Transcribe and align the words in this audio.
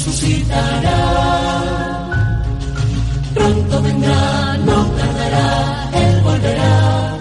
resucitará. 0.00 0.98
Pronto 3.34 3.82
vendrá, 3.82 4.56
no 4.64 4.84
tardará, 4.96 5.90
Él 5.92 6.20
volverá. 6.22 7.18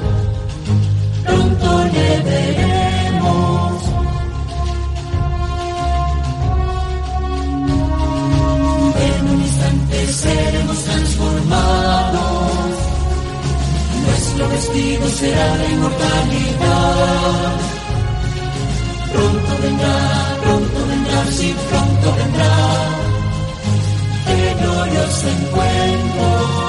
Pronto 1.25 1.83
le 1.93 2.09
veremos. 2.29 3.83
En 9.07 9.29
un 9.29 9.41
instante 9.41 10.07
seremos 10.13 10.83
transformados. 10.83 12.49
Nuestro 14.05 14.49
vestido 14.49 15.09
será 15.09 15.57
de 15.57 15.71
inmortalidad. 15.73 17.51
Pronto 19.11 19.51
vendrá, 19.63 20.37
pronto 20.41 20.87
vendrá, 20.87 21.23
pronto 21.69 21.78
vendrá. 22.11 22.55
Qué 24.25 24.55
glorioso 24.61 25.29
encuentro. 25.29 26.68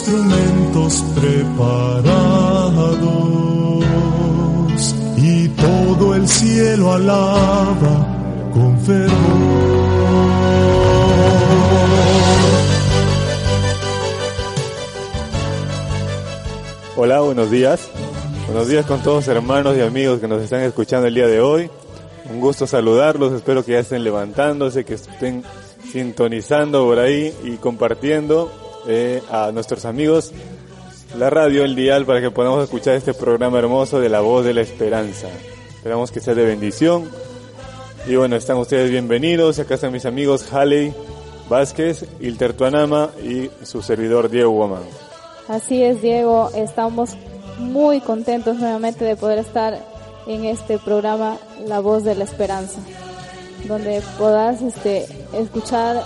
Instrumentos 0.00 1.04
preparados 1.14 2.14
y 5.18 5.48
todo 5.48 6.14
el 6.14 6.26
cielo 6.26 6.92
alaba 6.94 8.50
con 8.54 8.80
fervor. 8.80 9.10
Hola, 16.96 17.20
buenos 17.20 17.50
días. 17.50 17.90
Buenos 18.46 18.68
días 18.68 18.86
con 18.86 19.02
todos 19.02 19.28
hermanos 19.28 19.76
y 19.76 19.82
amigos 19.82 20.18
que 20.20 20.28
nos 20.28 20.42
están 20.42 20.62
escuchando 20.62 21.08
el 21.08 21.14
día 21.14 21.26
de 21.26 21.42
hoy. 21.42 21.70
Un 22.30 22.40
gusto 22.40 22.66
saludarlos, 22.66 23.34
espero 23.34 23.62
que 23.64 23.72
ya 23.72 23.80
estén 23.80 24.02
levantándose, 24.02 24.84
que 24.84 24.94
estén 24.94 25.44
sintonizando 25.92 26.86
por 26.86 26.98
ahí 26.98 27.34
y 27.44 27.56
compartiendo 27.56 28.50
eh, 28.86 29.22
a 29.30 29.50
nuestros 29.52 29.84
amigos 29.84 30.32
la 31.18 31.28
radio, 31.28 31.64
el 31.64 31.74
dial, 31.74 32.06
para 32.06 32.20
que 32.20 32.30
podamos 32.30 32.62
escuchar 32.62 32.94
este 32.94 33.14
programa 33.14 33.58
hermoso 33.58 33.98
de 33.98 34.08
La 34.08 34.20
Voz 34.20 34.44
de 34.44 34.54
la 34.54 34.60
Esperanza. 34.60 35.26
Esperamos 35.74 36.12
que 36.12 36.20
sea 36.20 36.34
de 36.34 36.44
bendición. 36.44 37.10
Y 38.06 38.14
bueno, 38.14 38.36
están 38.36 38.58
ustedes 38.58 38.90
bienvenidos. 38.90 39.58
Acá 39.58 39.74
están 39.74 39.92
mis 39.92 40.06
amigos 40.06 40.52
Haley 40.52 40.94
Vázquez, 41.48 42.04
Ilter 42.20 42.52
Tuanama 42.52 43.10
y 43.24 43.50
su 43.64 43.82
servidor 43.82 44.30
Diego 44.30 44.50
Guamán. 44.50 44.82
Así 45.48 45.82
es, 45.82 46.00
Diego. 46.00 46.48
Estamos 46.54 47.16
muy 47.58 48.00
contentos 48.00 48.56
nuevamente 48.56 49.04
de 49.04 49.16
poder 49.16 49.38
estar 49.40 49.84
en 50.28 50.44
este 50.44 50.78
programa 50.78 51.38
La 51.66 51.80
Voz 51.80 52.04
de 52.04 52.14
la 52.14 52.24
Esperanza, 52.24 52.78
donde 53.66 54.00
puedas 54.16 54.62
este, 54.62 55.06
escuchar 55.32 56.04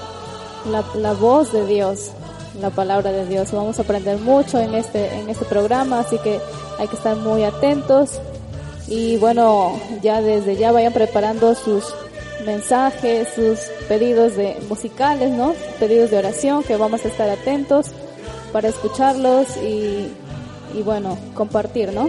la, 0.70 0.82
la 0.96 1.12
voz 1.12 1.52
de 1.52 1.66
Dios, 1.66 2.12
la 2.60 2.70
palabra 2.70 3.12
de 3.12 3.26
Dios. 3.26 3.52
Vamos 3.52 3.78
a 3.78 3.82
aprender 3.82 4.18
mucho 4.18 4.58
en 4.58 4.74
este, 4.74 5.14
en 5.14 5.28
este 5.28 5.44
programa, 5.44 6.00
así 6.00 6.18
que 6.18 6.40
hay 6.78 6.88
que 6.88 6.96
estar 6.96 7.16
muy 7.16 7.44
atentos. 7.44 8.20
Y 8.86 9.16
bueno, 9.16 9.78
ya 10.02 10.20
desde 10.20 10.56
ya 10.56 10.72
vayan 10.72 10.92
preparando 10.92 11.54
sus 11.54 11.94
mensajes, 12.44 13.28
sus 13.34 13.58
pedidos 13.88 14.36
de 14.36 14.56
musicales, 14.68 15.30
¿no? 15.30 15.54
Pedidos 15.78 16.10
de 16.10 16.18
oración, 16.18 16.62
que 16.62 16.76
vamos 16.76 17.04
a 17.04 17.08
estar 17.08 17.28
atentos 17.28 17.86
para 18.52 18.68
escucharlos 18.68 19.56
y, 19.56 20.12
y 20.74 20.82
bueno, 20.84 21.16
compartir, 21.34 21.92
¿no? 21.92 22.08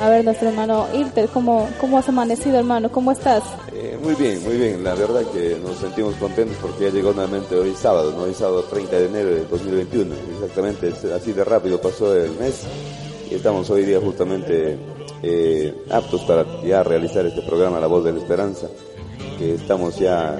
A 0.00 0.08
ver, 0.08 0.24
nuestro 0.24 0.48
hermano 0.48 0.86
Ilter, 0.94 1.28
¿cómo, 1.28 1.68
¿cómo 1.80 1.98
has 1.98 2.08
amanecido, 2.08 2.56
hermano? 2.56 2.90
¿Cómo 2.90 3.10
estás? 3.10 3.42
Eh, 3.72 3.98
muy 4.00 4.14
bien, 4.14 4.42
muy 4.44 4.56
bien. 4.56 4.84
La 4.84 4.94
verdad 4.94 5.22
que 5.32 5.58
nos 5.60 5.76
sentimos 5.78 6.14
contentos 6.16 6.56
porque 6.60 6.84
ya 6.84 6.90
llegó 6.90 7.12
nuevamente 7.12 7.56
hoy 7.56 7.74
sábado, 7.74 8.12
¿no? 8.12 8.22
Hoy 8.22 8.34
sábado 8.34 8.62
30 8.62 8.96
de 8.96 9.06
enero 9.06 9.30
de 9.30 9.44
2021. 9.46 10.14
Exactamente, 10.34 10.92
así 11.12 11.32
de 11.32 11.42
rápido 11.42 11.80
pasó 11.80 12.14
el 12.14 12.30
mes 12.32 12.62
y 13.28 13.34
estamos 13.34 13.68
hoy 13.70 13.84
día 13.84 14.00
justamente 14.00 14.78
eh, 15.22 15.74
aptos 15.90 16.22
para 16.22 16.46
ya 16.62 16.84
realizar 16.84 17.26
este 17.26 17.42
programa 17.42 17.80
La 17.80 17.88
Voz 17.88 18.04
de 18.04 18.12
la 18.12 18.18
Esperanza, 18.20 18.68
que 19.36 19.54
estamos 19.54 19.98
ya 19.98 20.36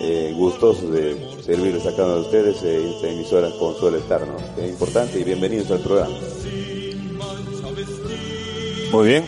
eh, 0.00 0.32
gustosos 0.34 0.90
de 0.90 1.14
servirles 1.44 1.86
a 1.86 1.90
cada 1.94 2.06
uno 2.06 2.14
de 2.14 2.20
ustedes 2.22 2.62
eh, 2.62 2.80
en 2.80 2.88
esta 2.88 3.08
emisora 3.08 3.50
como 3.58 3.74
suele 3.74 3.98
estar, 3.98 4.22
¿no? 4.26 4.36
Es 4.62 4.70
importante 4.70 5.20
y 5.20 5.24
bienvenidos 5.24 5.70
al 5.70 5.80
programa. 5.80 6.16
Muy 8.94 9.08
bien. 9.08 9.24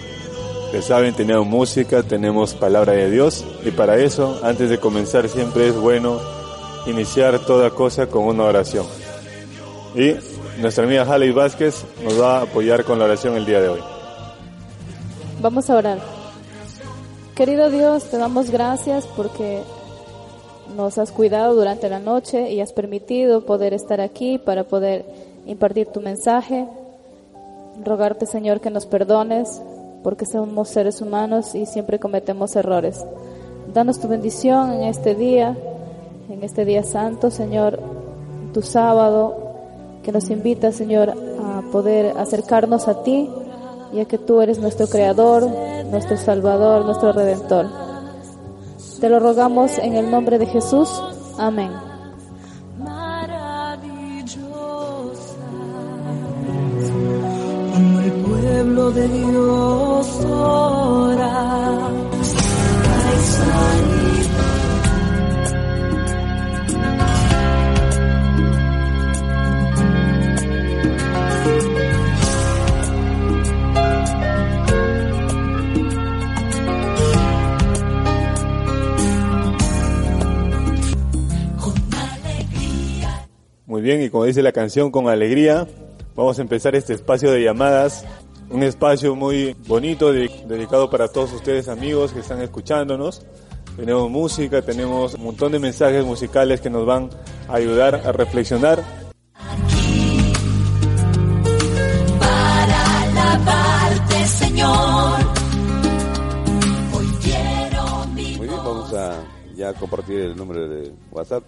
Ya 0.73 0.81
saben, 0.81 1.13
tenemos 1.13 1.45
música, 1.45 2.05
tenemos 2.05 2.55
palabra 2.55 2.93
de 2.93 3.11
Dios 3.11 3.45
y 3.65 3.73
para 3.73 3.97
eso, 3.97 4.39
antes 4.45 4.71
de 4.71 4.79
comenzar, 4.79 5.29
siempre 5.29 5.67
es 5.67 5.77
bueno 5.77 6.21
iniciar 6.87 7.41
toda 7.41 7.71
cosa 7.71 8.07
con 8.07 8.27
una 8.27 8.45
oración. 8.45 8.87
Y 9.97 10.15
nuestra 10.61 10.85
amiga 10.85 11.03
Haley 11.03 11.33
Vázquez 11.33 11.85
nos 12.05 12.21
va 12.21 12.39
a 12.39 12.43
apoyar 12.43 12.85
con 12.85 13.01
la 13.01 13.07
oración 13.07 13.35
el 13.35 13.45
día 13.45 13.61
de 13.61 13.71
hoy. 13.71 13.81
Vamos 15.43 15.69
a 15.69 15.75
orar. 15.75 15.99
Querido 17.35 17.69
Dios, 17.69 18.05
te 18.05 18.19
damos 18.19 18.53
gracias 18.53 19.05
porque 19.17 19.63
nos 20.77 20.97
has 20.97 21.11
cuidado 21.11 21.57
durante 21.57 21.89
la 21.89 21.99
noche 21.99 22.53
y 22.53 22.61
has 22.61 22.73
permitido 22.73 23.45
poder 23.45 23.75
estar 23.75 24.01
aquí 24.01 24.39
para 24.39 24.63
poder 24.63 25.05
impartir 25.45 25.89
tu 25.89 26.01
mensaje. 26.01 26.69
Rogarte, 27.85 28.27
Señor, 28.27 28.61
que 28.61 28.71
nos 28.71 28.87
perdones 28.87 29.61
porque 30.03 30.25
somos 30.27 30.69
seres 30.69 31.01
humanos 31.01 31.55
y 31.55 31.67
siempre 31.67 31.99
cometemos 31.99 32.55
errores. 32.57 33.05
Danos 33.73 33.99
tu 33.99 34.09
bendición 34.09 34.73
en 34.73 34.85
este 34.85 35.15
día, 35.15 35.57
en 36.29 36.43
este 36.43 36.65
día 36.65 36.83
santo, 36.83 37.31
Señor, 37.31 37.81
tu 38.53 38.63
sábado, 38.63 39.37
que 40.03 40.13
nos 40.13 40.31
invita, 40.31 40.71
Señor, 40.71 41.11
a 41.11 41.63
poder 41.73 42.17
acercarnos 42.17 42.87
a 42.87 43.03
ti, 43.03 43.29
ya 43.93 44.05
que 44.05 44.19
tú 44.19 44.41
eres 44.41 44.59
nuestro 44.59 44.87
Creador, 44.87 45.49
nuestro 45.91 46.17
Salvador, 46.17 46.85
nuestro 46.85 47.13
Redentor. 47.13 47.67
Te 49.01 49.09
lo 49.09 49.19
rogamos 49.19 49.77
en 49.79 49.95
el 49.95 50.11
nombre 50.11 50.39
de 50.39 50.47
Jesús. 50.47 50.89
Amén. 51.39 51.86
De 58.97 59.09
Dios. 59.09 59.77
Muy 83.67 83.83
bien, 83.83 84.01
y 84.01 84.09
como 84.09 84.25
dice 84.25 84.43
la 84.43 84.53
canción, 84.53 84.91
con 84.91 85.09
alegría, 85.09 85.67
vamos 86.15 86.39
a 86.39 86.43
empezar 86.43 86.75
este 86.75 86.95
espacio 86.95 87.31
de 87.31 87.43
llamadas. 87.45 88.07
Un 88.51 88.63
espacio 88.63 89.15
muy 89.17 89.57
bonito, 89.67 90.13
de- 90.13 90.31
dedicado 90.47 90.89
para 90.89 91.09
todos 91.09 91.33
ustedes 91.33 91.69
amigos 91.69 92.13
que 92.13 92.21
están 92.21 92.41
escuchándonos. 92.43 93.23
tenemos 93.77 94.09
música, 94.11 94.63
tenemos 94.63 95.13
un 95.15 95.25
montón 95.25 95.53
de 95.53 95.59
mensajes 95.59 96.03
musicales 96.05 96.61
que 96.63 96.71
nos 96.71 96.87
van 96.87 97.11
a 97.49 97.55
ayudar 97.57 97.95
a 97.97 98.11
reflexionar 98.13 98.83
para 102.19 103.03
alabarte, 103.03 104.27
Señor. 104.29 105.21
Hoy 106.95 107.07
quiero 107.23 108.07
mi 108.15 108.37
Muy 108.39 108.47
bien, 108.49 108.61
vamos 108.65 108.93
a 108.95 109.23
ya 109.55 109.75
compartir 109.75 110.21
el 110.21 110.35
número 110.37 110.67
de 110.69 110.91
WhatsApp 111.13 111.43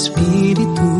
Espíritu, 0.04 0.93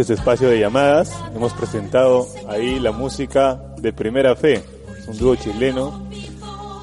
este 0.00 0.14
espacio 0.14 0.48
de 0.48 0.58
llamadas. 0.58 1.12
Hemos 1.34 1.52
presentado 1.52 2.26
ahí 2.48 2.80
la 2.80 2.92
música 2.92 3.60
de 3.78 3.92
Primera 3.92 4.34
Fe, 4.34 4.62
un 5.06 5.18
dúo 5.18 5.36
chileno, 5.36 6.08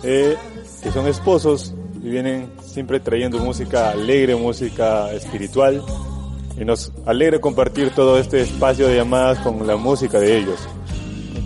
eh, 0.03 0.35
que 0.83 0.91
son 0.91 1.07
esposos 1.07 1.73
y 2.01 2.09
vienen 2.09 2.51
siempre 2.63 2.99
trayendo 2.99 3.39
música 3.39 3.89
alegre, 3.91 4.35
música 4.35 5.11
espiritual. 5.11 5.83
Y 6.59 6.65
nos 6.65 6.91
alegra 7.05 7.39
compartir 7.39 7.91
todo 7.91 8.17
este 8.17 8.41
espacio 8.41 8.87
de 8.87 8.97
llamadas 8.97 9.39
con 9.39 9.65
la 9.65 9.77
música 9.77 10.19
de 10.19 10.37
ellos. 10.37 10.59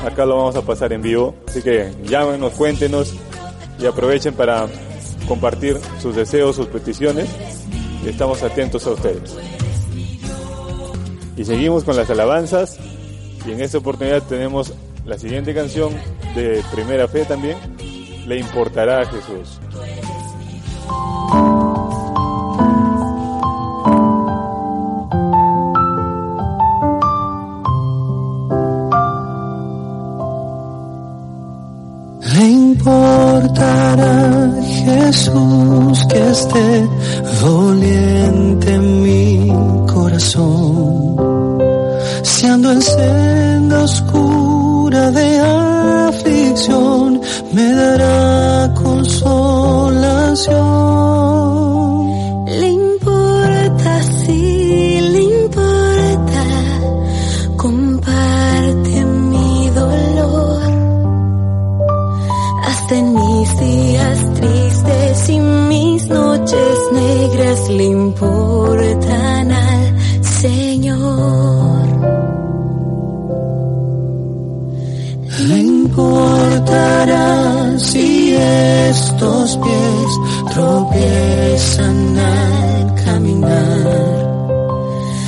acá 0.06 0.26
lo 0.26 0.38
vamos 0.38 0.56
a 0.56 0.62
pasar 0.62 0.94
en 0.94 1.02
vivo. 1.02 1.36
Así 1.48 1.62
que 1.62 1.92
llámenos, 2.06 2.54
cuéntenos 2.54 3.14
y 3.80 3.86
aprovechen 3.86 4.34
para 4.34 4.68
compartir 5.28 5.78
sus 6.02 6.16
deseos, 6.16 6.56
sus 6.56 6.68
peticiones 6.68 7.28
y 8.06 8.10
estamos 8.10 8.42
atentos 8.44 8.86
a 8.88 8.92
ustedes. 8.92 9.36
Y 11.38 11.46
seguimos 11.46 11.84
con 11.84 11.96
las 11.96 12.10
alabanzas 12.10 12.78
y 13.48 13.52
en 13.52 13.62
esta 13.62 13.78
oportunidad 13.80 14.22
tenemos 14.24 14.74
la 15.06 15.18
siguiente 15.18 15.54
canción 15.54 15.94
de 16.36 16.64
Primera 16.72 17.08
Fe 17.08 17.26
también, 17.26 17.58
Le 18.26 18.40
importará 18.40 19.02
a 19.02 19.06
Jesús. 19.06 19.60
Le 32.34 32.48
importará 32.48 33.42
Jesús 34.64 36.06
que 36.08 36.30
esté 36.30 36.88
doliente 37.42 38.80
mi 38.80 39.52
corazón, 39.94 41.18
si 42.24 42.46
ando 42.48 42.72
en 42.72 42.82
senda 42.82 43.84
oscura 43.84 44.43
de 44.94 45.40
aflicción, 46.08 47.20
me 47.52 47.74
dará 47.74 48.72
consolación. 48.76 50.56
Le 52.46 52.70
importa, 52.70 54.04
sí, 54.04 55.00
le 55.14 55.22
importa. 55.42 56.46
Comparte 57.58 59.06
mi 59.06 59.70
dolor. 59.70 60.62
Hasta 62.68 62.96
mis 63.02 63.60
días 63.60 64.34
tristes 64.36 65.30
y 65.30 65.40
mis 65.40 66.08
noches 66.08 66.78
negras 66.92 67.70
le 67.70 67.86
estos 78.44 79.58
pies 79.58 80.12
tropiezan 80.54 82.18
al 82.18 82.96
caminar. 83.06 84.14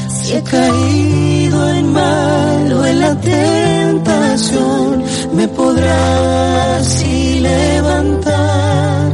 Si 0.10 0.34
he 0.34 0.43
caído 0.43 1.69
en 1.69 1.93
mal 1.93 2.74
o 2.74 2.86
en 2.86 3.00
la 3.00 3.15
tentación, 3.15 5.03
me 5.34 5.48
podrá 5.48 6.77
así 6.77 7.39
levantar. 7.39 9.12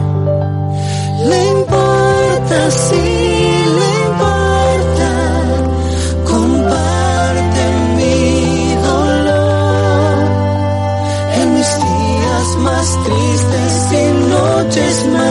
Le 1.29 1.49
importa, 1.59 2.71
sí, 2.71 3.10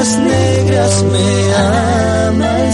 negras 0.09 1.03
me 1.05 1.55
ama 1.55 2.63
el 2.65 2.73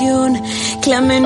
aflicción 0.00 0.42
clama 0.80 1.16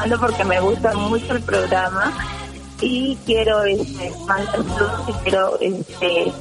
llamando 0.00 0.20
porque 0.20 0.44
me 0.44 0.60
gusta 0.60 0.94
mucho 0.94 1.34
el 1.34 1.42
programa 1.42 2.16
y 2.80 3.16
quiero 3.26 3.64
este, 3.64 4.10
mandar 4.26 4.46
saludos 4.50 5.08
y 5.08 5.12
quiero 5.12 5.60
este, 5.60 6.32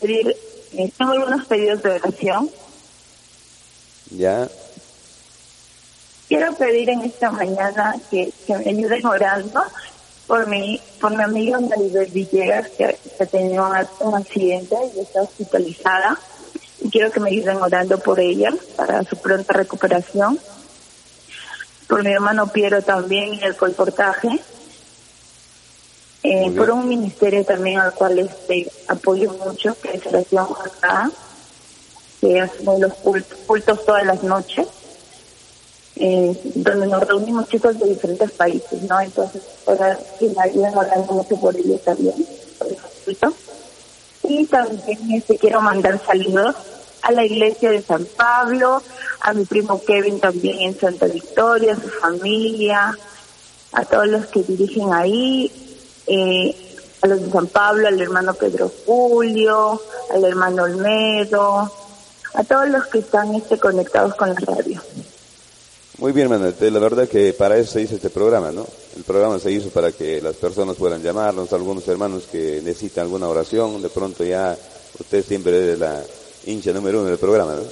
pedir, 0.00 0.36
eh, 0.72 0.92
tengo 0.96 1.12
algunos 1.12 1.46
pedidos 1.46 1.82
de 1.82 1.90
oración. 1.90 2.50
Ya. 4.10 4.48
Quiero 6.28 6.54
pedir 6.54 6.88
en 6.88 7.02
esta 7.02 7.30
mañana 7.30 7.96
que, 8.10 8.32
que 8.46 8.56
me 8.56 8.70
ayuden 8.70 9.04
orando 9.04 9.62
por 10.26 10.46
mi, 10.46 10.80
por 10.98 11.14
mi 11.14 11.22
amiga 11.22 11.60
Maribel 11.60 12.10
Villegas 12.10 12.68
que, 12.70 12.98
que 13.18 13.36
un, 13.36 13.72
un 14.00 14.14
accidente 14.14 14.76
y 14.96 15.00
está 15.00 15.22
hospitalizada. 15.22 16.18
Y 16.80 16.88
quiero 16.88 17.10
que 17.10 17.20
me 17.20 17.30
ayuden 17.30 17.58
orando 17.58 17.98
por 17.98 18.18
ella 18.20 18.54
para 18.74 19.04
su 19.04 19.16
pronta 19.16 19.52
recuperación. 19.52 20.38
Por 21.88 22.02
mi 22.02 22.12
hermano 22.12 22.48
Piero 22.48 22.82
también 22.82 23.34
y 23.34 23.42
el 23.42 23.56
colportaje. 23.56 24.40
Eh, 26.22 26.50
por 26.56 26.70
un 26.70 26.88
ministerio 26.88 27.44
también 27.44 27.78
al 27.78 27.94
cual 27.94 28.18
este, 28.18 28.68
apoyo 28.88 29.32
mucho, 29.32 29.76
que 29.80 29.92
es 29.92 30.06
Oración 30.06 30.48
acá, 30.64 31.10
que 32.20 32.40
hacemos 32.40 32.80
los 32.80 32.94
cultos, 32.94 33.38
cultos 33.46 33.84
todas 33.84 34.04
las 34.04 34.24
noches, 34.24 34.66
eh, 35.94 36.36
donde 36.56 36.88
nos 36.88 37.06
reunimos 37.06 37.48
chicos 37.48 37.78
de 37.78 37.90
diferentes 37.90 38.32
países, 38.32 38.82
¿no? 38.82 39.00
Entonces, 39.00 39.40
ahora 39.66 39.96
que 40.18 40.28
me 40.28 40.42
ayudan 40.42 40.76
orando 40.76 41.12
mucho 41.12 41.36
por 41.36 41.54
ellos 41.54 41.80
también, 41.82 42.14
por 42.58 42.66
el 42.66 42.76
culto. 43.04 43.32
Y 44.24 44.46
también 44.46 45.12
este, 45.12 45.38
quiero 45.38 45.60
mandar 45.60 46.00
saludos 46.04 46.56
a 47.06 47.12
la 47.12 47.24
iglesia 47.24 47.70
de 47.70 47.82
San 47.82 48.04
Pablo, 48.16 48.82
a 49.20 49.32
mi 49.32 49.44
primo 49.44 49.82
Kevin 49.84 50.18
también 50.20 50.60
en 50.60 50.78
Santa 50.78 51.06
Victoria, 51.06 51.72
a 51.74 51.76
su 51.80 51.88
familia, 51.88 52.96
a 53.72 53.84
todos 53.84 54.08
los 54.08 54.26
que 54.26 54.42
dirigen 54.42 54.92
ahí, 54.92 55.50
eh, 56.06 56.54
a 57.02 57.06
los 57.06 57.22
de 57.22 57.30
San 57.30 57.46
Pablo, 57.46 57.86
al 57.88 58.00
hermano 58.00 58.34
Pedro 58.34 58.70
Julio, 58.86 59.80
al 60.10 60.24
hermano 60.24 60.64
Olmedo, 60.64 61.70
a 62.34 62.44
todos 62.44 62.68
los 62.68 62.86
que 62.86 62.98
están 62.98 63.34
este, 63.34 63.58
conectados 63.58 64.14
con 64.16 64.28
la 64.30 64.40
radio. 64.40 64.82
Muy 65.98 66.12
bien, 66.12 66.30
hermano. 66.30 66.52
Te- 66.52 66.70
La 66.70 66.78
verdad 66.78 67.08
que 67.08 67.32
para 67.32 67.56
eso 67.56 67.72
se 67.72 67.82
hizo 67.82 67.94
este 67.94 68.10
programa, 68.10 68.50
¿no? 68.50 68.66
El 68.96 69.04
programa 69.04 69.38
se 69.38 69.50
hizo 69.52 69.70
para 69.70 69.92
que 69.92 70.20
las 70.20 70.36
personas 70.36 70.76
puedan 70.76 71.02
llamarnos, 71.02 71.52
algunos 71.52 71.86
hermanos 71.88 72.24
que 72.30 72.60
necesitan 72.62 73.04
alguna 73.04 73.28
oración, 73.28 73.80
de 73.80 73.88
pronto 73.88 74.22
ya 74.24 74.56
usted 74.98 75.24
siempre 75.24 75.72
es 75.72 75.78
la 75.78 76.02
hincha 76.46 76.72
número 76.72 77.00
uno 77.00 77.08
del 77.10 77.18
programa, 77.18 77.54
¿no? 77.54 77.62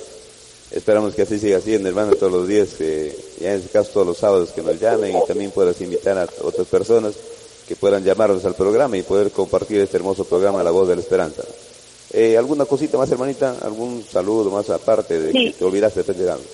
Esperamos 0.71 1.15
que 1.15 1.23
así 1.23 1.39
siga 1.39 1.61
siendo, 1.61 1.89
hermano, 1.89 2.15
todos 2.17 2.33
los 2.33 2.49
días, 2.49 2.69
eh, 2.81 3.17
ya 3.41 3.53
en 3.53 3.61
este 3.61 3.71
caso 3.71 3.91
todos 3.93 4.07
los 4.09 4.19
sábados 4.19 4.51
que 4.51 4.63
nos 4.63 4.81
llamen 4.81 5.17
y 5.17 5.27
también 5.27 5.51
puedas 5.53 5.81
invitar 5.81 6.19
a 6.19 6.27
otras 6.43 6.67
personas 6.67 7.15
que 7.69 7.77
puedan 7.77 8.03
llamarnos 8.03 8.45
al 8.45 8.55
programa 8.55 8.97
y 8.97 9.03
poder 9.03 9.31
compartir 9.31 9.81
este 9.81 9.97
hermoso 9.97 10.25
programa 10.25 10.63
La 10.65 10.71
Voz 10.73 10.89
de 10.89 10.97
la 10.97 11.01
Esperanza. 11.03 11.43
Eh, 12.13 12.37
¿Alguna 12.37 12.65
cosita 12.65 12.99
más, 12.99 13.11
hermanita? 13.11 13.57
¿Algún 13.63 14.05
saludo 14.05 14.51
más 14.51 14.69
aparte 14.71 15.21
de 15.21 15.33
Sí. 15.33 15.53
que 15.53 15.59
te 15.59 15.65
olvidaste 15.65 15.97
de 15.97 16.01
estar 16.01 16.17
llegando? 16.17 16.45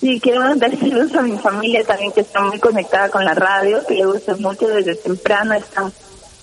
Sí, 0.00 0.20
quiero 0.20 0.40
mandar 0.40 0.78
saludos 0.78 1.14
a 1.14 1.22
mi 1.22 1.38
familia 1.38 1.82
también 1.84 2.12
que 2.12 2.20
está 2.20 2.40
muy 2.40 2.58
conectada 2.58 3.08
con 3.08 3.24
la 3.24 3.34
radio, 3.34 3.80
que 3.86 3.94
le 3.94 4.04
gusta 4.06 4.36
mucho 4.36 4.66
desde 4.68 4.96
temprano, 4.96 5.54
están, 5.54 5.92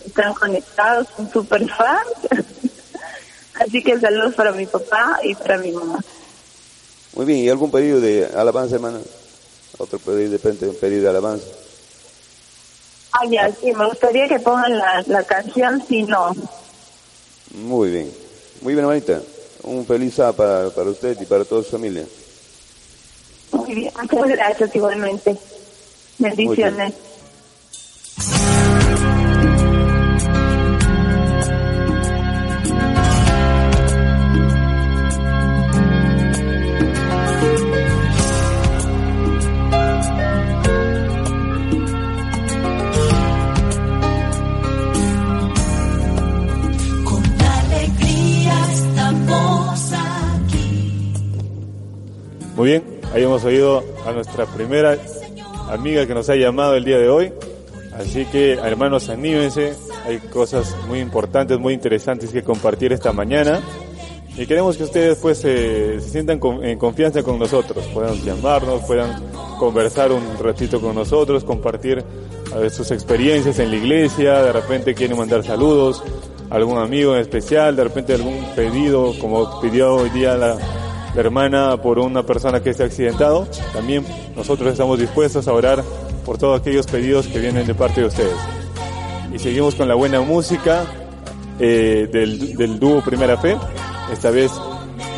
están 0.06 0.34
conectados, 0.34 1.08
son 1.16 1.32
súper 1.32 1.68
fans. 1.70 2.08
Así 3.62 3.84
que 3.84 4.00
saludos 4.00 4.34
para 4.34 4.52
mi 4.52 4.66
papá 4.66 5.20
y 5.24 5.36
para 5.36 5.58
mi 5.58 5.72
mamá. 5.72 6.00
Muy 7.14 7.26
bien, 7.26 7.40
¿y 7.40 7.50
algún 7.50 7.70
pedido 7.70 8.00
de 8.00 8.26
alabanza, 8.36 8.76
hermana? 8.76 9.00
Otro 9.78 10.00
pedido, 10.00 10.32
de 10.32 10.38
repente, 10.38 10.68
un 10.68 10.76
pedido 10.76 11.04
de 11.04 11.10
alabanza. 11.10 11.46
Ah, 13.12 13.26
ya, 13.30 13.52
sí, 13.52 13.72
me 13.74 13.86
gustaría 13.86 14.28
que 14.28 14.40
pongan 14.40 14.78
la, 14.78 15.04
la 15.06 15.24
canción 15.24 15.84
Si 15.88 16.04
No. 16.04 16.34
Muy 17.54 17.90
bien. 17.90 18.12
Muy 18.62 18.74
bien, 18.74 18.86
hermanita. 18.86 19.22
Un 19.64 19.86
feliz 19.86 20.16
sábado 20.16 20.36
para, 20.38 20.70
para 20.70 20.90
usted 20.90 21.20
y 21.22 21.26
para 21.26 21.46
toda 21.46 21.64
su 21.64 21.72
familia. 21.72 22.06
Muy 23.52 23.76
bien, 23.76 23.94
muchas 24.02 24.30
gracias 24.30 24.76
igualmente. 24.76 25.38
Bendiciones. 26.18 26.94
Hemos 53.42 53.46
oído 53.46 53.84
a 54.06 54.12
nuestra 54.12 54.46
primera 54.46 54.98
amiga 55.70 56.06
que 56.06 56.14
nos 56.14 56.30
ha 56.30 56.36
llamado 56.36 56.76
el 56.76 56.84
día 56.86 56.98
de 57.00 57.10
hoy. 57.10 57.34
Así 57.98 58.26
que, 58.26 58.54
hermanos, 58.54 59.10
anímense. 59.10 59.74
Hay 60.06 60.18
cosas 60.20 60.76
muy 60.88 61.00
importantes, 61.00 61.58
muy 61.60 61.74
interesantes 61.74 62.30
que 62.32 62.44
compartir 62.44 62.94
esta 62.94 63.12
mañana. 63.12 63.60
Y 64.38 64.46
queremos 64.46 64.78
que 64.78 64.84
ustedes 64.84 65.18
pues 65.18 65.40
se, 65.40 66.00
se 66.00 66.10
sientan 66.10 66.40
con- 66.40 66.64
en 66.64 66.78
confianza 66.78 67.22
con 67.24 67.38
nosotros. 67.40 67.84
Puedan 67.94 68.16
llamarnos, 68.24 68.82
puedan 68.84 69.24
conversar 69.60 70.12
un 70.12 70.24
ratito 70.40 70.80
con 70.80 70.96
nosotros, 70.96 71.44
compartir 71.44 72.04
ver, 72.56 72.70
sus 72.72 72.92
experiencias 72.92 73.58
en 73.60 73.72
la 73.72 73.78
iglesia. 73.78 74.42
De 74.44 74.52
repente 74.54 74.94
quieren 74.94 75.18
mandar 75.18 75.44
saludos 75.44 76.04
a 76.50 76.56
algún 76.56 76.78
amigo 76.78 77.16
en 77.16 77.22
especial. 77.22 77.76
De 77.76 77.84
repente 77.86 78.14
algún 78.14 78.46
pedido, 78.56 79.14
como 79.20 79.60
pidió 79.62 79.96
hoy 79.96 80.10
día 80.12 80.38
la, 80.38 80.58
la 81.14 81.22
hermana 81.22 81.82
por 81.82 82.00
una 82.00 82.24
persona 82.24 82.62
que 82.62 82.74
se 82.74 82.84
ha 82.84 82.86
accidentado, 82.86 83.48
también 83.74 84.06
nosotros 84.36 84.72
estamos 84.72 85.00
dispuestos 85.00 85.48
a 85.48 85.54
orar 85.54 85.84
por 86.26 86.38
todos 86.38 86.60
aquellos 86.60 86.88
pedidos 86.88 87.28
que 87.28 87.40
vienen 87.40 87.66
de 87.66 87.76
parte 87.76 88.02
de 88.02 88.08
ustedes. 88.08 88.36
Y 89.34 89.40
seguimos 89.40 89.76
con 89.76 89.88
la 89.88 89.96
buena 89.96 90.22
música 90.22 90.86
eh, 91.60 92.08
del, 92.12 92.56
del 92.56 92.80
dúo 92.80 93.02
Primera 93.02 93.38
Fe. 93.38 93.58
Esta 94.12 94.30
vez 94.30 94.52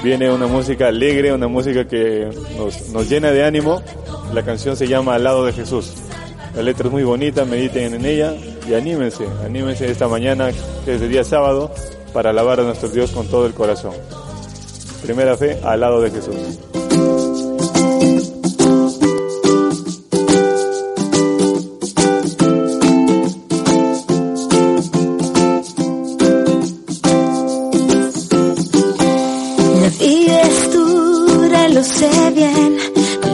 viene 0.03 0.31
una 0.31 0.47
música 0.47 0.87
alegre, 0.87 1.33
una 1.33 1.47
música 1.47 1.87
que 1.87 2.29
nos, 2.57 2.89
nos 2.89 3.09
llena 3.09 3.31
de 3.31 3.43
ánimo. 3.43 3.81
La 4.33 4.43
canción 4.43 4.75
se 4.75 4.87
llama 4.87 5.15
Al 5.15 5.23
lado 5.23 5.45
de 5.45 5.53
Jesús. 5.53 5.93
La 6.55 6.61
letra 6.61 6.87
es 6.87 6.91
muy 6.91 7.03
bonita, 7.03 7.45
mediten 7.45 7.95
en 7.95 8.05
ella 8.05 8.35
y 8.69 8.73
anímense, 8.75 9.25
anímense 9.43 9.89
esta 9.89 10.07
mañana, 10.07 10.51
que 10.85 10.95
es 10.95 11.01
el 11.01 11.09
día 11.09 11.23
sábado, 11.23 11.71
para 12.13 12.29
alabar 12.29 12.59
a 12.59 12.63
nuestro 12.63 12.89
Dios 12.89 13.11
con 13.11 13.27
todo 13.27 13.47
el 13.47 13.53
corazón. 13.53 13.93
Primera 15.03 15.35
fe 15.35 15.59
al 15.61 15.81
lado 15.81 15.99
de 16.01 16.11
Jesús. 16.11 16.33
La 29.81 29.89
vida 29.99 30.41
es 30.41 30.73
dura, 30.73 31.67
lo 31.67 31.83
sé 31.83 32.09
bien. 32.33 32.77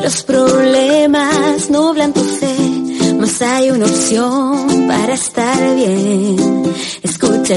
Los 0.02 0.24
problemas 0.24 1.70
nublan 1.70 2.14
tu 2.14 2.22
fe, 2.22 3.14
mas 3.20 3.42
hay 3.44 3.70
una 3.70 3.86
opción 3.86 4.88
para 4.88 5.14
estar 5.14 5.76
bien. 5.76 6.64
Escucha 7.04 7.54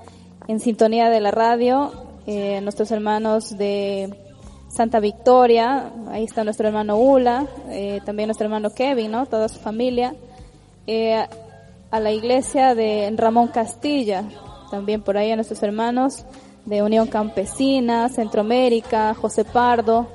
en 0.48 0.60
sintonía 0.60 1.08
de 1.08 1.20
la 1.20 1.30
radio, 1.30 1.92
eh, 2.26 2.60
nuestros 2.60 2.90
hermanos 2.90 3.56
de 3.56 4.14
Santa 4.76 5.00
Victoria, 5.00 5.90
ahí 6.10 6.24
está 6.24 6.44
nuestro 6.44 6.68
hermano 6.68 6.98
Ula, 6.98 7.46
eh, 7.70 8.02
también 8.04 8.26
nuestro 8.26 8.44
hermano 8.44 8.74
Kevin, 8.74 9.10
¿no? 9.10 9.24
Toda 9.24 9.48
su 9.48 9.58
familia. 9.58 10.14
Eh, 10.86 11.24
a 11.90 12.00
la 12.00 12.12
iglesia 12.12 12.74
de 12.74 13.10
Ramón 13.16 13.48
Castilla, 13.48 14.24
también 14.70 15.00
por 15.00 15.16
ahí 15.16 15.30
a 15.30 15.36
nuestros 15.36 15.62
hermanos 15.62 16.26
de 16.66 16.82
Unión 16.82 17.06
Campesina, 17.06 18.10
Centroamérica, 18.10 19.14
José 19.14 19.46
Pardo, 19.46 20.08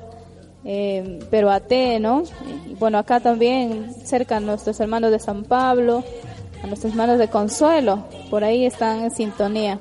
eh, 0.64 1.18
Peroate, 1.28 1.98
¿no? 1.98 2.22
Bueno, 2.78 2.98
acá 2.98 3.18
también 3.18 3.92
cerca 4.04 4.36
a 4.36 4.40
nuestros 4.40 4.78
hermanos 4.78 5.10
de 5.10 5.18
San 5.18 5.42
Pablo, 5.42 6.04
a 6.62 6.66
nuestros 6.68 6.92
hermanos 6.92 7.18
de 7.18 7.26
Consuelo, 7.26 8.04
por 8.30 8.44
ahí 8.44 8.64
están 8.64 9.02
en 9.02 9.10
sintonía. 9.10 9.80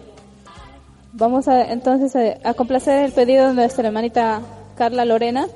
Vamos 1.13 1.47
a, 1.47 1.71
entonces 1.71 2.39
a 2.43 2.53
complacer 2.55 3.05
el 3.05 3.11
pedido 3.11 3.49
de 3.49 3.53
nuestra 3.53 3.85
hermanita 3.85 4.41
Carla 4.75 5.05
Lorena. 5.05 5.47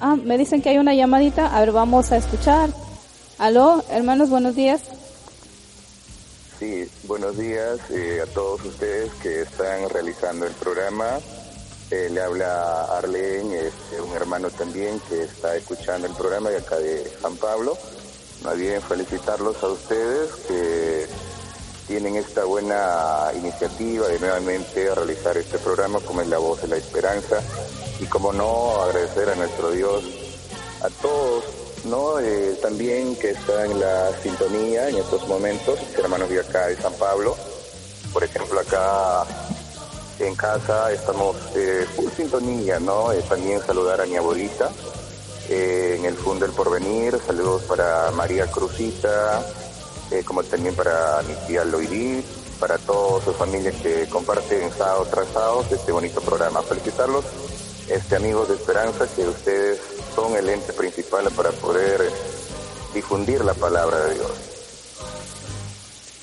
Ah, 0.00 0.16
me 0.16 0.38
dicen 0.38 0.62
que 0.62 0.70
hay 0.70 0.78
una 0.78 0.94
llamadita. 0.94 1.54
A 1.54 1.60
ver, 1.60 1.72
vamos 1.72 2.12
a 2.12 2.16
escuchar. 2.16 2.70
Aló, 3.38 3.84
hermanos, 3.90 4.30
buenos 4.30 4.54
días. 4.54 4.82
Sí, 6.58 6.86
buenos 7.04 7.38
días 7.38 7.78
eh, 7.90 8.20
a 8.22 8.26
todos 8.26 8.62
ustedes 8.64 9.10
que 9.22 9.42
están 9.42 9.88
realizando 9.88 10.46
el 10.46 10.52
programa. 10.52 11.18
Eh, 11.90 12.08
le 12.10 12.20
habla 12.20 12.84
Arlen, 12.96 13.52
este, 13.52 14.00
un 14.00 14.14
hermano 14.14 14.50
también 14.50 15.00
que 15.08 15.22
está 15.22 15.56
escuchando 15.56 16.06
el 16.06 16.14
programa 16.14 16.50
de 16.50 16.58
acá 16.58 16.76
de 16.76 17.10
San 17.20 17.36
Pablo. 17.36 17.76
Más 18.44 18.56
bien 18.56 18.80
felicitarlos 18.80 19.62
a 19.62 19.68
ustedes 19.68 20.30
que 20.46 21.06
tienen 21.90 22.14
esta 22.14 22.44
buena 22.44 23.32
iniciativa 23.34 24.06
de 24.06 24.20
nuevamente 24.20 24.94
realizar 24.94 25.36
este 25.36 25.58
programa 25.58 25.98
como 25.98 26.20
es 26.20 26.28
La 26.28 26.38
Voz 26.38 26.62
de 26.62 26.68
la 26.68 26.76
Esperanza 26.76 27.42
y 27.98 28.04
como 28.04 28.32
no 28.32 28.80
agradecer 28.80 29.28
a 29.28 29.34
nuestro 29.34 29.72
Dios, 29.72 30.04
a 30.82 30.88
todos, 31.02 31.42
¿no? 31.86 32.20
Eh, 32.20 32.56
también 32.62 33.16
que 33.16 33.30
están 33.30 33.72
en 33.72 33.80
la 33.80 34.12
sintonía 34.22 34.88
en 34.88 34.98
estos 34.98 35.26
momentos, 35.26 35.80
hermanos 35.98 36.30
de 36.30 36.38
acá 36.38 36.68
de 36.68 36.76
San 36.76 36.92
Pablo, 36.92 37.36
por 38.12 38.22
ejemplo 38.22 38.60
acá 38.60 39.24
en 40.20 40.36
casa 40.36 40.92
estamos 40.92 41.36
eh, 41.56 41.84
full 41.96 42.12
sintonía, 42.16 42.78
¿no? 42.78 43.10
Eh, 43.10 43.20
también 43.28 43.60
saludar 43.66 44.00
a 44.00 44.06
mi 44.06 44.14
abuelita 44.14 44.70
eh, 45.48 45.96
en 45.98 46.04
el 46.04 46.14
Fondo 46.14 46.46
del 46.46 46.54
Porvenir, 46.54 47.18
saludos 47.26 47.62
para 47.62 48.12
María 48.12 48.48
Cruzita, 48.48 49.44
eh, 50.10 50.22
como 50.24 50.42
también 50.42 50.74
para 50.74 51.22
mi 51.22 51.34
tía 51.46 51.64
Loidí, 51.64 52.24
para 52.58 52.76
todas 52.78 53.24
sus 53.24 53.36
familias 53.36 53.74
que 53.82 54.06
comparten 54.08 54.70
sábado 54.76 55.06
tras 55.10 55.28
sábado 55.28 55.64
este 55.70 55.92
bonito 55.92 56.20
programa. 56.20 56.62
Felicitarlos, 56.62 57.24
este 57.88 58.16
amigos 58.16 58.48
de 58.48 58.54
Esperanza, 58.54 59.06
que 59.16 59.26
ustedes 59.26 59.78
son 60.14 60.36
el 60.36 60.48
ente 60.48 60.72
principal 60.72 61.30
para 61.30 61.50
poder 61.52 62.00
difundir 62.94 63.44
la 63.44 63.54
palabra 63.54 63.98
de 64.00 64.14
Dios. 64.14 64.30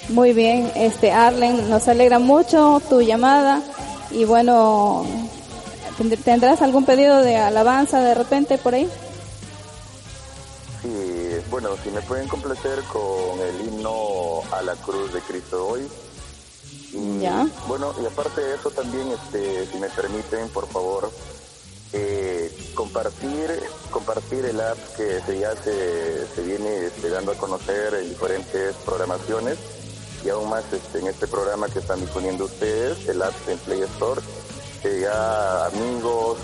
Muy 0.10 0.32
bien, 0.34 0.72
este 0.76 1.12
Arlen, 1.12 1.70
nos 1.70 1.88
alegra 1.88 2.20
mucho 2.20 2.82
tu 2.88 3.02
llamada 3.02 3.62
y 4.12 4.24
bueno, 4.26 5.06
¿tend- 6.00 6.18
¿tendrás 6.24 6.62
algún 6.62 6.86
pedido 6.86 7.22
de 7.22 7.36
alabanza 7.38 8.00
de 8.00 8.14
repente 8.14 8.58
por 8.58 8.74
ahí? 8.76 8.90
Sí, 10.82 10.88
bueno, 11.50 11.70
si 11.84 11.90
me 11.90 12.02
pueden 12.02 12.28
complacer 12.28 12.82
con 12.84 13.40
el 13.40 13.68
himno 13.68 14.42
a 14.52 14.62
la 14.62 14.76
cruz 14.76 15.14
de 15.14 15.22
Cristo 15.22 15.68
hoy. 15.68 15.88
Y, 16.94 17.20
Ya. 17.20 17.48
Bueno, 17.68 17.94
y 18.02 18.06
aparte 18.06 18.42
de 18.42 18.56
eso 18.56 18.72
también, 18.72 19.08
este, 19.10 19.68
si 19.68 19.78
me 19.78 19.90
permiten, 19.90 20.50
por 20.50 20.68
favor, 20.68 21.12
eh, 21.94 22.56
compartir 22.76 23.50
compartir 23.92 24.46
el 24.46 24.60
app 24.60 24.78
que 24.98 25.22
se 25.22 25.40
ya 25.40 25.56
se, 25.56 26.28
se 26.28 26.42
viene 26.42 26.86
este, 26.86 27.10
dando 27.10 27.32
a 27.32 27.36
conocer 27.36 27.94
en 27.94 28.10
diferentes 28.10 28.76
programaciones 28.86 29.58
y 30.26 30.30
aún 30.30 30.50
más 30.50 30.64
este, 30.74 31.00
en 31.00 31.08
este 31.08 31.28
programa 31.28 31.68
que 31.70 31.80
están 31.80 32.02
disponiendo 32.02 32.46
ustedes, 32.46 33.08
el 33.08 33.22
app 33.22 33.34
en 33.48 33.58
Play 33.60 33.82
Store, 33.82 34.22
que 34.82 35.02
ya 35.02 35.66
amigos, 35.68 36.38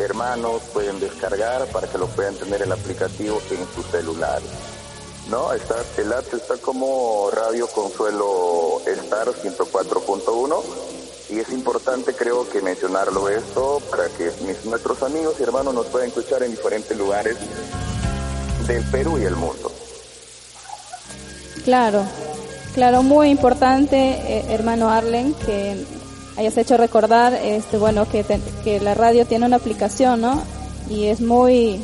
hermanos 0.00 0.62
pueden 0.72 0.98
descargar 1.00 1.66
para 1.66 1.86
que 1.86 1.98
lo 1.98 2.06
puedan 2.08 2.34
tener 2.34 2.62
el 2.62 2.72
aplicativo 2.72 3.40
en 3.50 3.66
su 3.74 3.82
celular. 3.90 4.40
No, 5.28 5.52
está, 5.52 5.76
el 5.98 6.12
app 6.12 6.32
está 6.34 6.56
como 6.56 7.30
Radio 7.30 7.68
Consuelo 7.68 8.80
Star 8.86 9.28
104.1 9.28 10.62
y 11.30 11.38
es 11.38 11.52
importante 11.52 12.14
creo 12.14 12.48
que 12.48 12.60
mencionarlo 12.60 13.28
esto 13.28 13.80
para 13.90 14.08
que 14.08 14.32
mis, 14.44 14.64
nuestros 14.64 15.02
amigos 15.02 15.36
y 15.38 15.44
hermanos 15.44 15.74
nos 15.74 15.86
puedan 15.86 16.08
escuchar 16.08 16.42
en 16.42 16.50
diferentes 16.50 16.96
lugares 16.96 17.36
del 18.66 18.82
Perú 18.84 19.18
y 19.18 19.24
el 19.24 19.36
mundo. 19.36 19.70
Claro, 21.64 22.04
claro, 22.74 23.02
muy 23.02 23.28
importante, 23.28 23.96
eh, 23.96 24.44
hermano 24.48 24.90
Arlen, 24.90 25.34
que 25.34 25.84
hayas 26.36 26.56
hecho 26.56 26.76
recordar, 26.76 27.34
este, 27.34 27.76
bueno, 27.78 28.08
que, 28.08 28.24
te- 28.24 28.40
que 28.64 28.80
la 28.80 28.94
radio 28.94 29.26
tiene 29.26 29.46
una 29.46 29.56
aplicación, 29.56 30.20
¿no? 30.20 30.42
Y 30.88 31.04
es 31.06 31.20
muy, 31.20 31.80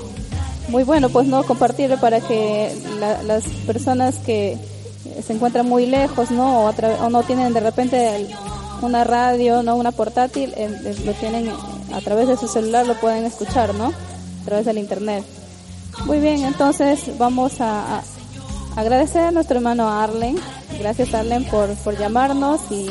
muy 0.69 0.83
bueno, 0.85 1.09
pues, 1.11 1.27
¿no? 1.29 1.43
Compartirlo 1.45 1.99
para 1.99 2.21
que 2.21 2.75
la- 3.01 3.23
las 3.23 3.45
personas 3.67 4.17
que 4.25 4.57
se 5.25 5.33
encuentran 5.33 5.69
muy 5.69 5.87
lejos, 5.87 6.31
¿no? 6.31 6.67
O, 6.67 6.71
o 7.01 7.11
no 7.11 7.23
tienen 7.23 7.53
de 7.53 7.61
repente 7.61 8.17
el- 8.17 8.29
una 8.83 9.05
radio, 9.05 9.63
¿no? 9.63 9.77
Una 9.77 9.93
portátil, 9.93 10.53
eh, 10.57 10.95
lo 11.05 11.13
tienen 11.15 11.51
a 11.95 12.01
través 12.01 12.29
de 12.29 12.37
su 12.37 12.47
celular, 12.49 12.87
lo 12.87 12.95
pueden 12.95 13.25
escuchar, 13.25 13.75
¿no? 13.75 13.87
A 13.87 14.45
través 14.45 14.67
del 14.67 14.79
internet. 14.79 15.25
Muy 16.05 16.19
bien, 16.21 16.45
entonces 16.45 17.17
vamos 17.19 17.61
a, 17.61 18.03
agradecer 18.77 19.23
a 19.23 19.31
nuestro 19.31 19.57
hermano 19.57 19.89
Arlen. 19.91 20.37
Gracias 20.79 21.15
Arlen 21.15 21.45
por, 21.45 21.71
por 21.77 21.97
llamarnos 21.99 22.61
y, 22.71 22.87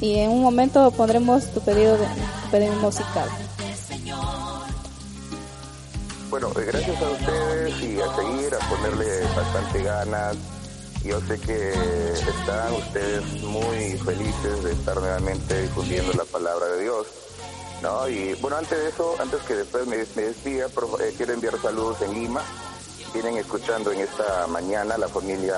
y 0.00 0.18
en 0.18 0.30
un 0.30 0.42
momento 0.42 0.90
pondremos 0.90 1.46
tu 1.52 1.60
pedido, 1.60 1.96
de, 1.96 2.06
tu 2.06 2.50
pedido 2.50 2.74
musical. 2.76 3.28
Bueno, 6.30 6.50
eh, 6.58 6.64
gracias 6.66 7.00
a 7.00 7.10
ustedes 7.10 7.82
y 7.82 8.00
a 8.00 8.14
seguir, 8.16 8.54
a 8.54 8.68
ponerle 8.68 9.22
bastante 9.34 9.82
ganas. 9.82 10.36
Yo 11.04 11.20
sé 11.20 11.38
que 11.38 11.72
están 11.72 12.72
ustedes 12.74 13.42
muy 13.42 13.96
felices 13.98 14.64
de 14.64 14.72
estar 14.72 14.96
nuevamente 14.96 15.62
difundiendo 15.62 16.12
la 16.14 16.24
palabra 16.24 16.66
de 16.66 16.82
Dios. 16.82 17.06
¿no? 17.80 18.08
Y 18.08 18.34
bueno, 18.34 18.56
antes 18.56 18.76
de 18.76 18.88
eso, 18.88 19.14
antes 19.20 19.40
que 19.42 19.54
después 19.54 19.86
me, 19.86 19.98
me 19.98 20.32
fa- 20.32 21.04
eh, 21.04 21.14
quiero 21.16 21.32
enviar 21.34 21.60
saludos 21.62 21.98
en 22.02 22.12
Lima. 22.14 22.42
Vienen 23.14 23.36
escuchando 23.36 23.92
en 23.92 24.00
esta 24.00 24.46
mañana 24.48 24.98
la 24.98 25.08
familia 25.08 25.56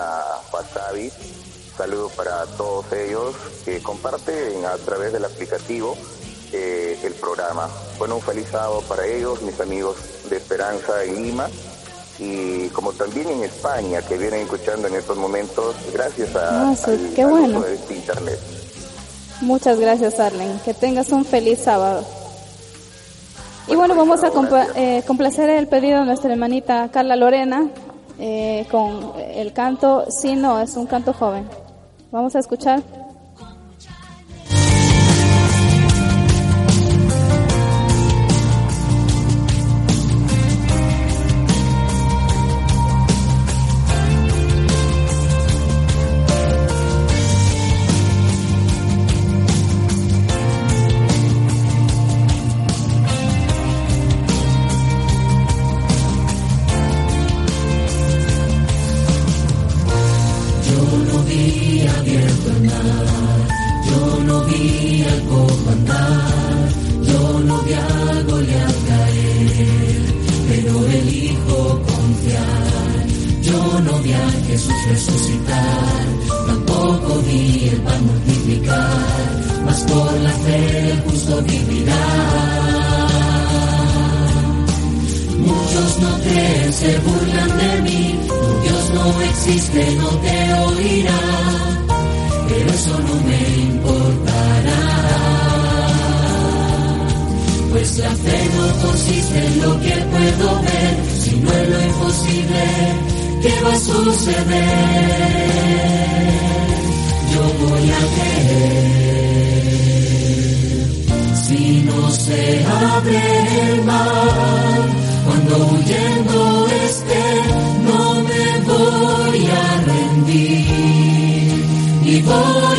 Wasabi. 0.52 1.10
Saludos 1.78 2.12
para 2.12 2.44
todos 2.56 2.92
ellos 2.92 3.34
que 3.64 3.80
comparten 3.80 4.64
a 4.66 4.76
través 4.84 5.12
del 5.12 5.24
aplicativo 5.24 5.96
eh, 6.52 6.98
el 7.04 7.14
programa. 7.14 7.68
Bueno, 7.98 8.16
un 8.16 8.20
feliz 8.22 8.48
sábado 8.50 8.82
para 8.88 9.06
ellos, 9.06 9.40
mis 9.42 9.58
amigos 9.60 9.96
de 10.28 10.36
Esperanza 10.38 11.04
en 11.04 11.22
Lima 11.22 11.48
y 12.18 12.66
como 12.70 12.92
también 12.92 13.28
en 13.28 13.44
España 13.44 14.02
que 14.02 14.18
vienen 14.18 14.40
escuchando 14.40 14.88
en 14.88 14.96
estos 14.96 15.16
momentos 15.16 15.76
gracias 15.92 16.34
a, 16.34 16.70
Ah, 16.70 16.74
sí, 16.76 16.90
al- 16.90 17.12
qué 17.14 17.22
al 17.22 17.30
bueno. 17.30 17.58
uso 17.60 17.68
de 17.68 17.74
este 17.76 17.94
internet. 17.94 18.38
Muchas 19.40 19.78
gracias 19.78 20.18
Arlen. 20.18 20.58
Que 20.64 20.74
tengas 20.74 21.10
un 21.10 21.24
feliz 21.24 21.60
sábado. 21.62 22.04
Y 23.68 23.76
bueno, 23.76 23.94
vamos 23.94 24.24
a 24.24 24.32
eh, 24.74 25.04
complacer 25.06 25.48
el 25.50 25.68
pedido 25.68 26.00
de 26.00 26.06
nuestra 26.06 26.32
hermanita 26.32 26.88
Carla 26.90 27.14
Lorena 27.14 27.68
eh, 28.18 28.66
con 28.68 29.12
el 29.30 29.52
canto 29.52 30.06
Sí, 30.10 30.34
no, 30.34 30.58
es 30.60 30.74
un 30.74 30.86
canto 30.86 31.12
joven. 31.12 31.48
Vamos 32.10 32.34
a 32.36 32.38
escuchar. 32.38 32.82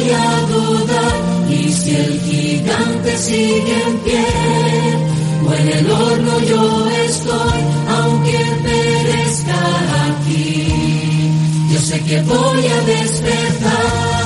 A 0.09 0.41
dudar, 0.51 1.15
y 1.49 1.71
si 1.71 1.95
el 1.95 2.21
gigante 2.21 3.17
sigue 3.17 3.83
en 3.87 3.97
pie, 3.99 4.25
o 5.47 5.53
en 5.53 5.67
el 5.69 5.91
horno 5.91 6.39
yo 6.41 6.89
estoy, 7.05 7.59
aunque 7.97 8.39
perezca 8.63 9.59
aquí, 10.07 11.31
yo 11.71 11.79
sé 11.79 11.99
que 12.01 12.21
voy 12.21 12.67
a 12.67 12.81
despertar. 12.81 14.18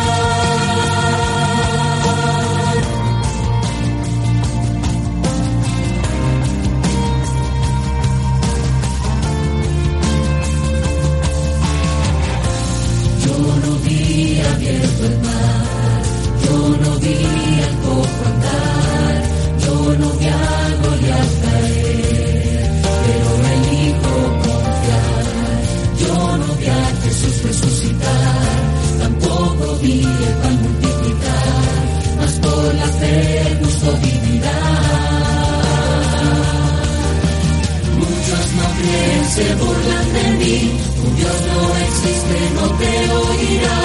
Se 39.36 39.56
burlan 39.56 40.08
de 40.14 40.26
mí. 40.40 40.58
Tu 40.96 41.06
Dios 41.18 41.38
no 41.50 41.60
existe, 41.86 42.38
no 42.58 42.66
te 42.80 42.92
oirá. 43.22 43.80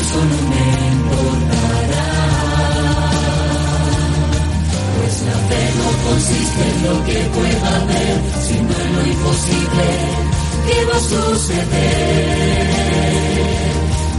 eso 0.00 0.20
no 0.30 0.38
me 0.50 0.66
importará. 0.96 2.08
Pues 4.96 5.14
la 5.28 5.38
fe 5.48 5.62
no 5.80 5.88
consiste 6.08 6.62
en 6.72 6.78
lo 6.86 6.96
que 7.06 7.18
pueda 7.36 7.72
ver, 7.92 8.16
sino 8.48 8.72
en 8.84 8.90
lo 8.96 9.02
imposible 9.14 9.86
que 10.66 10.76
va 10.88 10.96
a 10.96 11.06
suceder. 11.12 12.42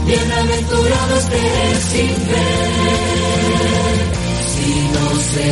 Bienaventurado 0.06 1.12
esté 1.16 1.44
sin 1.90 2.14
ver, 2.30 3.96
si 4.52 4.68
no 4.94 5.06
se 5.32 5.46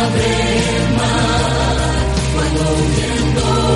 abre 0.00 0.30
el 0.76 0.84
mar, 0.96 1.76
cuando 2.34 2.62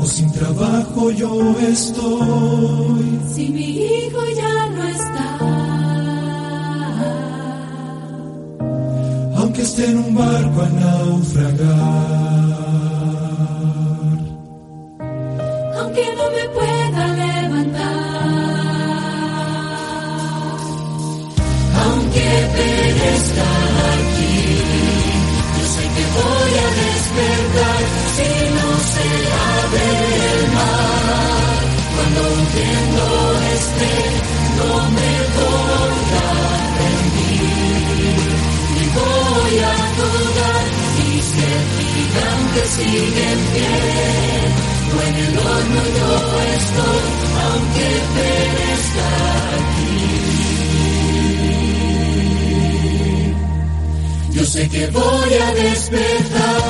o 0.00 0.06
sin 0.06 0.30
trabajo 0.32 1.10
yo 1.10 1.58
estoy. 1.60 3.20
Si 3.34 3.48
mi 3.48 3.68
hijo 3.86 4.20
ya 4.36 4.70
no 4.76 4.84
está, 4.84 5.38
aunque 9.36 9.62
esté 9.62 9.84
en 9.90 9.98
un 9.98 10.14
barco 10.14 10.62
a 10.62 10.68
naufragar. 10.68 12.07
Sigue 42.78 43.24
en 43.32 43.40
pie, 43.52 43.76
o 44.94 44.96
en 45.08 45.14
el 45.24 45.34
horno 45.38 45.82
yo 45.98 46.10
estoy, 46.56 47.06
aunque 47.44 47.88
perezca 48.14 49.08
aquí. 49.58 49.98
Yo 54.32 54.42
sé 54.44 54.62
que 54.68 54.86
voy 54.88 55.32
a 55.34 55.54
despertar. 55.54 56.67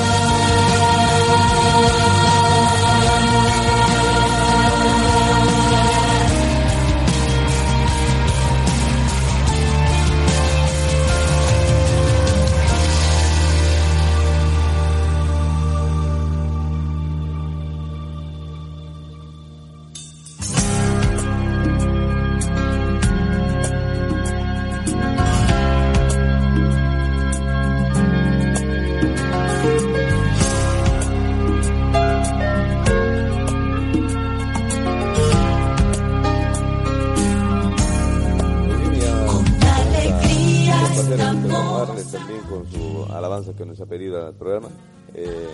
También 41.16 42.42
con 42.48 42.70
su 42.70 43.06
alabanza 43.12 43.52
que 43.54 43.64
nos 43.64 43.80
ha 43.80 43.86
pedido 43.86 44.26
al 44.26 44.34
programa, 44.34 44.68
eh, 45.14 45.48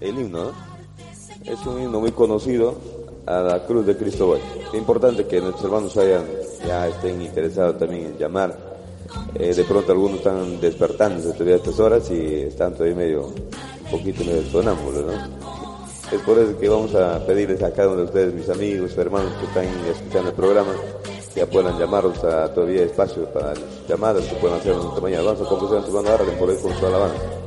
el 0.00 0.18
himno, 0.18 0.44
¿no? 0.44 0.52
Es 1.44 1.66
un 1.66 1.82
himno 1.82 2.00
muy 2.00 2.12
conocido 2.12 2.76
a 3.26 3.40
la 3.40 3.66
cruz 3.66 3.86
de 3.86 3.96
Cristo 3.96 4.30
hoy. 4.30 4.40
Es 4.68 4.74
importante 4.74 5.26
que 5.26 5.40
nuestros 5.40 5.64
hermanos 5.64 5.96
hayan, 5.96 6.24
ya 6.66 6.86
estén 6.86 7.20
interesados 7.22 7.78
también 7.78 8.06
en 8.06 8.18
llamar. 8.18 8.56
Eh, 9.34 9.52
de 9.52 9.64
pronto 9.64 9.92
algunos 9.92 10.18
están 10.18 10.60
despertando 10.60 11.32
todavía 11.32 11.54
a 11.54 11.58
estas 11.58 11.80
horas 11.80 12.10
y 12.10 12.42
están 12.42 12.74
todavía 12.74 12.94
medio, 12.96 13.26
un 13.26 13.90
poquito 13.90 14.24
medio 14.24 14.44
sonámbulos, 14.44 15.06
¿no? 15.06 15.12
Es 16.12 16.20
por 16.22 16.38
eso 16.38 16.56
que 16.58 16.68
vamos 16.68 16.94
a 16.94 17.24
pedirles 17.26 17.62
a 17.62 17.72
cada 17.72 17.88
uno 17.88 17.98
de 17.98 18.04
ustedes, 18.04 18.34
mis 18.34 18.48
amigos, 18.48 18.96
hermanos 18.96 19.32
que 19.40 19.46
están 19.46 19.64
escuchando 19.90 20.30
el 20.30 20.36
programa, 20.36 20.72
que 21.34 21.46
puedan 21.46 21.78
llamarnos 21.78 22.22
a 22.22 22.52
todavía 22.54 22.84
espacio 22.84 23.24
para 23.32 23.54
llamadas 23.88 24.24
que 24.24 24.36
puedan 24.36 24.58
hacer 24.58 24.72
esta 24.72 25.00
mañana. 25.00 25.24
Vamos 25.24 25.42
a 25.42 25.48
complacer 25.48 25.76
a 25.76 25.80
nuestro 25.80 25.98
hermano 25.98 26.14
Arlen 26.14 26.38
por 26.38 26.50
ahí 26.50 26.56
con 26.56 26.78
su 26.78 26.86
alabanza. 26.86 27.43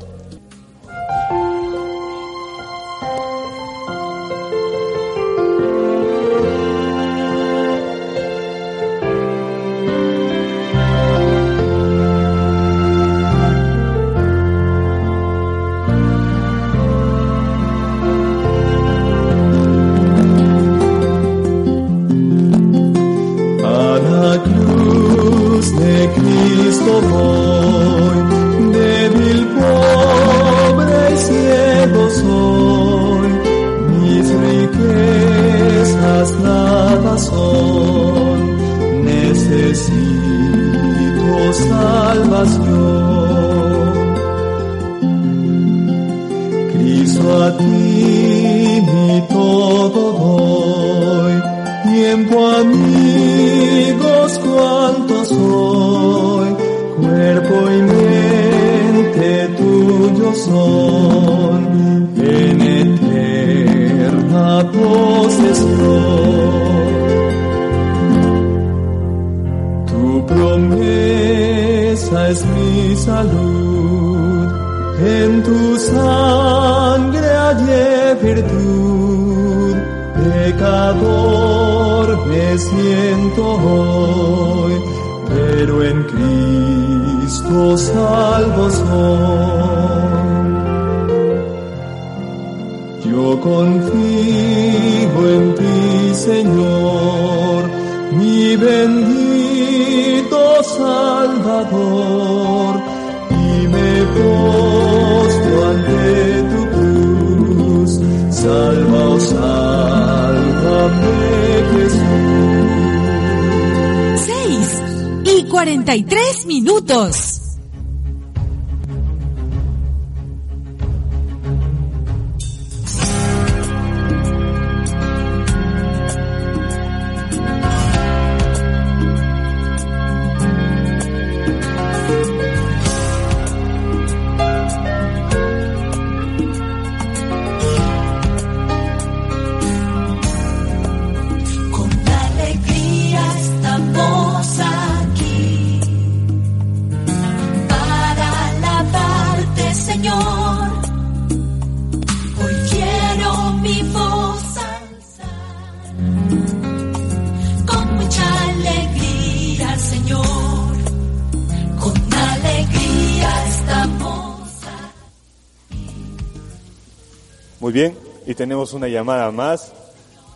Tenemos 168.67 168.73
una 168.73 168.87
llamada 168.87 169.31
más. 169.31 169.71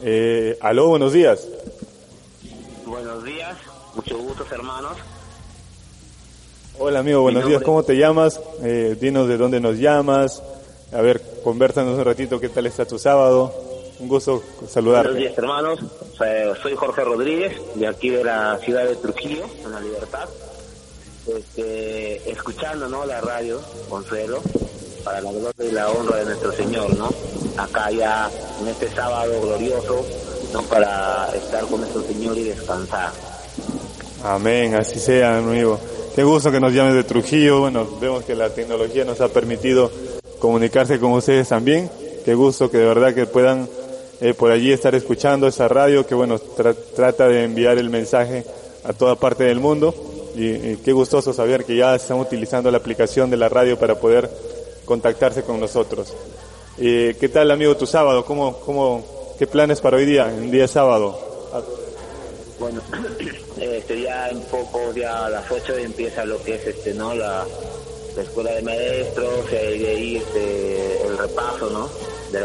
Eh, 0.01 0.57
aló, 0.61 0.87
buenos 0.87 1.11
días. 1.13 1.47
Buenos 2.85 3.23
días, 3.23 3.57
mucho 3.95 4.17
gusto 4.19 4.45
hermanos. 4.51 4.97
Hola 6.79 6.99
amigo, 6.99 7.21
buenos 7.21 7.45
días. 7.45 7.61
¿Cómo 7.61 7.83
te 7.83 7.97
llamas? 7.97 8.39
Eh, 8.63 8.95
dinos 8.99 9.27
de 9.27 9.37
dónde 9.37 9.59
nos 9.59 9.77
llamas. 9.77 10.41
A 10.93 11.01
ver, 11.01 11.21
conversanos 11.43 11.97
un 11.97 12.05
ratito. 12.05 12.39
¿Qué 12.39 12.49
tal 12.49 12.65
está 12.67 12.85
tu 12.85 12.97
sábado? 12.97 13.53
Un 13.99 14.07
gusto 14.07 14.41
Buenos 14.41 14.71
saludarte. 14.71 15.13
días 15.13 15.37
hermanos, 15.37 15.79
soy 16.61 16.75
Jorge 16.75 17.03
Rodríguez, 17.03 17.53
de 17.75 17.87
aquí 17.87 18.09
de 18.09 18.23
la 18.23 18.57
ciudad 18.59 18.85
de 18.85 18.95
Trujillo, 18.95 19.45
en 19.63 19.71
la 19.71 19.79
Libertad. 19.79 20.29
Este, 21.27 22.31
escuchando 22.31 22.87
¿no? 22.87 23.05
la 23.05 23.21
radio, 23.21 23.61
Consuelo, 23.89 24.41
para 25.03 25.21
la 25.21 25.31
gloria 25.31 25.65
y 25.69 25.71
la 25.71 25.89
honra 25.89 26.17
de 26.17 26.25
nuestro 26.25 26.51
Señor, 26.53 26.97
¿no? 26.97 27.09
Acá 27.57 27.91
ya 27.91 28.29
en 28.61 28.67
este 28.67 28.89
sábado 28.89 29.41
glorioso, 29.41 30.05
¿no? 30.53 30.61
Para 30.63 31.29
estar 31.35 31.65
con 31.65 31.81
nuestro 31.81 32.01
Señor 32.03 32.37
y 32.37 32.43
descansar. 32.43 33.11
Amén, 34.23 34.75
así 34.75 34.99
sea, 34.99 35.37
amigo. 35.37 35.79
Qué 36.15 36.23
gusto 36.23 36.51
que 36.51 36.59
nos 36.59 36.73
llames 36.73 36.93
de 36.93 37.03
Trujillo. 37.03 37.61
Bueno, 37.61 37.87
vemos 37.99 38.23
que 38.23 38.35
la 38.35 38.49
tecnología 38.49 39.05
nos 39.05 39.21
ha 39.21 39.29
permitido 39.29 39.91
comunicarse 40.39 40.99
con 40.99 41.11
ustedes 41.13 41.49
también. 41.49 41.89
Qué 42.25 42.35
gusto 42.35 42.69
que 42.69 42.77
de 42.77 42.85
verdad 42.85 43.13
que 43.13 43.25
puedan 43.25 43.67
eh, 44.19 44.33
por 44.33 44.51
allí 44.51 44.71
estar 44.71 44.93
escuchando 44.93 45.47
esa 45.47 45.67
radio 45.67 46.05
que, 46.05 46.13
bueno, 46.15 46.39
tra- 46.39 46.75
trata 46.95 47.27
de 47.27 47.43
enviar 47.43 47.77
el 47.77 47.89
mensaje 47.89 48.45
a 48.83 48.93
toda 48.93 49.15
parte 49.15 49.43
del 49.45 49.59
mundo. 49.59 49.93
Y, 50.35 50.45
y 50.47 50.79
qué 50.83 50.93
gustoso 50.93 51.33
saber 51.33 51.65
que 51.65 51.75
ya 51.75 51.95
están 51.95 52.19
utilizando 52.19 52.71
la 52.71 52.77
aplicación 52.77 53.29
de 53.29 53.37
la 53.37 53.49
radio 53.49 53.77
para 53.77 53.95
poder 53.95 54.29
contactarse 54.85 55.43
con 55.43 55.59
nosotros. 55.59 56.13
Eh, 56.77 57.15
¿Qué 57.19 57.29
tal, 57.29 57.51
amigo, 57.51 57.75
tu 57.77 57.85
sábado? 57.85 58.25
¿Cómo, 58.25 58.57
cómo, 58.59 59.05
¿Qué 59.37 59.47
planes 59.47 59.81
para 59.81 59.97
hoy 59.97 60.05
día, 60.05 60.29
en 60.29 60.51
día 60.51 60.67
sábado? 60.67 61.19
Bueno, 62.59 62.81
este 63.59 64.01
ya 64.03 64.29
en 64.29 64.41
poco, 64.43 64.93
ya 64.95 65.25
a 65.25 65.29
las 65.29 65.49
8 65.51 65.77
empieza 65.77 66.25
lo 66.25 66.41
que 66.43 66.55
es 66.55 66.67
este, 66.67 66.93
¿no? 66.93 67.13
La, 67.15 67.45
la 68.15 68.21
escuela 68.23 68.51
de 68.51 68.61
maestros, 68.61 69.45
y 69.51 69.55
ahí 69.85 70.15
este, 70.17 71.07
el 71.07 71.17
repaso, 71.17 71.69
¿no? 71.71 71.89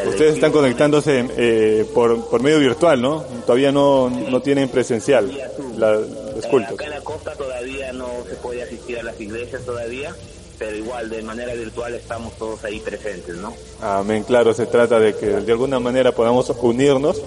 Ustedes 0.08 0.34
están 0.34 0.50
conectándose 0.50 1.24
eh, 1.36 1.86
por, 1.94 2.26
por 2.28 2.42
medio 2.42 2.58
virtual, 2.58 3.00
¿no? 3.00 3.24
Todavía 3.46 3.70
no, 3.70 4.10
no 4.10 4.42
tienen 4.42 4.68
presencial 4.68 5.30
la- 5.76 5.92
los 5.92 6.44
Eh, 6.44 6.48
cultos. 6.50 6.72
acá 6.72 6.84
en 6.86 6.90
la 6.90 7.00
costa 7.02 7.32
todavía 7.36 7.92
no 7.92 8.08
se 8.28 8.34
puede 8.36 8.62
asistir 8.64 8.98
a 8.98 9.04
las 9.04 9.20
iglesias 9.20 9.62
todavía, 9.64 10.12
pero 10.58 10.74
igual 10.76 11.08
de 11.10 11.22
manera 11.22 11.54
virtual 11.54 11.94
estamos 11.94 12.32
todos 12.38 12.62
ahí 12.64 12.80
presentes, 12.80 13.36
¿no? 13.36 13.54
Amén, 13.80 14.24
claro, 14.24 14.54
se 14.54 14.66
trata 14.66 14.98
de 14.98 15.14
que 15.14 15.26
de 15.26 15.52
alguna 15.52 15.78
manera 15.80 16.12
podamos 16.12 16.50
unirnos 16.60 17.20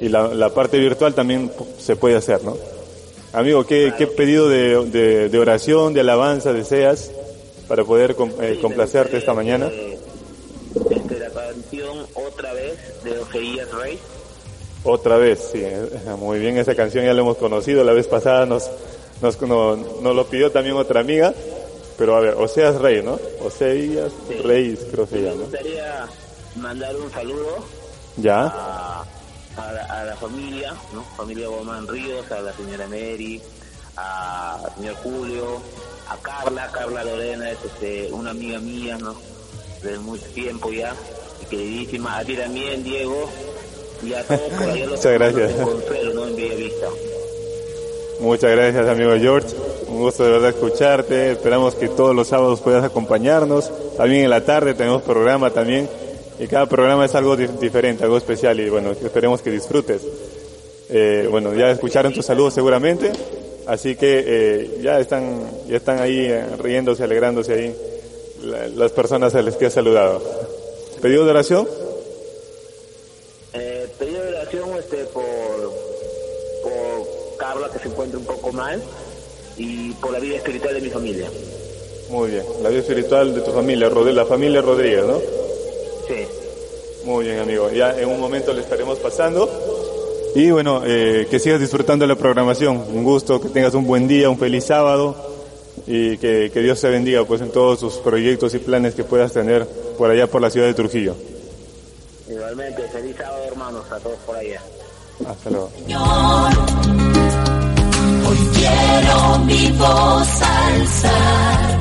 y 0.00 0.08
la, 0.08 0.28
la 0.34 0.50
parte 0.50 0.78
virtual 0.78 1.14
también 1.14 1.50
se 1.78 1.96
puede 1.96 2.16
hacer, 2.16 2.42
¿no? 2.44 2.56
Amigo, 3.32 3.64
¿qué, 3.66 3.92
qué 3.98 4.06
pedido 4.06 4.48
de, 4.48 4.84
de- 4.86 5.28
de 5.28 5.38
oración, 5.38 5.92
de 5.94 6.00
alabanza 6.00 6.52
deseas 6.52 7.10
para 7.68 7.84
poder 7.84 8.14
com- 8.14 8.32
eh, 8.40 8.58
complacerte 8.62 9.16
esta 9.18 9.34
mañana? 9.34 9.70
Este, 10.90 11.18
la 11.18 11.30
canción 11.30 12.06
otra 12.14 12.52
vez 12.52 12.74
de 13.04 13.18
Oseías 13.18 13.70
Rey. 13.72 13.98
Otra 14.84 15.16
vez, 15.16 15.48
sí, 15.52 15.60
eh, 15.62 15.86
muy 16.18 16.38
bien, 16.38 16.56
esa 16.58 16.74
canción 16.74 17.04
ya 17.04 17.12
la 17.12 17.20
hemos 17.20 17.36
conocido, 17.38 17.82
la 17.84 17.92
vez 17.92 18.06
pasada 18.06 18.46
nos, 18.46 18.70
nos, 19.20 19.40
no- 19.42 19.76
nos 19.76 20.14
lo 20.16 20.26
pidió 20.26 20.50
también 20.52 20.76
otra 20.76 21.00
amiga, 21.00 21.34
pero 21.98 22.16
a 22.16 22.20
ver, 22.20 22.34
Oseas 22.34 22.76
Rey, 22.80 23.02
¿no? 23.02 23.18
Oseas 23.40 24.12
Rey, 24.44 24.76
creo 24.90 25.04
que 25.08 25.16
se 25.16 25.20
Me 25.22 25.28
llama. 25.30 25.42
gustaría 25.42 26.06
mandar 26.56 26.96
un 26.96 27.10
saludo 27.10 27.56
¿Ya? 28.16 28.46
a, 28.46 29.04
a 29.56 29.72
la, 29.72 29.82
a 29.84 30.04
la 30.04 30.16
familia, 30.16 30.74
¿no? 30.92 31.02
Familia 31.16 31.48
Gomán 31.48 31.86
Ríos, 31.88 32.30
a 32.30 32.40
la 32.40 32.52
señora 32.52 32.86
Mary, 32.86 33.40
a- 33.96 34.56
al 34.64 34.74
señor 34.76 34.94
Julio, 34.96 35.60
a 36.08 36.16
Carla, 36.18 36.70
Carla 36.72 37.02
Lorena 37.04 37.50
es 37.50 37.58
este, 37.64 38.12
una 38.12 38.30
amiga 38.30 38.58
mía, 38.60 38.96
¿no? 38.98 39.14
De 39.82 39.98
mucho 39.98 40.24
tiempo 40.34 40.70
ya, 40.72 40.94
y 41.42 41.46
queridísima, 41.46 42.18
a 42.18 42.24
ti 42.24 42.36
también, 42.36 42.82
Diego, 42.84 43.28
y 44.02 44.12
a 44.14 44.22
todos 44.26 44.40
por 44.52 44.62
ahí 44.70 44.82
a 44.82 44.86
los 44.86 44.96
Muchas 44.98 45.12
gracias. 45.12 45.58
de 45.58 45.64
Consuelo, 45.64 46.14
¿no? 46.14 46.26
En 46.28 46.36
Bellavista. 46.36 46.86
Muchas 48.20 48.50
gracias, 48.50 48.88
amigo 48.88 49.12
George. 49.18 49.48
Un 49.88 49.98
gusto 50.00 50.24
de 50.24 50.30
verdad 50.32 50.50
escucharte. 50.50 51.32
Esperamos 51.32 51.74
que 51.74 51.88
todos 51.88 52.14
los 52.14 52.28
sábados 52.28 52.60
puedas 52.60 52.84
acompañarnos. 52.84 53.70
También 53.96 54.24
en 54.24 54.30
la 54.30 54.44
tarde 54.44 54.74
tenemos 54.74 55.02
programa 55.02 55.50
también. 55.50 55.88
Y 56.38 56.46
cada 56.46 56.66
programa 56.66 57.04
es 57.06 57.14
algo 57.14 57.36
di- 57.36 57.46
diferente, 57.60 58.04
algo 58.04 58.16
especial. 58.16 58.58
Y 58.60 58.68
bueno, 58.70 58.92
esperemos 58.92 59.42
que 59.42 59.50
disfrutes. 59.50 60.02
Eh, 60.88 61.28
bueno, 61.30 61.54
ya 61.54 61.70
escucharon 61.70 62.12
tus 62.12 62.24
saludos 62.26 62.54
seguramente. 62.54 63.12
Así 63.66 63.96
que 63.96 64.24
eh, 64.26 64.78
ya 64.82 64.98
están 65.00 65.40
ya 65.68 65.76
están 65.76 65.98
ahí 66.00 66.26
eh, 66.26 66.44
riéndose, 66.58 67.02
alegrándose 67.04 67.52
ahí 67.52 67.74
la- 68.44 68.68
las 68.68 68.92
personas 68.92 69.34
a 69.34 69.42
las 69.42 69.56
que 69.56 69.66
has 69.66 69.72
saludado. 69.74 70.22
¿Pedido 71.02 71.24
de 71.24 71.30
oración? 71.30 71.68
Eh, 73.52 73.86
pedido 73.98 74.22
de 74.22 74.28
oración 74.36 74.70
este, 74.78 74.96
por 75.06 75.24
Carla, 77.56 77.72
que 77.72 77.78
se 77.78 77.88
encuentra 77.88 78.18
un 78.18 78.24
poco 78.24 78.52
mal, 78.52 78.82
y 79.56 79.92
por 79.92 80.12
la 80.12 80.18
vida 80.18 80.36
espiritual 80.36 80.74
de 80.74 80.80
mi 80.80 80.90
familia. 80.90 81.30
Muy 82.10 82.30
bien. 82.30 82.44
La 82.62 82.68
vida 82.68 82.80
espiritual 82.80 83.34
de 83.34 83.40
tu 83.40 83.52
familia, 83.52 83.88
la 83.88 84.26
familia 84.26 84.60
Rodríguez, 84.60 85.04
¿no? 85.04 85.18
Sí. 86.06 86.26
Muy 87.04 87.24
bien, 87.24 87.38
amigo. 87.38 87.70
Ya 87.70 87.98
en 87.98 88.08
un 88.08 88.20
momento 88.20 88.52
le 88.52 88.60
estaremos 88.60 88.98
pasando. 88.98 89.48
Y 90.34 90.50
bueno, 90.50 90.82
eh, 90.84 91.26
que 91.30 91.38
sigas 91.38 91.60
disfrutando 91.60 92.04
de 92.04 92.08
la 92.08 92.16
programación. 92.16 92.76
Un 92.76 93.02
gusto, 93.02 93.40
que 93.40 93.48
tengas 93.48 93.74
un 93.74 93.86
buen 93.86 94.06
día, 94.06 94.28
un 94.28 94.38
feliz 94.38 94.64
sábado 94.64 95.16
y 95.86 96.18
que, 96.18 96.50
que 96.52 96.60
Dios 96.60 96.80
te 96.80 96.88
bendiga 96.88 97.24
pues 97.24 97.40
en 97.40 97.50
todos 97.50 97.80
tus 97.80 97.94
proyectos 97.94 98.54
y 98.54 98.58
planes 98.58 98.94
que 98.94 99.04
puedas 99.04 99.32
tener 99.32 99.66
por 99.96 100.10
allá 100.10 100.26
por 100.26 100.42
la 100.42 100.50
ciudad 100.50 100.66
de 100.66 100.74
Trujillo. 100.74 101.14
Igualmente, 102.28 102.82
feliz 102.88 103.16
sábado, 103.16 103.44
hermanos, 103.44 103.90
a 103.90 103.98
todos 103.98 104.18
por 104.26 104.36
allá. 104.36 104.60
Hasta 105.26 105.50
luego. 105.50 105.70
Quiero 108.66 109.38
mi 109.50 109.70
voz 109.72 110.28
alzar 110.42 111.78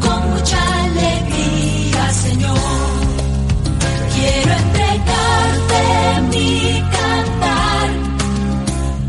con 0.00 0.30
mucha 0.30 0.60
alegría, 0.84 2.12
Señor. 2.24 2.58
Quiero 4.14 4.52
entregarte 4.64 5.82
mi 6.32 6.82
cantar 6.96 7.88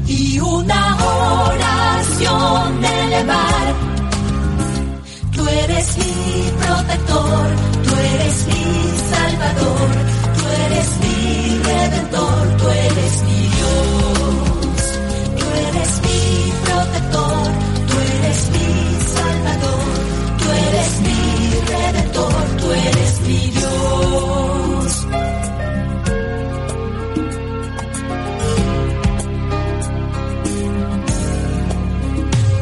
y 0.08 0.40
una 0.40 0.82
oración 1.18 2.86
elevar. 2.86 3.66
Tú 5.36 5.48
eres 5.64 5.98
mi 5.98 6.52
protector, 6.64 7.46
tú 7.84 7.92
eres 8.14 8.36
mi 8.52 8.66
salvador, 9.12 9.90
tú 10.38 10.44
eres 10.66 10.88
mi 11.04 11.60
redentor, 11.70 12.58
tú 12.60 12.68
eres 12.70 13.14
mi 13.24 13.35
redentor, 22.16 22.58
tú 22.58 22.72
eres 22.72 23.22
mi 23.22 23.52
Dios. 23.52 25.08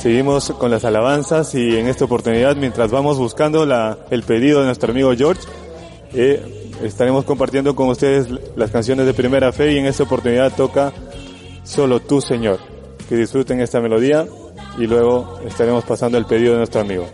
Seguimos 0.00 0.50
con 0.58 0.70
las 0.70 0.84
alabanzas 0.84 1.54
y 1.54 1.76
en 1.76 1.88
esta 1.88 2.04
oportunidad, 2.04 2.56
mientras 2.56 2.90
vamos 2.90 3.18
buscando 3.18 3.66
la, 3.66 3.98
el 4.10 4.22
pedido 4.22 4.60
de 4.60 4.66
nuestro 4.66 4.90
amigo 4.92 5.14
George, 5.16 5.42
eh, 6.14 6.63
estaremos 6.82 7.24
compartiendo 7.24 7.74
con 7.74 7.88
ustedes 7.88 8.28
las 8.56 8.70
canciones 8.70 9.06
de 9.06 9.14
Primera 9.14 9.52
Fe 9.52 9.72
y 9.72 9.78
en 9.78 9.86
esta 9.86 10.02
oportunidad 10.02 10.54
toca 10.54 10.92
Solo 11.64 12.00
tú, 12.00 12.20
Señor. 12.20 12.60
Que 13.08 13.16
disfruten 13.16 13.60
esta 13.60 13.80
melodía 13.80 14.26
y 14.78 14.86
luego 14.86 15.40
estaremos 15.46 15.84
pasando 15.84 16.18
el 16.18 16.26
pedido 16.26 16.52
de 16.52 16.58
nuestro 16.58 16.82
amigo. 16.82 17.06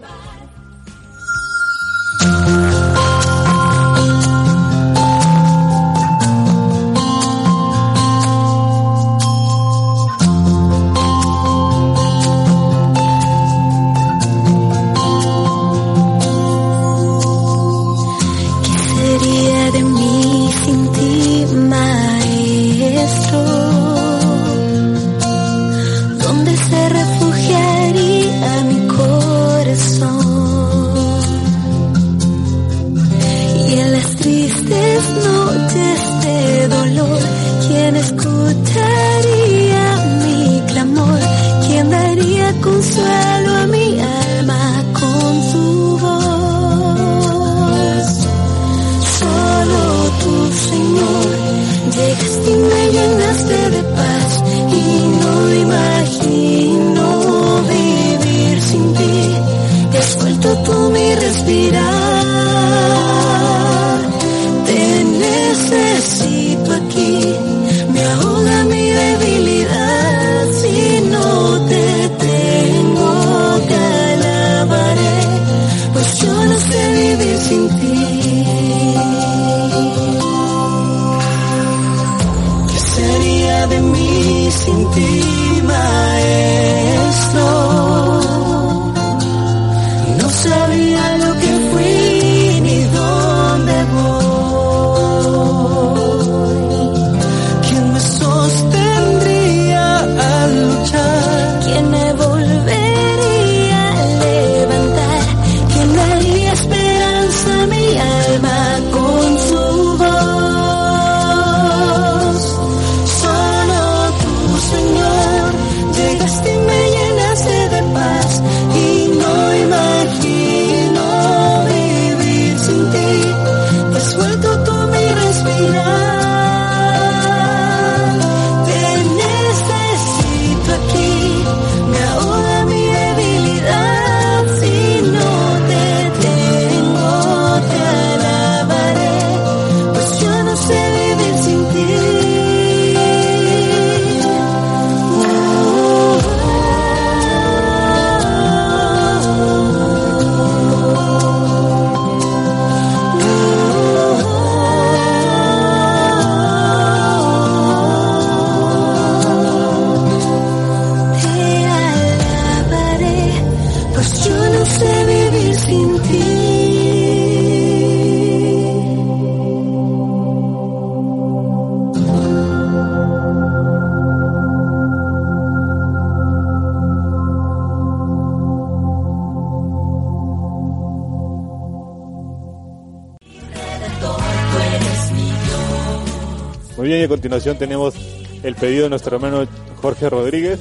tenemos 187.56 187.94
el 188.42 188.54
pedido 188.54 188.84
de 188.84 188.90
nuestro 188.90 189.16
hermano 189.16 189.46
Jorge 189.80 190.08
Rodríguez. 190.08 190.60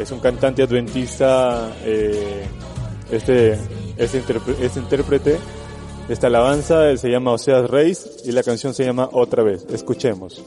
Es 0.00 0.10
un 0.10 0.20
cantante 0.20 0.62
adventista, 0.62 1.72
eh, 1.84 2.46
este, 3.10 3.58
este, 3.96 4.22
este 4.60 4.80
intérprete. 4.80 5.38
Esta 6.08 6.26
alabanza 6.26 6.96
se 6.96 7.08
llama 7.08 7.32
Oseas 7.32 7.70
Reis 7.70 8.22
y 8.24 8.32
la 8.32 8.42
canción 8.42 8.74
se 8.74 8.84
llama 8.84 9.08
Otra 9.12 9.42
vez. 9.42 9.66
Escuchemos. 9.72 10.42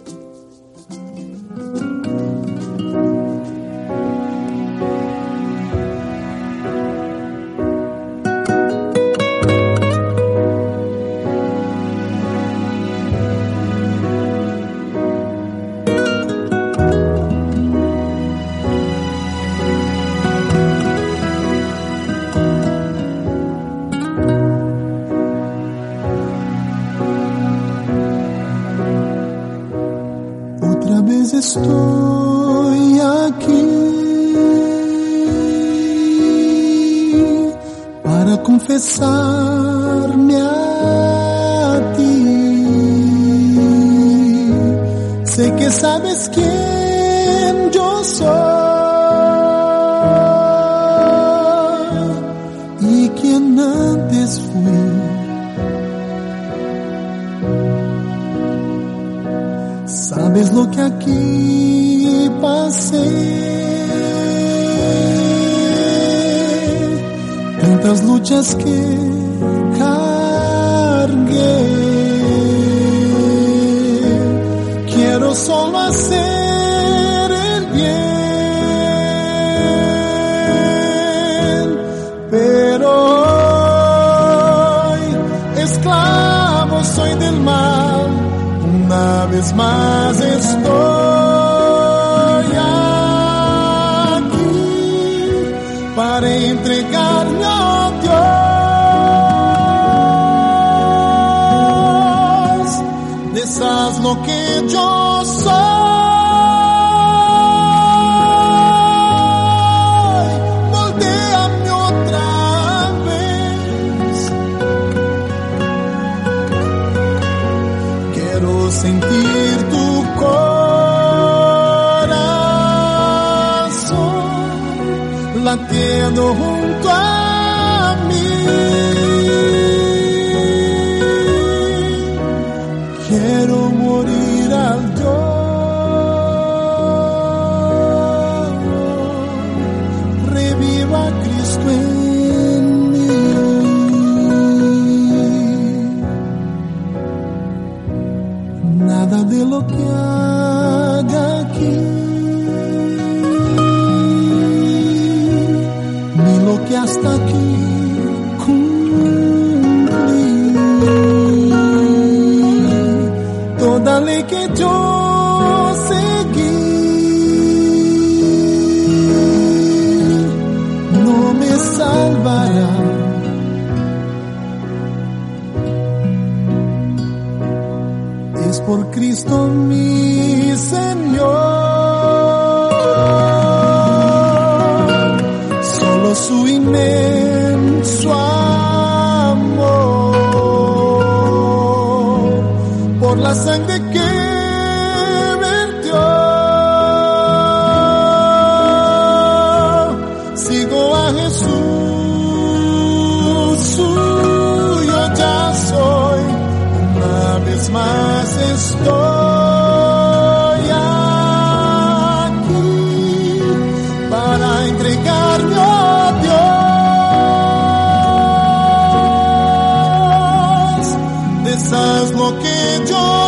Deshaz 221.68 222.12
lo 222.12 222.32
que 222.40 222.90
yo 222.90 223.27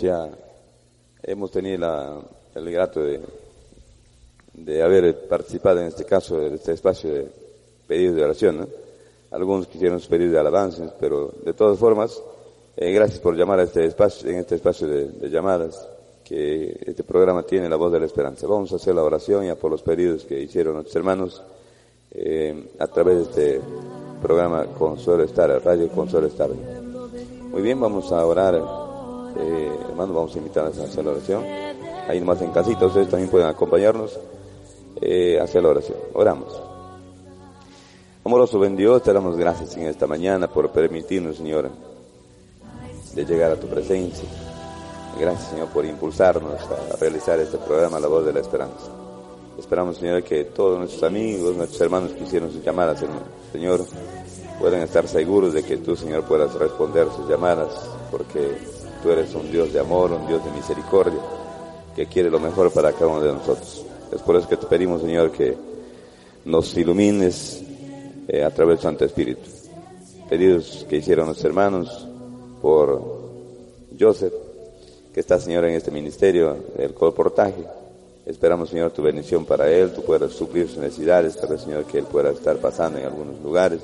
Ya. 0.00 0.28
Hemos 1.22 1.50
tenido 1.50 1.78
la- 1.78 2.20
el 2.54 2.70
grato 2.70 3.00
de, 3.00 3.20
de 4.54 4.82
haber 4.82 5.28
participado 5.28 5.80
en 5.80 5.86
este 5.88 6.04
caso, 6.04 6.40
en 6.40 6.54
este 6.54 6.72
espacio 6.72 7.12
de 7.12 7.28
pedidos 7.86 8.16
de 8.16 8.24
oración. 8.24 8.58
¿no? 8.58 8.66
Algunos 9.30 9.66
quisieron 9.66 9.98
sus 10.00 10.08
pedidos 10.08 10.32
de 10.32 10.38
alabanzas, 10.40 10.92
pero 11.00 11.32
de 11.44 11.52
todas 11.52 11.78
formas, 11.78 12.22
eh, 12.76 12.92
gracias 12.92 13.18
por 13.20 13.36
llamar 13.36 13.60
a 13.60 13.64
este 13.64 13.84
espacio, 13.84 14.30
en 14.30 14.36
este 14.38 14.54
espacio 14.54 14.86
de, 14.86 15.08
de 15.08 15.28
llamadas, 15.30 15.86
que 16.24 16.78
este 16.86 17.04
programa 17.04 17.42
tiene 17.44 17.68
la 17.68 17.76
voz 17.76 17.92
de 17.92 18.00
la 18.00 18.06
esperanza. 18.06 18.46
Vamos 18.46 18.72
a 18.72 18.76
hacer 18.76 18.94
la 18.94 19.02
oración 19.02 19.44
ya 19.46 19.54
por 19.56 19.70
los 19.70 19.82
pedidos 19.82 20.24
que 20.24 20.40
hicieron 20.40 20.74
nuestros 20.74 20.96
hermanos 20.96 21.42
eh, 22.12 22.68
a 22.78 22.86
través 22.86 23.16
de 23.16 23.22
este 23.56 23.60
programa 24.22 24.64
Consuelo 24.78 25.22
Estar, 25.24 25.50
Radio 25.64 25.88
Consuelo 25.88 26.26
Estar. 26.26 26.50
Muy 26.50 27.62
bien, 27.62 27.78
vamos 27.80 28.10
a 28.12 28.24
orar. 28.26 28.85
Hermanos, 29.96 30.14
vamos 30.14 30.34
a 30.34 30.38
invitarles 30.38 30.78
a 30.78 30.84
hacer 30.84 31.02
la 31.06 31.12
oración. 31.12 31.42
Ahí 32.06 32.20
nomás 32.20 32.42
en 32.42 32.50
casita, 32.50 32.84
ustedes 32.84 33.08
también 33.08 33.30
pueden 33.30 33.48
acompañarnos 33.48 34.20
eh, 35.00 35.40
a 35.40 35.44
hacer 35.44 35.62
la 35.62 35.70
oración. 35.70 35.96
Oramos. 36.12 36.52
Amoroso 38.22 38.58
buen 38.58 38.76
Dios, 38.76 39.02
te 39.02 39.14
damos 39.14 39.38
gracias 39.38 39.74
en 39.78 39.84
esta 39.84 40.06
mañana 40.06 40.48
por 40.48 40.70
permitirnos, 40.70 41.38
Señor, 41.38 41.70
de 43.14 43.24
llegar 43.24 43.52
a 43.52 43.56
tu 43.56 43.68
presencia. 43.68 44.28
Gracias, 45.18 45.48
Señor, 45.48 45.68
por 45.68 45.86
impulsarnos 45.86 46.60
a 46.60 46.96
realizar 46.96 47.40
este 47.40 47.56
programa 47.56 47.98
La 47.98 48.08
Voz 48.08 48.26
de 48.26 48.34
la 48.34 48.40
Esperanza. 48.40 48.90
Esperamos, 49.58 49.96
Señor, 49.96 50.22
que 50.22 50.44
todos 50.44 50.78
nuestros 50.78 51.04
amigos, 51.04 51.56
nuestros 51.56 51.80
hermanos 51.80 52.10
que 52.10 52.24
hicieron 52.24 52.52
sus 52.52 52.62
llamadas, 52.62 53.02
Señor, 53.50 53.86
puedan 54.60 54.82
estar 54.82 55.08
seguros 55.08 55.54
de 55.54 55.62
que 55.62 55.78
tú, 55.78 55.96
Señor, 55.96 56.24
puedas 56.24 56.52
responder 56.52 57.08
sus 57.16 57.26
llamadas, 57.26 57.70
porque 58.10 58.75
tú 59.02 59.10
eres 59.10 59.34
un 59.34 59.50
Dios 59.50 59.72
de 59.72 59.80
amor, 59.80 60.12
un 60.12 60.26
Dios 60.26 60.44
de 60.44 60.50
misericordia, 60.50 61.20
que 61.94 62.06
quiere 62.06 62.30
lo 62.30 62.40
mejor 62.40 62.72
para 62.72 62.92
cada 62.92 63.08
uno 63.08 63.22
de 63.22 63.32
nosotros. 63.32 63.84
Es 64.12 64.22
por 64.22 64.36
eso 64.36 64.48
que 64.48 64.56
te 64.56 64.66
pedimos, 64.66 65.00
Señor, 65.00 65.32
que 65.32 65.56
nos 66.44 66.76
ilumines 66.76 67.62
eh, 68.28 68.44
a 68.44 68.50
través 68.50 68.76
del 68.76 68.82
Santo 68.82 69.04
Espíritu. 69.04 69.48
Pedidos 70.28 70.86
que 70.88 70.96
hicieron 70.96 71.28
los 71.28 71.44
hermanos 71.44 72.06
por 72.60 73.02
Joseph, 73.98 74.32
que 75.12 75.20
está, 75.20 75.40
Señor, 75.40 75.64
en 75.64 75.74
este 75.74 75.90
ministerio, 75.90 76.56
el 76.76 76.92
colportaje. 76.94 77.64
Esperamos, 78.26 78.70
Señor, 78.70 78.90
tu 78.90 79.02
bendición 79.02 79.44
para 79.44 79.70
él, 79.70 79.92
tú 79.92 80.02
puedas 80.02 80.32
suplir 80.32 80.68
sus 80.68 80.78
necesidades, 80.78 81.38
pero, 81.40 81.56
Señor, 81.58 81.84
que 81.84 81.98
él 81.98 82.04
pueda 82.04 82.30
estar 82.30 82.56
pasando 82.58 82.98
en 82.98 83.06
algunos 83.06 83.40
lugares. 83.40 83.80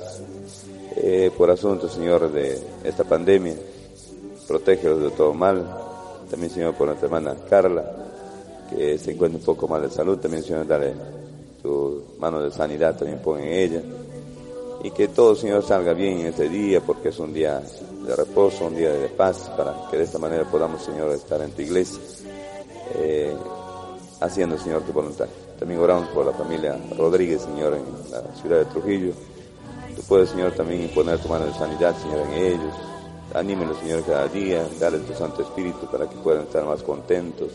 Eh, 0.95 1.31
por 1.35 1.49
asuntos, 1.49 1.93
Señor, 1.93 2.31
de 2.31 2.59
esta 2.83 3.03
pandemia, 3.03 3.55
protégelos 4.53 5.01
de 5.01 5.09
todo 5.09 5.33
mal. 5.33 5.65
También, 6.29 6.51
Señor, 6.51 6.75
por 6.75 6.85
nuestra 6.85 7.07
hermana 7.07 7.35
Carla, 7.49 7.83
que 8.69 8.99
se 8.99 9.11
encuentra 9.11 9.39
un 9.39 9.45
poco 9.45 9.67
mal 9.67 9.81
de 9.81 9.89
salud. 9.89 10.19
También, 10.19 10.43
Señor, 10.43 10.67
dale 10.67 10.93
tu 11.59 12.03
mano 12.19 12.39
de 12.39 12.51
sanidad, 12.51 12.95
también 12.95 13.17
pon 13.17 13.39
en 13.39 13.51
ella. 13.51 13.81
Y 14.83 14.91
que 14.91 15.07
todo, 15.07 15.35
Señor, 15.35 15.63
salga 15.63 15.93
bien 15.93 16.19
en 16.19 16.27
este 16.27 16.49
día, 16.49 16.81
porque 16.81 17.09
es 17.09 17.17
un 17.17 17.33
día 17.33 17.63
de 18.05 18.15
reposo, 18.15 18.67
un 18.67 18.75
día 18.75 18.91
de 18.91 19.07
paz, 19.07 19.49
para 19.57 19.89
que 19.89 19.97
de 19.97 20.03
esta 20.03 20.19
manera 20.19 20.43
podamos, 20.43 20.83
Señor, 20.83 21.09
estar 21.13 21.41
en 21.41 21.49
tu 21.51 21.63
iglesia, 21.63 21.99
eh, 22.93 23.33
haciendo, 24.19 24.55
Señor, 24.59 24.83
tu 24.83 24.93
voluntad. 24.93 25.27
También 25.57 25.79
oramos 25.79 26.09
por 26.09 26.27
la 26.27 26.33
familia 26.33 26.77
Rodríguez, 26.95 27.41
Señor, 27.41 27.73
en 27.73 28.11
la 28.11 28.21
ciudad 28.39 28.59
de 28.59 28.65
Trujillo. 28.65 29.13
Tú 29.95 30.03
puedes, 30.07 30.29
Señor, 30.29 30.51
también 30.51 30.87
poner 30.89 31.17
tu 31.17 31.27
mano 31.27 31.45
de 31.45 31.53
sanidad, 31.53 31.95
Señor, 31.97 32.19
en 32.27 32.33
ellos. 32.33 32.92
Anímelos, 33.33 33.79
Señor, 33.79 34.03
cada 34.05 34.27
día. 34.27 34.67
Dale 34.79 34.99
tu 34.99 35.13
Santo 35.13 35.41
Espíritu 35.41 35.87
para 35.91 36.07
que 36.07 36.15
puedan 36.17 36.43
estar 36.43 36.63
más 36.65 36.83
contentos, 36.83 37.51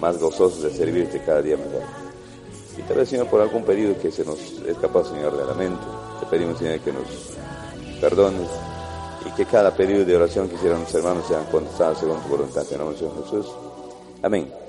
más 0.00 0.18
gozosos 0.18 0.62
de 0.62 0.70
servirte 0.70 1.22
cada 1.24 1.42
día 1.42 1.56
mejor. 1.56 1.82
Y 2.76 2.82
tal 2.82 2.96
vez, 2.96 3.08
Señor, 3.08 3.28
por 3.28 3.40
algún 3.40 3.64
pedido 3.64 3.98
que 4.00 4.10
se 4.10 4.24
nos 4.24 4.38
escapa, 4.66 5.04
Señor, 5.04 5.36
de 5.36 5.44
la 5.44 5.54
mente, 5.54 5.84
te 6.20 6.26
pedimos, 6.26 6.58
Señor, 6.58 6.80
que 6.80 6.92
nos 6.92 7.06
perdones 8.00 8.48
y 9.26 9.30
que 9.36 9.44
cada 9.44 9.74
pedido 9.74 10.04
de 10.04 10.16
oración 10.16 10.48
que 10.48 10.56
hicieron 10.56 10.80
los 10.80 10.94
hermanos 10.94 11.26
sean 11.26 11.44
contestados 11.46 11.98
según 11.98 12.20
tu 12.22 12.28
voluntad. 12.28 12.64
En 12.70 12.78
nombre 12.78 12.98
de 12.98 13.10
Jesús. 13.22 13.46
Amén. 14.22 14.61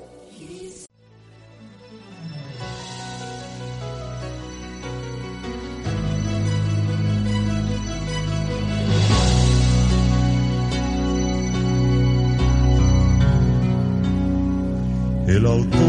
El 15.54 15.83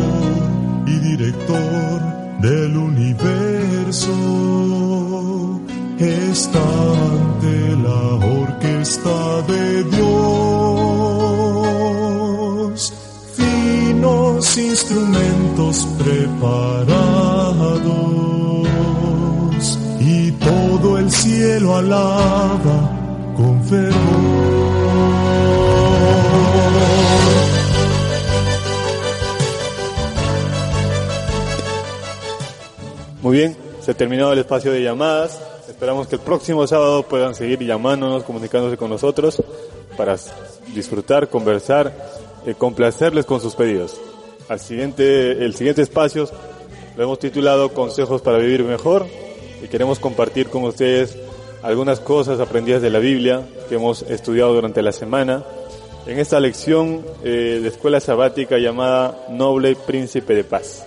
terminado 34.06 34.34
el 34.34 34.38
espacio 34.38 34.72
de 34.72 34.84
llamadas. 34.84 35.41
Esperamos 35.68 36.08
que 36.08 36.18
el 36.18 36.22
próximo 36.22 36.68
sábado 36.68 37.01
puedan 37.01 37.34
seguir 37.34 37.66
llamándonos, 37.66 38.22
comunicándose 38.22 38.78
con 38.78 38.91
nosotros 38.91 39.41
para 39.97 40.16
disfrutar, 40.76 41.28
conversar, 41.28 41.91
eh, 42.45 42.53
complacerles 42.53 43.26
con 43.26 43.41
sus 43.41 43.56
pedidos. 43.56 43.99
Al 44.47 44.60
siguiente, 44.60 45.43
el 45.43 45.56
siguiente 45.56 45.82
espacio 45.82 46.30
lo 46.95 47.03
hemos 47.03 47.18
titulado 47.18 47.74
Consejos 47.74 48.22
para 48.22 48.38
vivir 48.38 48.64
mejor 48.64 49.08
y 49.64 49.68
queremos 49.70 49.97
compartir 49.97 50.49
con 50.49 50.66
ustedes 50.66 51.18
algunas 51.64 51.99
cosas 51.99 52.39
aprendidas 52.39 52.84
de 52.84 52.91
la 52.91 52.99
Biblia 52.99 53.41
que 53.68 53.74
hemos 53.74 54.03
estudiado 54.03 54.53
durante 54.53 54.84
la 54.84 54.91
semana 54.91 55.43
en 56.06 56.20
esta 56.20 56.39
lección 56.39 57.03
eh, 57.24 57.60
de 57.60 57.68
escuela 57.68 57.99
sabática 57.99 58.60
llamada 58.60 59.26
Noble 59.32 59.76
Príncipe 59.76 60.36
de 60.36 60.43
Paz. 60.43 60.86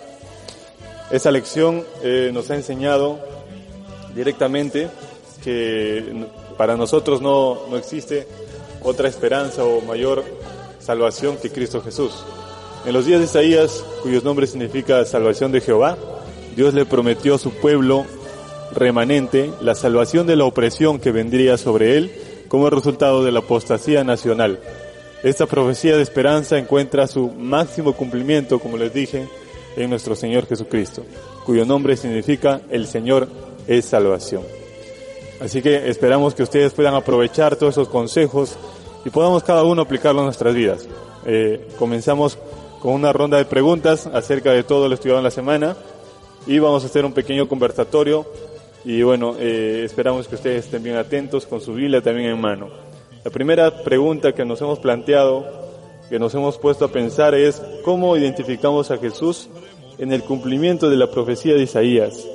Esta 1.10 1.30
lección 1.30 1.84
eh, 2.02 2.30
nos 2.34 2.50
ha 2.50 2.54
enseñado 2.54 3.18
directamente 4.14 4.88
que 5.42 6.26
para 6.58 6.76
nosotros 6.76 7.22
no, 7.22 7.66
no 7.70 7.76
existe 7.78 8.26
otra 8.82 9.08
esperanza 9.08 9.64
o 9.64 9.80
mayor 9.80 10.22
salvación 10.80 11.36
que 11.36 11.50
Cristo 11.50 11.80
Jesús. 11.80 12.12
En 12.84 12.92
los 12.92 13.06
días 13.06 13.20
de 13.20 13.26
Isaías, 13.26 13.84
cuyos 14.02 14.22
nombres 14.22 14.50
significa 14.50 15.04
salvación 15.04 15.50
de 15.50 15.60
Jehová, 15.60 15.96
Dios 16.54 16.74
le 16.74 16.84
prometió 16.84 17.36
a 17.36 17.38
su 17.38 17.52
pueblo 17.52 18.04
remanente 18.72 19.50
la 19.60 19.74
salvación 19.74 20.26
de 20.26 20.36
la 20.36 20.44
opresión 20.44 20.98
que 20.98 21.10
vendría 21.10 21.56
sobre 21.56 21.96
él 21.96 22.12
como 22.48 22.68
resultado 22.68 23.24
de 23.24 23.32
la 23.32 23.40
apostasía 23.40 24.04
nacional. 24.04 24.60
Esta 25.22 25.46
profecía 25.46 25.96
de 25.96 26.02
esperanza 26.02 26.58
encuentra 26.58 27.06
su 27.06 27.30
máximo 27.30 27.94
cumplimiento, 27.94 28.58
como 28.60 28.76
les 28.76 28.92
dije, 28.92 29.26
en 29.78 29.90
nuestro 29.90 30.16
Señor 30.16 30.46
Jesucristo, 30.46 31.04
cuyo 31.46 31.64
nombre 31.64 31.96
significa 31.96 32.60
el 32.70 32.86
Señor 32.86 33.28
es 33.66 33.84
salvación. 33.84 34.42
Así 35.40 35.62
que 35.62 35.88
esperamos 35.88 36.34
que 36.34 36.42
ustedes 36.42 36.72
puedan 36.72 36.94
aprovechar 36.94 37.54
todos 37.54 37.74
esos 37.74 37.88
consejos 37.88 38.56
y 39.04 39.10
podamos 39.10 39.44
cada 39.44 39.62
uno 39.62 39.82
aplicarlo 39.82 40.20
en 40.20 40.26
nuestras 40.26 40.54
vidas. 40.54 40.88
Eh, 41.24 41.68
comenzamos 41.78 42.38
con 42.80 42.92
una 42.92 43.12
ronda 43.12 43.38
de 43.38 43.44
preguntas 43.44 44.08
acerca 44.08 44.52
de 44.52 44.64
todo 44.64 44.88
lo 44.88 44.94
estudiado 44.94 45.20
en 45.20 45.24
la 45.24 45.30
semana 45.30 45.76
y 46.46 46.58
vamos 46.58 46.82
a 46.82 46.86
hacer 46.86 47.04
un 47.04 47.12
pequeño 47.12 47.48
conversatorio 47.48 48.26
y 48.84 49.02
bueno, 49.02 49.36
eh, 49.38 49.82
esperamos 49.84 50.26
que 50.26 50.36
ustedes 50.36 50.64
estén 50.64 50.82
bien 50.82 50.96
atentos 50.96 51.46
con 51.46 51.60
su 51.60 51.74
Biblia 51.74 52.00
también 52.00 52.30
en 52.30 52.40
mano. 52.40 52.68
La 53.24 53.30
primera 53.30 53.82
pregunta 53.84 54.32
que 54.32 54.44
nos 54.44 54.60
hemos 54.60 54.78
planteado, 54.78 55.44
que 56.08 56.18
nos 56.18 56.34
hemos 56.34 56.58
puesto 56.58 56.84
a 56.86 56.88
pensar 56.88 57.34
es 57.34 57.62
cómo 57.84 58.16
identificamos 58.16 58.90
a 58.90 58.98
Jesús 58.98 59.48
en 59.98 60.12
el 60.12 60.22
cumplimiento 60.22 60.88
de 60.88 60.96
la 60.96 61.10
profecía 61.10 61.54
de 61.54 61.62
Isaías. 61.62 62.26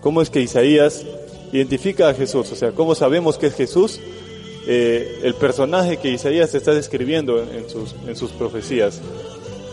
¿Cómo 0.00 0.22
es 0.22 0.30
que 0.30 0.40
Isaías 0.40 1.04
identifica 1.52 2.08
a 2.08 2.14
Jesús? 2.14 2.50
O 2.52 2.56
sea, 2.56 2.72
¿cómo 2.72 2.94
sabemos 2.94 3.38
que 3.38 3.46
es 3.46 3.54
Jesús? 3.54 4.00
Eh, 4.68 5.20
el 5.22 5.34
personaje 5.34 5.96
que 5.98 6.10
Isaías 6.10 6.54
está 6.54 6.74
describiendo 6.74 7.40
en 7.40 7.68
sus, 7.70 7.94
en 8.06 8.16
sus 8.16 8.32
profecías. 8.32 9.00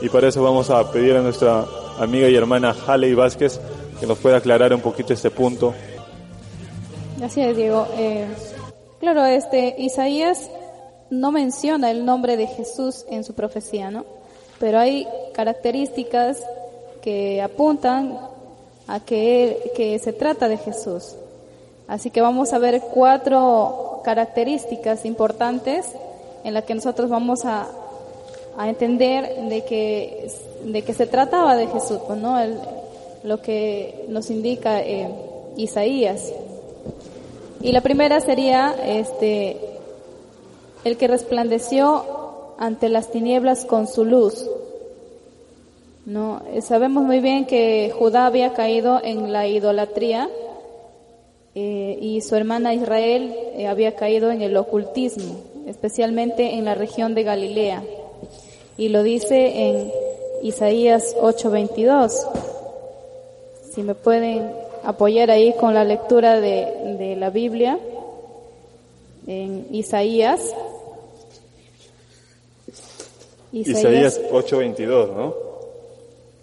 Y 0.01 0.09
para 0.09 0.27
eso 0.27 0.43
vamos 0.43 0.69
a 0.69 0.91
pedir 0.91 1.15
a 1.15 1.21
nuestra 1.21 1.65
amiga 1.99 2.29
y 2.29 2.35
hermana 2.35 2.75
Haley 2.85 3.13
Vázquez 3.13 3.59
que 3.99 4.05
nos 4.05 4.17
pueda 4.19 4.37
aclarar 4.37 4.73
un 4.73 4.81
poquito 4.81 5.13
este 5.13 5.31
punto. 5.31 5.73
Gracias, 7.17 7.55
Diego. 7.55 7.87
Eh, 7.97 8.25
claro, 8.99 9.25
este 9.25 9.75
Isaías 9.77 10.49
no 11.09 11.31
menciona 11.31 11.89
el 11.89 12.05
nombre 12.05 12.37
de 12.37 12.47
Jesús 12.47 13.05
en 13.09 13.23
su 13.23 13.33
profecía, 13.33 13.91
¿no? 13.91 14.05
Pero 14.59 14.79
hay 14.79 15.07
características 15.33 16.43
que 17.03 17.41
apuntan 17.41 18.17
a 18.87 18.99
que, 19.01 19.71
que 19.75 19.99
se 19.99 20.13
trata 20.13 20.47
de 20.47 20.57
Jesús. 20.57 21.15
Así 21.87 22.09
que 22.09 22.21
vamos 22.21 22.53
a 22.53 22.59
ver 22.59 22.81
cuatro 22.93 24.01
características 24.03 25.05
importantes 25.05 25.85
en 26.43 26.53
las 26.53 26.63
que 26.63 26.75
nosotros 26.75 27.09
vamos 27.09 27.45
a, 27.45 27.67
a 28.57 28.69
entender 28.69 29.49
de 29.49 29.65
que, 29.65 30.31
de 30.63 30.93
se 30.93 31.07
trataba 31.07 31.55
de 31.55 31.67
Jesús, 31.67 31.99
pues, 32.07 32.19
¿no? 32.19 32.37
Lo 33.23 33.41
que 33.41 34.05
nos 34.07 34.29
indica 34.29 34.81
eh, 34.81 35.09
Isaías. 35.57 36.31
Y 37.61 37.71
la 37.71 37.81
primera 37.81 38.19
sería 38.21 38.75
este, 38.85 39.57
el 40.83 40.97
que 40.97 41.07
resplandeció 41.07 42.53
ante 42.57 42.89
las 42.89 43.11
tinieblas 43.11 43.65
con 43.65 43.87
su 43.87 44.05
luz. 44.05 44.49
No, 46.05 46.41
sabemos 46.61 47.03
muy 47.03 47.19
bien 47.19 47.45
que 47.45 47.93
Judá 47.97 48.25
había 48.25 48.53
caído 48.53 48.99
en 49.01 49.31
la 49.31 49.47
idolatría 49.47 50.29
eh, 51.55 51.97
y 52.01 52.19
su 52.21 52.35
hermana 52.35 52.73
Israel 52.73 53.33
eh, 53.55 53.67
había 53.67 53.95
caído 53.95 54.31
en 54.31 54.41
el 54.41 54.57
ocultismo, 54.57 55.37
especialmente 55.65 56.55
en 56.55 56.65
la 56.65 56.75
región 56.75 57.15
de 57.15 57.23
Galilea. 57.23 57.83
Y 58.75 58.89
lo 58.89 59.03
dice 59.03 59.69
en 59.69 59.91
Isaías 60.41 61.15
8:22. 61.21 62.11
Si 63.71 63.81
me 63.83 63.95
pueden 63.95 64.51
apoyar 64.83 65.31
ahí 65.31 65.53
con 65.53 65.73
la 65.73 65.85
lectura 65.85 66.41
de, 66.41 66.95
de 66.97 67.15
la 67.15 67.29
Biblia, 67.29 67.79
en 69.27 69.67
Isaías. 69.71 70.53
Isaías 73.51 74.19
8:22, 74.31 75.13
¿no? 75.15 75.42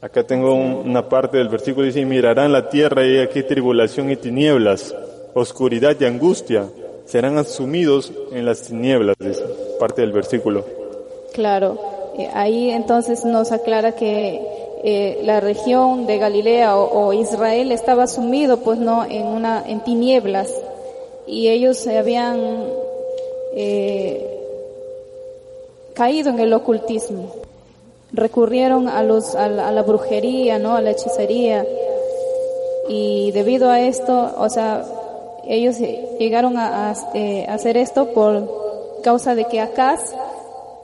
Acá 0.02 0.24
tengo 0.24 0.54
un- 0.54 0.88
una 0.88 1.08
parte 1.08 1.36
del 1.36 1.48
versículo 1.48 1.86
dice, 1.86 2.04
mirarán 2.06 2.52
la 2.52 2.70
tierra 2.70 3.06
y 3.06 3.18
aquí 3.18 3.42
tribulación 3.42 4.10
y 4.10 4.16
tinieblas, 4.16 4.94
oscuridad 5.34 5.94
y 6.00 6.04
angustia, 6.06 6.66
serán 7.04 7.36
asumidos 7.36 8.10
en 8.32 8.46
las 8.46 8.62
tinieblas, 8.62 9.16
dice 9.18 9.42
parte 9.78 10.00
del 10.00 10.12
versículo. 10.12 10.64
Claro. 11.34 11.78
Eh, 12.18 12.28
ahí 12.32 12.70
entonces 12.70 13.24
nos 13.24 13.52
aclara 13.52 13.92
que 13.92 14.40
eh, 14.82 15.20
la 15.24 15.40
región 15.40 16.06
de 16.06 16.16
Galilea 16.18 16.76
o, 16.76 17.08
o 17.08 17.12
Israel 17.12 17.70
estaba 17.70 18.06
sumido 18.06 18.60
pues 18.60 18.78
no 18.78 19.04
en 19.04 19.26
una 19.26 19.62
en 19.68 19.80
tinieblas 19.80 20.50
y 21.26 21.48
ellos 21.48 21.76
se 21.76 21.98
habían 21.98 22.40
eh, 23.54 24.26
caído 25.94 26.30
en 26.30 26.40
el 26.40 26.52
ocultismo 26.54 27.34
recurrieron 28.12 28.88
a 28.88 29.02
los 29.02 29.34
a 29.34 29.48
la, 29.48 29.68
a 29.68 29.72
la 29.72 29.82
brujería 29.82 30.58
no 30.58 30.76
a 30.76 30.80
la 30.80 30.90
hechicería 30.90 31.64
y 32.88 33.30
debido 33.32 33.70
a 33.70 33.80
esto 33.80 34.32
o 34.36 34.48
sea 34.48 34.84
ellos 35.46 35.76
llegaron 36.18 36.56
a, 36.56 36.90
a, 36.90 36.94
eh, 37.14 37.46
hacer 37.48 37.76
esto 37.76 38.12
por 38.12 39.00
causa 39.02 39.34
de 39.34 39.44
que 39.46 39.60
Acaz 39.60 40.00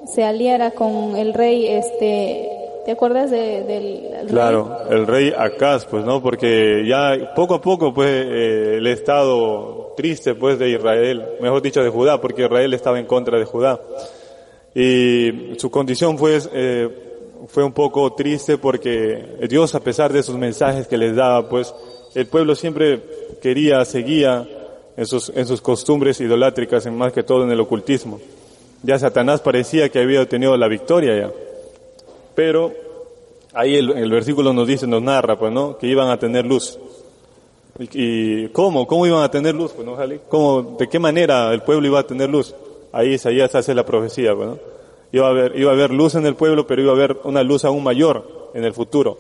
se 0.07 0.25
aliara 0.25 0.71
con 0.71 1.17
el 1.17 1.35
rey 1.35 1.67
este 1.67 2.53
¿Te 2.87 2.93
acuerdas 2.93 3.33
de, 3.33 3.65
del 3.65 4.15
el 4.15 4.27
Claro, 4.29 4.79
el 4.89 5.09
rey 5.09 5.33
Acaz, 5.37 5.87
pues, 5.87 6.05
¿no? 6.05 6.23
Porque 6.23 6.85
ya 6.87 7.35
poco 7.35 7.55
a 7.55 7.61
poco, 7.61 7.93
pues, 7.93 8.09
eh, 8.09 8.77
el 8.77 8.87
estado 8.87 9.93
triste, 9.97 10.37
pues, 10.37 10.57
de 10.61 10.71
Israel, 10.71 11.25
mejor 11.41 11.63
dicho, 11.63 11.83
de 11.83 11.91
Judá, 11.91 12.21
porque 12.21 12.45
Israel 12.45 12.73
estaba 12.75 13.01
en 13.01 13.07
contra 13.07 13.41
de 13.41 13.45
Judá. 13.45 13.81
Y 14.73 15.55
su 15.59 15.69
condición 15.69 16.17
fue, 16.17 16.39
eh, 16.53 17.06
fue 17.49 17.65
un 17.65 17.73
poco 17.73 18.13
triste 18.15 18.59
porque 18.59 19.37
Dios, 19.49 19.75
a 19.75 19.81
pesar 19.81 20.13
de 20.13 20.23
sus 20.23 20.37
mensajes 20.37 20.87
que 20.87 20.97
les 20.97 21.15
daba, 21.15 21.49
pues, 21.49 21.75
el 22.15 22.27
pueblo 22.27 22.55
siempre 22.55 23.03
quería, 23.43 23.85
seguía 23.85 24.49
en 24.97 25.07
sus, 25.07 25.31
en 25.31 25.47
sus 25.47 25.61
costumbres 25.61 26.21
idolátricas, 26.21 26.87
en 26.87 26.97
más 26.97 27.13
que 27.13 27.23
todo 27.23 27.45
en 27.45 27.51
el 27.51 27.61
ocultismo. 27.61 28.21
Ya 28.83 28.99
Satanás 28.99 29.41
parecía 29.41 29.89
que 29.89 30.01
había 30.01 30.23
obtenido 30.23 30.57
la 30.57 30.69
victoria 30.69 31.19
ya. 31.19 31.33
Pero 32.35 32.73
ahí 33.53 33.77
el, 33.77 33.91
el, 33.91 34.11
versículo 34.11 34.53
nos 34.53 34.67
dice, 34.67 34.87
nos 34.87 35.03
narra, 35.03 35.39
pues, 35.39 35.53
¿no? 35.53 35.77
Que 35.79 35.87
iban 35.87 36.09
a 36.09 36.19
tener 36.19 36.47
luz. 36.47 36.79
¿Y, 37.79 38.49
cómo? 38.49 38.87
¿Cómo 38.87 39.07
iban 39.07 39.23
a 39.23 39.31
tener 39.31 39.55
luz? 39.55 39.73
Pues, 39.73 39.87
¿no? 39.87 39.97
¿Cómo, 40.29 40.77
¿De 40.79 40.89
qué 40.89 40.99
manera 40.99 41.53
el 41.53 41.63
pueblo 41.63 41.87
iba 41.87 42.01
a 42.01 42.07
tener 42.07 42.31
luz? 42.31 42.55
Ahí 42.93 43.15
Isaías 43.15 43.55
hace 43.55 43.75
la 43.75 43.85
profecía, 43.85 44.35
pues, 44.35 44.49
¿no? 44.49 44.76
Iba 45.13 45.27
a 45.27 45.31
haber, 45.31 45.59
iba 45.59 45.71
a 45.71 45.75
haber 45.75 45.91
luz 45.91 46.15
en 46.15 46.27
el 46.27 46.35
pueblo, 46.35 46.67
pero 46.67 46.83
iba 46.83 46.93
a 46.93 46.95
haber 46.95 47.17
una 47.25 47.43
luz 47.43 47.65
aún 47.65 47.83
mayor 47.83 48.51
en 48.55 48.65
el 48.65 48.73
futuro. 48.73 49.19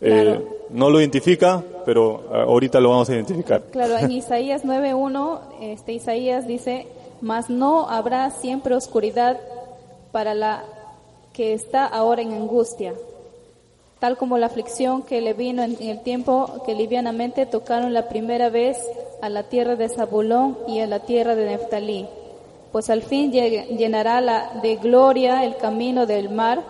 Claro. 0.00 0.30
Eh, 0.30 0.44
no 0.70 0.90
lo 0.90 1.00
identifica, 1.00 1.62
pero 1.84 2.24
ahorita 2.32 2.80
lo 2.80 2.90
vamos 2.90 3.08
a 3.08 3.14
identificar. 3.14 3.62
Claro, 3.70 3.96
en 3.96 4.10
Isaías 4.10 4.64
9.1, 4.64 5.40
este, 5.60 5.92
Isaías 5.92 6.46
dice, 6.46 6.86
mas 7.20 7.48
no 7.48 7.88
habrá 7.88 8.30
siempre 8.30 8.74
oscuridad 8.74 9.38
para 10.12 10.34
la 10.34 10.64
que 11.32 11.52
está 11.52 11.86
ahora 11.86 12.22
en 12.22 12.32
angustia, 12.32 12.94
tal 13.98 14.16
como 14.16 14.38
la 14.38 14.46
aflicción 14.46 15.02
que 15.02 15.20
le 15.20 15.32
vino 15.32 15.62
en 15.62 15.76
el 15.80 16.02
tiempo 16.02 16.62
que 16.64 16.74
livianamente 16.74 17.46
tocaron 17.46 17.92
la 17.92 18.08
primera 18.08 18.50
vez 18.50 18.78
a 19.22 19.28
la 19.28 19.44
tierra 19.44 19.74
de 19.74 19.88
Zabulón 19.88 20.58
y 20.68 20.80
a 20.80 20.86
la 20.86 21.00
tierra 21.00 21.34
de 21.34 21.46
Neftalí, 21.46 22.06
pues 22.74 22.90
al 22.90 23.02
fin 23.02 23.30
llenará 23.30 24.50
de 24.60 24.74
gloria 24.74 25.44
el 25.44 25.56
camino 25.56 26.06
del 26.06 26.28
mar 26.28 26.60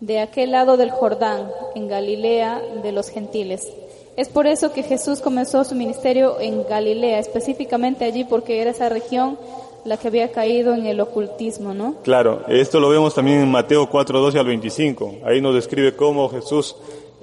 de 0.00 0.20
aquel 0.20 0.52
lado 0.52 0.78
del 0.78 0.90
Jordán, 0.90 1.50
en 1.74 1.86
Galilea 1.86 2.62
de 2.82 2.92
los 2.92 3.10
gentiles. 3.10 3.70
Es 4.16 4.30
por 4.30 4.46
eso 4.46 4.72
que 4.72 4.82
Jesús 4.82 5.20
comenzó 5.20 5.64
su 5.64 5.74
ministerio 5.74 6.40
en 6.40 6.64
Galilea, 6.66 7.18
específicamente 7.18 8.06
allí 8.06 8.24
porque 8.24 8.62
era 8.62 8.70
esa 8.70 8.88
región 8.88 9.38
la 9.84 9.98
que 9.98 10.08
había 10.08 10.32
caído 10.32 10.72
en 10.72 10.86
el 10.86 10.98
ocultismo, 10.98 11.74
¿no? 11.74 11.96
Claro, 12.02 12.40
esto 12.48 12.80
lo 12.80 12.88
vemos 12.88 13.14
también 13.14 13.40
en 13.40 13.50
Mateo 13.50 13.90
4, 13.90 14.18
12 14.18 14.38
al 14.38 14.46
25. 14.46 15.16
Ahí 15.26 15.42
nos 15.42 15.54
describe 15.54 15.94
cómo 15.94 16.30
Jesús 16.30 16.74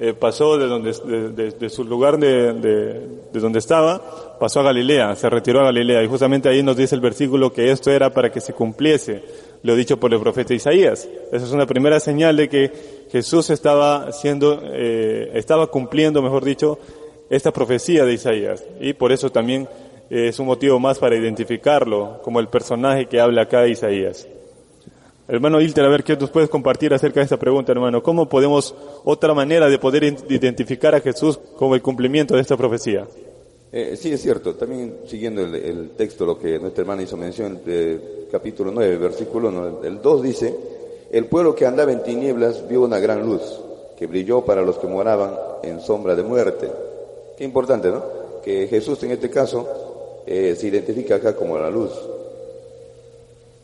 eh, 0.02 0.14
pasó 0.14 0.58
de, 0.58 0.68
donde, 0.68 0.94
de, 1.34 1.52
de, 1.52 1.70
su 1.70 1.84
lugar 1.84 2.18
de, 2.20 3.08
donde 3.34 3.60
estaba, 3.60 4.02
pasó 4.40 4.62
a 4.62 4.64
Galilea, 4.64 5.16
se 5.16 5.30
retiró 5.30 5.60
a 5.60 5.66
Galilea. 5.66 6.04
Y 6.04 6.08
justamente 6.08 6.50
ahí 6.50 6.64
nos 6.64 6.78
dice 6.78 6.96
el 6.96 7.02
versículo 7.02 7.52
que 7.52 7.72
esto 7.72 7.92
era 7.92 8.10
para 8.12 8.32
que 8.32 8.42
se 8.42 8.54
cumpliese 8.54 9.24
lo 9.62 9.76
dicho 9.76 10.00
por 10.00 10.14
el 10.14 10.20
profeta 10.20 10.54
Isaías. 10.54 11.08
Esa 11.32 11.46
es 11.46 11.52
una 11.52 11.66
primera 11.66 12.00
señal 12.00 12.38
de 12.38 12.48
que 12.48 12.72
Jesús 13.12 13.50
estaba 13.50 14.12
siendo, 14.12 14.62
eh, 14.74 15.32
estaba 15.34 15.68
cumpliendo, 15.68 16.22
mejor 16.22 16.46
dicho, 16.46 16.80
esta 17.30 17.52
profecía 17.52 18.06
de 18.06 18.14
Isaías. 18.14 18.64
Y 18.80 18.94
por 18.94 19.12
eso 19.12 19.30
también 19.30 19.68
es 20.10 20.40
un 20.40 20.48
motivo 20.48 20.80
más 20.80 20.98
para 20.98 21.16
identificarlo 21.16 22.20
como 22.24 22.40
el 22.40 22.48
personaje 22.48 23.06
que 23.06 23.20
habla 23.20 23.44
acá 23.44 23.62
de 23.62 23.72
Isaías. 23.72 24.28
Hermano 25.28 25.62
Ilter, 25.62 25.86
a 25.86 25.90
ver 25.90 26.04
qué 26.04 26.18
nos 26.18 26.32
puedes 26.32 26.50
compartir 26.50 26.92
acerca 26.92 27.20
de 27.20 27.26
esta 27.26 27.38
pregunta, 27.38 27.72
hermano. 27.72 28.02
¿Cómo 28.02 28.28
podemos, 28.28 28.74
otra 29.04 29.36
manera 29.36 29.70
de 29.70 29.78
poder 29.78 30.04
identificar 30.04 30.96
a 30.96 31.02
Jesús 31.02 31.40
como 31.56 31.76
el 31.76 31.84
cumplimiento 31.84 32.34
de 32.34 32.42
esta 32.42 32.58
profecía? 32.58 33.06
Eh, 33.72 33.96
sí, 33.96 34.12
es 34.12 34.22
cierto. 34.22 34.56
También 34.56 35.02
siguiendo 35.06 35.42
el, 35.42 35.92
texto, 35.92 36.26
lo 36.26 36.40
que 36.40 36.60
nuestra 36.60 36.82
hermana 36.82 37.04
hizo 37.04 37.18
mención, 37.18 37.62
de 37.64 38.28
capítulo 38.32 38.72
9, 38.72 38.98
versículo 38.98 39.50
1, 39.50 39.84
el 39.84 40.02
2 40.02 40.24
dice, 40.24 40.56
el 41.12 41.26
pueblo 41.26 41.56
que 41.56 41.66
andaba 41.66 41.92
en 41.92 42.04
tinieblas 42.04 42.68
vio 42.68 42.82
una 42.82 43.00
gran 43.00 43.26
luz 43.26 43.42
que 43.98 44.08
brilló 44.08 44.44
para 44.44 44.62
los 44.62 44.78
que 44.78 44.88
moraban 44.88 45.36
en 45.64 45.82
sombra 45.82 46.16
de 46.16 46.24
muerte. 46.24 46.70
Qué 47.38 47.44
importante, 47.44 47.90
¿no? 47.90 48.04
Que 48.44 48.68
Jesús 48.68 49.02
en 49.04 49.12
este 49.12 49.30
caso 49.30 49.68
eh, 50.26 50.56
se 50.58 50.68
identifica 50.68 51.16
acá 51.16 51.36
como 51.36 51.58
la 51.58 51.70
luz 51.70 51.92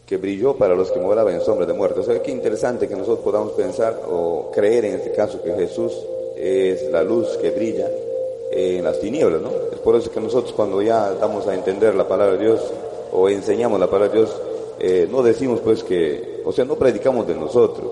que 0.05 0.17
brilló 0.17 0.55
para 0.55 0.75
los 0.75 0.91
que 0.91 0.99
moraban 0.99 1.33
en 1.33 1.41
sombra 1.41 1.65
de 1.65 1.73
muerte. 1.73 2.01
O 2.01 2.03
sea, 2.03 2.21
qué 2.21 2.29
interesante 2.29 2.87
que 2.87 2.95
nosotros 2.95 3.23
podamos 3.23 3.53
pensar 3.53 4.03
o 4.07 4.51
creer 4.53 4.85
en 4.85 4.95
este 4.95 5.11
caso 5.13 5.41
que 5.41 5.51
Jesús 5.53 5.93
es 6.35 6.91
la 6.91 7.03
luz 7.03 7.37
que 7.37 7.49
brilla 7.49 7.89
en 8.55 8.83
las 8.83 8.99
tinieblas, 8.99 9.41
¿no? 9.41 9.51
Es 9.71 9.79
por 9.79 9.95
eso 9.95 10.09
que 10.09 10.21
nosotros 10.21 10.53
cuando 10.53 10.81
ya 10.81 11.11
damos 11.13 11.45
a 11.47 11.53
entender 11.53 11.93
la 11.93 12.07
palabra 12.07 12.37
de 12.37 12.45
Dios 12.45 12.61
o 13.11 13.27
enseñamos 13.27 13.79
la 13.79 13.87
palabra 13.87 14.13
de 14.13 14.19
Dios, 14.19 14.41
eh, 14.79 15.07
no 15.11 15.21
decimos 15.21 15.59
pues 15.59 15.83
que, 15.83 16.41
o 16.45 16.51
sea, 16.51 16.63
no 16.63 16.75
predicamos 16.75 17.27
de 17.27 17.35
nosotros, 17.35 17.85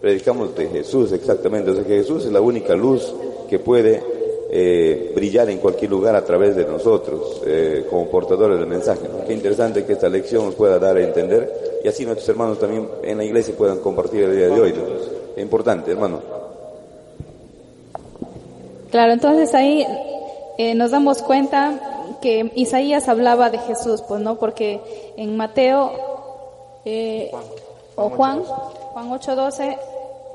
predicamos 0.00 0.54
de 0.54 0.68
Jesús 0.68 1.12
exactamente, 1.12 1.70
o 1.70 1.74
sea 1.74 1.84
que 1.84 1.96
Jesús 1.96 2.26
es 2.26 2.32
la 2.32 2.40
única 2.40 2.74
luz 2.74 3.12
que 3.48 3.58
puede 3.58 4.02
eh, 4.50 5.12
brillar 5.14 5.48
en 5.50 5.58
cualquier 5.58 5.90
lugar 5.90 6.14
a 6.14 6.24
través 6.24 6.54
de 6.54 6.64
nosotros, 6.64 7.42
eh, 7.46 7.86
como 7.88 8.08
portadores 8.10 8.58
del 8.58 8.68
mensaje. 8.68 9.08
¿no? 9.08 9.26
Qué 9.26 9.32
interesante 9.32 9.84
que 9.84 9.94
esta 9.94 10.08
lección 10.08 10.44
nos 10.44 10.54
pueda 10.54 10.78
dar 10.78 10.96
a 10.96 11.02
entender 11.02 11.80
y 11.82 11.88
así 11.88 12.04
nuestros 12.04 12.28
hermanos 12.28 12.58
también 12.58 12.88
en 13.02 13.18
la 13.18 13.24
iglesia 13.24 13.54
puedan 13.56 13.78
compartir 13.78 14.24
el 14.24 14.36
día 14.36 14.48
de 14.48 14.60
hoy. 14.60 14.72
¿no? 14.72 14.82
Es 15.36 15.42
importante, 15.42 15.90
hermano. 15.90 16.45
Claro, 18.96 19.12
entonces 19.12 19.52
ahí 19.52 19.86
eh, 20.56 20.74
nos 20.74 20.90
damos 20.90 21.20
cuenta 21.20 21.78
que 22.22 22.50
Isaías 22.54 23.08
hablaba 23.08 23.50
de 23.50 23.58
Jesús, 23.58 24.02
pues 24.08 24.22
no, 24.22 24.38
porque 24.38 24.80
en 25.18 25.36
Mateo 25.36 25.92
eh, 26.86 27.30
o 27.94 28.08
Juan, 28.08 28.42
Juan 28.42 29.10
8:12, 29.10 29.76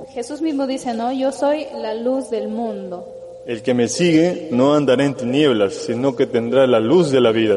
Jesús 0.09 0.43
mismo 0.43 0.68
dice, 0.68 0.93
no, 0.93 1.12
yo 1.12 1.32
soy 1.32 1.66
la 1.82 1.95
luz 1.95 2.30
del 2.30 2.49
mundo. 2.49 3.03
El 3.47 3.64
que 3.64 3.74
me 3.74 3.88
sigue 3.88 4.49
no 4.51 4.76
andará 4.76 5.05
en 5.05 5.16
tinieblas, 5.16 5.74
sino 5.74 6.16
que 6.16 6.28
tendrá 6.28 6.68
la 6.68 6.80
luz 6.80 7.09
de 7.09 7.20
la 7.20 7.32
vida. 7.32 7.55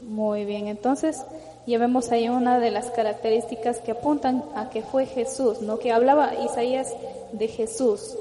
Muy 0.00 0.46
bien, 0.46 0.68
entonces 0.68 1.22
ya 1.66 1.76
vemos 1.76 2.10
ahí 2.12 2.30
una 2.30 2.58
de 2.60 2.70
las 2.70 2.90
características 2.92 3.80
que 3.80 3.90
apuntan 3.90 4.42
a 4.56 4.70
que 4.70 4.80
fue 4.80 5.04
Jesús, 5.04 5.60
¿no? 5.60 5.78
Que 5.78 5.92
hablaba 5.92 6.32
Isaías 6.42 6.94
de 7.32 7.48
Jesús. 7.48 8.16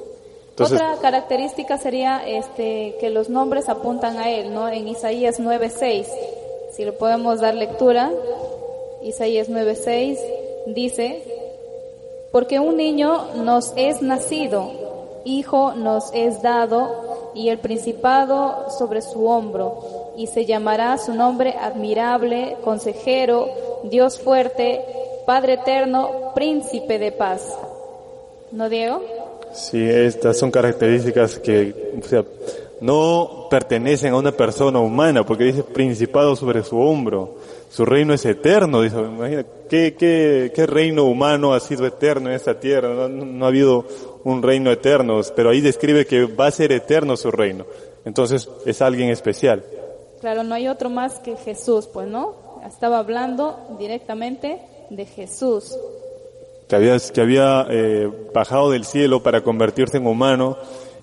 Otra 0.60 0.98
característica 1.02 1.78
sería 1.78 2.22
este 2.26 2.96
que 3.00 3.10
los 3.10 3.30
nombres 3.30 3.70
apuntan 3.70 4.18
a 4.18 4.30
él, 4.30 4.54
¿no? 4.54 4.68
En 4.70 4.88
Isaías 4.88 5.40
9:6. 5.40 6.08
Si 6.72 6.86
le 6.86 6.92
podemos 6.92 7.40
dar 7.40 7.56
lectura, 7.56 8.12
Isaías 9.02 9.50
9:6 9.50 10.20
dice, 10.68 11.24
porque 12.32 12.60
un 12.60 12.78
niño 12.78 13.34
nos 13.36 13.74
es 13.76 14.02
nacido, 14.02 14.72
hijo 15.26 15.74
nos 15.74 16.12
es 16.14 16.42
dado, 16.42 17.32
y 17.34 17.50
el 17.50 17.60
principado 17.60 18.70
sobre 18.78 19.02
su 19.02 19.26
hombro, 19.28 20.12
y 20.16 20.28
se 20.28 20.46
llamará 20.46 20.98
su 20.98 21.14
nombre 21.14 21.56
admirable, 21.60 22.58
consejero, 22.64 23.48
Dios 23.84 24.20
fuerte, 24.20 24.84
Padre 25.26 25.54
eterno, 25.54 26.32
príncipe 26.36 27.00
de 27.00 27.12
paz. 27.12 27.58
¿No, 28.52 28.70
Diego? 28.70 29.02
Sí, 29.54 29.82
estas 29.84 30.38
son 30.38 30.52
características 30.52 31.40
que 31.40 31.94
o 32.00 32.08
sea, 32.08 32.24
no 32.82 33.48
pertenecen 33.50 34.14
a 34.14 34.18
una 34.18 34.32
persona 34.32 34.80
humana, 34.80 35.26
porque 35.26 35.46
dice 35.46 35.64
principado 35.64 36.36
sobre 36.36 36.64
su 36.64 36.80
hombro. 36.80 37.36
Su 37.70 37.86
reino 37.86 38.14
es 38.14 38.26
eterno, 38.26 38.82
dice, 38.82 38.98
imagina, 38.98 39.46
¿qué, 39.70 39.96
qué, 39.98 40.52
qué 40.54 40.66
reino 40.66 41.06
humano 41.06 41.54
ha 41.54 41.60
sido 41.60 41.86
eterno 41.86 42.30
en 42.30 42.36
esta 42.36 42.60
tierra? 42.60 42.90
No, 42.90 43.08
no, 43.08 43.46
ha 43.46 43.48
habido 43.48 43.86
un 44.24 44.42
reino 44.42 44.72
eterno, 44.72 45.22
pero 45.36 45.52
ahí 45.52 45.62
describe 45.62 46.06
que 46.06 46.26
va 46.26 46.48
a 46.48 46.52
ser 46.52 46.72
eterno 46.72 47.16
su 47.16 47.32
reino. 47.32 47.66
Entonces 48.04 48.50
es 48.66 48.82
alguien 48.82 49.10
especial. 49.10 49.64
Claro, 50.20 50.44
no 50.44 50.56
hay 50.56 50.68
otro 50.68 50.90
más 50.90 51.20
que 51.20 51.36
Jesús, 51.38 51.88
pues 51.88 52.08
no. 52.08 52.36
Estaba 52.66 53.00
hablando 53.00 53.58
directamente 53.80 54.60
de 54.90 55.06
Jesús. 55.06 55.78
Que 56.72 56.78
había, 56.78 56.98
que 57.00 57.20
había 57.20 57.68
eh, 57.70 58.10
bajado 58.34 58.72
del 58.72 58.86
cielo 58.86 59.22
para 59.22 59.42
convertirse 59.42 59.98
en 59.98 60.08
humano 60.08 60.58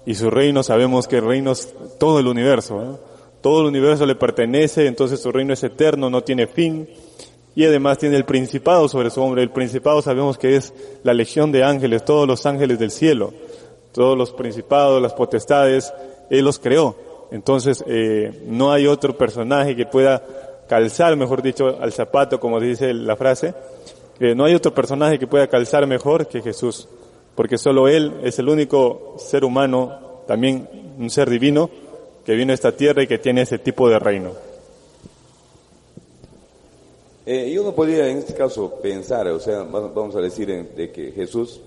y 0.07 0.15
su 0.15 0.31
reino, 0.31 0.63
sabemos 0.63 1.07
que 1.07 1.17
el 1.19 1.27
reino 1.27 1.53
es 1.53 1.75
todo 2.01 2.21
el 2.21 2.27
universo, 2.27 2.81
¿eh? 2.83 2.97
todo 3.43 3.61
el 3.61 3.67
universo 3.67 4.07
le 4.07 4.15
pertenece, 4.15 4.87
entonces 4.87 5.21
su 5.21 5.31
reino 5.31 5.53
es 5.53 5.63
eterno, 5.63 6.09
no 6.09 6.23
tiene 6.23 6.47
fin 6.47 6.89
y 7.55 7.67
además 7.67 7.99
tiene 7.99 8.17
el 8.17 8.25
principado 8.25 8.89
sobre 8.89 9.11
su 9.11 9.21
hombre. 9.21 9.43
El 9.43 9.51
principado 9.51 10.01
sabemos 10.01 10.39
que 10.39 10.57
es 10.57 10.73
la 11.03 11.13
legión 11.13 11.53
de 11.53 11.65
ángeles, 11.65 12.03
todos 12.03 12.27
los 12.27 12.47
ángeles 12.47 12.79
del 12.79 12.91
cielo, 12.91 13.35
todos 13.93 14.17
los 14.17 14.33
principados, 14.33 15.03
las 15.03 15.13
potestades, 15.13 15.93
Él 16.31 16.47
los 16.47 16.59
creó. 16.59 16.97
Entonces, 17.31 17.85
eh, 17.87 18.43
no 18.47 18.73
hay 18.73 18.87
otro 18.87 19.19
personaje 19.19 19.77
que 19.77 19.85
pueda 19.85 20.23
calzar, 20.67 21.15
mejor 21.17 21.43
dicho, 21.43 21.77
al 21.79 21.93
zapato, 21.93 22.41
como 22.41 22.59
dice 22.59 22.95
la 22.95 23.17
frase, 23.17 23.53
eh, 24.21 24.35
no 24.35 24.45
hay 24.45 24.55
otro 24.55 24.75
personaje 24.75 25.19
que 25.19 25.29
pueda 25.29 25.47
calzar 25.47 25.87
mejor 25.87 26.27
que 26.27 26.43
Jesús, 26.43 26.89
porque 27.37 27.57
solo 27.57 27.87
Él 27.87 28.15
es 28.25 28.39
el 28.41 28.49
único 28.49 29.15
ser 29.17 29.45
humano, 29.45 30.23
también 30.27 30.69
un 30.99 31.09
ser 31.09 31.31
divino, 31.31 31.71
que 32.25 32.35
viene 32.35 32.53
a 32.53 32.55
esta 32.55 32.73
tierra 32.73 33.03
y 33.03 33.07
que 33.07 33.19
tiene 33.19 33.43
ese 33.43 33.59
tipo 33.59 33.89
de 33.89 33.99
reino. 34.01 34.33
Eh, 37.25 37.49
y 37.49 37.59
uno 37.59 37.73
podría 37.73 38.09
en 38.09 38.19
este 38.19 38.35
caso 38.35 38.81
pensar, 38.83 39.29
o 39.29 39.39
sea, 39.39 39.63
vamos 39.63 40.17
a 40.17 40.21
decir 40.21 40.49
de 40.49 40.91
que 40.91 41.13
Jesús, 41.13 41.61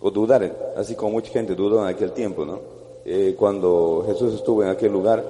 o 0.00 0.10
dudar, 0.10 0.74
así 0.76 0.96
como 0.96 1.12
mucha 1.12 1.30
gente 1.30 1.54
dudó 1.54 1.82
en 1.82 1.94
aquel 1.94 2.10
tiempo, 2.12 2.44
¿no? 2.44 2.60
Eh, 3.04 3.36
cuando 3.38 4.04
Jesús 4.08 4.34
estuvo 4.34 4.64
en 4.64 4.70
aquel 4.70 4.90
lugar, 4.90 5.24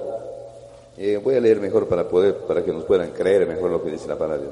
voy 1.23 1.35
a 1.35 1.39
leer 1.39 1.59
mejor 1.59 1.87
para 1.87 2.07
poder, 2.07 2.35
para 2.47 2.65
que 2.65 2.73
nos 2.73 2.85
puedan 2.85 3.11
creer 3.11 3.47
mejor 3.47 3.69
lo 3.69 3.83
que 3.83 3.91
dice 3.91 4.07
la 4.07 4.17
palabra. 4.17 4.47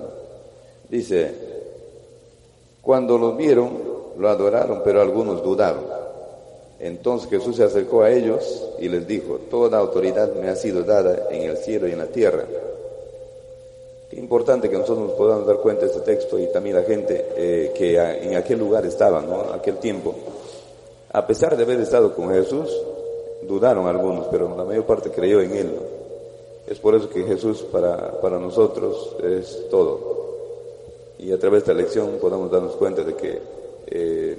Dice, 0.87 1.54
cuando 2.85 3.17
los 3.17 3.35
vieron, 3.35 3.71
lo 4.15 4.29
adoraron, 4.29 4.81
pero 4.83 5.01
algunos 5.01 5.41
dudaron. 5.43 5.83
Entonces 6.79 7.27
Jesús 7.31 7.55
se 7.55 7.63
acercó 7.63 8.03
a 8.03 8.11
ellos 8.11 8.63
y 8.77 8.87
les 8.87 9.07
dijo, 9.07 9.39
toda 9.49 9.79
autoridad 9.79 10.31
me 10.35 10.49
ha 10.49 10.55
sido 10.55 10.83
dada 10.83 11.29
en 11.31 11.49
el 11.49 11.57
cielo 11.57 11.87
y 11.87 11.93
en 11.93 11.97
la 11.97 12.05
tierra. 12.05 12.45
Qué 14.07 14.17
importante 14.19 14.69
que 14.69 14.77
nosotros 14.77 15.07
nos 15.07 15.17
podamos 15.17 15.47
dar 15.47 15.57
cuenta 15.57 15.85
de 15.85 15.91
este 15.91 16.01
texto 16.01 16.37
y 16.37 16.45
también 16.51 16.75
la 16.75 16.83
gente 16.83 17.25
eh, 17.35 17.73
que 17.75 17.97
en 17.97 18.35
aquel 18.35 18.59
lugar 18.59 18.85
estaba, 18.85 19.19
¿no? 19.19 19.51
Aquel 19.51 19.77
tiempo. 19.77 20.13
A 21.11 21.25
pesar 21.25 21.57
de 21.57 21.63
haber 21.63 21.79
estado 21.79 22.13
con 22.13 22.29
Jesús, 22.29 22.69
dudaron 23.41 23.87
algunos, 23.87 24.27
pero 24.27 24.55
la 24.55 24.63
mayor 24.63 24.85
parte 24.85 25.09
creyó 25.09 25.41
en 25.41 25.55
Él. 25.55 25.71
Es 26.67 26.77
por 26.77 26.93
eso 26.93 27.09
que 27.09 27.23
Jesús 27.23 27.63
para, 27.63 28.21
para 28.21 28.37
nosotros 28.37 29.15
es 29.23 29.69
todo. 29.71 30.34
Y 31.25 31.31
a 31.31 31.39
través 31.39 31.65
de 31.65 31.71
esta 31.71 31.73
lección 31.73 32.19
podemos 32.21 32.51
darnos 32.51 32.75
cuenta 32.75 33.01
de 33.01 33.15
que 33.15 33.41
eh, 33.87 34.37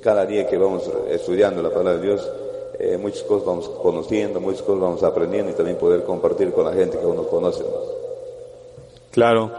cada 0.00 0.24
día 0.24 0.46
que 0.46 0.56
vamos 0.56 0.88
estudiando 1.10 1.60
la 1.60 1.70
palabra 1.70 1.94
de 1.94 2.06
Dios, 2.06 2.30
eh, 2.78 2.96
muchas 2.96 3.24
cosas 3.24 3.44
vamos 3.44 3.68
conociendo, 3.82 4.40
muchas 4.40 4.62
cosas 4.62 4.80
vamos 4.80 5.02
aprendiendo 5.02 5.50
y 5.50 5.54
también 5.54 5.78
poder 5.78 6.04
compartir 6.04 6.52
con 6.52 6.64
la 6.64 6.72
gente 6.72 6.96
que 6.96 7.04
uno 7.04 7.24
conoce. 7.24 7.64
Claro, 9.10 9.50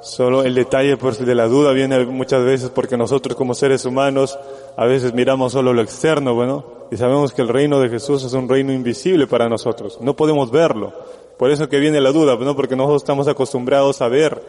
solo 0.00 0.44
el 0.44 0.54
detalle 0.54 0.96
pues, 0.96 1.18
de 1.26 1.34
la 1.34 1.48
duda 1.48 1.72
viene 1.72 2.06
muchas 2.06 2.44
veces 2.44 2.70
porque 2.70 2.96
nosotros 2.96 3.36
como 3.36 3.52
seres 3.52 3.84
humanos 3.84 4.38
a 4.76 4.86
veces 4.86 5.12
miramos 5.12 5.54
solo 5.54 5.72
lo 5.72 5.82
externo, 5.82 6.36
bueno, 6.36 6.64
y 6.92 6.96
sabemos 6.96 7.32
que 7.32 7.42
el 7.42 7.48
reino 7.48 7.80
de 7.80 7.88
Jesús 7.88 8.22
es 8.22 8.32
un 8.32 8.48
reino 8.48 8.72
invisible 8.72 9.26
para 9.26 9.48
nosotros, 9.48 10.00
no 10.00 10.14
podemos 10.14 10.52
verlo. 10.52 10.92
Por 11.36 11.50
eso 11.50 11.68
que 11.68 11.80
viene 11.80 12.00
la 12.00 12.12
duda, 12.12 12.36
¿no? 12.36 12.54
Porque 12.54 12.76
nosotros 12.76 13.02
estamos 13.02 13.26
acostumbrados 13.26 14.00
a 14.02 14.08
ver, 14.08 14.40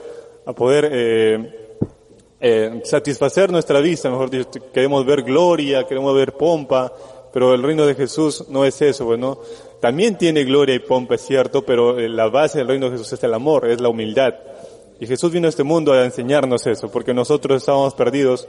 a 0.46 0.54
poder 0.54 0.90
eh, 0.92 1.69
eh, 2.42 2.82
satisfacer 2.86 3.52
nuestra 3.52 3.82
vista, 3.82 4.10
mejor 4.10 4.30
dicho, 4.30 4.50
queremos 4.74 5.06
ver 5.06 5.24
gloria, 5.24 5.86
queremos 5.86 6.16
ver 6.16 6.34
pompa, 6.34 6.94
pero 7.34 7.54
el 7.54 7.62
reino 7.62 7.86
de 7.86 7.96
Jesús 7.96 8.46
no 8.50 8.66
es 8.66 8.82
eso, 8.82 9.06
bueno. 9.06 9.40
También 9.82 10.18
tiene 10.18 10.44
gloria 10.44 10.76
y 10.76 10.80
pompa, 10.80 11.16
es 11.16 11.22
cierto, 11.22 11.64
pero 11.64 12.00
eh, 12.00 12.10
la 12.10 12.30
base 12.30 12.60
del 12.60 12.68
reino 12.68 12.88
de 12.88 12.94
Jesús 12.94 13.14
es 13.14 13.24
el 13.24 13.34
amor, 13.34 13.70
es 13.70 13.80
la 13.82 13.90
humildad. 13.90 14.34
Y 15.00 15.08
Jesús 15.08 15.32
vino 15.32 15.48
a 15.48 15.50
este 15.50 15.64
mundo 15.64 15.94
a 15.94 16.04
enseñarnos 16.04 16.66
eso, 16.68 16.90
porque 16.90 17.14
nosotros 17.14 17.58
estábamos 17.58 17.94
perdidos 17.94 18.48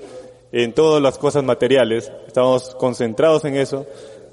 en 0.52 0.72
todas 0.72 1.00
las 1.00 1.18
cosas 1.18 1.44
materiales, 1.44 2.10
estábamos 2.26 2.74
concentrados 2.74 3.44
en 3.44 3.56
eso, 3.56 3.86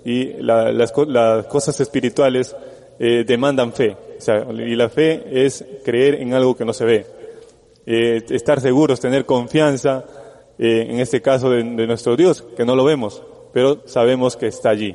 y 0.04 0.34
las, 0.42 0.74
las, 1.08 1.46
cosas 1.48 1.80
espirituales 1.80 2.56
eh, 3.00 3.24
demandan 3.26 3.74
fe. 3.74 3.98
O 4.18 4.22
sea, 4.22 4.48
y 4.52 4.76
la 4.76 4.90
fe 4.90 5.46
es 5.46 5.64
creer 5.84 6.16
en 6.16 6.34
algo 6.34 6.56
que 6.56 6.66
no 6.66 6.74
se 6.74 6.86
ve. 6.86 7.17
Eh, 7.90 8.22
estar 8.32 8.60
seguros, 8.60 9.00
tener 9.00 9.26
confianza, 9.26 10.04
eh, 10.60 10.88
en 10.90 11.00
este 11.00 11.22
caso 11.22 11.50
de, 11.52 11.64
nuestro 11.64 12.18
Dios, 12.18 12.42
que 12.42 12.66
no 12.66 12.76
lo 12.76 12.84
vemos, 12.84 13.24
pero 13.54 13.88
sabemos 13.88 14.36
que 14.36 14.48
está 14.48 14.72
allí. 14.72 14.94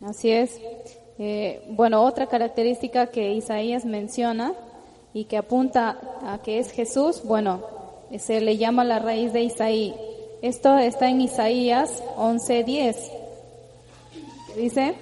Así 0.00 0.30
es. 0.30 0.60
Eh, 1.18 1.64
bueno, 1.70 2.04
otra 2.04 2.28
característica 2.28 3.08
que 3.08 3.32
Isaías 3.32 3.84
menciona 3.84 4.54
y 5.12 5.24
que 5.24 5.36
apunta 5.36 5.98
a 6.22 6.40
que 6.40 6.60
es 6.60 6.70
Jesús, 6.70 7.22
bueno, 7.24 7.64
se 8.16 8.40
le 8.40 8.56
llama 8.56 8.84
la 8.84 9.00
raíz 9.00 9.32
de 9.32 9.40
Isaí. 9.40 9.92
Esto 10.40 10.78
está 10.78 11.08
en 11.08 11.20
Isaías 11.20 12.00
11:10. 12.16 13.10
Dice, 14.56 14.94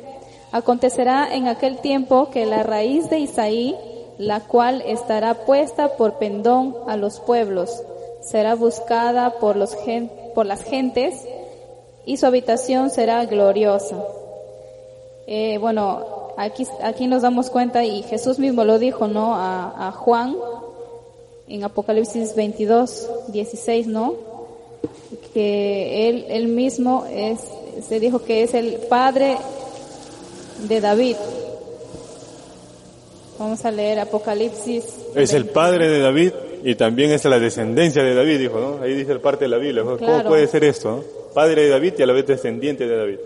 acontecerá 0.50 1.34
en 1.34 1.48
aquel 1.48 1.82
tiempo 1.82 2.30
que 2.30 2.46
la 2.46 2.62
raíz 2.62 3.10
de 3.10 3.18
Isaí, 3.18 3.76
la 4.18 4.40
cual 4.40 4.82
estará 4.86 5.34
puesta 5.46 5.96
por 5.96 6.18
pendón 6.18 6.76
a 6.86 6.96
los 6.96 7.20
pueblos, 7.20 7.82
será 8.20 8.54
buscada 8.54 9.38
por, 9.38 9.56
los 9.56 9.76
por 10.34 10.46
las 10.46 10.62
gentes 10.62 11.14
y 12.04 12.16
su 12.16 12.26
habitación 12.26 12.90
será 12.90 13.24
gloriosa. 13.26 14.02
Eh, 15.26 15.58
bueno, 15.58 16.32
aquí, 16.36 16.66
aquí 16.82 17.06
nos 17.06 17.22
damos 17.22 17.50
cuenta 17.50 17.84
y 17.84 18.02
Jesús 18.02 18.38
mismo 18.38 18.64
lo 18.64 18.78
dijo, 18.78 19.06
¿no? 19.06 19.34
A, 19.34 19.92
Juan 19.92 20.36
en 21.48 21.64
Apocalipsis 21.64 22.34
22, 22.34 23.08
16, 23.28 23.86
¿no? 23.86 24.14
Que 25.34 26.08
él, 26.08 26.26
él 26.28 26.48
mismo 26.48 27.04
es, 27.10 27.40
se 27.86 28.00
dijo 28.00 28.22
que 28.22 28.42
es 28.42 28.54
el 28.54 28.74
padre 28.88 29.36
de 30.68 30.80
David. 30.80 31.16
Vamos 33.42 33.64
a 33.64 33.72
leer 33.72 33.98
Apocalipsis. 33.98 34.84
Es 35.16 35.32
el 35.32 35.46
padre 35.46 35.88
de 35.88 35.98
David 35.98 36.30
y 36.62 36.76
también 36.76 37.10
es 37.10 37.24
la 37.24 37.40
descendencia 37.40 38.00
de 38.00 38.14
David, 38.14 38.38
dijo, 38.38 38.60
¿no? 38.60 38.80
Ahí 38.80 38.94
dice 38.94 39.10
el 39.10 39.20
parte 39.20 39.46
de 39.46 39.48
la 39.48 39.58
Biblia. 39.58 39.82
¿Cómo 39.82 39.98
puede 39.98 40.46
ser 40.46 40.62
esto? 40.62 41.04
Padre 41.34 41.64
de 41.64 41.70
David 41.70 41.94
y 41.98 42.02
a 42.02 42.06
la 42.06 42.12
vez 42.12 42.24
descendiente 42.24 42.86
de 42.86 42.96
David. 42.96 43.18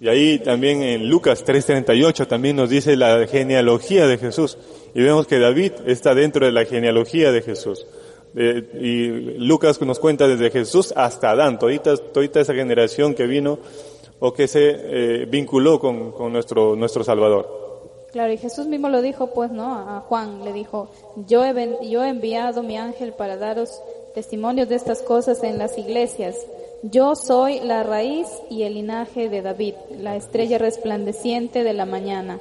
Y 0.00 0.06
ahí 0.06 0.38
también 0.38 0.82
en 0.82 1.08
Lucas 1.08 1.44
3:38 1.44 2.28
también 2.28 2.54
nos 2.54 2.70
dice 2.70 2.94
la 2.94 3.26
genealogía 3.26 4.06
de 4.06 4.18
Jesús. 4.18 4.56
Y 4.94 5.02
vemos 5.02 5.26
que 5.26 5.40
David 5.40 5.72
está 5.86 6.14
dentro 6.14 6.46
de 6.46 6.52
la 6.52 6.64
genealogía 6.64 7.32
de 7.32 7.42
Jesús. 7.42 7.84
y 8.36 9.08
Lucas 9.38 9.82
nos 9.82 9.98
cuenta 9.98 10.28
desde 10.28 10.48
Jesús 10.52 10.94
hasta 10.94 11.32
Adán, 11.32 11.58
todita, 11.58 11.94
esa 12.40 12.54
generación 12.54 13.14
que 13.14 13.26
vino 13.26 13.58
o 14.20 14.32
que 14.32 14.46
se 14.46 14.70
eh, 14.70 15.26
vinculó 15.26 15.80
con, 15.80 16.12
con, 16.12 16.32
nuestro, 16.32 16.76
nuestro 16.76 17.02
Salvador. 17.02 17.59
Claro, 18.12 18.32
y 18.32 18.38
Jesús 18.38 18.66
mismo 18.66 18.88
lo 18.88 19.02
dijo, 19.02 19.28
pues, 19.28 19.50
¿no? 19.52 19.72
A 19.72 20.00
Juan 20.00 20.44
le 20.44 20.52
dijo, 20.52 20.88
yo 21.28 21.44
he, 21.44 21.88
yo 21.88 22.02
he 22.02 22.08
enviado 22.08 22.62
mi 22.62 22.76
ángel 22.76 23.12
para 23.12 23.36
daros 23.36 23.80
testimonios 24.14 24.68
de 24.68 24.74
estas 24.74 25.02
cosas 25.02 25.42
en 25.44 25.58
las 25.58 25.78
iglesias. 25.78 26.36
Yo 26.82 27.14
soy 27.14 27.60
la 27.60 27.82
raíz 27.82 28.26
y 28.48 28.62
el 28.62 28.74
linaje 28.74 29.28
de 29.28 29.42
David, 29.42 29.74
la 29.98 30.16
estrella 30.16 30.58
resplandeciente 30.58 31.62
de 31.62 31.72
la 31.72 31.86
mañana. 31.86 32.40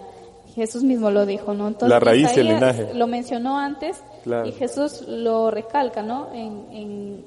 Jesús 0.55 0.83
mismo 0.83 1.11
lo 1.11 1.25
dijo, 1.25 1.53
¿no? 1.53 1.67
Entonces, 1.67 1.89
la 1.89 1.99
raíz 1.99 2.35
y 2.35 2.39
el 2.39 2.47
linaje. 2.47 2.93
Lo 2.93 3.05
mencionó 3.05 3.59
antes 3.59 4.01
y 4.45 4.51
Jesús 4.53 5.03
lo 5.07 5.51
recalca, 5.51 6.01
¿no? 6.01 6.33
En, 6.33 6.65
en, 6.71 7.25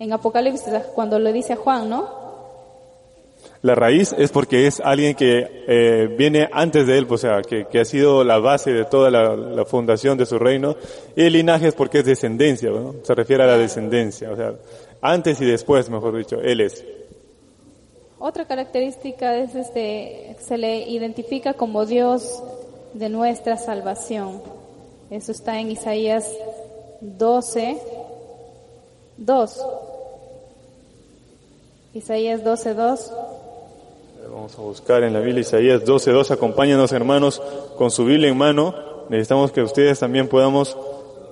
en 0.00 0.12
Apocalipsis, 0.12 0.72
cuando 0.94 1.18
lo 1.18 1.32
dice 1.32 1.52
a 1.52 1.56
Juan, 1.56 1.88
¿no? 1.88 2.25
La 3.66 3.74
raíz 3.74 4.14
es 4.16 4.30
porque 4.30 4.68
es 4.68 4.78
alguien 4.78 5.16
que 5.16 5.64
eh, 5.66 6.14
viene 6.16 6.48
antes 6.52 6.86
de 6.86 6.98
él, 6.98 7.06
o 7.10 7.18
sea, 7.18 7.42
que, 7.42 7.66
ha 7.80 7.84
sido 7.84 8.22
la 8.22 8.38
base 8.38 8.72
de 8.72 8.84
toda 8.84 9.10
la, 9.10 9.34
la, 9.34 9.64
fundación 9.64 10.16
de 10.16 10.24
su 10.24 10.38
reino. 10.38 10.76
Y 11.16 11.22
el 11.22 11.32
linaje 11.32 11.66
es 11.66 11.74
porque 11.74 11.98
es 11.98 12.04
descendencia, 12.04 12.70
¿no? 12.70 12.94
Se 13.02 13.12
refiere 13.12 13.42
a 13.42 13.46
la 13.48 13.58
descendencia, 13.58 14.30
o 14.30 14.36
sea, 14.36 14.54
antes 15.00 15.40
y 15.40 15.46
después, 15.46 15.90
mejor 15.90 16.16
dicho, 16.16 16.40
Él 16.40 16.60
es. 16.60 16.84
Otra 18.20 18.44
característica 18.44 19.36
es 19.36 19.56
este, 19.56 20.36
se 20.38 20.58
le 20.58 20.88
identifica 20.88 21.54
como 21.54 21.86
Dios 21.86 22.40
de 22.94 23.08
nuestra 23.08 23.56
salvación. 23.56 24.42
Eso 25.10 25.32
está 25.32 25.58
en 25.58 25.72
Isaías 25.72 26.30
12, 27.00 27.78
2. 29.16 29.66
Isaías 31.94 32.44
12, 32.44 32.74
2. 32.74 33.12
Vamos 34.30 34.58
a 34.58 34.62
buscar 34.62 35.04
en 35.04 35.12
la 35.12 35.20
Biblia 35.20 35.40
Isaías 35.40 35.84
12, 35.84 36.10
2. 36.10 36.30
Acompáñanos 36.32 36.92
hermanos 36.92 37.40
con 37.76 37.90
su 37.90 38.04
Biblia 38.04 38.28
en 38.28 38.36
mano. 38.36 38.74
Necesitamos 39.08 39.52
que 39.52 39.62
ustedes 39.62 39.98
también 40.00 40.28
podamos 40.28 40.76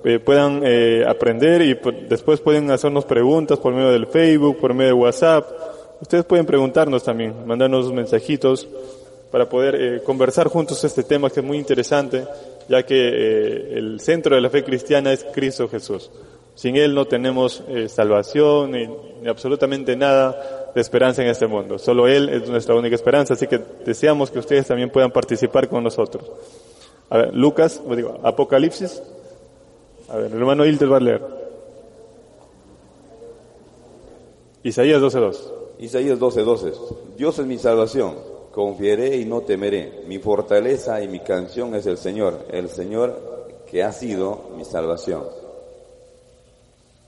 eh, 0.03 0.19
puedan 0.19 0.61
eh, 0.63 1.03
aprender 1.07 1.61
y 1.61 1.77
después 2.07 2.39
pueden 2.39 2.69
hacernos 2.71 3.05
preguntas 3.05 3.59
por 3.59 3.73
medio 3.73 3.89
del 3.89 4.07
Facebook, 4.07 4.57
por 4.59 4.73
medio 4.73 4.89
de 4.89 5.01
WhatsApp. 5.01 5.45
Ustedes 6.01 6.25
pueden 6.25 6.45
preguntarnos 6.45 7.03
también, 7.03 7.45
mandarnos 7.45 7.91
mensajitos 7.91 8.67
para 9.31 9.49
poder 9.49 9.75
eh, 9.75 10.01
conversar 10.01 10.47
juntos 10.47 10.83
este 10.83 11.03
tema 11.03 11.29
que 11.29 11.41
es 11.41 11.45
muy 11.45 11.57
interesante, 11.57 12.25
ya 12.69 12.83
que 12.83 12.95
eh, 12.95 13.77
el 13.77 13.99
centro 13.99 14.35
de 14.35 14.41
la 14.41 14.49
fe 14.49 14.63
cristiana 14.63 15.11
es 15.11 15.25
Cristo 15.33 15.67
Jesús. 15.67 16.09
Sin 16.55 16.77
Él 16.77 16.95
no 16.95 17.05
tenemos 17.05 17.63
eh, 17.67 17.89
salvación 17.89 18.71
ni, 18.71 18.89
absolutamente 19.27 19.95
nada 19.95 20.71
de 20.73 20.81
esperanza 20.81 21.21
en 21.21 21.27
este 21.27 21.47
mundo. 21.47 21.77
Solo 21.77 22.07
Él 22.07 22.29
es 22.29 22.49
nuestra 22.49 22.75
única 22.75 22.95
esperanza, 22.95 23.33
así 23.33 23.45
que 23.45 23.59
deseamos 23.85 24.31
que 24.31 24.39
ustedes 24.39 24.67
también 24.67 24.89
puedan 24.89 25.11
participar 25.11 25.67
con 25.67 25.83
nosotros. 25.83 26.31
A 27.09 27.17
ver, 27.17 27.35
Lucas, 27.35 27.81
digo, 27.95 28.19
Apocalipsis. 28.23 29.03
A 30.09 30.17
ver, 30.17 30.31
el 30.31 30.37
hermano 30.37 30.65
Hilter 30.65 30.91
va 30.91 30.97
a 30.97 31.01
leer. 31.01 31.21
Isaías 34.63 35.01
12.2. 35.01 35.55
Isaías 35.79 36.19
12:12. 36.19 36.73
Dios 37.17 37.37
es 37.39 37.45
mi 37.45 37.57
salvación, 37.57 38.15
confiaré 38.51 39.17
y 39.17 39.25
no 39.25 39.41
temeré. 39.41 40.03
Mi 40.07 40.19
fortaleza 40.19 41.03
y 41.03 41.07
mi 41.07 41.19
canción 41.19 41.75
es 41.75 41.85
el 41.85 41.97
Señor, 41.97 42.45
el 42.51 42.69
Señor 42.69 43.63
que 43.69 43.83
ha 43.83 43.91
sido 43.91 44.51
mi 44.57 44.63
salvación. 44.63 45.23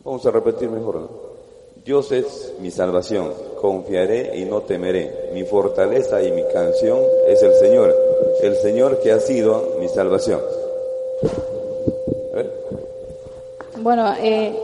Vamos 0.08 0.26
a 0.26 0.32
repetir 0.32 0.70
mejor. 0.70 1.10
Dios 1.84 2.14
es 2.14 2.54
mi 2.62 2.72
salvación, 2.72 3.34
confiaré 3.60 4.38
y 4.38 4.46
no 4.46 4.62
temeré. 4.62 5.32
Mi 5.34 5.44
fortaleza 5.44 6.24
y 6.24 6.32
mi 6.32 6.44
canción 6.54 7.02
es 7.28 7.44
el 7.44 7.54
Señor, 7.56 7.94
el 8.42 8.56
Señor 8.56 9.02
que 9.02 9.12
ha 9.12 9.20
sido 9.20 9.76
mi 9.82 9.90
salvación. 9.90 10.40
Bueno, 13.80 14.14
eh, 14.22 14.58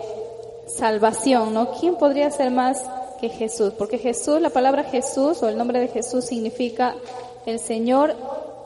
salvación, 0.68 1.54
¿no? 1.54 1.72
¿Quién 1.78 1.98
podría 1.98 2.32
ser 2.32 2.50
más 2.50 2.82
que 3.20 3.28
Jesús? 3.28 3.74
Porque 3.78 3.98
Jesús, 3.98 4.40
la 4.40 4.50
palabra 4.50 4.86
Jesús 4.86 5.44
o 5.44 5.50
el 5.50 5.58
nombre 5.58 5.82
de 5.82 5.90
Jesús 5.90 6.24
significa 6.24 6.96
el 7.46 7.60
Señor 7.60 8.14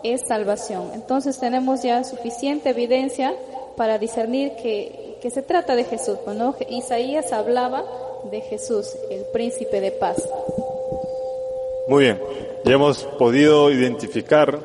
es 0.03 0.21
salvación. 0.27 0.91
Entonces 0.93 1.39
tenemos 1.39 1.81
ya 1.81 2.03
suficiente 2.03 2.69
evidencia 2.69 3.33
para 3.75 3.97
discernir 3.97 4.51
que, 4.57 5.06
que 5.21 5.29
se 5.29 5.41
trata 5.41 5.75
de 5.75 5.83
Jesús. 5.83 6.17
Bueno, 6.25 6.55
Isaías 6.69 7.31
hablaba 7.33 7.83
de 8.31 8.41
Jesús, 8.41 8.95
el 9.09 9.23
príncipe 9.33 9.81
de 9.81 9.91
paz. 9.91 10.17
Muy 11.87 12.03
bien, 12.03 12.19
ya 12.65 12.73
hemos 12.73 13.03
podido 13.17 13.71
identificar 13.71 14.59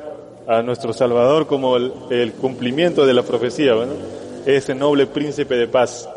a 0.47 0.61
nuestro 0.61 0.91
Salvador 0.93 1.47
como 1.47 1.77
el, 1.77 2.33
cumplimiento 2.33 3.05
de 3.05 3.13
la 3.13 3.23
profecía, 3.23 3.75
¿bueno? 3.75 3.93
ese 4.45 4.75
noble 4.75 5.07
príncipe 5.07 5.55
de 5.55 5.67
paz 5.67 6.09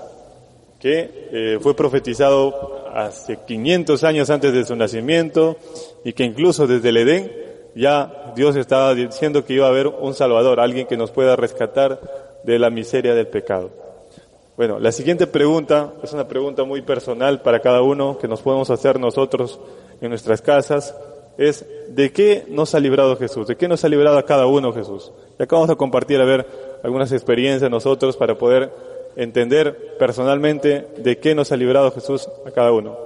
que 0.80 1.28
eh, 1.32 1.58
fue 1.60 1.76
profetizado 1.76 2.88
hace 2.92 3.38
500 3.46 4.02
años 4.04 4.30
antes 4.30 4.52
de 4.52 4.64
su 4.64 4.74
nacimiento 4.74 5.56
y 6.04 6.12
que 6.12 6.24
incluso 6.24 6.66
desde 6.66 6.88
el 6.88 6.96
Edén 6.96 7.32
ya 7.76 8.32
Dios 8.34 8.56
estaba 8.56 8.94
diciendo 8.94 9.44
que 9.44 9.52
iba 9.52 9.66
a 9.66 9.70
haber 9.70 9.86
un 9.86 10.14
Salvador, 10.14 10.60
alguien 10.60 10.86
que 10.86 10.96
nos 10.96 11.12
pueda 11.12 11.36
rescatar 11.36 12.00
de 12.42 12.58
la 12.58 12.70
miseria 12.70 13.14
del 13.14 13.28
pecado. 13.28 13.85
Bueno, 14.56 14.78
la 14.78 14.90
siguiente 14.90 15.26
pregunta 15.26 15.92
es 16.02 16.14
una 16.14 16.26
pregunta 16.26 16.64
muy 16.64 16.80
personal 16.80 17.42
para 17.42 17.60
cada 17.60 17.82
uno 17.82 18.16
que 18.16 18.26
nos 18.26 18.40
podemos 18.40 18.70
hacer 18.70 18.98
nosotros 18.98 19.60
en 20.00 20.08
nuestras 20.08 20.40
casas. 20.40 20.96
Es, 21.36 21.66
¿de 21.90 22.10
qué 22.10 22.46
nos 22.48 22.74
ha 22.74 22.80
librado 22.80 23.16
Jesús? 23.16 23.46
¿De 23.46 23.56
qué 23.56 23.68
nos 23.68 23.84
ha 23.84 23.90
librado 23.90 24.16
a 24.16 24.24
cada 24.24 24.46
uno 24.46 24.72
Jesús? 24.72 25.12
Y 25.38 25.42
acá 25.42 25.56
vamos 25.56 25.68
a 25.68 25.76
compartir, 25.76 26.18
a 26.22 26.24
ver, 26.24 26.46
algunas 26.82 27.12
experiencias 27.12 27.70
nosotros 27.70 28.16
para 28.16 28.38
poder 28.38 28.72
entender 29.16 29.96
personalmente 29.98 30.88
de 30.96 31.18
qué 31.18 31.34
nos 31.34 31.52
ha 31.52 31.56
librado 31.56 31.90
Jesús 31.90 32.26
a 32.46 32.50
cada 32.50 32.72
uno. 32.72 32.96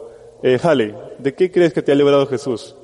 Eh, 0.45 0.57
Hale, 0.63 0.95
¿de 1.19 1.35
qué 1.35 1.51
crees 1.51 1.73
que 1.73 1.83
te 1.83 1.91
ha 1.91 1.97
librado 1.97 2.29
Jesús? 2.29 2.77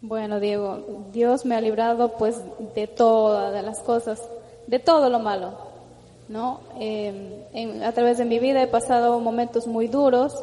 Bueno, 0.00 0.40
Diego, 0.40 1.06
Dios 1.12 1.44
me 1.44 1.54
ha 1.54 1.60
librado 1.60 2.12
pues 2.18 2.40
de 2.74 2.86
todas 2.86 3.62
las 3.62 3.80
cosas, 3.80 4.22
de 4.66 4.78
todo 4.78 5.10
lo 5.10 5.18
malo, 5.18 5.73
¿no? 6.28 6.60
Eh, 6.80 7.46
en- 7.52 7.82
a 7.82 7.92
través 7.92 8.18
de 8.18 8.24
mi 8.24 8.38
vida 8.38 8.62
he 8.62 8.66
pasado 8.66 9.20
momentos 9.20 9.66
muy 9.66 9.88
duros, 9.88 10.34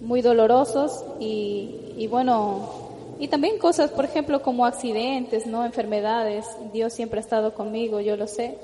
muy 0.00 0.22
dolorosos 0.22 1.04
y, 1.20 1.92
y 1.96 2.06
bueno, 2.08 2.68
y 3.18 3.28
también 3.28 3.58
cosas, 3.58 3.90
por 3.90 4.04
ejemplo, 4.04 4.42
como 4.42 4.66
accidentes, 4.66 5.46
¿no? 5.46 5.64
Enfermedades. 5.64 6.44
Dios 6.72 6.92
siempre 6.92 7.20
ha 7.20 7.22
estado 7.22 7.54
conmigo, 7.54 8.00
yo 8.00 8.16
lo 8.16 8.26
sé. 8.26 8.58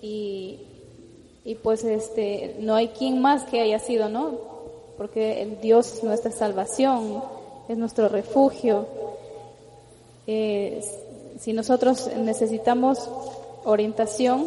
Y, 0.00 0.60
y 1.44 1.56
pues 1.56 1.82
este, 1.82 2.54
no 2.60 2.76
hay 2.76 2.88
quien 2.88 3.20
más 3.20 3.42
que 3.44 3.60
haya 3.60 3.80
sido, 3.80 4.08
¿no? 4.08 4.32
Porque 4.96 5.42
el 5.42 5.60
Dios 5.60 5.94
es 5.94 6.04
nuestra 6.04 6.30
salvación, 6.30 7.22
es 7.68 7.76
nuestro 7.76 8.08
refugio. 8.08 8.86
Eh, 10.28 10.80
si 11.40 11.52
nosotros 11.52 12.08
necesitamos 12.18 13.08
orientación, 13.64 14.46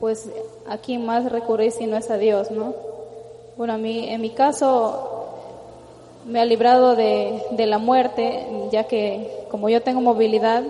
pues 0.00 0.28
a 0.68 0.78
quién 0.78 1.04
más 1.06 1.30
recurrir 1.30 1.72
si 1.72 1.86
no 1.86 1.96
es 1.96 2.10
a 2.10 2.18
Dios, 2.18 2.50
¿no? 2.50 2.74
Bueno, 3.56 3.72
a 3.72 3.78
mí, 3.78 4.08
en 4.08 4.20
mi 4.20 4.30
caso, 4.30 5.26
me 6.26 6.40
ha 6.40 6.44
librado 6.44 6.94
de, 6.96 7.42
de 7.52 7.66
la 7.66 7.78
muerte, 7.78 8.46
ya 8.70 8.84
que 8.84 9.46
como 9.50 9.68
yo 9.68 9.82
tengo 9.82 10.00
movilidad, 10.00 10.62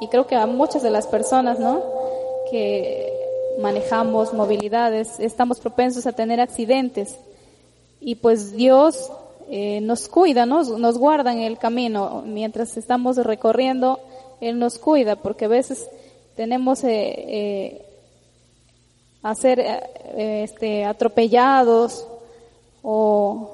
y 0.00 0.08
creo 0.08 0.26
que 0.26 0.36
a 0.36 0.46
muchas 0.46 0.82
de 0.82 0.90
las 0.90 1.06
personas, 1.06 1.58
¿no? 1.58 1.82
Que 2.50 3.12
manejamos 3.60 4.32
movilidades, 4.32 5.20
estamos 5.20 5.60
propensos 5.60 6.06
a 6.06 6.12
tener 6.12 6.40
accidentes. 6.40 7.16
Y 8.00 8.14
pues 8.14 8.52
Dios 8.52 9.10
eh, 9.50 9.80
nos 9.82 10.08
cuida, 10.08 10.46
¿no? 10.46 10.62
nos 10.62 10.98
guarda 10.98 11.32
en 11.32 11.40
el 11.40 11.58
camino. 11.58 12.22
Mientras 12.24 12.76
estamos 12.76 13.16
recorriendo, 13.18 14.00
Él 14.40 14.58
nos 14.58 14.78
cuida, 14.78 15.16
porque 15.16 15.44
a 15.44 15.48
veces 15.48 15.88
tenemos 16.36 16.82
eh, 16.84 16.88
eh, 16.88 17.86
a 19.22 19.34
ser 19.34 19.60
eh, 19.60 20.42
este, 20.44 20.84
atropellados 20.84 22.06
o, 22.82 23.50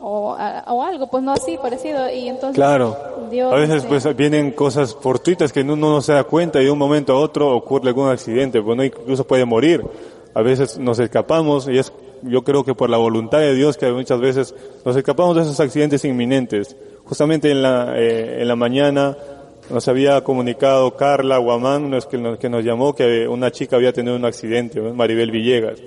o, 0.00 0.36
o 0.66 0.82
algo, 0.82 1.06
pues 1.08 1.22
no 1.22 1.32
así, 1.32 1.56
parecido. 1.56 2.10
Y 2.10 2.28
entonces 2.28 2.56
Claro. 2.56 2.96
Dios, 3.30 3.52
A 3.52 3.56
veces 3.56 3.84
pues 3.84 4.16
vienen 4.16 4.52
cosas 4.52 4.94
fortuitas 4.94 5.52
que 5.52 5.60
uno 5.60 5.76
no 5.76 6.00
se 6.00 6.12
da 6.12 6.24
cuenta 6.24 6.60
y 6.60 6.64
de 6.64 6.70
un 6.70 6.78
momento 6.78 7.12
a 7.14 7.20
otro 7.20 7.54
ocurre 7.56 7.88
algún 7.88 8.08
accidente, 8.08 8.60
pues 8.60 8.74
uno 8.74 8.84
incluso 8.84 9.26
puede 9.26 9.44
morir. 9.44 9.84
A 10.34 10.42
veces 10.42 10.78
nos 10.78 10.98
escapamos 10.98 11.68
y 11.68 11.78
es 11.78 11.92
yo 12.22 12.42
creo 12.42 12.64
que 12.64 12.74
por 12.74 12.90
la 12.90 12.96
voluntad 12.96 13.38
de 13.38 13.54
Dios 13.54 13.76
que 13.76 13.90
muchas 13.92 14.18
veces 14.18 14.54
nos 14.84 14.96
escapamos 14.96 15.36
de 15.36 15.42
esos 15.42 15.60
accidentes 15.60 16.04
inminentes. 16.04 16.76
Justamente 17.04 17.50
en 17.50 17.62
la, 17.62 17.92
eh, 17.98 18.40
en 18.40 18.48
la 18.48 18.56
mañana 18.56 19.16
nos 19.70 19.88
había 19.88 20.22
comunicado 20.22 20.94
Carla 20.96 21.38
Guamán, 21.38 21.90
que, 22.10 22.18
nos, 22.18 22.64
llamó 22.64 22.94
que 22.94 23.26
una 23.28 23.50
chica 23.50 23.76
había 23.76 23.92
tenido 23.92 24.16
un 24.16 24.24
accidente. 24.24 24.80
Maribel 24.80 25.30
Villegas. 25.30 25.82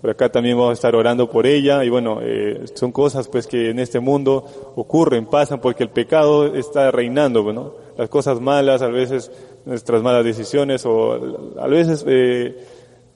Por 0.00 0.10
acá 0.10 0.30
también 0.30 0.56
vamos 0.56 0.70
a 0.70 0.74
estar 0.74 0.96
orando 0.96 1.28
por 1.30 1.46
ella 1.46 1.84
y 1.84 1.90
bueno, 1.90 2.20
eh, 2.22 2.64
son 2.74 2.90
cosas 2.90 3.28
pues 3.28 3.46
que 3.46 3.68
en 3.68 3.78
este 3.78 4.00
mundo 4.00 4.72
ocurren, 4.74 5.26
pasan 5.26 5.60
porque 5.60 5.82
el 5.82 5.90
pecado 5.90 6.54
está 6.54 6.90
reinando. 6.90 7.76
Las 7.98 8.08
cosas 8.08 8.40
malas, 8.40 8.80
a 8.80 8.88
veces 8.88 9.30
nuestras 9.66 10.02
malas 10.02 10.24
decisiones 10.24 10.86
o 10.86 11.52
a 11.58 11.66
veces 11.66 12.02
eh, 12.08 12.64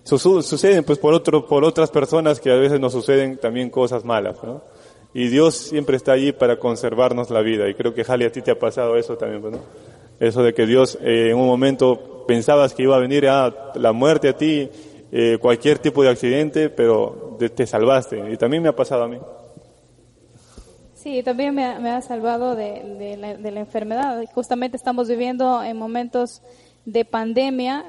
su- 0.02 0.42
suceden 0.42 0.84
pues 0.84 0.98
por 0.98 1.14
otro, 1.14 1.46
por 1.46 1.64
otras 1.64 1.90
personas 1.90 2.38
que 2.38 2.50
a 2.52 2.56
veces 2.56 2.78
nos 2.78 2.92
suceden 2.92 3.38
también 3.38 3.70
cosas 3.70 4.04
malas. 4.04 4.36
Y 5.14 5.28
Dios 5.28 5.54
siempre 5.54 5.96
está 5.96 6.12
allí 6.12 6.32
para 6.32 6.58
conservarnos 6.58 7.30
la 7.30 7.40
vida 7.40 7.68
y 7.68 7.74
creo 7.74 7.94
que 7.94 8.02
Jali 8.02 8.24
a 8.24 8.32
ti 8.32 8.42
te 8.42 8.50
ha 8.50 8.58
pasado 8.58 8.96
eso 8.96 9.16
también, 9.16 9.40
pues, 9.40 9.52
¿no? 9.54 9.60
Eso 10.18 10.42
de 10.42 10.52
que 10.52 10.66
Dios 10.66 10.98
eh, 11.00 11.30
en 11.30 11.36
un 11.36 11.46
momento 11.46 12.24
pensabas 12.26 12.74
que 12.74 12.82
iba 12.82 12.96
a 12.96 12.98
venir 12.98 13.28
a 13.28 13.72
la 13.76 13.92
muerte 13.92 14.28
a 14.28 14.36
ti, 14.36 14.68
eh, 15.12 15.38
cualquier 15.40 15.78
tipo 15.78 16.02
de 16.02 16.10
accidente, 16.10 16.68
pero 16.68 17.36
te 17.54 17.66
salvaste. 17.66 18.32
Y 18.32 18.36
también 18.36 18.62
me 18.62 18.68
ha 18.68 18.76
pasado 18.76 19.04
a 19.04 19.08
mí. 19.08 19.18
Sí, 20.94 21.22
también 21.22 21.54
me 21.54 21.64
ha, 21.64 22.00
salvado 22.00 22.56
de, 22.56 23.16
la, 23.18 23.60
enfermedad. 23.60 24.24
Justamente 24.34 24.76
estamos 24.76 25.06
viviendo 25.06 25.62
en 25.62 25.76
momentos 25.76 26.42
de 26.86 27.04
pandemia 27.04 27.84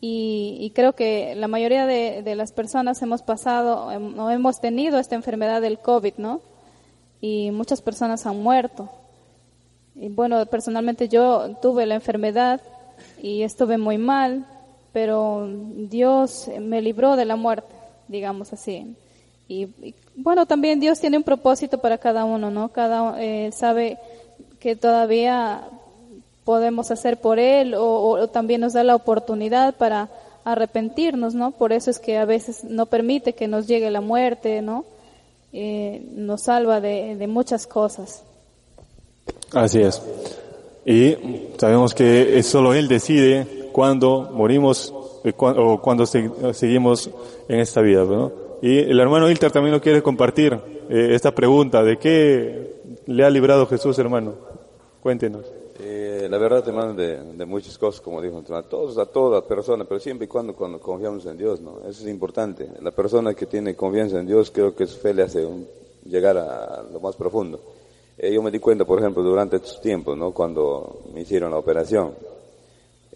y, 0.00 0.72
creo 0.74 0.94
que 0.94 1.34
la 1.36 1.48
mayoría 1.48 1.86
de, 1.86 2.22
de 2.22 2.34
las 2.34 2.52
personas 2.52 3.02
hemos 3.02 3.22
pasado 3.22 3.92
em, 3.92 4.18
o 4.18 4.30
hemos 4.30 4.60
tenido 4.60 4.98
esta 4.98 5.14
enfermedad 5.14 5.60
del 5.60 5.78
COVID, 5.78 6.14
¿no? 6.16 6.40
Y 7.20 7.50
muchas 7.50 7.80
personas 7.80 8.26
han 8.26 8.42
muerto. 8.42 8.88
Y 9.94 10.08
bueno, 10.08 10.44
personalmente 10.46 11.08
yo 11.08 11.56
tuve 11.62 11.86
la 11.86 11.94
enfermedad 11.94 12.60
y 13.22 13.42
estuve 13.42 13.78
muy 13.78 13.98
mal, 13.98 14.44
pero 14.92 15.48
Dios 15.48 16.48
me 16.60 16.82
libró 16.82 17.16
de 17.16 17.24
la 17.24 17.36
muerte, 17.36 17.74
digamos 18.08 18.52
así. 18.52 18.94
Y, 19.48 19.94
bueno, 20.16 20.46
también 20.46 20.80
Dios 20.80 21.00
tiene 21.00 21.16
un 21.16 21.22
propósito 21.22 21.78
para 21.78 21.98
cada 21.98 22.24
uno, 22.24 22.50
¿no? 22.50 22.68
Cada 22.70 23.22
eh, 23.22 23.50
sabe 23.52 23.98
que 24.60 24.76
todavía 24.76 25.62
podemos 26.44 26.90
hacer 26.90 27.18
por 27.20 27.38
Él 27.38 27.74
o, 27.74 28.10
o 28.10 28.28
también 28.28 28.60
nos 28.60 28.72
da 28.72 28.84
la 28.84 28.94
oportunidad 28.94 29.74
para 29.74 30.08
arrepentirnos, 30.44 31.34
¿no? 31.34 31.52
Por 31.52 31.72
eso 31.72 31.90
es 31.90 31.98
que 31.98 32.18
a 32.18 32.24
veces 32.24 32.64
no 32.64 32.86
permite 32.86 33.32
que 33.32 33.48
nos 33.48 33.66
llegue 33.66 33.90
la 33.90 34.00
muerte, 34.00 34.62
¿no? 34.62 34.84
Eh, 35.58 36.02
nos 36.14 36.42
salva 36.42 36.82
de, 36.82 37.16
de 37.16 37.26
muchas 37.26 37.66
cosas. 37.66 38.22
Así 39.52 39.80
es. 39.80 40.02
Y 40.84 41.16
sabemos 41.56 41.94
que 41.94 42.42
solo 42.42 42.74
Él 42.74 42.88
decide 42.88 43.70
cuándo 43.72 44.30
morimos 44.34 44.92
eh, 45.24 45.32
o 45.38 45.80
cuándo 45.80 46.04
se- 46.04 46.30
seguimos 46.52 47.08
en 47.48 47.60
esta 47.60 47.80
vida. 47.80 48.04
¿no? 48.04 48.30
Y 48.60 48.80
el 48.80 49.00
hermano 49.00 49.30
Hilter 49.30 49.50
también 49.50 49.72
nos 49.72 49.80
quiere 49.80 50.02
compartir 50.02 50.58
eh, 50.90 51.08
esta 51.12 51.34
pregunta. 51.34 51.82
¿De 51.82 51.96
qué 51.96 52.74
le 53.06 53.24
ha 53.24 53.30
librado 53.30 53.66
Jesús, 53.66 53.98
hermano? 53.98 54.34
Cuéntenos. 55.02 55.46
La 56.28 56.38
verdad, 56.38 56.66
hermano, 56.66 56.94
de, 56.94 57.22
de 57.34 57.46
muchas 57.46 57.76
cosas, 57.78 58.00
como 58.00 58.20
dijo, 58.22 58.42
a 58.54 58.62
todos, 58.62 58.98
a 58.98 59.06
todas 59.06 59.44
personas, 59.44 59.86
pero 59.86 60.00
siempre 60.00 60.26
y 60.26 60.28
cuando, 60.28 60.54
cuando 60.54 60.80
confiamos 60.80 61.26
en 61.26 61.36
Dios, 61.36 61.60
¿no? 61.60 61.80
Eso 61.80 62.02
es 62.02 62.08
importante. 62.08 62.68
La 62.82 62.90
persona 62.90 63.34
que 63.34 63.46
tiene 63.46 63.74
confianza 63.74 64.18
en 64.18 64.26
Dios, 64.26 64.50
creo 64.50 64.74
que 64.74 64.86
su 64.86 64.98
fe 64.98 65.14
le 65.14 65.22
hace 65.22 65.46
llegar 66.04 66.36
a, 66.36 66.84
lo 66.92 67.00
más 67.00 67.16
profundo. 67.16 67.60
Eh, 68.18 68.32
yo 68.32 68.42
me 68.42 68.50
di 68.50 68.58
cuenta, 68.58 68.84
por 68.84 68.98
ejemplo, 68.98 69.22
durante 69.22 69.56
estos 69.56 69.80
tiempos, 69.80 70.16
¿no? 70.16 70.32
Cuando 70.32 71.02
me 71.12 71.22
hicieron 71.22 71.50
la 71.50 71.58
operación, 71.58 72.12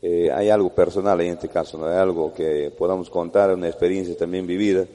eh, 0.03 0.31
hay 0.33 0.49
algo 0.49 0.71
personal 0.71 1.21
en 1.21 1.33
este 1.33 1.49
caso, 1.49 1.79
¿no? 1.79 1.87
Hay 1.87 1.97
algo 1.97 2.33
que 2.33 2.73
podamos 2.77 3.11
contar, 3.11 3.53
una 3.55 3.69
experiencia 3.69 4.17
también 4.17 4.47
vivida. 4.47 4.87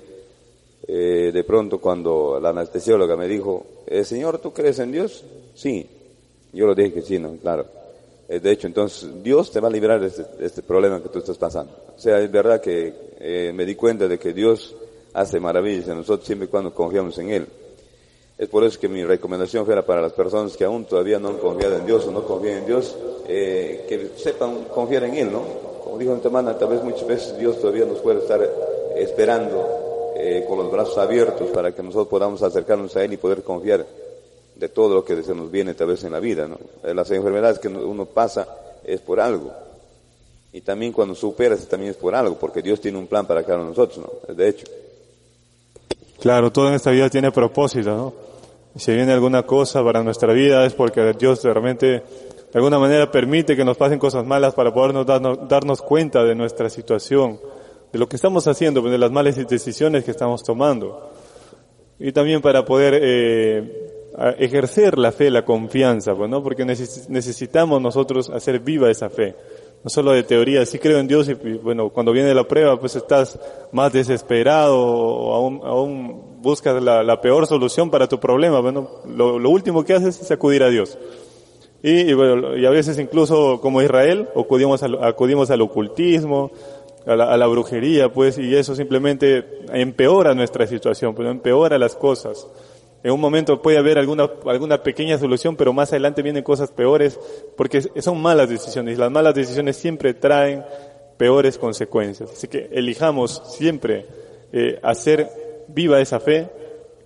Eh, 0.87 1.31
de 1.33 1.43
pronto 1.43 1.79
cuando 1.79 2.39
la 2.39 2.49
anestesióloga 2.49 3.15
me 3.15 3.27
dijo, 3.27 3.65
eh, 3.87 4.03
Señor, 4.03 4.39
¿tú 4.39 4.53
crees 4.53 4.79
en 4.79 4.91
Dios? 4.91 5.23
Sí. 5.53 5.89
Yo 6.53 6.67
lo 6.67 6.75
dije 6.75 6.93
que 6.93 7.01
sí, 7.01 7.19
¿no? 7.19 7.35
Claro. 7.37 7.65
Eh, 8.27 8.39
de 8.39 8.51
hecho, 8.51 8.67
entonces, 8.67 9.07
Dios 9.21 9.51
te 9.51 9.59
va 9.59 9.67
a 9.67 9.71
liberar 9.71 9.99
de 9.99 10.07
este, 10.07 10.23
de 10.23 10.45
este 10.45 10.63
problema 10.63 11.01
que 11.01 11.09
tú 11.09 11.19
estás 11.19 11.37
pasando. 11.37 11.73
O 11.95 11.99
sea, 11.99 12.19
es 12.19 12.31
verdad 12.31 12.59
que 12.59 12.93
eh, 13.19 13.51
me 13.53 13.65
di 13.65 13.75
cuenta 13.75 14.07
de 14.07 14.17
que 14.17 14.33
Dios 14.33 14.75
hace 15.13 15.39
maravillas 15.39 15.87
en 15.87 15.97
nosotros 15.97 16.25
siempre 16.25 16.47
y 16.47 16.49
cuando 16.49 16.73
confiamos 16.73 17.17
en 17.19 17.29
Él. 17.29 17.47
Es 18.37 18.49
por 18.49 18.63
eso 18.63 18.79
que 18.79 18.89
mi 18.89 19.03
recomendación 19.05 19.65
fuera 19.65 19.85
para 19.85 20.01
las 20.01 20.11
personas 20.11 20.57
que 20.57 20.65
aún 20.65 20.85
todavía 20.85 21.19
no 21.19 21.29
han 21.29 21.37
confiado 21.37 21.77
en 21.77 21.85
Dios 21.85 22.05
o 22.05 22.11
no 22.11 22.25
confían 22.25 22.57
en 22.59 22.65
Dios, 22.65 22.97
eh, 23.27 23.85
que 23.87 24.09
sepan 24.17 24.65
confiar 24.65 25.03
en 25.03 25.15
Él, 25.15 25.31
¿no? 25.31 25.41
Como 25.83 25.97
dijo 25.97 26.13
mi 26.13 26.21
hermana, 26.21 26.57
tal 26.57 26.69
vez 26.69 26.83
muchas 26.83 27.07
veces 27.07 27.37
Dios 27.37 27.61
todavía 27.61 27.85
nos 27.85 27.99
puede 27.99 28.19
estar 28.19 28.41
esperando 28.95 29.83
con 30.47 30.57
los 30.57 30.71
brazos 30.71 30.97
abiertos 30.97 31.49
para 31.51 31.71
que 31.71 31.83
nosotros 31.83 32.07
podamos 32.07 32.41
acercarnos 32.41 32.95
a 32.95 33.03
Él 33.03 33.13
y 33.13 33.17
poder 33.17 33.43
confiar 33.43 33.85
de 34.55 34.69
todo 34.69 34.95
lo 34.95 35.05
que 35.05 35.21
se 35.21 35.35
nos 35.35 35.51
viene 35.51 35.73
tal 35.73 35.87
vez 35.87 36.03
en 36.03 36.13
la 36.13 36.19
vida, 36.19 36.47
¿no? 36.47 36.57
Eh, 36.83 36.93
Las 36.93 37.11
enfermedades 37.11 37.59
que 37.59 37.67
uno 37.67 38.05
pasa 38.05 38.47
es 38.83 39.01
por 39.01 39.19
algo. 39.19 39.51
Y 40.53 40.61
también 40.61 40.93
cuando 40.93 41.15
superas 41.15 41.67
también 41.67 41.91
es 41.91 41.97
por 41.97 42.15
algo, 42.15 42.37
porque 42.37 42.61
Dios 42.61 42.79
tiene 42.79 42.97
un 42.97 43.07
plan 43.07 43.25
para 43.25 43.43
cada 43.43 43.57
uno 43.57 43.65
de 43.65 43.69
nosotros, 43.71 44.05
¿no? 44.05 44.33
De 44.33 44.47
hecho. 44.47 44.65
Claro, 46.21 46.51
todo 46.51 46.69
en 46.69 46.75
esta 46.75 46.91
vida 46.91 47.09
tiene 47.09 47.31
propósito, 47.31 47.89
¿no? 47.95 48.13
Si 48.77 48.93
viene 48.93 49.13
alguna 49.13 49.43
cosa 49.43 49.83
para 49.83 50.03
nuestra 50.03 50.33
vida 50.33 50.65
es 50.65 50.73
porque 50.73 51.13
Dios 51.13 51.43
realmente 51.43 51.87
de 51.87 52.59
alguna 52.59 52.79
manera 52.79 53.11
permite 53.11 53.55
que 53.55 53.65
nos 53.65 53.77
pasen 53.77 53.99
cosas 53.99 54.25
malas 54.25 54.53
para 54.53 54.73
podernos 54.73 55.05
darnos, 55.05 55.47
darnos 55.47 55.81
cuenta 55.81 56.23
de 56.23 56.35
nuestra 56.35 56.69
situación, 56.69 57.39
de 57.91 57.99
lo 57.99 58.07
que 58.07 58.15
estamos 58.15 58.47
haciendo, 58.47 58.81
de 58.81 58.97
las 58.97 59.11
malas 59.11 59.35
decisiones 59.47 60.05
que 60.05 60.11
estamos 60.11 60.41
tomando. 60.41 61.11
Y 61.99 62.11
también 62.11 62.41
para 62.41 62.63
poder 62.65 62.99
eh, 63.01 63.94
ejercer 64.37 64.97
la 64.97 65.11
fe, 65.11 65.29
la 65.29 65.43
confianza, 65.43 66.15
pues, 66.15 66.29
¿no? 66.29 66.41
Porque 66.41 66.65
neces- 66.65 67.07
necesitamos 67.09 67.81
nosotros 67.81 68.29
hacer 68.29 68.59
viva 68.59 68.89
esa 68.89 69.09
fe. 69.09 69.35
No 69.83 69.89
solo 69.89 70.11
de 70.13 70.23
teoría, 70.23 70.65
sí 70.65 70.79
creo 70.79 70.97
en 70.99 71.07
Dios 71.07 71.29
y, 71.29 71.33
bueno, 71.33 71.89
cuando 71.89 72.11
viene 72.11 72.33
la 72.33 72.47
prueba 72.47 72.79
pues 72.79 72.95
estás 72.95 73.39
más 73.71 73.93
desesperado 73.93 74.77
o 74.79 75.33
aún, 75.35 75.61
aún 75.63 76.41
buscas 76.41 76.81
la, 76.81 77.21
peor 77.21 77.45
solución 77.45 77.91
para 77.91 78.07
tu 78.07 78.19
problema. 78.19 78.61
Bueno, 78.61 78.89
lo, 79.05 79.37
lo 79.37 79.49
último 79.49 79.83
que 79.83 79.93
haces 79.93 80.19
es 80.19 80.31
acudir 80.31 80.63
a 80.63 80.69
Dios. 80.69 80.97
Y, 81.83 82.13
bueno, 82.13 82.57
y 82.57 82.65
a 82.65 82.71
veces 82.71 82.97
incluso 82.97 83.61
como 83.61 83.79
Israel 83.79 84.27
acudimos 84.35 84.81
al, 84.81 85.03
acudimos 85.03 85.51
al 85.51 85.61
ocultismo, 85.61 86.51
a 87.05 87.15
la, 87.15 87.25
a 87.25 87.37
la 87.37 87.45
brujería, 87.45 88.11
pues, 88.11 88.39
y 88.39 88.55
eso 88.55 88.73
simplemente 88.73 89.45
empeora 89.71 90.33
nuestra 90.33 90.65
situación, 90.65 91.13
pues 91.13 91.29
empeora 91.29 91.77
las 91.77 91.95
cosas. 91.95 92.47
En 93.05 93.11
un 93.11 93.21
momento 93.21 93.61
puede 93.61 93.77
haber 93.77 93.99
alguna, 93.99 94.27
alguna 94.47 94.81
pequeña 94.81 95.19
solución, 95.19 95.55
pero 95.55 95.71
más 95.73 95.91
adelante 95.91 96.23
vienen 96.23 96.41
cosas 96.41 96.71
peores, 96.71 97.19
porque 97.55 97.79
son 98.01 98.19
malas 98.19 98.49
decisiones, 98.49 98.97
las 98.97 99.11
malas 99.11 99.35
decisiones 99.35 99.75
siempre 99.75 100.15
traen 100.15 100.65
peores 101.15 101.59
consecuencias. 101.59 102.31
Así 102.31 102.47
que 102.47 102.67
elijamos 102.71 103.43
siempre 103.45 104.07
eh, 104.51 104.79
hacer 104.81 105.29
viva 105.67 106.01
esa 106.01 106.19
fe, 106.19 106.49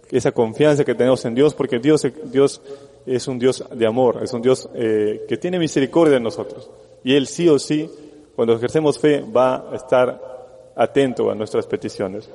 esa 0.09 0.31
confianza 0.31 0.85
que 0.85 0.95
tenemos 0.95 1.25
en 1.25 1.35
Dios, 1.35 1.53
porque 1.53 1.79
Dios, 1.79 2.07
Dios 2.31 2.61
es 3.05 3.27
un 3.27 3.37
Dios 3.37 3.65
de 3.69 3.85
amor, 3.85 4.21
es 4.23 4.31
un 4.31 4.41
Dios 4.41 4.69
eh, 4.75 5.25
que 5.27 5.35
tiene 5.35 5.59
misericordia 5.59 6.13
de 6.13 6.21
nosotros. 6.21 6.71
Y 7.03 7.13
Él 7.13 7.27
sí 7.27 7.49
o 7.49 7.59
sí, 7.59 7.89
cuando 8.37 8.55
ejercemos 8.55 8.97
fe, 8.97 9.19
va 9.19 9.69
a 9.69 9.75
estar 9.75 10.71
atento 10.77 11.29
a 11.29 11.35
nuestras 11.35 11.67
peticiones. 11.67 12.29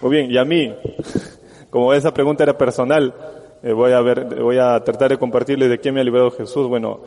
Muy 0.00 0.10
bien, 0.10 0.32
y 0.32 0.36
a 0.36 0.44
mí, 0.44 0.74
como 1.72 1.94
esa 1.94 2.12
pregunta 2.12 2.42
era 2.42 2.58
personal, 2.58 3.14
eh, 3.62 3.72
voy 3.72 3.92
a 3.92 4.00
ver, 4.02 4.26
voy 4.42 4.58
a 4.58 4.78
tratar 4.84 5.08
de 5.08 5.16
compartirles 5.16 5.70
de 5.70 5.80
qué 5.80 5.90
me 5.90 6.02
ha 6.02 6.04
librado 6.04 6.30
Jesús. 6.30 6.68
Bueno, 6.68 7.00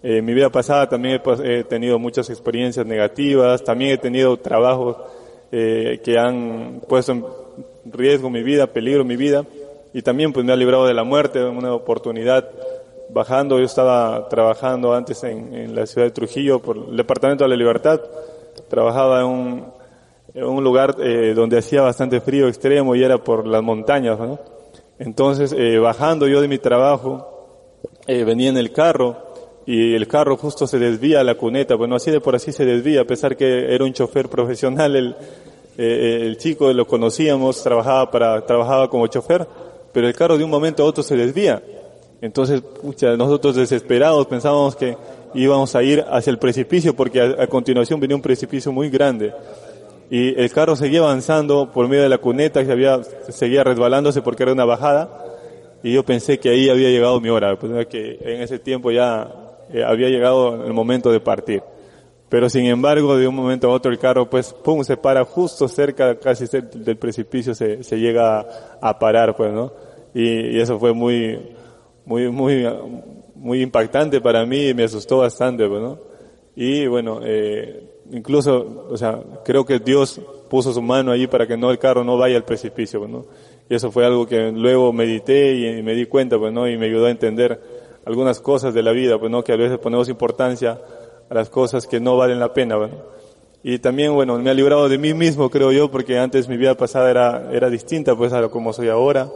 eh, 0.00 0.18
en 0.18 0.24
mi 0.24 0.32
vida 0.32 0.48
pasada 0.48 0.88
también 0.88 1.20
he, 1.20 1.58
he 1.58 1.64
tenido 1.64 1.98
muchas 1.98 2.30
experiencias 2.30 2.86
negativas, 2.86 3.64
también 3.64 3.90
he 3.90 3.98
tenido 3.98 4.36
trabajos 4.36 4.96
eh, 5.50 6.00
que 6.04 6.18
han 6.18 6.82
puesto 6.88 7.10
en 7.10 7.24
riesgo 7.84 8.30
mi 8.30 8.44
vida, 8.44 8.68
peligro 8.68 9.04
mi 9.04 9.16
vida, 9.16 9.44
y 9.92 10.02
también 10.02 10.32
pues 10.32 10.46
me 10.46 10.52
ha 10.52 10.56
librado 10.56 10.86
de 10.86 10.94
la 10.94 11.02
muerte, 11.02 11.42
una 11.42 11.74
oportunidad 11.74 12.48
bajando, 13.10 13.58
yo 13.58 13.64
estaba 13.64 14.28
trabajando 14.28 14.94
antes 14.94 15.24
en, 15.24 15.52
en 15.52 15.74
la 15.74 15.84
ciudad 15.84 16.06
de 16.06 16.12
Trujillo 16.12 16.60
por 16.60 16.76
el 16.76 16.96
Departamento 16.96 17.42
de 17.42 17.50
la 17.50 17.56
Libertad, 17.56 18.00
trabajaba 18.68 19.20
en 19.20 19.26
un, 19.26 19.48
en 19.48 19.71
un 20.34 20.64
lugar 20.64 20.96
eh, 21.00 21.34
donde 21.34 21.58
hacía 21.58 21.82
bastante 21.82 22.20
frío 22.20 22.48
extremo 22.48 22.94
y 22.94 23.02
era 23.02 23.18
por 23.18 23.46
las 23.46 23.62
montañas, 23.62 24.18
¿no? 24.18 24.38
Entonces, 24.98 25.52
eh, 25.56 25.78
bajando 25.78 26.28
yo 26.28 26.40
de 26.40 26.48
mi 26.48 26.58
trabajo, 26.58 27.32
eh, 28.06 28.24
venía 28.24 28.50
en 28.50 28.56
el 28.56 28.72
carro 28.72 29.16
y 29.66 29.94
el 29.94 30.06
carro 30.06 30.36
justo 30.36 30.66
se 30.66 30.78
desvía 30.78 31.20
a 31.20 31.24
la 31.24 31.34
cuneta, 31.34 31.74
bueno, 31.74 31.96
así 31.96 32.10
de 32.10 32.20
por 32.20 32.34
así 32.34 32.52
se 32.52 32.64
desvía, 32.64 33.02
a 33.02 33.04
pesar 33.04 33.36
que 33.36 33.74
era 33.74 33.84
un 33.84 33.92
chofer 33.92 34.28
profesional, 34.30 34.96
el, 34.96 35.16
eh, 35.78 36.20
el 36.22 36.36
chico 36.36 36.72
lo 36.72 36.86
conocíamos, 36.86 37.62
trabajaba 37.62 38.10
para, 38.10 38.44
trabajaba 38.46 38.88
como 38.88 39.06
chofer, 39.06 39.46
pero 39.92 40.06
el 40.06 40.14
carro 40.14 40.38
de 40.38 40.44
un 40.44 40.50
momento 40.50 40.82
a 40.82 40.86
otro 40.86 41.02
se 41.02 41.16
desvía. 41.16 41.62
Entonces, 42.20 42.60
pucha, 42.60 43.16
nosotros 43.16 43.56
desesperados 43.56 44.26
pensábamos 44.26 44.76
que 44.76 44.96
íbamos 45.34 45.74
a 45.74 45.82
ir 45.82 46.04
hacia 46.08 46.30
el 46.30 46.38
precipicio 46.38 46.94
porque 46.94 47.20
a 47.20 47.46
continuación 47.48 47.98
venía 47.98 48.14
un 48.14 48.22
precipicio 48.22 48.70
muy 48.70 48.88
grande. 48.90 49.32
Y 50.14 50.38
el 50.38 50.52
carro 50.52 50.76
seguía 50.76 50.98
avanzando 50.98 51.72
por 51.72 51.88
medio 51.88 52.02
de 52.02 52.10
la 52.10 52.18
cuneta, 52.18 52.62
que 52.66 52.70
había, 52.70 53.02
seguía 53.30 53.64
resbalándose 53.64 54.20
porque 54.20 54.42
era 54.42 54.52
una 54.52 54.66
bajada. 54.66 55.24
Y 55.82 55.94
yo 55.94 56.04
pensé 56.04 56.38
que 56.38 56.50
ahí 56.50 56.68
había 56.68 56.90
llegado 56.90 57.18
mi 57.18 57.30
hora, 57.30 57.58
pues, 57.58 57.86
que 57.86 58.18
en 58.20 58.42
ese 58.42 58.58
tiempo 58.58 58.90
ya 58.90 59.32
eh, 59.72 59.82
había 59.82 60.10
llegado 60.10 60.66
el 60.66 60.74
momento 60.74 61.10
de 61.10 61.18
partir. 61.18 61.62
Pero 62.28 62.50
sin 62.50 62.66
embargo, 62.66 63.16
de 63.16 63.26
un 63.26 63.34
momento 63.34 63.70
a 63.70 63.72
otro 63.72 63.90
el 63.90 63.98
carro, 63.98 64.28
pues, 64.28 64.52
pum, 64.52 64.84
se 64.84 64.98
para 64.98 65.24
justo 65.24 65.66
cerca, 65.66 66.18
casi 66.18 66.44
del 66.74 66.98
precipicio, 66.98 67.54
se, 67.54 67.82
se 67.82 67.98
llega 67.98 68.46
a 68.82 68.98
parar, 68.98 69.34
pues, 69.34 69.50
¿no? 69.50 69.72
Y, 70.12 70.56
y 70.56 70.60
eso 70.60 70.78
fue 70.78 70.92
muy, 70.92 71.54
muy, 72.04 72.28
muy, 72.28 72.66
muy 73.34 73.62
impactante 73.62 74.20
para 74.20 74.44
mí 74.44 74.68
y 74.68 74.74
me 74.74 74.84
asustó 74.84 75.16
bastante, 75.16 75.66
pues, 75.66 75.80
¿no? 75.80 75.98
Y 76.54 76.86
bueno, 76.86 77.20
eh, 77.24 77.91
incluso, 78.12 78.86
o 78.88 78.96
sea, 78.96 79.20
creo 79.44 79.64
que 79.64 79.78
Dios 79.78 80.20
puso 80.48 80.72
su 80.72 80.82
mano 80.82 81.10
allí 81.10 81.26
para 81.26 81.46
que 81.46 81.56
no 81.56 81.70
el 81.70 81.78
carro 81.78 82.04
no 82.04 82.16
vaya 82.16 82.36
al 82.36 82.44
precipicio, 82.44 83.06
¿no? 83.08 83.24
Y 83.68 83.74
eso 83.74 83.90
fue 83.90 84.04
algo 84.04 84.26
que 84.26 84.52
luego 84.52 84.92
medité 84.92 85.54
y, 85.54 85.78
y 85.78 85.82
me 85.82 85.94
di 85.94 86.06
cuenta, 86.06 86.38
pues, 86.38 86.52
¿no? 86.52 86.68
Y 86.68 86.76
me 86.76 86.86
ayudó 86.86 87.06
a 87.06 87.10
entender 87.10 87.60
algunas 88.04 88.40
cosas 88.40 88.74
de 88.74 88.82
la 88.82 88.92
vida, 88.92 89.18
pues, 89.18 89.30
¿no? 89.30 89.42
Que 89.42 89.52
a 89.52 89.56
veces 89.56 89.78
ponemos 89.78 90.08
importancia 90.08 90.78
a 91.28 91.34
las 91.34 91.48
cosas 91.48 91.86
que 91.86 92.00
no 92.00 92.16
valen 92.16 92.38
la 92.38 92.52
pena, 92.52 92.76
bueno. 92.76 92.94
Y 93.64 93.78
también, 93.78 94.12
bueno, 94.12 94.38
me 94.38 94.50
ha 94.50 94.54
librado 94.54 94.88
de 94.88 94.98
mí 94.98 95.14
mismo, 95.14 95.48
creo 95.48 95.72
yo, 95.72 95.90
porque 95.90 96.18
antes 96.18 96.48
mi 96.48 96.56
vida 96.56 96.76
pasada 96.76 97.10
era, 97.10 97.50
era 97.52 97.70
distinta, 97.70 98.14
pues, 98.14 98.32
a 98.32 98.40
lo 98.40 98.50
como 98.50 98.72
soy 98.72 98.88
ahora. 98.88 99.30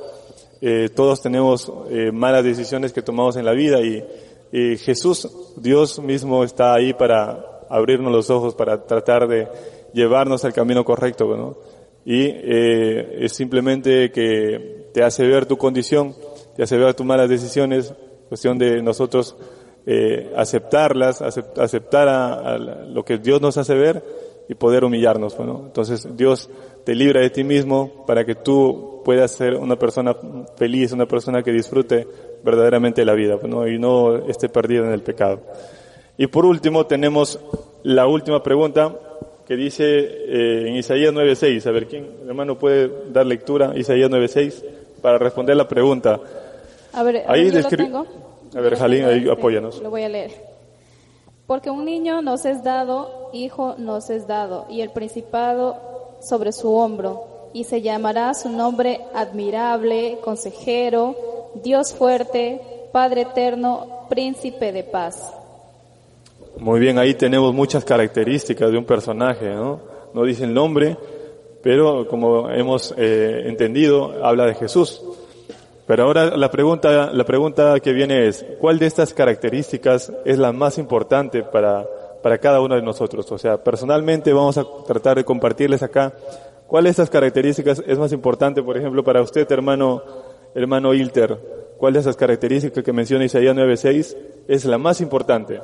Eh, 0.60 0.90
todos 0.94 1.22
tenemos 1.22 1.72
eh, 1.90 2.10
malas 2.12 2.44
decisiones 2.44 2.92
que 2.92 3.02
tomamos 3.02 3.36
en 3.36 3.44
la 3.44 3.52
vida 3.52 3.80
y, 3.80 4.04
y 4.52 4.76
Jesús, 4.78 5.30
Dios 5.56 5.98
mismo 6.00 6.44
está 6.44 6.74
ahí 6.74 6.92
para 6.92 7.55
abrirnos 7.68 8.12
los 8.12 8.30
ojos, 8.30 8.54
para 8.54 8.86
tratar 8.86 9.28
de 9.28 9.48
llevarnos 9.92 10.44
al 10.44 10.52
camino 10.52 10.84
correcto, 10.84 11.36
¿no? 11.36 11.56
Y 12.04 12.22
eh, 12.26 13.24
es 13.24 13.32
simplemente 13.32 14.10
que 14.12 14.90
te 14.92 15.02
hace 15.02 15.26
ver 15.26 15.46
tu 15.46 15.56
condición, 15.56 16.14
te 16.54 16.62
hace 16.62 16.76
ver 16.78 16.94
tus 16.94 17.04
malas 17.04 17.28
decisiones, 17.28 17.92
cuestión 18.28 18.58
de 18.58 18.80
nosotros 18.82 19.36
eh, 19.86 20.32
aceptarlas, 20.36 21.22
acep- 21.22 21.58
aceptar 21.58 22.08
a, 22.08 22.58
lo 22.58 23.04
que 23.04 23.18
Dios 23.18 23.40
nos 23.40 23.56
hace 23.56 23.74
ver 23.74 24.02
y 24.48 24.54
poder 24.54 24.84
humillarnos. 24.84 25.36
Bueno, 25.36 25.62
entonces 25.66 26.08
Dios 26.16 26.48
te 26.84 26.94
libra 26.94 27.20
de 27.20 27.30
ti 27.30 27.44
mismo 27.44 28.04
para 28.06 28.24
que 28.24 28.36
tú 28.36 29.02
puedas 29.04 29.32
ser 29.32 29.54
una 29.54 29.76
persona 29.76 30.16
feliz, 30.56 30.92
una 30.92 31.06
persona 31.06 31.42
que 31.42 31.52
disfrute 31.52 32.06
verdaderamente 32.42 33.04
la 33.04 33.14
vida 33.14 33.38
¿no? 33.42 33.66
y 33.66 33.78
no 33.78 34.16
esté 34.28 34.48
perdida 34.48 34.86
en 34.86 34.92
el 34.92 35.02
pecado. 35.02 35.40
Y 36.18 36.26
por 36.28 36.46
último 36.46 36.86
tenemos 36.86 37.38
la 37.82 38.06
última 38.06 38.42
pregunta 38.42 38.94
que 39.46 39.54
dice 39.56 39.84
eh, 39.86 40.68
en 40.68 40.76
Isaías 40.76 41.12
9.6. 41.12 41.66
A 41.66 41.70
ver, 41.72 41.86
¿quién, 41.86 42.06
hermano, 42.26 42.58
puede 42.58 42.90
dar 43.12 43.26
lectura? 43.26 43.72
Isaías 43.76 44.10
9.6 44.10 44.64
para 45.02 45.18
responder 45.18 45.56
la 45.56 45.68
pregunta. 45.68 46.18
A 46.92 47.02
ver, 47.02 47.22
Ahí 47.28 47.44
ver, 47.44 47.52
yo 47.52 47.58
lo 47.60 47.68
descri- 47.68 47.76
tengo. 47.84 48.06
A 48.56 48.60
ver, 48.60 48.76
Jalín, 48.76 49.04
ahí 49.04 49.18
este, 49.18 49.30
apóyanos. 49.30 49.80
Lo 49.82 49.90
voy 49.90 50.02
a 50.04 50.08
leer. 50.08 50.30
Porque 51.46 51.70
un 51.70 51.84
niño 51.84 52.22
nos 52.22 52.44
es 52.44 52.64
dado, 52.64 53.30
hijo 53.32 53.74
nos 53.78 54.10
es 54.10 54.26
dado, 54.26 54.66
y 54.68 54.80
el 54.80 54.90
principado 54.90 55.76
sobre 56.20 56.50
su 56.52 56.74
hombro, 56.74 57.50
y 57.52 57.64
se 57.64 57.82
llamará 57.82 58.34
su 58.34 58.48
nombre 58.48 59.00
admirable, 59.14 60.18
consejero, 60.24 61.14
Dios 61.62 61.92
fuerte, 61.94 62.60
Padre 62.90 63.22
eterno, 63.22 64.06
príncipe 64.08 64.72
de 64.72 64.82
paz. 64.82 65.32
Muy 66.58 66.80
bien, 66.80 66.98
ahí 66.98 67.12
tenemos 67.12 67.52
muchas 67.52 67.84
características 67.84 68.70
de 68.70 68.78
un 68.78 68.84
personaje, 68.84 69.50
¿no? 69.50 69.78
No 70.14 70.24
dice 70.24 70.44
el 70.44 70.54
nombre, 70.54 70.96
pero 71.62 72.08
como 72.08 72.50
hemos 72.50 72.94
eh, 72.96 73.42
entendido, 73.44 74.24
habla 74.24 74.46
de 74.46 74.54
Jesús. 74.54 75.02
Pero 75.86 76.04
ahora 76.04 76.34
la 76.34 76.50
pregunta, 76.50 77.12
la 77.12 77.24
pregunta 77.24 77.78
que 77.80 77.92
viene 77.92 78.26
es, 78.26 78.46
¿cuál 78.58 78.78
de 78.78 78.86
estas 78.86 79.12
características 79.12 80.10
es 80.24 80.38
la 80.38 80.52
más 80.52 80.78
importante 80.78 81.42
para, 81.42 81.86
para 82.22 82.38
cada 82.38 82.62
uno 82.62 82.74
de 82.74 82.82
nosotros? 82.82 83.30
O 83.30 83.36
sea, 83.36 83.62
personalmente 83.62 84.32
vamos 84.32 84.56
a 84.56 84.64
tratar 84.86 85.18
de 85.18 85.24
compartirles 85.24 85.82
acá, 85.82 86.14
¿cuál 86.66 86.84
de 86.84 86.90
estas 86.90 87.10
características 87.10 87.82
es 87.86 87.98
más 87.98 88.12
importante, 88.12 88.62
por 88.62 88.78
ejemplo, 88.78 89.04
para 89.04 89.20
usted, 89.20 89.46
hermano, 89.52 90.02
hermano 90.54 90.94
Ilter? 90.94 91.38
¿Cuál 91.76 91.92
de 91.92 92.00
esas 92.00 92.16
características 92.16 92.82
que 92.82 92.92
menciona 92.94 93.26
Isaías 93.26 93.54
9.6 93.54 94.16
es 94.48 94.64
la 94.64 94.78
más 94.78 95.02
importante? 95.02 95.60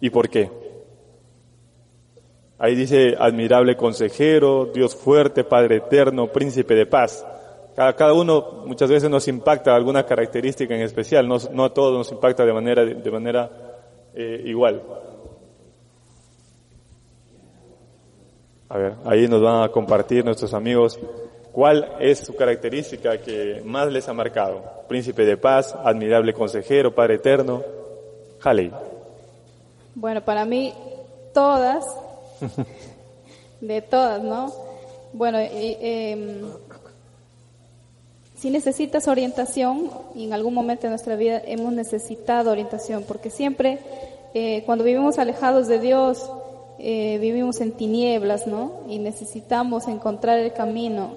¿Y 0.00 0.10
por 0.10 0.28
qué? 0.28 0.50
Ahí 2.58 2.74
dice 2.74 3.14
admirable 3.18 3.76
consejero, 3.76 4.66
Dios 4.72 4.96
fuerte, 4.96 5.44
Padre 5.44 5.76
eterno, 5.76 6.32
príncipe 6.32 6.74
de 6.74 6.86
paz. 6.86 7.26
Cada, 7.74 7.94
cada 7.94 8.14
uno 8.14 8.62
muchas 8.66 8.88
veces 8.88 9.10
nos 9.10 9.28
impacta 9.28 9.74
alguna 9.74 10.06
característica 10.06 10.74
en 10.74 10.80
especial, 10.80 11.28
no, 11.28 11.36
no 11.52 11.64
a 11.64 11.74
todos 11.74 11.92
nos 11.92 12.10
impacta 12.10 12.46
de 12.46 12.52
manera, 12.54 12.84
de 12.84 13.10
manera 13.10 13.50
eh, 14.14 14.42
igual. 14.46 14.82
A 18.68 18.78
ver, 18.78 18.94
ahí 19.04 19.28
nos 19.28 19.42
van 19.42 19.62
a 19.62 19.68
compartir 19.68 20.24
nuestros 20.24 20.52
amigos 20.54 20.98
cuál 21.52 21.96
es 22.00 22.20
su 22.20 22.34
característica 22.34 23.18
que 23.18 23.62
más 23.64 23.92
les 23.92 24.08
ha 24.08 24.14
marcado. 24.14 24.62
Príncipe 24.88 25.24
de 25.24 25.36
paz, 25.36 25.74
admirable 25.74 26.32
consejero, 26.32 26.94
Padre 26.94 27.16
eterno. 27.16 27.62
Jalei. 28.40 28.72
Bueno, 29.96 30.22
para 30.22 30.44
mí, 30.44 30.74
todas, 31.32 31.82
de 33.62 33.80
todas, 33.80 34.22
¿no? 34.22 34.52
Bueno, 35.14 35.40
y, 35.40 35.78
em, 35.80 36.42
si 38.38 38.50
necesitas 38.50 39.08
orientación, 39.08 39.90
y 40.14 40.26
en 40.26 40.34
algún 40.34 40.52
momento 40.52 40.82
de 40.82 40.90
nuestra 40.90 41.16
vida 41.16 41.40
hemos 41.46 41.72
necesitado 41.72 42.50
orientación, 42.50 43.04
porque 43.04 43.30
siempre 43.30 43.78
eh, 44.34 44.64
cuando 44.66 44.84
vivimos 44.84 45.18
alejados 45.18 45.66
de 45.66 45.78
Dios, 45.78 46.30
eh, 46.78 47.16
vivimos 47.18 47.62
en 47.62 47.72
tinieblas, 47.72 48.46
¿no? 48.46 48.80
Y 48.90 48.98
necesitamos 48.98 49.88
encontrar 49.88 50.38
el 50.40 50.52
camino. 50.52 51.12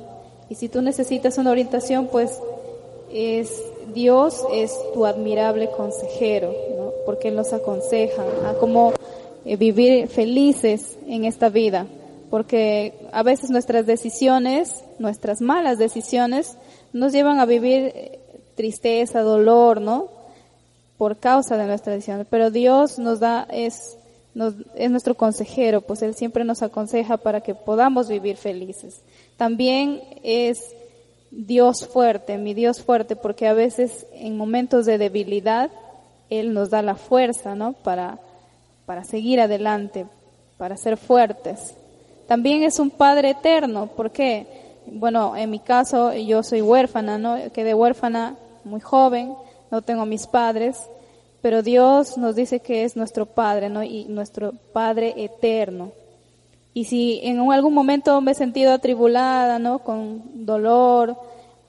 Y 0.48 0.56
si 0.56 0.70
tú 0.70 0.82
necesitas 0.82 1.38
una 1.38 1.52
orientación, 1.52 2.08
pues 2.08 2.40
es 3.12 3.62
Dios 3.94 4.42
es 4.54 4.74
tu 4.94 5.06
admirable 5.06 5.70
consejero. 5.72 6.69
Porque 7.10 7.32
nos 7.32 7.54
aconseja 7.54 8.22
a 8.48 8.54
cómo 8.60 8.94
eh, 9.44 9.56
vivir 9.56 10.08
felices 10.10 10.96
en 11.08 11.26
esta 11.26 11.50
vida. 11.50 11.88
Porque 12.30 12.94
a 13.12 13.24
veces 13.24 13.50
nuestras 13.50 13.88
decisiones, 13.88 14.84
nuestras 15.00 15.42
malas 15.42 15.80
decisiones, 15.80 16.56
nos 16.94 17.12
llevan 17.12 17.40
a 17.40 17.48
vivir 17.48 17.92
eh, 17.96 18.20
tristeza, 18.54 19.22
dolor, 19.22 19.82
¿no? 19.82 20.06
Por 21.00 21.18
causa 21.18 21.58
de 21.58 21.66
nuestras 21.66 21.96
decisiones. 21.96 22.28
Pero 22.30 22.52
Dios 22.52 23.00
nos 23.00 23.20
da, 23.20 23.48
es, 23.52 23.98
es 24.76 24.92
nuestro 24.92 25.16
consejero, 25.16 25.82
pues 25.82 26.04
Él 26.04 26.14
siempre 26.14 26.44
nos 26.44 26.62
aconseja 26.62 27.18
para 27.18 27.42
que 27.42 27.56
podamos 27.56 28.08
vivir 28.08 28.38
felices. 28.38 29.02
También 29.36 30.00
es 30.22 30.76
Dios 31.32 31.88
fuerte, 31.88 32.38
mi 32.38 32.54
Dios 32.54 32.84
fuerte, 32.84 33.16
porque 33.16 33.48
a 33.48 33.54
veces 33.54 34.06
en 34.14 34.38
momentos 34.38 34.86
de 34.86 35.00
debilidad 35.00 35.72
Él 36.30 36.54
nos 36.54 36.70
da 36.70 36.82
la 36.82 36.96
fuerza, 36.96 37.56
¿no? 37.56 37.74
Para, 37.74 38.20
para 38.86 39.04
seguir 39.04 39.40
adelante, 39.40 40.06
para 40.58 40.78
ser 40.78 40.98
fuertes. 40.98 41.76
También 42.28 42.64
es 42.64 42.80
un 42.80 42.92
Padre 42.92 43.32
eterno, 43.32 43.88
¿por 43.88 44.12
qué? 44.12 44.46
Bueno, 44.86 45.36
en 45.36 45.50
mi 45.50 45.60
caso 45.60 46.14
yo 46.14 46.44
soy 46.44 46.62
huérfana, 46.62 47.18
¿no? 47.18 47.38
Quedé 47.52 47.74
huérfana 47.74 48.36
muy 48.64 48.82
joven, 48.82 49.34
no 49.72 49.82
tengo 49.82 50.06
mis 50.06 50.28
padres, 50.28 50.78
pero 51.42 51.62
Dios 51.62 52.18
nos 52.18 52.36
dice 52.36 52.60
que 52.60 52.84
es 52.84 52.96
nuestro 52.96 53.26
Padre, 53.26 53.70
¿no? 53.70 53.84
Y 53.84 54.06
nuestro 54.06 54.54
Padre 54.74 55.14
eterno. 55.18 55.92
Y 56.74 56.86
si 56.86 57.20
en 57.24 57.40
algún 57.52 57.74
momento 57.74 58.20
me 58.22 58.32
he 58.32 58.36
sentido 58.36 58.74
atribulada, 58.74 59.60
¿no? 59.60 59.80
Con 59.80 60.46
dolor 60.46 61.16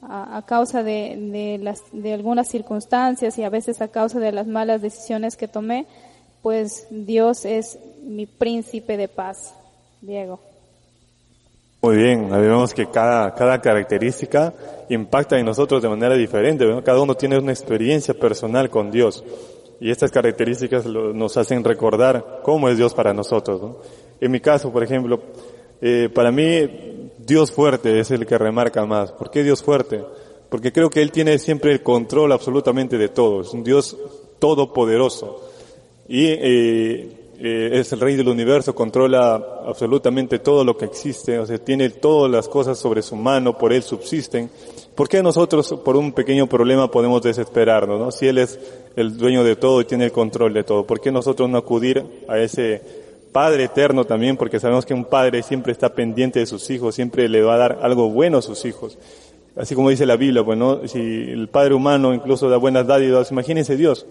a, 0.02 0.36
a 0.36 0.46
causa 0.46 0.82
de, 0.82 1.16
de, 1.32 1.58
las, 1.62 1.82
de 1.92 2.12
algunas 2.12 2.48
circunstancias 2.48 3.36
y 3.38 3.42
a 3.44 3.50
veces 3.50 3.80
a 3.80 3.88
causa 3.88 4.18
de 4.20 4.32
las 4.32 4.46
malas 4.46 4.82
decisiones 4.82 5.36
que 5.36 5.48
tomé, 5.48 5.86
pues 6.42 6.86
Dios 6.90 7.44
es 7.44 7.78
mi 8.02 8.26
príncipe 8.26 8.96
de 8.96 9.08
paz. 9.08 9.54
Diego. 10.00 10.40
Muy 11.82 11.96
bien, 11.96 12.32
ahí 12.32 12.42
vemos 12.42 12.74
que 12.74 12.86
cada, 12.90 13.34
cada 13.34 13.60
característica 13.60 14.52
impacta 14.90 15.38
en 15.38 15.46
nosotros 15.46 15.82
de 15.82 15.88
manera 15.88 16.14
diferente, 16.14 16.64
¿no? 16.66 16.82
cada 16.84 17.00
uno 17.00 17.14
tiene 17.14 17.38
una 17.38 17.52
experiencia 17.52 18.12
personal 18.14 18.68
con 18.68 18.90
Dios 18.90 19.24
y 19.80 19.90
estas 19.90 20.10
características 20.10 20.84
lo- 20.84 21.14
nos 21.14 21.38
hacen 21.38 21.64
recordar 21.64 22.40
cómo 22.42 22.68
es 22.68 22.76
Dios 22.76 22.92
para 22.92 23.14
nosotros. 23.14 23.62
¿no? 23.62 23.76
En 24.20 24.30
mi 24.30 24.40
caso, 24.40 24.70
por 24.70 24.82
ejemplo, 24.82 25.20
eh, 25.80 26.10
para 26.14 26.30
mí 26.30 26.99
Dios 27.30 27.52
fuerte 27.52 28.00
es 28.00 28.10
el 28.10 28.26
que 28.26 28.36
remarca 28.36 28.84
más. 28.86 29.12
¿Por 29.12 29.30
qué 29.30 29.44
Dios 29.44 29.62
fuerte? 29.62 30.04
Porque 30.48 30.72
creo 30.72 30.90
que 30.90 31.00
Él 31.00 31.12
tiene 31.12 31.38
siempre 31.38 31.70
el 31.70 31.80
control 31.80 32.32
absolutamente 32.32 32.98
de 32.98 33.08
todo, 33.08 33.42
es 33.42 33.52
un 33.52 33.62
Dios 33.62 33.96
todopoderoso 34.40 35.40
y 36.08 36.26
eh, 36.26 37.08
eh, 37.38 37.70
es 37.72 37.92
el 37.92 38.00
rey 38.00 38.16
del 38.16 38.26
universo, 38.26 38.74
controla 38.74 39.62
absolutamente 39.64 40.40
todo 40.40 40.64
lo 40.64 40.76
que 40.76 40.86
existe, 40.86 41.38
o 41.38 41.46
sea, 41.46 41.56
tiene 41.58 41.90
todas 41.90 42.28
las 42.32 42.48
cosas 42.48 42.80
sobre 42.80 43.00
su 43.00 43.14
mano, 43.14 43.56
por 43.56 43.72
él 43.72 43.84
subsisten. 43.84 44.50
¿Por 44.96 45.08
qué 45.08 45.22
nosotros 45.22 45.72
por 45.84 45.96
un 45.96 46.10
pequeño 46.10 46.48
problema 46.48 46.90
podemos 46.90 47.22
desesperarnos, 47.22 48.00
no? 48.00 48.10
Si 48.10 48.26
él 48.26 48.38
es 48.38 48.58
el 48.96 49.16
dueño 49.16 49.44
de 49.44 49.54
todo 49.54 49.80
y 49.80 49.84
tiene 49.84 50.06
el 50.06 50.12
control 50.12 50.52
de 50.52 50.64
todo, 50.64 50.84
¿por 50.84 51.00
qué 51.00 51.12
nosotros 51.12 51.48
no 51.48 51.58
acudir 51.58 52.04
a 52.26 52.40
ese 52.40 52.82
Padre 53.32 53.64
eterno 53.64 54.04
también? 54.04 54.36
Porque 54.36 54.60
sabemos 54.60 54.86
que 54.86 54.94
un 54.94 55.04
padre 55.04 55.42
siempre 55.42 55.72
está 55.72 55.94
pendiente 55.94 56.40
de 56.40 56.46
sus 56.46 56.68
hijos, 56.70 56.94
siempre 56.94 57.28
le 57.28 57.42
va 57.42 57.54
a 57.54 57.58
dar 57.58 57.78
algo 57.82 58.10
bueno 58.10 58.38
a 58.38 58.42
sus 58.42 58.64
hijos. 58.64 58.98
Así 59.56 59.74
como 59.74 59.90
dice 59.90 60.06
la 60.06 60.16
Biblia, 60.16 60.42
bueno, 60.42 60.86
si 60.86 60.98
el 60.98 61.48
Padre 61.48 61.74
humano 61.74 62.14
incluso 62.14 62.48
da 62.48 62.56
buenas 62.56 62.86
dádivas, 62.86 63.30
imagínense 63.30 63.76
Dios. 63.76 64.06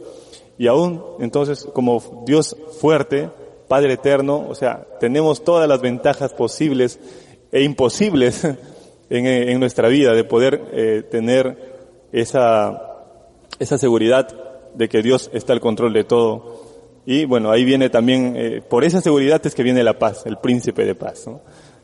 Y 0.57 0.67
aún, 0.67 1.01
entonces, 1.19 1.65
como 1.73 2.23
Dios 2.25 2.55
fuerte, 2.79 3.29
Padre 3.67 3.93
eterno, 3.93 4.45
o 4.49 4.55
sea, 4.55 4.85
tenemos 4.99 5.43
todas 5.43 5.67
las 5.69 5.81
ventajas 5.81 6.33
posibles 6.33 6.99
e 7.51 7.63
imposibles 7.63 8.43
en, 9.09 9.25
en 9.25 9.59
nuestra 9.59 9.87
vida 9.87 10.13
de 10.13 10.23
poder 10.23 10.61
eh, 10.73 11.03
tener 11.09 11.79
esa, 12.11 13.05
esa 13.59 13.77
seguridad 13.77 14.27
de 14.75 14.89
que 14.89 15.01
Dios 15.01 15.29
está 15.33 15.53
al 15.53 15.61
control 15.61 15.93
de 15.93 16.03
todo. 16.03 16.68
Y 17.11 17.25
bueno, 17.25 17.49
ahí 17.49 17.65
viene 17.65 17.89
también, 17.89 18.35
eh, 18.37 18.61
por 18.61 18.83
esa 18.83 19.01
seguridad 19.01 19.41
es 19.43 19.55
que 19.55 19.63
viene 19.63 19.83
la 19.83 19.97
paz, 19.97 20.27
el 20.27 20.37
príncipe 20.37 20.85
de 20.85 20.93
paz. 20.93 21.25
¿no? 21.25 21.41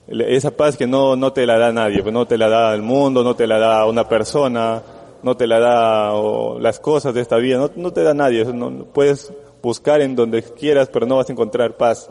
Esa 0.07 0.52
paz 0.52 0.77
que 0.77 0.85
no, 0.85 1.15
no 1.15 1.34
te 1.34 1.47
la 1.47 1.57
da 1.57 1.72
nadie, 1.72 2.03
pues 2.03 2.14
no 2.14 2.27
te 2.27 2.38
la 2.38 2.47
da 2.47 2.76
el 2.76 2.84
mundo, 2.84 3.23
no 3.23 3.35
te 3.35 3.47
la 3.47 3.57
da 3.57 3.88
una 3.88 4.07
persona, 4.07 4.84
no 5.23 5.35
te 5.35 5.47
la 5.47 5.60
da 5.60 6.14
las 6.60 6.80
cosas 6.80 7.15
de 7.15 7.22
esta 7.22 7.38
vida, 7.38 7.57
no, 7.57 7.72
no 7.76 7.91
te 7.91 8.03
da 8.03 8.14
nadie, 8.14 8.45
no, 8.45 8.85
puedes 8.85 9.34
buscar 9.64 10.02
en 10.02 10.15
donde 10.15 10.43
quieras, 10.43 10.91
pero 10.93 11.07
no 11.07 11.15
vas 11.15 11.27
a 11.27 11.31
encontrar 11.31 11.76
paz. 11.76 12.07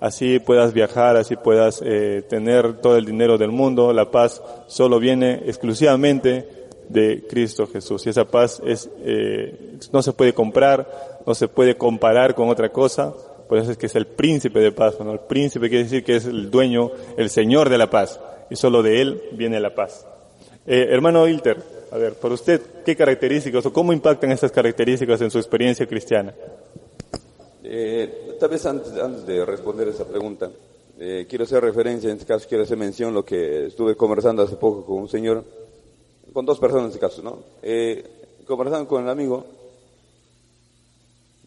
Así 0.00 0.40
puedas 0.40 0.72
viajar, 0.72 1.16
así 1.16 1.36
puedas 1.36 1.80
eh, 1.86 2.24
tener 2.28 2.80
todo 2.80 2.96
el 2.96 3.04
dinero 3.04 3.38
del 3.38 3.52
mundo, 3.52 3.92
la 3.92 4.10
paz 4.10 4.42
solo 4.66 4.98
viene 4.98 5.34
exclusivamente 5.46 6.66
de 6.88 7.24
Cristo 7.28 7.68
Jesús. 7.68 8.06
Y 8.06 8.10
esa 8.10 8.24
paz 8.24 8.60
es, 8.66 8.90
eh, 9.04 9.78
no 9.92 10.02
se 10.02 10.12
puede 10.12 10.32
comprar, 10.32 11.15
no 11.26 11.34
se 11.34 11.48
puede 11.48 11.76
comparar 11.76 12.34
con 12.34 12.48
otra 12.48 12.70
cosa, 12.70 13.12
Por 13.48 13.58
eso 13.58 13.70
es 13.70 13.78
que 13.78 13.86
es 13.86 13.94
el 13.94 14.06
príncipe 14.06 14.58
de 14.58 14.72
paz, 14.72 14.98
¿no? 14.98 15.12
El 15.12 15.20
príncipe 15.20 15.68
quiere 15.68 15.84
decir 15.84 16.02
que 16.02 16.16
es 16.16 16.24
el 16.24 16.50
dueño, 16.50 16.90
el 17.16 17.30
señor 17.30 17.68
de 17.68 17.78
la 17.78 17.88
paz. 17.88 18.18
Y 18.50 18.56
solo 18.56 18.82
de 18.82 19.00
él 19.00 19.22
viene 19.32 19.60
la 19.60 19.72
paz. 19.72 20.04
Eh, 20.66 20.88
hermano 20.90 21.28
Hilter, 21.28 21.62
a 21.92 21.96
ver, 21.96 22.14
por 22.14 22.32
usted, 22.32 22.60
¿qué 22.84 22.96
características 22.96 23.64
o 23.66 23.72
cómo 23.72 23.92
impactan 23.92 24.32
estas 24.32 24.50
características 24.50 25.20
en 25.20 25.30
su 25.30 25.38
experiencia 25.38 25.86
cristiana? 25.86 26.34
Eh, 27.62 28.36
tal 28.40 28.48
vez 28.48 28.66
antes, 28.66 28.92
de 29.26 29.44
responder 29.44 29.86
esa 29.86 30.04
pregunta, 30.04 30.50
eh, 30.98 31.26
quiero 31.28 31.44
hacer 31.44 31.62
referencia, 31.62 32.10
en 32.10 32.16
este 32.16 32.26
caso 32.26 32.48
quiero 32.48 32.64
hacer 32.64 32.76
mención 32.76 33.14
lo 33.14 33.24
que 33.24 33.66
estuve 33.66 33.94
conversando 33.94 34.42
hace 34.42 34.56
poco 34.56 34.84
con 34.84 34.98
un 34.98 35.08
señor, 35.08 35.44
con 36.32 36.44
dos 36.44 36.58
personas 36.58 36.86
en 36.86 36.90
este 36.90 37.00
caso, 37.00 37.22
¿no? 37.22 37.38
Conversando 38.44 38.88
con 38.88 39.04
el 39.04 39.08
amigo, 39.08 39.44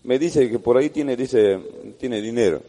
me 0.09 0.17
dice 0.17 0.49
que 0.49 0.57
por 0.57 0.75
ahí 0.75 0.89
tiene, 0.89 1.15
dice, 1.15 1.59
tiene 1.99 2.19
dinero, 2.19 2.59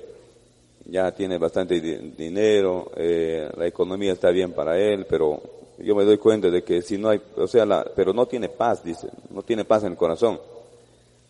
ya 0.84 1.10
tiene 1.12 1.38
bastante 1.38 1.80
di 1.80 2.12
dinero, 2.14 2.92
eh, 2.94 3.48
la 3.56 3.66
economía 3.66 4.12
está 4.12 4.28
bien 4.28 4.52
para 4.52 4.78
él, 4.78 5.06
pero 5.08 5.40
yo 5.78 5.94
me 5.94 6.04
doy 6.04 6.18
cuenta 6.18 6.50
de 6.50 6.62
que 6.62 6.82
si 6.82 6.98
no 6.98 7.08
hay, 7.08 7.18
o 7.36 7.46
sea, 7.46 7.64
la, 7.64 7.82
pero 7.96 8.12
no 8.12 8.26
tiene 8.26 8.50
paz, 8.50 8.84
dice, 8.84 9.08
no 9.30 9.42
tiene 9.42 9.64
paz 9.64 9.84
en 9.84 9.92
el 9.92 9.96
corazón, 9.96 10.38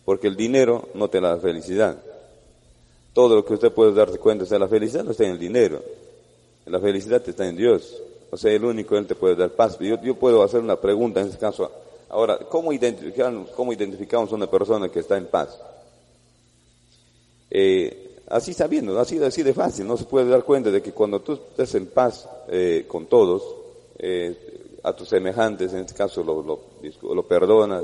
porque 0.03 0.27
el 0.27 0.35
dinero 0.35 0.89
no 0.95 1.07
te 1.07 1.21
da 1.21 1.37
felicidad. 1.37 1.95
Todo 3.13 3.35
lo 3.35 3.45
que 3.45 3.53
usted 3.53 3.71
puede 3.71 3.93
darse 3.93 4.17
cuenta, 4.17 4.43
o 4.43 4.47
sea, 4.47 4.59
la 4.59 4.67
felicidad 4.67 5.05
no 5.05 5.11
está 5.11 5.23
en 5.23 5.31
el 5.31 5.39
dinero, 5.39 5.81
la 6.65 6.81
felicidad 6.81 7.23
está 7.25 7.47
en 7.47 7.55
Dios, 7.55 8.03
o 8.29 8.35
sea, 8.35 8.51
el 8.51 8.65
único 8.65 8.97
Él 8.97 9.07
te 9.07 9.15
puede 9.15 9.37
dar 9.37 9.51
paz. 9.51 9.79
Yo, 9.79 9.95
yo 10.01 10.15
puedo 10.15 10.43
hacer 10.43 10.59
una 10.59 10.75
pregunta 10.75 11.21
en 11.21 11.27
este 11.27 11.39
caso, 11.39 11.71
ahora, 12.09 12.37
¿cómo 12.49 12.73
identificamos, 12.73 13.51
cómo 13.51 13.71
identificamos 13.71 14.29
a 14.33 14.35
una 14.35 14.51
persona 14.51 14.89
que 14.89 14.99
está 14.99 15.15
en 15.15 15.27
paz? 15.27 15.57
Eh, 17.53 18.21
así 18.29 18.53
sabiendo, 18.53 18.97
así, 18.97 19.21
así 19.21 19.43
de 19.43 19.53
fácil, 19.53 19.85
no 19.85 19.97
se 19.97 20.05
puede 20.05 20.29
dar 20.29 20.43
cuenta 20.45 20.71
de 20.71 20.81
que 20.81 20.93
cuando 20.93 21.19
tú 21.19 21.33
estés 21.33 21.75
en 21.75 21.87
paz 21.87 22.27
eh, 22.47 22.85
con 22.87 23.07
todos, 23.07 23.43
eh, 23.99 24.77
a 24.83 24.95
tus 24.95 25.09
semejantes, 25.09 25.73
en 25.73 25.81
este 25.81 25.93
caso 25.93 26.23
lo, 26.23 26.41
lo, 26.41 27.23
perdonas, 27.27 27.83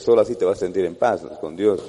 solo 0.00 0.20
así 0.20 0.34
te 0.34 0.44
vas 0.44 0.58
a 0.58 0.60
sentir 0.66 0.84
en 0.84 0.96
paz 0.96 1.22
con 1.40 1.56
Dios. 1.56 1.80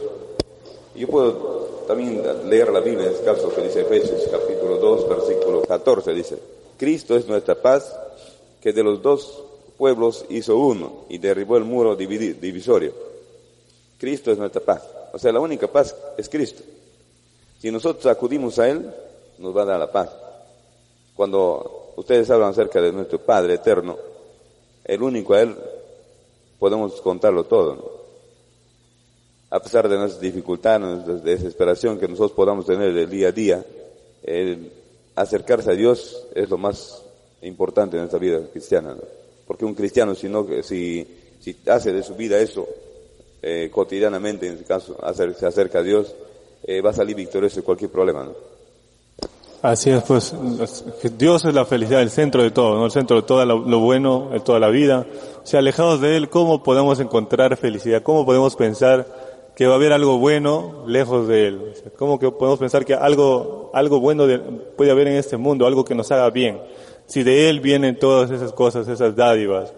Yo 0.96 1.08
puedo 1.08 1.84
también 1.88 2.22
leer 2.48 2.72
la 2.72 2.80
Biblia 2.80 3.08
en 3.08 3.14
este 3.14 3.26
caso 3.26 3.54
que 3.54 3.64
dice 3.64 3.82
Efesios 3.82 4.30
capítulo 4.32 4.78
2, 4.78 5.10
versículo 5.10 5.62
14, 5.64 6.14
dice, 6.14 6.38
Cristo 6.78 7.18
es 7.18 7.28
nuestra 7.28 7.56
paz, 7.56 7.94
que 8.62 8.72
de 8.72 8.84
los 8.84 9.02
dos 9.02 9.44
pueblos 9.76 10.26
hizo 10.30 10.58
uno 10.58 11.06
y 11.10 11.18
derribó 11.18 11.58
el 11.58 11.64
muro 11.64 11.96
divisorio. 11.96 12.94
Cristo 13.98 14.32
es 14.32 14.38
nuestra 14.38 14.62
paz. 14.62 14.84
O 15.14 15.20
sea, 15.20 15.32
la 15.32 15.40
única 15.40 15.68
paz 15.68 15.96
es 16.18 16.30
Cristo. 16.30 16.64
Si 17.62 17.70
nosotros 17.70 18.08
acudimos 18.08 18.58
a 18.58 18.68
Él, 18.68 18.92
nos 19.38 19.56
va 19.56 19.62
a 19.62 19.66
dar 19.66 19.80
la 19.80 19.92
paz. 19.92 20.10
Cuando 21.16 21.94
ustedes 21.96 22.28
hablan 22.32 22.50
acerca 22.50 22.82
de 22.82 22.92
nuestro 22.92 23.20
Padre 23.20 23.54
eterno, 23.54 24.00
el 24.84 25.04
único 25.04 25.36
a 25.36 25.42
Él 25.44 25.56
podemos 26.58 27.00
contarlo 27.02 27.44
todo. 27.44 28.02
A 29.52 29.60
pesar 29.60 29.88
de 29.88 29.96
nuestras 29.96 30.20
dificultades, 30.22 30.82
nuestra 30.82 31.14
desesperación 31.18 32.00
que 32.00 32.08
nosotros 32.08 32.32
podamos 32.32 32.66
tener 32.66 32.98
el 32.98 33.08
día 33.08 33.28
a 33.28 33.32
día, 33.32 33.66
el 34.24 34.72
acercarse 35.14 35.70
a 35.70 35.76
Dios 35.76 36.30
es 36.34 36.50
lo 36.50 36.58
más 36.58 37.04
importante 37.44 37.96
en 37.96 38.02
nuestra 38.02 38.20
vida 38.20 38.40
cristiana. 38.52 38.98
Porque 39.46 39.66
un 39.66 39.76
cristiano, 39.76 40.16
si, 40.16 40.30
no, 40.30 40.48
si, 40.64 41.08
si 41.40 41.58
hace 41.68 41.94
de 41.94 42.02
su 42.02 42.16
vida 42.16 42.40
eso 42.40 42.68
eh, 43.40 43.70
cotidianamente, 43.72 44.48
en 44.48 44.54
este 44.54 44.66
caso, 44.66 44.98
se 45.38 45.46
acerca 45.46 45.80
a 45.80 45.84
Dios, 45.84 46.16
eh, 46.64 46.82
va 46.82 46.92
a 46.92 46.94
salir 46.94 47.16
victorioso 47.16 47.58
de 47.58 47.64
cualquier 47.64 47.92
problema, 47.92 48.24
¿no? 48.24 48.52
Así 49.62 49.92
es, 49.92 50.02
pues 50.04 50.34
Dios 51.20 51.46
es 51.46 51.54
la 51.54 51.66
felicidad, 51.66 52.02
el 52.02 52.10
centro 52.10 52.42
de 52.42 52.50
todo, 52.50 52.80
¿no? 52.80 52.86
El 52.86 52.92
centro 52.92 53.18
de 53.18 53.22
todo 53.22 53.46
lo, 53.46 53.80
bueno, 53.80 54.30
de 54.32 54.40
toda 54.40 54.60
la 54.60 54.70
vida. 54.70 55.06
O 55.44 55.46
sea, 55.46 55.60
alejados 55.60 56.02
de 56.02 56.18
Él, 56.18 56.30
¿cómo 56.30 56.64
podemos 56.64 57.00
encontrar 57.00 57.56
felicidad? 57.58 58.02
¿Cómo 58.02 58.26
podemos 58.26 58.56
pensar 58.56 59.06
que 59.56 59.68
va 59.68 59.74
a 59.74 59.76
haber 59.76 59.94
algo 59.94 60.18
bueno 60.18 60.84
lejos 60.88 61.28
de 61.28 61.48
Él? 61.48 61.74
¿Cómo 61.96 62.18
que 62.18 62.32
podemos 62.32 62.58
pensar 62.58 62.86
que 62.86 62.96
algo, 62.96 63.70
algo 63.76 64.00
bueno 64.00 64.26
de, 64.26 64.40
puede 64.40 64.90
haber 64.90 65.08
en 65.10 65.18
este 65.18 65.38
mundo, 65.38 65.68
algo 65.68 65.86
que 65.86 65.94
nos 65.94 66.12
haga 66.12 66.32
bien? 66.32 66.60
Si 67.06 67.22
de 67.22 67.48
Él 67.48 67.60
vienen 67.60 68.00
todas 68.00 68.32
esas 68.32 68.54
cosas, 68.54 68.88
esas 68.88 69.16
dádivas. 69.16 69.72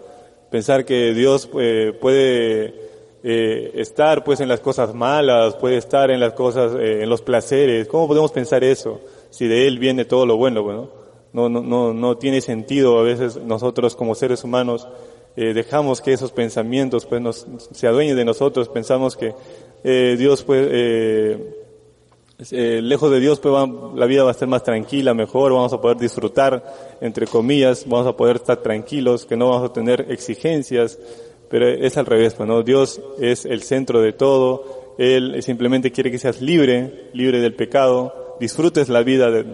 Pensar 0.50 0.86
que 0.86 1.12
Dios 1.12 1.50
eh, 1.60 1.92
puede 2.00 2.83
eh, 3.24 3.72
estar 3.74 4.22
pues 4.22 4.40
en 4.40 4.48
las 4.48 4.60
cosas 4.60 4.94
malas, 4.94 5.56
puede 5.56 5.78
estar 5.78 6.10
en 6.10 6.20
las 6.20 6.34
cosas, 6.34 6.74
eh, 6.74 7.02
en 7.02 7.08
los 7.08 7.22
placeres. 7.22 7.88
¿Cómo 7.88 8.06
podemos 8.06 8.30
pensar 8.30 8.62
eso? 8.62 9.00
Si 9.30 9.48
de 9.48 9.66
Él 9.66 9.78
viene 9.78 10.04
todo 10.04 10.26
lo 10.26 10.36
bueno, 10.36 10.62
bueno. 10.62 10.90
No, 11.32 11.48
no, 11.48 11.62
no, 11.62 11.92
no 11.92 12.16
tiene 12.18 12.40
sentido 12.40 12.98
a 13.00 13.02
veces 13.02 13.36
nosotros 13.38 13.96
como 13.96 14.14
seres 14.14 14.44
humanos 14.44 14.86
eh, 15.36 15.52
dejamos 15.52 16.00
que 16.00 16.12
esos 16.12 16.30
pensamientos 16.30 17.06
pues 17.06 17.20
nos, 17.20 17.46
se 17.72 17.86
adueñen 17.88 18.16
de 18.16 18.24
nosotros, 18.24 18.68
pensamos 18.68 19.16
que 19.16 19.34
eh, 19.82 20.14
Dios 20.16 20.44
pues, 20.44 20.68
eh, 20.70 21.64
eh, 22.50 22.80
lejos 22.82 23.10
de 23.10 23.20
Dios 23.20 23.40
pues 23.40 23.52
va, 23.52 23.68
la 23.96 24.06
vida 24.06 24.22
va 24.22 24.30
a 24.30 24.34
ser 24.34 24.46
más 24.46 24.62
tranquila, 24.62 25.12
mejor, 25.12 25.52
vamos 25.52 25.72
a 25.72 25.80
poder 25.80 25.96
disfrutar, 25.96 26.62
entre 27.00 27.26
comillas, 27.26 27.84
vamos 27.88 28.06
a 28.06 28.16
poder 28.16 28.36
estar 28.36 28.58
tranquilos, 28.58 29.26
que 29.26 29.36
no 29.36 29.50
vamos 29.50 29.70
a 29.70 29.72
tener 29.72 30.06
exigencias, 30.10 30.98
pero 31.48 31.68
es 31.68 31.96
al 31.96 32.06
revés, 32.06 32.34
pues, 32.34 32.48
¿no? 32.48 32.62
Dios 32.62 33.00
es 33.20 33.44
el 33.44 33.62
centro 33.62 34.00
de 34.00 34.12
todo, 34.12 34.94
Él 34.98 35.42
simplemente 35.42 35.90
quiere 35.90 36.10
que 36.10 36.18
seas 36.18 36.40
libre, 36.40 37.10
libre 37.12 37.40
del 37.40 37.54
pecado, 37.54 38.36
disfrutes 38.40 38.88
la 38.88 39.02
vida 39.02 39.30
de, 39.30 39.44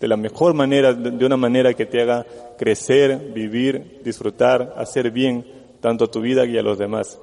la 0.00 0.16
mejor 0.16 0.52
manera, 0.52 0.92
de, 0.92 1.12
de 1.12 1.24
una 1.26 1.36
manera 1.38 1.72
que 1.72 1.86
te 1.86 2.02
haga 2.02 2.26
crecer, 2.58 3.32
vivir, 3.32 4.00
disfrutar, 4.04 4.74
hacer 4.76 5.10
bien, 5.10 5.46
tanto 5.80 6.04
a 6.04 6.10
tu 6.10 6.20
vida 6.20 6.44
y 6.46 6.58
a 6.58 6.62
los 6.62 6.78
demás. 6.78 7.18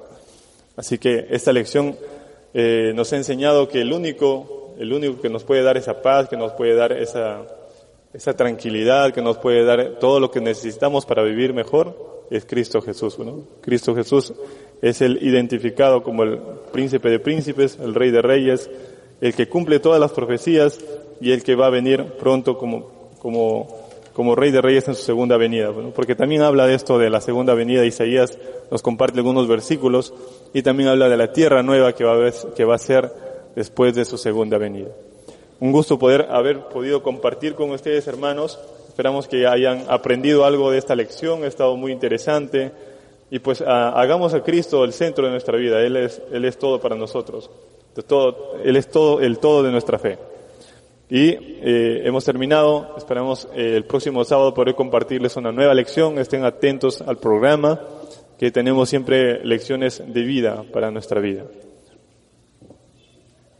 Así 0.76 0.98
que 0.98 1.26
esta 1.30 1.52
lección 1.52 1.96
eh, 2.54 2.92
nos 2.94 3.12
ha 3.12 3.16
enseñado 3.16 3.68
que 3.68 3.80
el 3.80 3.92
único, 3.92 4.74
el 4.78 4.92
único 4.92 5.20
que 5.20 5.28
nos 5.28 5.44
puede 5.44 5.62
dar 5.62 5.76
esa 5.76 6.02
paz, 6.02 6.28
que 6.28 6.36
nos 6.36 6.52
puede 6.52 6.74
dar 6.74 6.92
esa, 6.92 7.46
esa 8.12 8.34
tranquilidad, 8.34 9.12
que 9.12 9.22
nos 9.22 9.38
puede 9.38 9.64
dar 9.64 9.98
todo 9.98 10.20
lo 10.20 10.30
que 10.30 10.40
necesitamos 10.40 11.06
para 11.06 11.22
vivir 11.22 11.54
mejor, 11.54 12.11
es 12.32 12.46
Cristo 12.46 12.80
Jesús. 12.80 13.18
¿no? 13.18 13.44
Cristo 13.60 13.94
Jesús 13.94 14.32
es 14.80 15.02
el 15.02 15.18
identificado 15.22 16.02
como 16.02 16.22
el 16.22 16.40
príncipe 16.72 17.10
de 17.10 17.18
príncipes, 17.18 17.78
el 17.78 17.94
rey 17.94 18.10
de 18.10 18.22
reyes, 18.22 18.70
el 19.20 19.34
que 19.34 19.48
cumple 19.48 19.78
todas 19.78 20.00
las 20.00 20.12
profecías 20.12 20.80
y 21.20 21.30
el 21.32 21.42
que 21.42 21.54
va 21.54 21.66
a 21.66 21.70
venir 21.70 22.04
pronto 22.18 22.56
como, 22.56 23.10
como, 23.20 23.68
como 24.14 24.34
rey 24.34 24.50
de 24.50 24.62
reyes 24.62 24.88
en 24.88 24.94
su 24.94 25.02
segunda 25.02 25.36
venida. 25.36 25.70
¿no? 25.70 25.90
Porque 25.90 26.16
también 26.16 26.42
habla 26.42 26.66
de 26.66 26.74
esto 26.74 26.98
de 26.98 27.10
la 27.10 27.20
segunda 27.20 27.54
venida, 27.54 27.84
Isaías 27.84 28.38
nos 28.70 28.82
comparte 28.82 29.18
algunos 29.18 29.46
versículos 29.46 30.14
y 30.54 30.62
también 30.62 30.88
habla 30.88 31.08
de 31.08 31.16
la 31.18 31.32
tierra 31.32 31.62
nueva 31.62 31.92
que 31.92 32.04
va 32.04 32.26
a, 32.26 32.32
que 32.54 32.64
va 32.64 32.74
a 32.74 32.78
ser 32.78 33.12
después 33.54 33.94
de 33.94 34.04
su 34.06 34.16
segunda 34.16 34.56
venida. 34.56 34.88
Un 35.60 35.70
gusto 35.70 35.98
poder 35.98 36.26
haber 36.30 36.68
podido 36.70 37.02
compartir 37.02 37.54
con 37.54 37.70
ustedes, 37.70 38.08
hermanos. 38.08 38.58
Esperamos 38.92 39.26
que 39.26 39.46
hayan 39.46 39.86
aprendido 39.88 40.44
algo 40.44 40.70
de 40.70 40.76
esta 40.76 40.94
lección, 40.94 41.44
ha 41.44 41.46
estado 41.46 41.78
muy 41.78 41.92
interesante. 41.92 42.72
Y 43.30 43.38
pues 43.38 43.62
a, 43.62 43.88
hagamos 43.98 44.34
a 44.34 44.42
Cristo 44.42 44.84
el 44.84 44.92
centro 44.92 45.24
de 45.24 45.30
nuestra 45.30 45.56
vida. 45.56 45.80
Él 45.80 45.96
es, 45.96 46.20
Él 46.30 46.44
es 46.44 46.58
todo 46.58 46.78
para 46.78 46.94
nosotros. 46.94 47.50
De 47.96 48.02
todo, 48.02 48.58
Él 48.62 48.76
es 48.76 48.90
todo, 48.90 49.22
el 49.22 49.38
todo 49.38 49.62
de 49.62 49.70
nuestra 49.70 49.98
fe. 49.98 50.18
Y 51.08 51.30
eh, 51.30 52.02
hemos 52.04 52.26
terminado. 52.26 52.94
Esperamos 52.98 53.48
eh, 53.54 53.76
el 53.76 53.86
próximo 53.86 54.24
sábado 54.24 54.52
poder 54.52 54.74
compartirles 54.74 55.36
una 55.36 55.52
nueva 55.52 55.72
lección. 55.72 56.18
Estén 56.18 56.44
atentos 56.44 57.00
al 57.00 57.16
programa, 57.16 57.80
que 58.38 58.50
tenemos 58.50 58.90
siempre 58.90 59.42
lecciones 59.42 60.02
de 60.06 60.22
vida 60.22 60.64
para 60.70 60.90
nuestra 60.90 61.18
vida. 61.18 61.44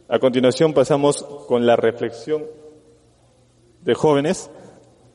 A 0.07 0.19
continuación 0.19 0.73
pasamos 0.75 1.23
con 1.47 1.65
la 1.65 1.75
reflexión 1.75 2.43
de 3.81 3.95
jóvenes. 3.95 4.51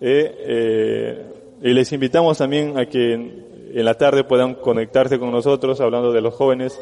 Eh, 0.00 0.34
eh, 0.38 1.26
y 1.62 1.72
les 1.72 1.92
invitamos 1.92 2.38
también 2.38 2.78
a 2.78 2.86
que 2.86 3.14
en, 3.14 3.46
en, 3.74 3.84
la 3.84 3.94
tarde 3.94 4.24
puedan 4.24 4.54
conectarse 4.54 5.18
con 5.18 5.32
nosotros 5.32 5.80
hablando 5.80 6.12
de 6.12 6.20
los 6.20 6.34
jóvenes 6.34 6.78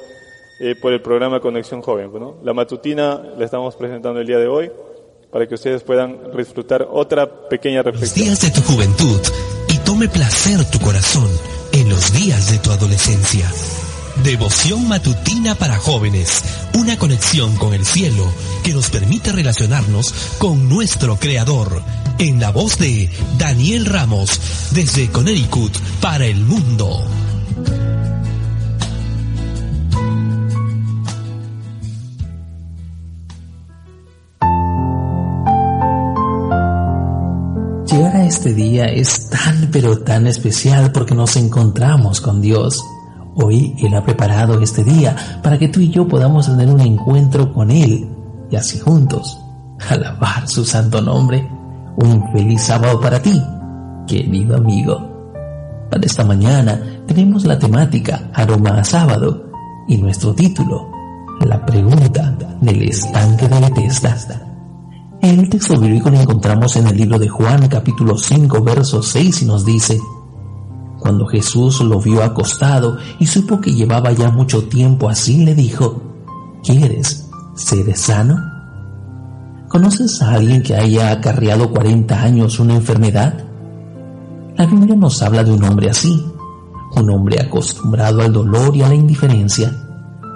eh, 0.59 0.75
por 0.81 0.93
el 0.93 1.03
programa 1.03 1.41
Conexión 1.41 1.83
Joven. 1.83 2.11
¿no? 2.15 2.37
La 2.43 2.55
matutina 2.55 3.23
la 3.37 3.45
estamos 3.45 3.77
presentando 3.77 4.21
el 4.21 4.27
día 4.27 4.39
de 4.39 4.49
hoy 4.49 4.71
para 5.31 5.47
que 5.47 5.55
ustedes 5.55 5.83
puedan 5.83 6.31
disfrutar 6.35 6.87
otra 6.91 7.49
pequeña 7.49 7.83
reflexión. 7.83 8.29
Los 8.29 8.41
días 8.41 8.55
de 8.55 8.61
tu 8.61 8.67
juventud 8.67 9.21
y 9.69 9.79
tome 9.85 10.09
placer 10.09 10.59
tu 10.71 10.79
corazón 10.79 11.29
en 11.73 11.91
los 11.91 12.13
días 12.13 12.51
de 12.51 12.59
tu 12.59 12.71
adolescencia. 12.71 13.51
Devoción 14.25 14.89
matutina 14.89 15.55
para 15.55 15.79
jóvenes, 15.79 16.43
una 16.75 16.97
conexión 16.97 17.55
con 17.57 17.75
el 17.75 17.85
cielo 17.85 18.25
que 18.65 18.73
nos 18.73 18.91
permite 18.91 19.31
relacionarnos 19.31 20.13
con 20.39 20.69
nuestro 20.69 21.17
Creador. 21.17 21.83
En 22.19 22.41
la 22.41 22.51
voz 22.51 22.79
de 22.79 23.11
Daniel 23.39 23.85
Ramos, 23.87 24.41
desde 24.73 25.09
Connecticut 25.11 25.77
para 26.01 26.27
el 26.27 26.45
mundo. 26.45 27.05
Llegar 37.87 38.17
a 38.17 38.25
este 38.27 38.55
día 38.55 38.87
es 38.87 39.29
tan 39.31 39.69
pero 39.71 39.99
tan 40.01 40.27
especial 40.27 40.91
porque 40.91 41.15
nos 41.15 41.37
encontramos 41.37 42.21
con 42.21 42.41
Dios 42.41 42.83
Hoy 43.39 43.77
Él 43.79 43.95
ha 43.95 44.03
preparado 44.03 44.61
este 44.63 44.83
día 44.83 45.15
para 45.43 45.59
que 45.59 45.69
tú 45.69 45.81
y 45.81 45.91
yo 45.91 46.09
podamos 46.09 46.47
tener 46.47 46.71
un 46.71 46.81
encuentro 46.81 47.53
con 47.53 47.71
Él 47.71 48.09
y 48.51 48.57
así 48.57 48.79
juntos 48.79 49.39
alabar 49.91 50.49
su 50.49 50.65
santo 50.65 51.03
nombre. 51.03 51.47
Un 51.97 52.33
feliz 52.33 52.63
sábado 52.63 52.99
para 53.01 53.21
ti, 53.21 53.43
querido 54.07 54.57
amigo. 54.57 55.17
Para 55.91 56.05
esta 56.05 56.25
mañana 56.25 56.81
tenemos 57.07 57.45
la 57.45 57.59
temática 57.59 58.31
Aroma 58.33 58.81
a 58.81 58.85
Sábado 58.85 59.51
y 59.87 59.99
nuestro 59.99 60.35
título, 60.35 60.91
La 61.41 61.65
pregunta 61.65 62.35
del 62.61 62.89
estanque 62.89 63.49
de 63.49 63.61
Bethesda. 63.61 64.43
El 65.21 65.49
texto 65.49 65.79
bíblico 65.79 66.11
lo 66.11 66.21
encontramos 66.21 66.77
en 66.77 66.87
el 66.87 66.97
libro 66.97 67.19
de 67.19 67.29
Juan 67.29 67.69
capítulo 67.69 68.17
5 68.17 68.63
verso 68.63 69.03
6 69.03 69.43
y 69.43 69.45
nos 69.45 69.65
dice, 69.65 69.99
Cuando 70.99 71.27
Jesús 71.27 71.81
lo 71.81 72.01
vio 72.01 72.23
acostado 72.23 72.99
y 73.19 73.27
supo 73.27 73.61
que 73.61 73.73
llevaba 73.73 74.13
ya 74.13 74.31
mucho 74.31 74.65
tiempo 74.65 75.09
así, 75.09 75.45
le 75.45 75.55
dijo, 75.55 76.03
¿quieres 76.65 77.29
ser 77.55 77.97
sano? 77.97 78.37
¿Conoces 79.69 80.23
a 80.23 80.35
alguien 80.35 80.63
que 80.63 80.75
haya 80.75 81.11
acarreado 81.11 81.71
40 81.71 82.23
años 82.23 82.61
una 82.61 82.75
enfermedad? 82.77 83.45
La 84.57 84.67
Biblia 84.67 84.97
nos 84.97 85.21
habla 85.23 85.45
de 85.45 85.53
un 85.53 85.63
hombre 85.65 85.91
así, 85.91 86.25
un 86.95 87.11
hombre 87.11 87.41
acostumbrado 87.41 88.23
al 88.23 88.33
dolor 88.33 88.75
y 88.75 88.83
a 88.83 88.89
la 88.89 88.95
indiferencia. 88.95 89.71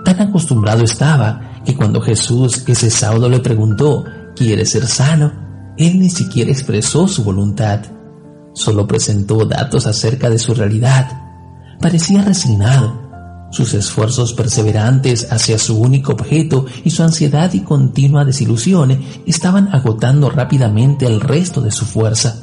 Tan 0.05 0.21
acostumbrado 0.21 0.85
estaba 0.85 1.53
que 1.65 1.75
cuando 1.75 2.01
Jesús 2.01 2.65
ese 2.67 2.91
sábado 2.91 3.29
le 3.29 3.41
preguntó, 3.41 4.05
¿quieres 4.37 4.71
ser 4.71 4.87
sano? 4.87 5.33
Él 5.77 5.99
ni 5.99 6.11
siquiera 6.11 6.51
expresó 6.51 7.09
su 7.09 7.25
voluntad, 7.25 7.81
solo 8.61 8.87
presentó 8.87 9.47
datos 9.47 9.87
acerca 9.87 10.29
de 10.29 10.39
su 10.39 10.55
realidad. 10.55 11.11
Parecía 11.81 12.23
resignado. 12.23 13.09
Sus 13.51 13.75
esfuerzos 13.75 14.33
perseverantes 14.35 15.33
hacia 15.33 15.59
su 15.59 15.81
único 15.81 16.13
objeto 16.13 16.67
y 16.85 16.91
su 16.91 17.03
ansiedad 17.03 17.53
y 17.53 17.61
continua 17.61 18.25
desilusión 18.25 19.01
estaban 19.27 19.75
agotando 19.75 20.31
rápidamente 20.31 21.07
el 21.07 21.21
resto 21.21 21.61
de 21.61 21.73
su 21.73 21.85
fuerza. 21.85 22.37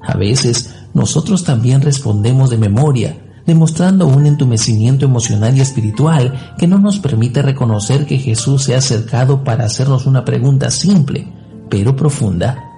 A 0.00 0.16
veces 0.16 0.70
nosotros 0.94 1.44
también 1.44 1.82
respondemos 1.82 2.48
de 2.48 2.58
memoria, 2.58 3.18
demostrando 3.44 4.06
un 4.06 4.24
entumecimiento 4.26 5.04
emocional 5.04 5.58
y 5.58 5.60
espiritual 5.60 6.54
que 6.56 6.68
no 6.68 6.78
nos 6.78 7.00
permite 7.00 7.42
reconocer 7.42 8.06
que 8.06 8.18
Jesús 8.18 8.62
se 8.62 8.74
ha 8.74 8.78
acercado 8.78 9.44
para 9.44 9.64
hacernos 9.64 10.06
una 10.06 10.24
pregunta 10.24 10.70
simple, 10.70 11.30
pero 11.68 11.94
profunda. 11.96 12.71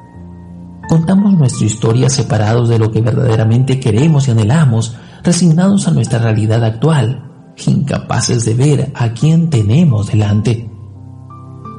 Contamos 0.89 1.35
nuestra 1.35 1.66
historia 1.66 2.11
separados 2.11 2.69
de 2.69 2.78
lo 2.78 2.90
que 2.90 3.01
verdaderamente 3.01 3.81
queremos 3.81 4.28
y 4.28 4.32
anhelamos, 4.32 4.97
resignados 5.23 5.89
a 5.89 5.93
nuestra 5.93 6.19
realidad 6.19 6.62
actual, 6.65 7.52
incapaces 7.66 8.44
de 8.44 8.55
ver 8.55 8.93
a 8.94 9.12
quién 9.12 9.51
tenemos 9.51 10.09
delante. 10.09 10.70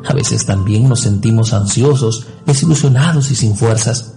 A 0.07 0.13
veces 0.13 0.45
también 0.45 0.87
nos 0.87 1.01
sentimos 1.01 1.53
ansiosos, 1.53 2.27
desilusionados 2.45 3.31
y 3.31 3.35
sin 3.35 3.55
fuerzas, 3.55 4.15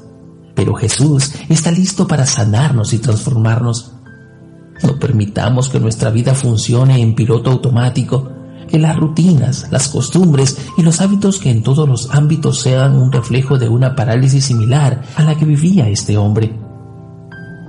pero 0.54 0.74
Jesús 0.74 1.32
está 1.48 1.70
listo 1.70 2.06
para 2.06 2.26
sanarnos 2.26 2.92
y 2.92 2.98
transformarnos. 2.98 3.92
No 4.82 4.98
permitamos 4.98 5.68
que 5.68 5.80
nuestra 5.80 6.10
vida 6.10 6.34
funcione 6.34 7.00
en 7.00 7.14
piloto 7.14 7.50
automático, 7.50 8.32
que 8.68 8.78
las 8.78 8.96
rutinas, 8.96 9.66
las 9.70 9.88
costumbres 9.88 10.56
y 10.76 10.82
los 10.82 11.00
hábitos 11.00 11.38
que 11.38 11.50
en 11.50 11.62
todos 11.62 11.88
los 11.88 12.10
ámbitos 12.10 12.60
sean 12.60 12.96
un 12.96 13.10
reflejo 13.10 13.58
de 13.58 13.68
una 13.68 13.96
parálisis 13.96 14.44
similar 14.44 15.02
a 15.16 15.24
la 15.24 15.36
que 15.36 15.44
vivía 15.44 15.88
este 15.88 16.16
hombre. 16.16 16.54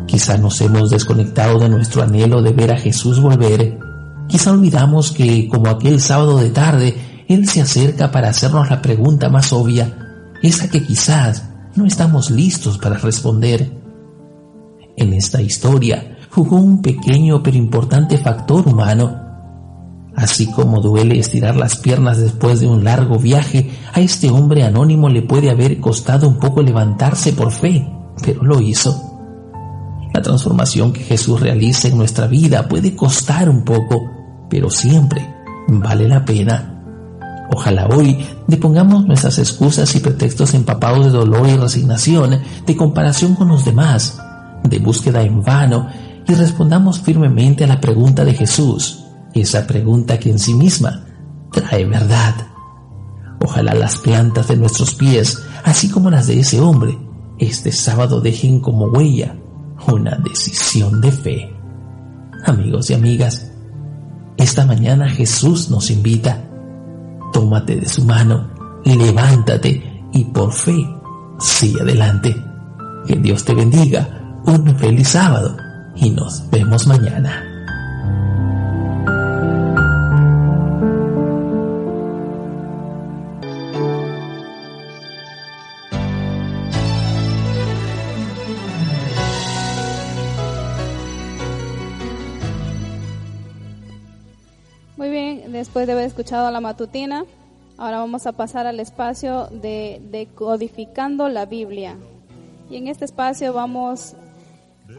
Quizá 0.05 0.37
nos 0.37 0.59
hemos 0.61 0.89
desconectado 0.89 1.59
de 1.59 1.69
nuestro 1.69 2.01
anhelo 2.01 2.41
de 2.41 2.51
ver 2.51 2.71
a 2.71 2.77
Jesús 2.77 3.19
volver. 3.19 3.79
Quizá 4.27 4.51
olvidamos 4.51 5.11
que, 5.11 5.47
como 5.47 5.69
aquel 5.69 6.01
sábado 6.01 6.37
de 6.37 6.49
tarde, 6.49 7.25
Él 7.27 7.47
se 7.47 7.61
acerca 7.61 8.11
para 8.11 8.29
hacernos 8.29 8.69
la 8.69 8.81
pregunta 8.81 9.29
más 9.29 9.53
obvia, 9.53 10.31
esa 10.41 10.67
que 10.69 10.83
quizás 10.83 11.49
no 11.75 11.85
estamos 11.85 12.31
listos 12.31 12.77
para 12.77 12.97
responder. 12.97 13.71
En 14.97 15.13
esta 15.13 15.41
historia, 15.41 16.17
jugó 16.31 16.57
un 16.57 16.81
pequeño 16.81 17.41
pero 17.43 17.57
importante 17.57 18.17
factor 18.17 18.67
humano. 18.67 19.28
Así 20.15 20.47
como 20.47 20.81
duele 20.81 21.19
estirar 21.19 21.55
las 21.55 21.77
piernas 21.77 22.17
después 22.19 22.59
de 22.59 22.67
un 22.67 22.83
largo 22.83 23.17
viaje, 23.17 23.69
a 23.93 24.01
este 24.01 24.29
hombre 24.29 24.63
anónimo 24.63 25.09
le 25.09 25.21
puede 25.21 25.49
haber 25.49 25.79
costado 25.79 26.27
un 26.27 26.39
poco 26.39 26.61
levantarse 26.61 27.33
por 27.33 27.51
fe, 27.51 27.87
pero 28.23 28.43
lo 28.43 28.59
hizo. 28.59 29.09
La 30.13 30.21
transformación 30.21 30.91
que 30.91 31.03
Jesús 31.03 31.39
realiza 31.39 31.87
en 31.87 31.97
nuestra 31.97 32.27
vida 32.27 32.67
puede 32.67 32.95
costar 32.95 33.49
un 33.49 33.63
poco, 33.63 34.01
pero 34.49 34.69
siempre 34.69 35.25
vale 35.67 36.07
la 36.07 36.25
pena. 36.25 36.75
Ojalá 37.51 37.87
hoy 37.87 38.25
depongamos 38.47 39.05
nuestras 39.05 39.39
excusas 39.39 39.95
y 39.95 39.99
pretextos 39.99 40.53
empapados 40.53 41.05
de 41.05 41.11
dolor 41.11 41.47
y 41.47 41.57
resignación, 41.57 42.41
de 42.65 42.75
comparación 42.75 43.35
con 43.35 43.47
los 43.47 43.65
demás, 43.65 44.19
de 44.63 44.79
búsqueda 44.79 45.21
en 45.21 45.41
vano 45.41 45.87
y 46.27 46.33
respondamos 46.33 46.99
firmemente 46.99 47.63
a 47.63 47.67
la 47.67 47.81
pregunta 47.81 48.23
de 48.23 48.33
Jesús, 48.33 49.05
esa 49.33 49.67
pregunta 49.67 50.19
que 50.19 50.31
en 50.31 50.39
sí 50.39 50.53
misma 50.53 51.05
trae 51.51 51.85
verdad. 51.85 52.35
Ojalá 53.41 53.73
las 53.73 53.97
plantas 53.97 54.47
de 54.47 54.57
nuestros 54.57 54.95
pies, 54.95 55.41
así 55.63 55.89
como 55.89 56.09
las 56.09 56.27
de 56.27 56.39
ese 56.39 56.59
hombre, 56.59 56.97
este 57.37 57.71
sábado 57.71 58.19
dejen 58.21 58.59
como 58.59 58.87
huella 58.87 59.35
una 59.87 60.17
decisión 60.17 60.99
de 61.01 61.11
fe. 61.11 61.55
Amigos 62.45 62.89
y 62.89 62.93
amigas, 62.93 63.51
esta 64.37 64.65
mañana 64.65 65.09
Jesús 65.09 65.69
nos 65.69 65.89
invita, 65.89 66.43
tómate 67.31 67.75
de 67.75 67.87
su 67.87 68.03
mano, 68.05 68.49
levántate 68.85 70.03
y 70.13 70.23
por 70.25 70.51
fe 70.51 70.87
sigue 71.39 71.81
adelante. 71.81 72.35
Que 73.05 73.15
Dios 73.15 73.43
te 73.43 73.53
bendiga. 73.53 74.07
Un 74.45 74.75
feliz 74.77 75.09
sábado 75.09 75.57
y 75.95 76.09
nos 76.11 76.49
vemos 76.49 76.87
mañana. 76.87 77.48
Después 95.59 95.85
de 95.87 95.93
haber 95.93 96.05
escuchado 96.05 96.49
la 96.51 96.61
matutina, 96.61 97.25
ahora 97.77 97.99
vamos 97.99 98.25
a 98.25 98.31
pasar 98.31 98.65
al 98.65 98.79
espacio 98.79 99.47
de 99.51 100.01
decodificando 100.09 101.29
la 101.29 101.45
Biblia. 101.45 101.97
Y 102.69 102.77
en 102.77 102.87
este 102.87 103.05
espacio 103.05 103.53
vamos 103.53 104.15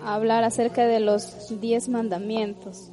a 0.05 0.15
hablar 0.15 0.45
acerca 0.45 0.87
de 0.87 1.01
los 1.01 1.61
diez 1.61 1.89
mandamientos. 1.89 2.91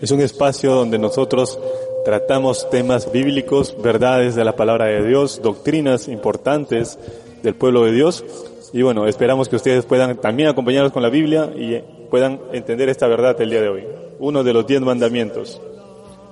Es 0.00 0.10
un 0.10 0.20
espacio 0.20 0.74
donde 0.74 0.98
nosotros 0.98 1.58
tratamos 2.04 2.68
temas 2.70 3.10
bíblicos, 3.10 3.76
verdades 3.82 4.34
de 4.34 4.44
la 4.44 4.56
palabra 4.56 4.86
de 4.86 5.06
Dios, 5.06 5.40
doctrinas 5.42 6.08
importantes 6.08 6.98
del 7.42 7.54
pueblo 7.54 7.84
de 7.84 7.92
Dios. 7.92 8.24
Y 8.72 8.82
bueno, 8.82 9.06
esperamos 9.06 9.48
que 9.48 9.56
ustedes 9.56 9.84
puedan 9.84 10.16
también 10.18 10.48
acompañarnos 10.48 10.92
con 10.92 11.02
la 11.02 11.10
Biblia 11.10 11.50
y 11.56 11.82
puedan 12.10 12.40
entender 12.52 12.88
esta 12.88 13.06
verdad 13.08 13.40
el 13.40 13.50
día 13.50 13.60
de 13.62 13.68
hoy. 13.68 13.84
Uno 14.18 14.44
de 14.44 14.52
los 14.52 14.66
diez 14.66 14.80
mandamientos. 14.80 15.60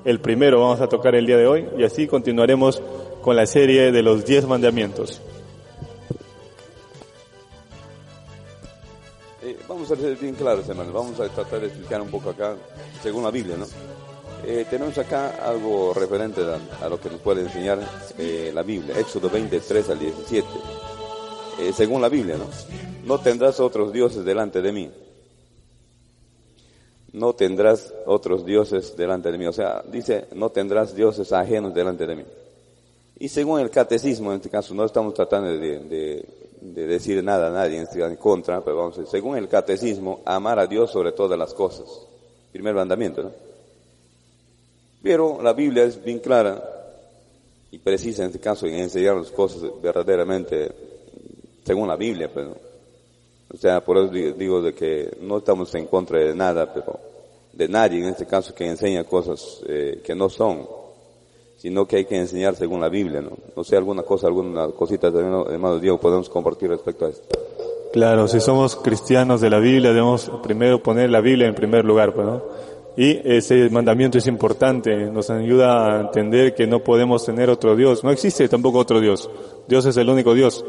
El 0.04 0.20
primero 0.20 0.60
vamos 0.60 0.80
a 0.80 0.88
tocar 0.88 1.14
el 1.14 1.26
día 1.26 1.36
de 1.36 1.46
hoy 1.46 1.68
y 1.76 1.84
así 1.84 2.06
continuaremos 2.06 2.82
con 3.22 3.36
la 3.36 3.46
serie 3.46 3.92
de 3.92 4.02
los 4.02 4.24
diez 4.24 4.46
mandamientos. 4.46 5.20
Eh, 9.42 9.56
vamos 9.68 9.90
a 9.90 9.96
ser 9.96 10.16
bien 10.16 10.34
claros, 10.34 10.68
hermanos. 10.68 10.92
Vamos 10.92 11.20
a 11.20 11.28
tratar 11.28 11.60
de 11.60 11.66
explicar 11.66 12.00
un 12.00 12.08
poco 12.08 12.30
acá, 12.30 12.56
según 13.02 13.24
la 13.24 13.30
Biblia, 13.30 13.56
¿no? 13.56 13.66
Eh, 14.44 14.66
tenemos 14.70 14.96
acá 14.98 15.36
algo 15.44 15.92
referente 15.92 16.42
a, 16.80 16.88
lo 16.88 17.00
que 17.00 17.10
nos 17.10 17.20
puede 17.20 17.42
enseñar 17.42 17.80
eh, 18.18 18.52
la 18.54 18.62
Biblia. 18.62 18.98
Éxodo 18.98 19.28
23 19.28 19.90
al 19.90 19.98
17. 19.98 20.46
Eh, 21.60 21.72
según 21.74 22.00
la 22.00 22.08
Biblia, 22.08 22.36
¿no? 22.36 22.46
No 23.04 23.18
tendrás 23.18 23.58
otros 23.58 23.92
dioses 23.92 24.24
delante 24.24 24.62
de 24.62 24.72
mí. 24.72 24.90
No 27.18 27.32
tendrás 27.32 27.92
otros 28.06 28.44
dioses 28.44 28.96
delante 28.96 29.32
de 29.32 29.38
mí. 29.38 29.46
O 29.46 29.52
sea, 29.52 29.82
dice, 29.90 30.26
no 30.34 30.50
tendrás 30.50 30.94
dioses 30.94 31.32
ajenos 31.32 31.74
delante 31.74 32.06
de 32.06 32.16
mí. 32.16 32.24
Y 33.18 33.28
según 33.28 33.60
el 33.60 33.70
catecismo, 33.70 34.30
en 34.30 34.36
este 34.36 34.48
caso, 34.48 34.72
no 34.74 34.84
estamos 34.84 35.14
tratando 35.14 35.48
de, 35.48 35.80
de, 35.80 36.24
de 36.60 36.86
decir 36.86 37.22
nada 37.24 37.48
a 37.48 37.50
nadie 37.50 37.84
en 37.92 38.16
contra, 38.16 38.62
pero 38.62 38.76
vamos 38.76 38.94
a 38.96 39.00
decir, 39.00 39.10
según 39.10 39.36
el 39.36 39.48
catecismo, 39.48 40.20
amar 40.24 40.60
a 40.60 40.66
Dios 40.66 40.92
sobre 40.92 41.10
todas 41.10 41.36
las 41.36 41.52
cosas. 41.52 41.86
Primer 42.52 42.74
mandamiento, 42.74 43.24
¿no? 43.24 43.32
Pero 45.02 45.42
la 45.42 45.52
Biblia 45.52 45.84
es 45.84 46.02
bien 46.02 46.20
clara 46.20 46.62
y 47.70 47.78
precisa 47.78 48.22
en 48.22 48.28
este 48.28 48.40
caso 48.40 48.66
en 48.66 48.74
enseñar 48.74 49.16
las 49.16 49.30
cosas 49.30 49.62
verdaderamente 49.82 50.70
según 51.64 51.88
la 51.88 51.96
Biblia, 51.96 52.30
pues, 52.32 52.46
¿no? 52.46 52.56
O 53.52 53.56
sea, 53.56 53.82
por 53.82 53.96
eso 53.96 54.08
digo 54.08 54.60
de 54.60 54.74
que 54.74 55.16
no 55.22 55.38
estamos 55.38 55.74
en 55.74 55.86
contra 55.86 56.18
de 56.18 56.34
nada, 56.34 56.72
pero 56.72 56.98
de 57.58 57.68
nadie 57.68 57.98
en 57.98 58.10
este 58.10 58.24
caso 58.24 58.54
que 58.54 58.64
enseña 58.64 59.02
cosas 59.02 59.60
eh, 59.68 60.00
que 60.04 60.14
no 60.14 60.28
son, 60.28 60.64
sino 61.56 61.86
que 61.86 61.96
hay 61.96 62.04
que 62.04 62.16
enseñar 62.16 62.54
según 62.54 62.80
la 62.80 62.88
Biblia, 62.88 63.20
¿no? 63.20 63.32
No 63.56 63.64
sé, 63.64 63.76
alguna 63.76 64.04
cosa, 64.04 64.28
alguna 64.28 64.68
cosita 64.68 65.10
también, 65.10 65.44
hermano 65.50 65.80
Diego, 65.80 65.98
podemos 65.98 66.28
compartir 66.28 66.70
respecto 66.70 67.06
a 67.06 67.08
esto. 67.08 67.26
Claro, 67.92 68.28
si 68.28 68.38
somos 68.38 68.76
cristianos 68.76 69.40
de 69.40 69.50
la 69.50 69.58
Biblia, 69.58 69.90
debemos 69.90 70.30
primero 70.40 70.80
poner 70.80 71.10
la 71.10 71.20
Biblia 71.20 71.48
en 71.48 71.54
primer 71.56 71.84
lugar, 71.84 72.14
pues, 72.14 72.26
¿no? 72.28 72.42
Y 72.96 73.18
ese 73.24 73.68
mandamiento 73.70 74.18
es 74.18 74.28
importante, 74.28 74.94
nos 75.10 75.28
ayuda 75.30 75.96
a 75.96 76.00
entender 76.02 76.54
que 76.54 76.66
no 76.68 76.84
podemos 76.84 77.24
tener 77.24 77.50
otro 77.50 77.74
Dios. 77.74 78.04
No 78.04 78.10
existe 78.10 78.48
tampoco 78.48 78.78
otro 78.78 79.00
Dios. 79.00 79.28
Dios 79.66 79.84
es 79.86 79.96
el 79.96 80.08
único 80.08 80.34
Dios. 80.34 80.64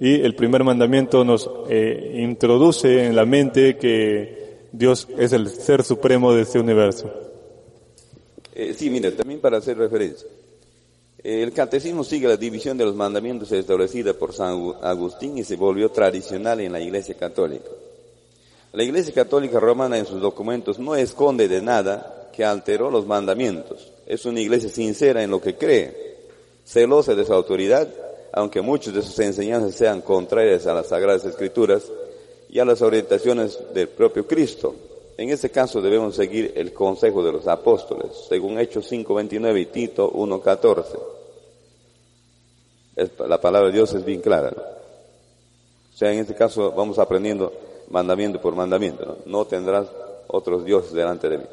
Y 0.00 0.20
el 0.20 0.34
primer 0.34 0.64
mandamiento 0.64 1.24
nos 1.24 1.48
eh, 1.68 2.18
introduce 2.20 3.06
en 3.06 3.14
la 3.14 3.24
mente 3.24 3.76
que 3.76 4.42
Dios 4.72 5.06
es 5.18 5.32
el 5.32 5.50
ser 5.50 5.84
supremo 5.84 6.32
de 6.32 6.42
este 6.42 6.58
universo. 6.58 7.12
Eh, 8.54 8.74
sí, 8.76 8.88
mire, 8.88 9.12
también 9.12 9.40
para 9.40 9.58
hacer 9.58 9.76
referencia. 9.76 10.26
El 11.22 11.52
catecismo 11.52 12.02
sigue 12.02 12.26
la 12.26 12.36
división 12.36 12.76
de 12.78 12.84
los 12.84 12.96
mandamientos 12.96 13.52
establecida 13.52 14.14
por 14.14 14.32
San 14.32 14.74
Agustín 14.82 15.38
y 15.38 15.44
se 15.44 15.56
volvió 15.56 15.90
tradicional 15.90 16.60
en 16.60 16.72
la 16.72 16.80
Iglesia 16.80 17.14
Católica. 17.14 17.68
La 18.72 18.82
Iglesia 18.82 19.12
Católica 19.12 19.60
Romana 19.60 19.98
en 19.98 20.06
sus 20.06 20.20
documentos 20.20 20.78
no 20.78 20.96
esconde 20.96 21.46
de 21.46 21.60
nada 21.60 22.30
que 22.32 22.44
alteró 22.44 22.90
los 22.90 23.06
mandamientos. 23.06 23.92
Es 24.06 24.24
una 24.24 24.40
iglesia 24.40 24.70
sincera 24.70 25.22
en 25.22 25.30
lo 25.30 25.40
que 25.40 25.56
cree, 25.56 26.16
celosa 26.64 27.14
de 27.14 27.24
su 27.24 27.34
autoridad, 27.34 27.88
aunque 28.32 28.62
muchas 28.62 28.94
de 28.94 29.02
sus 29.02 29.18
enseñanzas 29.18 29.74
sean 29.74 30.00
contrarias 30.00 30.66
a 30.66 30.74
las 30.74 30.88
Sagradas 30.88 31.26
Escrituras 31.26 31.84
y 32.52 32.58
a 32.58 32.64
las 32.66 32.82
orientaciones 32.82 33.58
del 33.72 33.88
propio 33.88 34.26
Cristo. 34.26 34.74
En 35.16 35.30
este 35.30 35.50
caso 35.50 35.80
debemos 35.80 36.14
seguir 36.14 36.52
el 36.54 36.74
consejo 36.74 37.24
de 37.24 37.32
los 37.32 37.48
apóstoles, 37.48 38.12
según 38.28 38.58
Hechos 38.58 38.92
5.29 38.92 39.62
y 39.62 39.66
Tito 39.66 40.12
1.14. 40.12 40.98
La 43.26 43.40
palabra 43.40 43.68
de 43.68 43.74
Dios 43.74 43.94
es 43.94 44.04
bien 44.04 44.20
clara. 44.20 44.52
¿no? 44.54 44.62
O 44.62 45.96
sea, 45.96 46.12
en 46.12 46.18
este 46.18 46.34
caso 46.34 46.72
vamos 46.72 46.98
aprendiendo 46.98 47.50
mandamiento 47.88 48.38
por 48.38 48.54
mandamiento. 48.54 49.06
¿no? 49.06 49.16
no 49.24 49.46
tendrás 49.46 49.86
otros 50.28 50.62
dioses 50.66 50.92
delante 50.92 51.30
de 51.30 51.38
mí. 51.38 51.44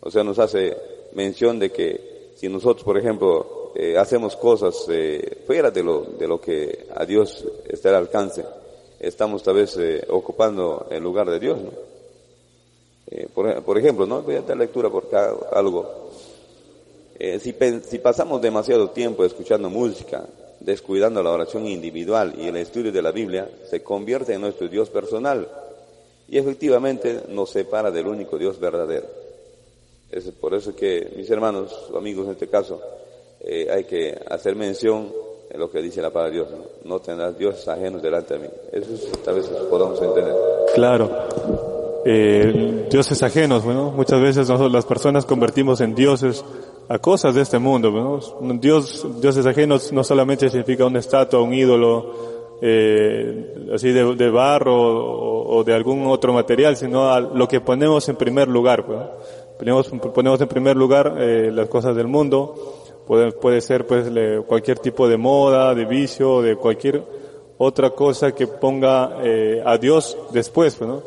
O 0.00 0.10
sea, 0.10 0.24
nos 0.24 0.38
hace 0.38 0.74
mención 1.12 1.58
de 1.58 1.70
que 1.70 2.32
si 2.36 2.48
nosotros, 2.48 2.82
por 2.82 2.96
ejemplo, 2.96 3.72
eh, 3.74 3.98
hacemos 3.98 4.36
cosas 4.36 4.86
eh, 4.88 5.42
fuera 5.46 5.70
de 5.70 5.82
lo, 5.82 6.00
de 6.00 6.26
lo 6.26 6.40
que 6.40 6.86
a 6.96 7.04
Dios 7.04 7.46
está 7.68 7.90
al 7.90 7.96
alcance, 7.96 8.42
estamos 9.00 9.42
tal 9.42 9.54
vez 9.54 9.76
eh, 9.78 10.06
ocupando 10.10 10.86
el 10.90 11.02
lugar 11.02 11.28
de 11.28 11.40
Dios, 11.40 11.58
¿no? 11.60 11.70
Eh, 13.10 13.26
por, 13.34 13.62
por, 13.64 13.76
ejemplo, 13.78 14.06
¿no? 14.06 14.22
Voy 14.22 14.36
a 14.36 14.42
dar 14.42 14.56
lectura 14.56 14.88
por 14.88 15.08
algo. 15.52 16.10
Eh, 17.18 17.40
si, 17.40 17.54
si 17.82 17.98
pasamos 17.98 18.40
demasiado 18.40 18.90
tiempo 18.90 19.24
escuchando 19.24 19.68
música, 19.68 20.26
descuidando 20.60 21.22
la 21.22 21.30
oración 21.30 21.66
individual 21.66 22.34
y 22.38 22.46
el 22.46 22.56
estudio 22.56 22.92
de 22.92 23.02
la 23.02 23.10
Biblia, 23.10 23.50
se 23.68 23.82
convierte 23.82 24.34
en 24.34 24.42
nuestro 24.42 24.68
Dios 24.68 24.90
personal 24.90 25.48
y 26.28 26.38
efectivamente 26.38 27.22
nos 27.28 27.50
separa 27.50 27.90
del 27.90 28.06
único 28.06 28.38
Dios 28.38 28.60
verdadero. 28.60 29.06
Es 30.10 30.24
por 30.30 30.54
eso 30.54 30.74
que, 30.74 31.12
mis 31.16 31.28
hermanos, 31.30 31.90
amigos 31.96 32.26
en 32.26 32.32
este 32.32 32.48
caso, 32.48 32.80
eh, 33.40 33.68
hay 33.70 33.84
que 33.84 34.16
hacer 34.28 34.54
mención 34.54 35.12
en 35.50 35.60
lo 35.60 35.70
que 35.70 35.82
dice 35.82 36.00
la 36.00 36.10
palabra 36.10 36.32
Dios. 36.32 36.48
No, 36.50 36.90
no 36.94 37.00
tendrás 37.00 37.36
dioses 37.36 37.66
ajenos 37.68 38.00
delante 38.00 38.34
de 38.34 38.40
mí. 38.40 38.48
Eso 38.72 38.94
es, 38.94 39.22
tal 39.22 39.34
vez 39.34 39.46
podamos 39.68 40.00
entender. 40.00 40.34
Claro. 40.74 41.10
Eh, 42.04 42.86
dioses 42.90 43.22
ajenos, 43.22 43.62
bueno, 43.62 43.90
muchas 43.90 44.20
veces 44.20 44.48
nosotros 44.48 44.72
las 44.72 44.86
personas 44.86 45.26
convertimos 45.26 45.80
en 45.82 45.94
dioses 45.94 46.42
a 46.88 46.98
cosas 46.98 47.34
de 47.34 47.42
este 47.42 47.58
mundo, 47.58 47.90
¿no? 47.90 48.20
Dios, 48.54 49.06
dioses 49.20 49.44
ajenos 49.44 49.92
no 49.92 50.02
solamente 50.02 50.48
significa 50.48 50.86
una 50.86 50.98
estatua, 50.98 51.40
un 51.40 51.52
ídolo, 51.52 52.58
eh, 52.62 53.70
así 53.74 53.92
de, 53.92 54.30
barro 54.30 54.76
o, 54.76 55.62
de 55.62 55.74
algún 55.74 56.06
otro 56.06 56.32
material, 56.32 56.76
sino 56.76 57.12
a 57.12 57.20
lo 57.20 57.46
que 57.46 57.60
ponemos 57.60 58.08
en 58.08 58.16
primer 58.16 58.48
lugar, 58.48 58.86
pues, 58.86 58.98
ponemos, 59.58 59.88
ponemos 60.14 60.40
en 60.40 60.48
primer 60.48 60.76
lugar 60.76 61.16
eh, 61.18 61.50
las 61.52 61.68
cosas 61.68 61.94
del 61.94 62.06
mundo, 62.06 62.79
puede, 63.10 63.32
puede 63.32 63.60
ser 63.60 63.88
pues 63.88 64.06
cualquier 64.46 64.78
tipo 64.78 65.08
de 65.08 65.16
moda, 65.16 65.74
de 65.74 65.84
vicio, 65.84 66.42
de 66.42 66.54
cualquier 66.54 67.02
otra 67.58 67.90
cosa 67.90 68.30
que 68.30 68.46
ponga 68.46 69.16
eh, 69.24 69.60
a 69.66 69.76
Dios 69.78 70.16
después, 70.30 70.80
¿no? 70.80 71.02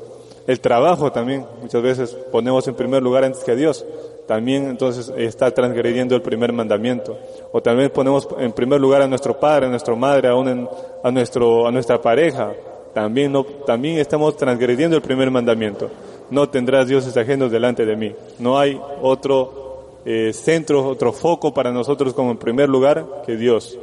El 0.45 0.59
trabajo 0.59 1.13
también, 1.13 1.45
muchas 1.61 1.81
veces 1.81 2.13
ponemos 2.29 2.67
en 2.67 2.75
primer 2.75 3.01
lugar 3.01 3.23
antes 3.23 3.41
que 3.45 3.51
a 3.51 3.55
Dios. 3.55 3.85
También 4.27 4.65
entonces 4.65 5.13
está 5.15 5.51
transgrediendo 5.51 6.13
el 6.13 6.21
primer 6.21 6.51
mandamiento. 6.51 7.17
O 7.53 7.61
también 7.61 7.89
ponemos 7.89 8.27
en 8.37 8.51
primer 8.51 8.81
lugar 8.81 9.01
a 9.01 9.07
nuestro 9.07 9.39
padre, 9.39 9.67
a 9.67 9.69
nuestra 9.69 9.95
madre, 9.95 10.27
aún 10.27 10.67
a 11.01 11.09
nuestro, 11.09 11.65
a 11.65 11.71
nuestra 11.71 12.01
pareja. 12.01 12.51
También 12.93 13.31
no, 13.31 13.45
también 13.45 13.97
estamos 13.97 14.35
transgrediendo 14.35 14.97
el 14.97 15.01
primer 15.01 15.31
mandamiento. 15.31 15.89
No 16.29 16.49
tendrás 16.49 16.85
dioses 16.85 17.15
ajenos 17.15 17.49
delante 17.49 17.85
de 17.85 17.95
mí. 17.95 18.13
No 18.39 18.59
hay 18.59 18.77
otro 19.01 19.62
eh, 20.05 20.33
centro, 20.33 20.87
otro 20.87 21.13
foco 21.13 21.53
para 21.53 21.71
nosotros 21.71 22.13
como 22.13 22.31
en 22.31 22.37
primer 22.37 22.69
lugar 22.69 23.23
que 23.25 23.35
Dios. 23.35 23.77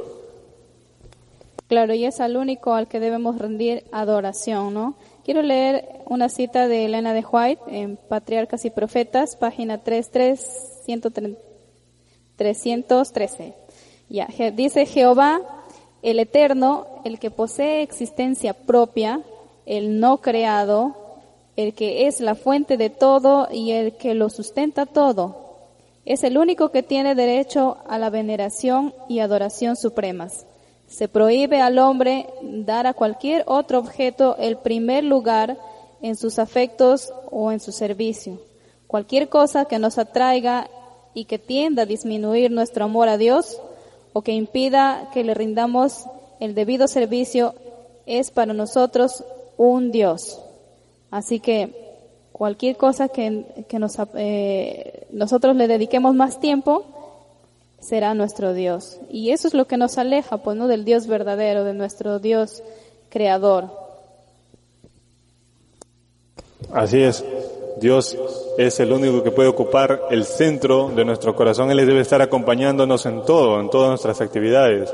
Claro, 1.67 1.93
y 1.93 2.05
es 2.05 2.19
al 2.19 2.35
único 2.35 2.73
al 2.73 2.87
que 2.87 2.99
debemos 2.99 3.37
rendir 3.37 3.85
adoración, 3.91 4.73
¿no? 4.73 4.95
Quiero 5.23 5.41
leer 5.41 6.01
una 6.05 6.27
cita 6.27 6.67
de 6.67 6.85
Elena 6.85 7.13
de 7.13 7.23
White 7.23 7.61
en 7.67 7.95
Patriarcas 7.95 8.65
y 8.65 8.69
Profetas, 8.71 9.35
página 9.37 9.77
33, 9.77 10.81
313. 12.35 13.53
Ya, 14.09 14.27
dice 14.53 14.85
Jehová, 14.85 15.39
el 16.01 16.19
Eterno, 16.19 16.87
el 17.05 17.19
que 17.19 17.31
posee 17.31 17.83
existencia 17.83 18.53
propia, 18.53 19.21
el 19.65 19.99
no 19.99 20.17
creado, 20.17 20.95
el 21.55 21.73
que 21.73 22.07
es 22.07 22.19
la 22.19 22.35
fuente 22.35 22.75
de 22.75 22.89
todo 22.89 23.47
y 23.51 23.71
el 23.71 23.93
que 23.93 24.13
lo 24.13 24.29
sustenta 24.29 24.85
todo. 24.85 25.50
Es 26.05 26.23
el 26.23 26.37
único 26.37 26.69
que 26.69 26.83
tiene 26.83 27.13
derecho 27.15 27.77
a 27.87 27.99
la 27.99 28.09
veneración 28.09 28.93
y 29.07 29.19
adoración 29.19 29.75
supremas. 29.75 30.45
Se 30.87 31.07
prohíbe 31.07 31.61
al 31.61 31.77
hombre 31.79 32.27
dar 32.41 32.87
a 32.87 32.93
cualquier 32.93 33.43
otro 33.47 33.79
objeto 33.79 34.35
el 34.37 34.57
primer 34.57 35.03
lugar 35.03 35.57
en 36.01 36.15
sus 36.15 36.39
afectos 36.39 37.13
o 37.29 37.51
en 37.51 37.59
su 37.59 37.71
servicio. 37.71 38.41
Cualquier 38.87 39.29
cosa 39.29 39.65
que 39.65 39.79
nos 39.79 39.97
atraiga 39.97 40.67
y 41.13 41.25
que 41.25 41.39
tienda 41.39 41.83
a 41.83 41.85
disminuir 41.85 42.51
nuestro 42.51 42.85
amor 42.85 43.07
a 43.07 43.17
Dios 43.17 43.61
o 44.13 44.21
que 44.21 44.33
impida 44.33 45.09
que 45.13 45.23
le 45.23 45.33
rindamos 45.33 46.05
el 46.39 46.55
debido 46.55 46.87
servicio 46.87 47.53
es 48.05 48.31
para 48.31 48.53
nosotros 48.53 49.23
un 49.57 49.91
Dios. 49.91 50.41
Así 51.11 51.39
que 51.39 51.80
cualquier 52.41 52.75
cosa 52.75 53.07
que, 53.07 53.43
que 53.69 53.77
nos, 53.77 53.97
eh, 54.15 55.05
nosotros 55.11 55.55
le 55.55 55.67
dediquemos 55.67 56.15
más 56.15 56.39
tiempo, 56.39 56.85
será 57.79 58.15
nuestro 58.15 58.55
Dios. 58.55 58.97
Y 59.11 59.29
eso 59.29 59.47
es 59.47 59.53
lo 59.53 59.65
que 59.65 59.77
nos 59.77 59.99
aleja, 59.99 60.37
pues, 60.37 60.57
¿no? 60.57 60.67
Del 60.67 60.83
Dios 60.83 61.05
verdadero, 61.05 61.63
de 61.63 61.75
nuestro 61.75 62.17
Dios 62.17 62.63
creador. 63.09 63.65
Así 66.73 67.03
es. 67.03 67.23
Dios 67.79 68.17
es 68.57 68.79
el 68.79 68.91
único 68.91 69.21
que 69.21 69.29
puede 69.29 69.47
ocupar 69.47 70.01
el 70.09 70.25
centro 70.25 70.89
de 70.89 71.05
nuestro 71.05 71.35
corazón. 71.35 71.69
Él 71.69 71.85
debe 71.85 72.01
estar 72.01 72.23
acompañándonos 72.23 73.05
en 73.05 73.23
todo, 73.23 73.59
en 73.59 73.69
todas 73.69 73.89
nuestras 73.89 74.19
actividades. 74.19 74.91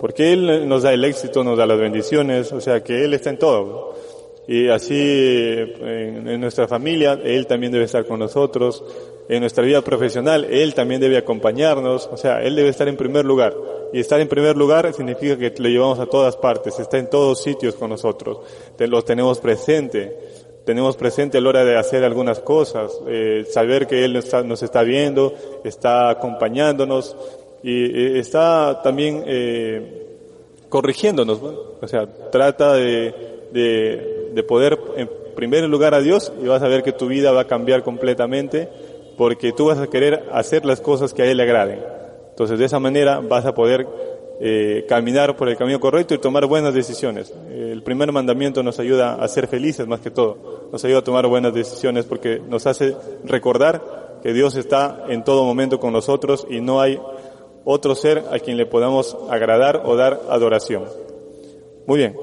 Porque 0.00 0.32
Él 0.32 0.68
nos 0.68 0.82
da 0.82 0.92
el 0.92 1.04
éxito, 1.04 1.44
nos 1.44 1.58
da 1.58 1.64
las 1.64 1.78
bendiciones, 1.78 2.52
o 2.52 2.60
sea 2.60 2.82
que 2.82 3.04
Él 3.04 3.14
está 3.14 3.30
en 3.30 3.38
todo. 3.38 3.94
Y 4.48 4.68
así 4.70 4.96
en, 4.96 6.40
nuestra 6.40 6.66
familia, 6.66 7.20
Él 7.22 7.46
también 7.46 7.70
debe 7.70 7.84
estar 7.84 8.06
con 8.06 8.18
nosotros 8.18 8.82
en 9.28 9.40
nuestra 9.40 9.62
vida 9.62 9.82
profesional, 9.82 10.46
Él 10.46 10.72
también 10.72 11.02
debe 11.02 11.18
acompañarnos, 11.18 12.08
o 12.10 12.16
sea, 12.16 12.42
Él 12.42 12.56
debe 12.56 12.70
estar 12.70 12.88
en 12.88 12.96
primer 12.96 13.26
lugar. 13.26 13.54
Y 13.92 14.00
estar 14.00 14.18
en 14.18 14.26
primer 14.26 14.56
lugar 14.56 14.90
significa 14.94 15.36
que 15.36 15.52
lo 15.58 15.68
llevamos 15.68 15.98
a 15.98 16.06
todas 16.06 16.34
partes, 16.38 16.78
está 16.78 16.96
en 16.96 17.10
todos 17.10 17.42
sitios 17.42 17.74
con 17.74 17.90
nosotros, 17.90 18.38
Te, 18.74 18.88
lo 18.88 19.04
tenemos 19.04 19.38
presente, 19.38 20.16
tenemos 20.64 20.96
presente 20.96 21.36
a 21.36 21.40
la 21.42 21.48
hora 21.50 21.64
de 21.66 21.76
hacer 21.76 22.02
algunas 22.02 22.40
cosas, 22.40 22.90
eh, 23.06 23.46
saber 23.50 23.86
que 23.86 24.02
Él 24.02 24.14
nos 24.14 24.24
está, 24.24 24.42
nos 24.42 24.62
está, 24.62 24.82
viendo, 24.82 25.34
está 25.62 26.08
acompañándonos 26.08 27.14
y 27.62 27.84
eh, 27.84 28.18
está 28.18 28.80
también 28.82 29.24
eh, 29.26 30.06
corrigiéndonos, 30.70 31.42
¿no? 31.42 31.54
o 31.82 31.86
sea, 31.86 32.06
trata 32.30 32.72
de, 32.72 33.14
de, 33.52 34.17
de 34.38 34.44
poder 34.44 34.78
en 34.96 35.10
primer 35.34 35.64
lugar 35.64 35.94
a 35.94 36.00
Dios 36.00 36.32
y 36.40 36.46
vas 36.46 36.62
a 36.62 36.68
ver 36.68 36.84
que 36.84 36.92
tu 36.92 37.08
vida 37.08 37.32
va 37.32 37.40
a 37.40 37.46
cambiar 37.48 37.82
completamente 37.82 38.68
porque 39.16 39.52
tú 39.52 39.66
vas 39.66 39.78
a 39.78 39.88
querer 39.88 40.28
hacer 40.30 40.64
las 40.64 40.80
cosas 40.80 41.12
que 41.12 41.22
a 41.22 41.26
Él 41.26 41.38
le 41.38 41.42
agraden. 41.42 41.80
Entonces, 42.30 42.56
de 42.56 42.66
esa 42.66 42.78
manera 42.78 43.18
vas 43.18 43.44
a 43.46 43.52
poder 43.52 43.84
eh, 44.40 44.86
caminar 44.88 45.36
por 45.36 45.48
el 45.48 45.56
camino 45.56 45.80
correcto 45.80 46.14
y 46.14 46.18
tomar 46.18 46.46
buenas 46.46 46.72
decisiones. 46.72 47.34
El 47.50 47.82
primer 47.82 48.12
mandamiento 48.12 48.62
nos 48.62 48.78
ayuda 48.78 49.14
a 49.14 49.26
ser 49.26 49.48
felices 49.48 49.88
más 49.88 49.98
que 49.98 50.12
todo, 50.12 50.68
nos 50.70 50.84
ayuda 50.84 51.00
a 51.00 51.04
tomar 51.04 51.26
buenas 51.26 51.52
decisiones 51.52 52.04
porque 52.04 52.40
nos 52.48 52.64
hace 52.68 52.94
recordar 53.24 54.20
que 54.22 54.32
Dios 54.32 54.54
está 54.54 55.04
en 55.08 55.24
todo 55.24 55.44
momento 55.44 55.80
con 55.80 55.92
nosotros 55.92 56.46
y 56.48 56.60
no 56.60 56.80
hay 56.80 57.00
otro 57.64 57.96
ser 57.96 58.22
a 58.30 58.38
quien 58.38 58.56
le 58.56 58.66
podamos 58.66 59.16
agradar 59.30 59.82
o 59.84 59.96
dar 59.96 60.20
adoración. 60.30 60.84
Muy 61.86 61.98
bien, 61.98 62.14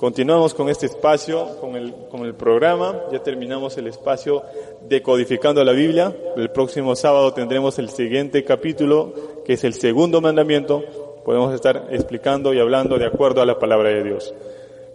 continuamos 0.00 0.54
con 0.54 0.70
este 0.70 0.86
espacio, 0.86 1.58
con 1.60 1.76
el, 1.76 1.94
con 2.10 2.22
el 2.22 2.34
programa, 2.34 3.02
ya 3.12 3.22
terminamos 3.22 3.76
el 3.76 3.86
espacio 3.86 4.42
decodificando 4.88 5.62
la 5.62 5.72
Biblia, 5.72 6.16
el 6.38 6.50
próximo 6.50 6.96
sábado 6.96 7.34
tendremos 7.34 7.78
el 7.78 7.90
siguiente 7.90 8.42
capítulo, 8.42 9.12
que 9.44 9.52
es 9.52 9.64
el 9.64 9.74
segundo 9.74 10.22
mandamiento, 10.22 10.82
podemos 11.22 11.54
estar 11.54 11.88
explicando 11.90 12.54
y 12.54 12.60
hablando 12.60 12.98
de 12.98 13.04
acuerdo 13.04 13.42
a 13.42 13.46
la 13.46 13.58
palabra 13.58 13.90
de 13.90 14.02
Dios. 14.02 14.34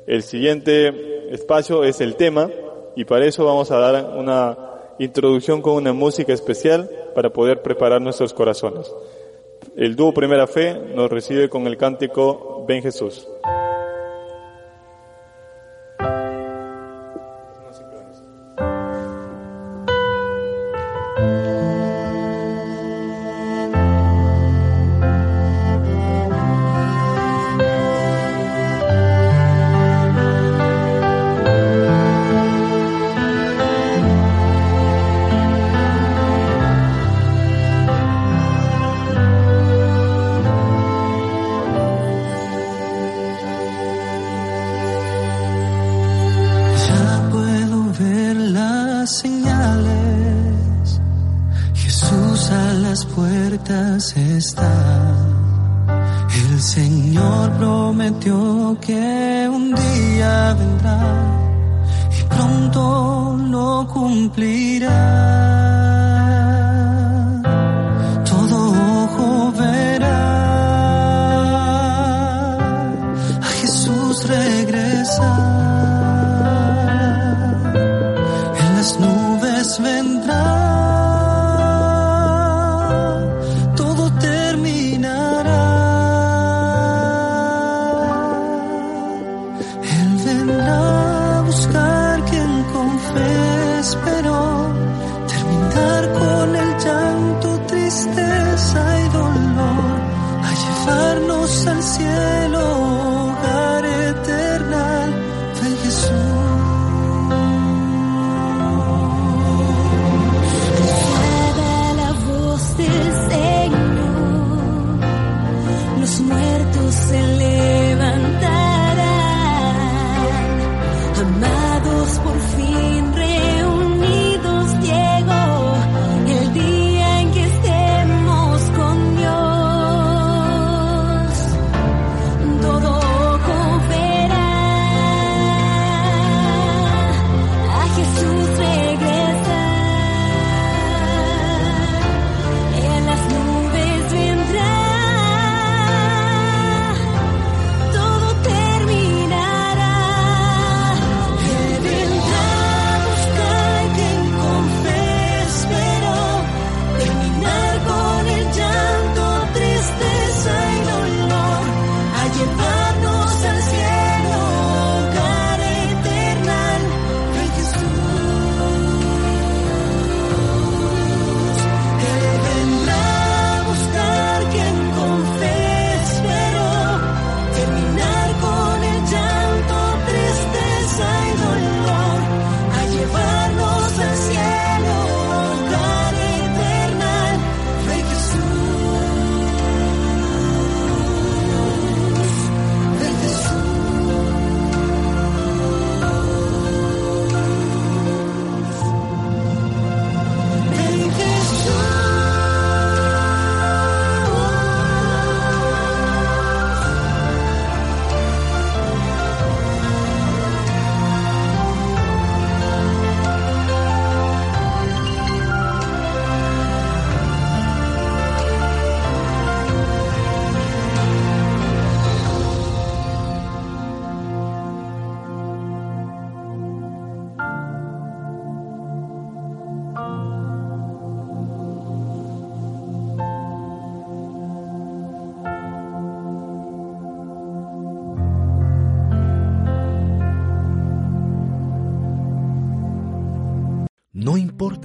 El 0.08 0.24
siguiente 0.24 1.32
espacio 1.32 1.84
es 1.84 2.02
el 2.02 2.16
tema 2.16 2.50
y 2.96 3.06
para 3.06 3.28
eso 3.28 3.46
vamos 3.46 3.70
a 3.70 3.78
dar 3.78 4.18
una 4.18 4.58
introducción 4.98 5.62
con 5.62 5.74
una 5.74 5.94
música 5.94 6.34
especial 6.34 6.90
para 7.14 7.30
poder 7.30 7.62
preparar 7.62 8.02
nuestros 8.02 8.34
corazones. 8.34 8.92
El 9.78 9.96
dúo 9.96 10.16
Primera 10.16 10.48
Fe 10.48 10.74
nos 10.74 11.12
recibe 11.12 11.48
con 11.48 11.68
el 11.68 11.78
cántico 11.78 12.66
Ven 12.68 12.82
Jesús. 12.82 13.28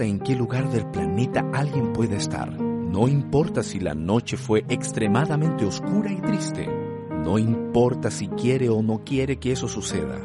En 0.05 0.19
qué 0.21 0.35
lugar 0.35 0.71
del 0.71 0.87
planeta 0.87 1.45
alguien 1.53 1.93
pueda 1.93 2.17
estar, 2.17 2.53
no 2.53 3.09
importa 3.09 3.63
si 3.63 3.81
la 3.81 3.95
noche 3.95 4.37
fue 4.37 4.65
extremadamente 4.69 5.65
oscura 5.65 6.11
y 6.11 6.21
triste, 6.21 6.69
no 7.25 7.39
importa 7.39 8.11
si 8.11 8.29
quiere 8.29 8.69
o 8.69 8.83
no 8.83 9.05
quiere 9.05 9.39
que 9.39 9.53
eso 9.53 9.69
suceda, 9.69 10.19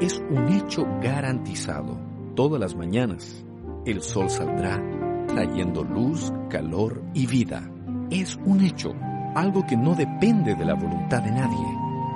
es 0.00 0.22
un 0.30 0.48
hecho 0.48 0.86
garantizado. 1.02 1.98
Todas 2.34 2.60
las 2.60 2.74
mañanas, 2.74 3.44
el 3.84 4.02
sol 4.02 4.30
saldrá 4.30 4.82
trayendo 5.28 5.84
luz, 5.84 6.32
calor 6.48 7.02
y 7.14 7.26
vida. 7.26 7.62
Es 8.10 8.38
un 8.44 8.62
hecho, 8.64 8.94
algo 9.34 9.66
que 9.66 9.76
no 9.76 9.94
depende 9.94 10.54
de 10.54 10.64
la 10.64 10.74
voluntad 10.74 11.22
de 11.22 11.30
nadie. 11.30 11.66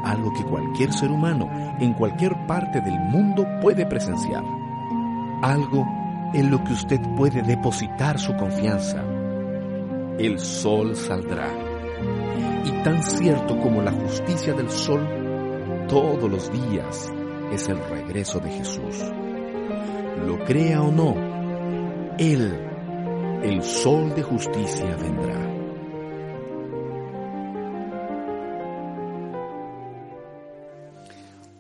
algo 0.05 0.33
que 0.33 0.43
cualquier 0.43 0.93
ser 0.93 1.13
humano 1.13 1.49
en 1.79 1.95
cualquier 1.95 2.35
parte 2.49 2.81
del 2.81 2.99
mundo 2.99 3.47
puede 3.61 3.87
presenciar, 3.87 4.43
algo 5.43 5.87
en 6.35 6.51
lo 6.51 6.63
que 6.65 6.73
usted 6.73 7.01
puede 7.17 7.43
depositar 7.43 8.19
su 8.19 8.35
confianza. 8.37 9.05
El 10.19 10.39
sol 10.39 10.97
saldrá. 10.97 11.49
Y 12.65 12.71
tan 12.85 13.03
cierto 13.03 13.59
como 13.59 13.83
la 13.83 13.93
justicia 13.93 14.55
del 14.55 14.71
sol, 14.71 15.07
todos 15.89 16.31
los 16.31 16.51
días 16.53 17.11
es 17.53 17.69
el 17.69 17.79
regreso 17.89 18.39
de 18.39 18.51
Jesús. 18.51 19.05
Lo 20.27 20.39
crea 20.45 20.83
o 20.83 20.91
no, 20.91 21.15
Él, 22.19 22.59
el 23.43 23.63
sol 23.63 24.15
de 24.15 24.23
justicia, 24.23 24.97
vendrá. 24.97 25.43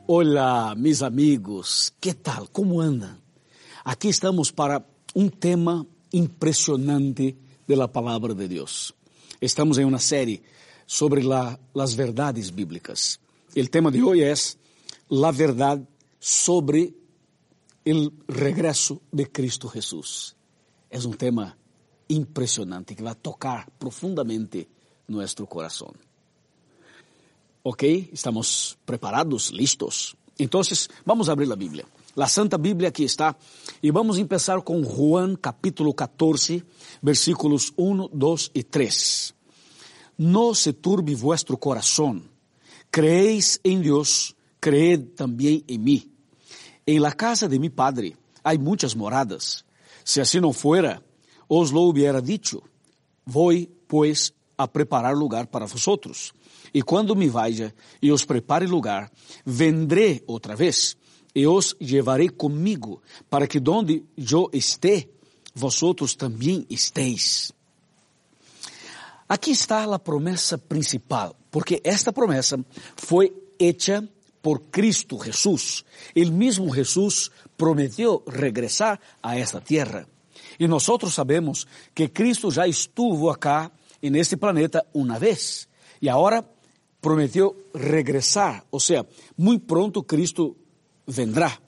Olá, 0.07 0.74
meus 0.77 1.03
amigos, 1.03 1.94
que 1.99 2.15
tal? 2.15 2.51
Como 2.51 2.82
andam? 2.82 3.22
Aqui 3.85 4.09
estamos 4.09 4.53
para 4.53 4.85
um 5.15 5.29
tema 5.29 5.85
impressionante 6.13 7.37
da 7.67 7.89
palavra 7.89 8.33
de 8.33 8.47
Deus. 8.47 8.93
Estamos 9.41 9.77
em 9.77 9.85
uma 9.85 9.99
série 9.99 10.41
sobre 10.87 11.23
la, 11.23 11.59
as 11.75 11.93
verdades 11.93 12.51
bíblicas. 12.51 13.19
O 13.57 13.69
tema 13.69 13.91
de 13.91 14.01
hoje 14.01 14.23
é 14.23 15.27
a 15.27 15.31
verdade 15.33 15.85
sobre 16.21 16.95
o 17.85 18.13
regresso 18.33 19.01
de 19.13 19.27
Cristo 19.27 19.69
Jesus. 19.75 20.37
É 20.89 20.99
um 20.99 21.13
tema 21.13 21.57
impressionante 22.09 22.95
que 22.95 23.03
vai 23.03 23.17
tocar 23.17 23.69
profundamente 23.81 24.69
nosso 25.09 25.45
coração. 25.47 25.93
Ok, 27.65 28.11
estamos 28.13 28.79
preparados, 28.87 29.51
listos. 29.51 30.15
Entonces, 30.39 30.89
vamos 31.05 31.29
a 31.29 31.33
abrir 31.33 31.47
la 31.47 31.57
Biblia. 31.57 31.85
La 32.14 32.28
Santa 32.28 32.59
Biblia 32.59 32.90
aquí 32.90 33.05
está. 33.05 33.36
Y 33.80 33.90
vamos 33.90 34.18
a 34.18 34.20
empezar 34.20 34.62
con 34.62 34.84
Juan 34.84 35.36
capítulo 35.36 35.94
14, 35.94 36.62
versículos 37.01 37.72
1, 37.76 38.10
2 38.12 38.51
y 38.55 38.64
3. 38.64 39.34
No 40.18 40.55
se 40.55 40.74
turbe 40.74 41.14
vuestro 41.14 41.56
corazón. 41.56 42.30
Creéis 42.90 43.60
en 43.64 43.80
Dios, 43.80 44.36
creed 44.60 45.14
también 45.16 45.64
en 45.66 45.82
mí. 45.82 46.10
En 46.84 47.01
la 47.01 47.12
casa 47.12 47.48
de 47.48 47.59
mi 47.59 47.70
Padre 47.70 48.16
hay 48.43 48.59
muchas 48.59 48.94
moradas. 48.94 49.64
Si 50.05 50.20
así 50.20 50.39
no 50.39 50.52
fuera, 50.52 51.02
os 51.48 51.72
lo 51.72 51.82
hubiera 51.82 52.20
dicho. 52.20 52.62
Voy, 53.24 53.70
pues, 53.86 54.34
a 54.59 54.70
preparar 54.70 55.16
lugar 55.16 55.51
para 55.51 55.66
vosotros. 55.66 56.34
E 56.74 56.82
quando 56.82 57.14
me 57.14 57.28
vaya 57.28 57.74
e 58.01 58.10
os 58.12 58.24
prepare 58.24 58.66
lugar, 58.66 59.10
vendré 59.44 60.22
outra 60.26 60.56
vez 60.56 60.97
e 61.35 61.47
os 61.47 61.75
llevarei 61.81 62.29
comigo, 62.29 63.03
para 63.31 63.47
que 63.47 63.61
donde 63.61 64.05
eu 64.17 64.51
esté, 64.53 65.09
vosotros 65.55 66.15
também 66.15 66.67
estéis. 66.69 67.53
Aqui 69.29 69.51
está 69.51 69.85
a 69.85 69.99
promessa 69.99 70.59
principal, 70.59 71.35
porque 71.51 71.81
esta 71.85 72.13
promessa 72.13 72.63
foi 72.97 73.33
hecha 73.59 74.07
por 74.43 74.71
Cristo 74.71 75.17
Jesús. 75.17 75.85
El 76.15 76.33
mismo 76.33 76.71
Jesús 76.71 77.31
prometió 77.57 78.23
regresar 78.27 79.01
a 79.23 79.39
esta 79.39 79.61
tierra. 79.61 80.07
E 80.59 80.69
nós 80.69 80.87
sabemos 81.11 81.67
que 81.95 82.09
Cristo 82.09 82.51
já 82.51 82.67
estuvo 82.67 83.31
acá 83.31 83.73
en 84.03 84.17
este 84.17 84.37
planeta 84.37 84.85
una 84.93 85.19
vez. 85.19 85.69
Y 86.01 86.09
ahora 86.09 86.45
prometió 87.01 87.57
regresar, 87.73 88.65
o 88.71 88.79
sea, 88.79 89.07
muy 89.37 89.59
pronto 89.59 90.05
Cristo 90.05 90.57
vendrá. 91.07 91.61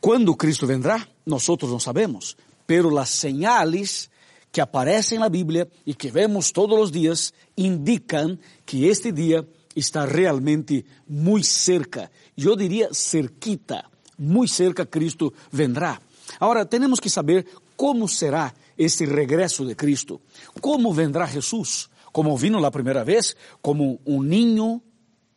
¿Cuándo 0.00 0.36
Cristo 0.36 0.66
vendrá? 0.66 1.08
Nosotros 1.24 1.70
no 1.70 1.80
sabemos, 1.80 2.36
pero 2.66 2.90
las 2.90 3.10
señales 3.10 4.10
que 4.52 4.60
aparecen 4.60 5.16
en 5.16 5.22
la 5.22 5.28
Biblia 5.28 5.68
y 5.84 5.94
que 5.94 6.10
vemos 6.10 6.52
todos 6.52 6.78
los 6.78 6.92
días 6.92 7.34
indican 7.56 8.40
que 8.64 8.90
este 8.90 9.12
día 9.12 9.44
está 9.74 10.06
realmente 10.06 10.84
muy 11.06 11.42
cerca. 11.42 12.10
Yo 12.36 12.56
diría 12.56 12.88
cerquita, 12.92 13.90
muy 14.16 14.48
cerca 14.48 14.86
Cristo 14.86 15.32
vendrá. 15.52 16.00
Ahora 16.38 16.68
tenemos 16.68 17.00
que 17.00 17.10
saber 17.10 17.46
cómo 17.76 18.08
será 18.08 18.54
este 18.76 19.06
regreso 19.06 19.64
de 19.64 19.76
Cristo. 19.76 20.20
¿Cómo 20.60 20.94
vendrá 20.94 21.26
Jesús? 21.26 21.90
como 22.12 22.36
vino 22.36 22.60
la 22.60 22.70
primera 22.70 23.04
vez, 23.04 23.36
como 23.62 23.98
un 24.04 24.28
niño. 24.28 24.82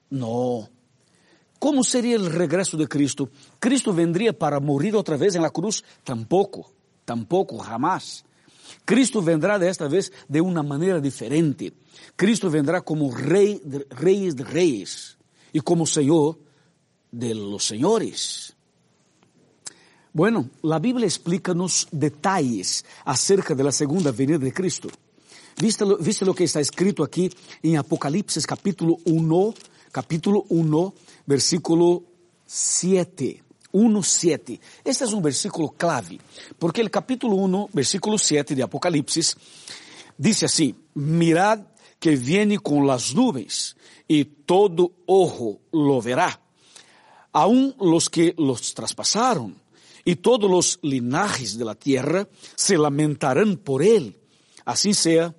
No. 0.09 0.69
¿Cómo 1.61 1.83
sería 1.83 2.15
el 2.15 2.25
regreso 2.25 2.75
de 2.75 2.87
Cristo? 2.87 3.29
¿Cristo 3.59 3.93
vendría 3.93 4.33
para 4.33 4.59
morir 4.59 4.95
otra 4.95 5.15
vez 5.15 5.35
en 5.35 5.43
la 5.43 5.51
cruz? 5.51 5.83
Tampoco, 6.03 6.71
tampoco, 7.05 7.59
jamás. 7.59 8.25
Cristo 8.83 9.21
vendrá 9.21 9.59
de 9.59 9.69
esta 9.69 9.87
vez 9.87 10.11
de 10.27 10.41
una 10.41 10.63
manera 10.63 10.99
diferente. 10.99 11.71
Cristo 12.15 12.49
vendrá 12.49 12.81
como 12.81 13.15
rey 13.15 13.61
de 13.63 13.85
reyes 13.91 14.35
de 14.35 14.43
reyes 14.43 15.19
y 15.53 15.59
como 15.59 15.85
Señor 15.85 16.39
de 17.11 17.35
los 17.35 17.63
señores. 17.63 18.55
Bueno, 20.13 20.49
la 20.63 20.79
Biblia 20.79 21.05
explica 21.05 21.53
nos 21.53 21.87
detalles 21.91 22.83
acerca 23.05 23.53
de 23.53 23.63
la 23.63 23.71
segunda 23.71 24.11
venida 24.11 24.39
de 24.39 24.51
Cristo. 24.51 24.89
¿Viste 25.61 25.85
lo, 25.85 25.97
¿Viste 25.97 26.25
lo 26.25 26.33
que 26.33 26.45
está 26.45 26.59
escrito 26.59 27.03
aquí 27.03 27.31
en 27.61 27.77
Apocalipsis 27.77 28.47
capítulo 28.47 28.97
1, 29.05 29.53
capítulo 29.91 30.45
1, 30.49 30.93
versículo 31.25 32.03
7? 32.45 33.43
1, 33.71 34.03
7. 34.03 34.59
Este 34.83 35.03
es 35.05 35.13
un 35.13 35.21
versículo 35.21 35.69
clave, 35.69 36.19
porque 36.59 36.81
el 36.81 36.89
capítulo 36.89 37.35
1, 37.35 37.69
versículo 37.73 38.17
7 38.17 38.55
de 38.55 38.63
Apocalipsis, 38.63 39.37
dice 40.17 40.45
así, 40.45 40.75
mirad 40.93 41.61
que 41.99 42.15
viene 42.15 42.59
con 42.59 42.85
las 42.87 43.13
nubes 43.13 43.75
y 44.07 44.25
todo 44.25 44.91
ojo 45.05 45.59
lo 45.71 46.01
verá, 46.01 46.41
aun 47.31 47.75
los 47.79 48.09
que 48.09 48.33
los 48.37 48.73
traspasaron, 48.73 49.55
y 50.03 50.15
todos 50.15 50.49
los 50.49 50.79
linajes 50.81 51.57
de 51.57 51.65
la 51.65 51.75
tierra 51.75 52.27
se 52.55 52.77
lamentarán 52.77 53.57
por 53.57 53.83
él. 53.83 54.17
Así 54.65 54.95
sea 54.95 55.35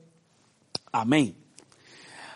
Amém. 0.93 1.42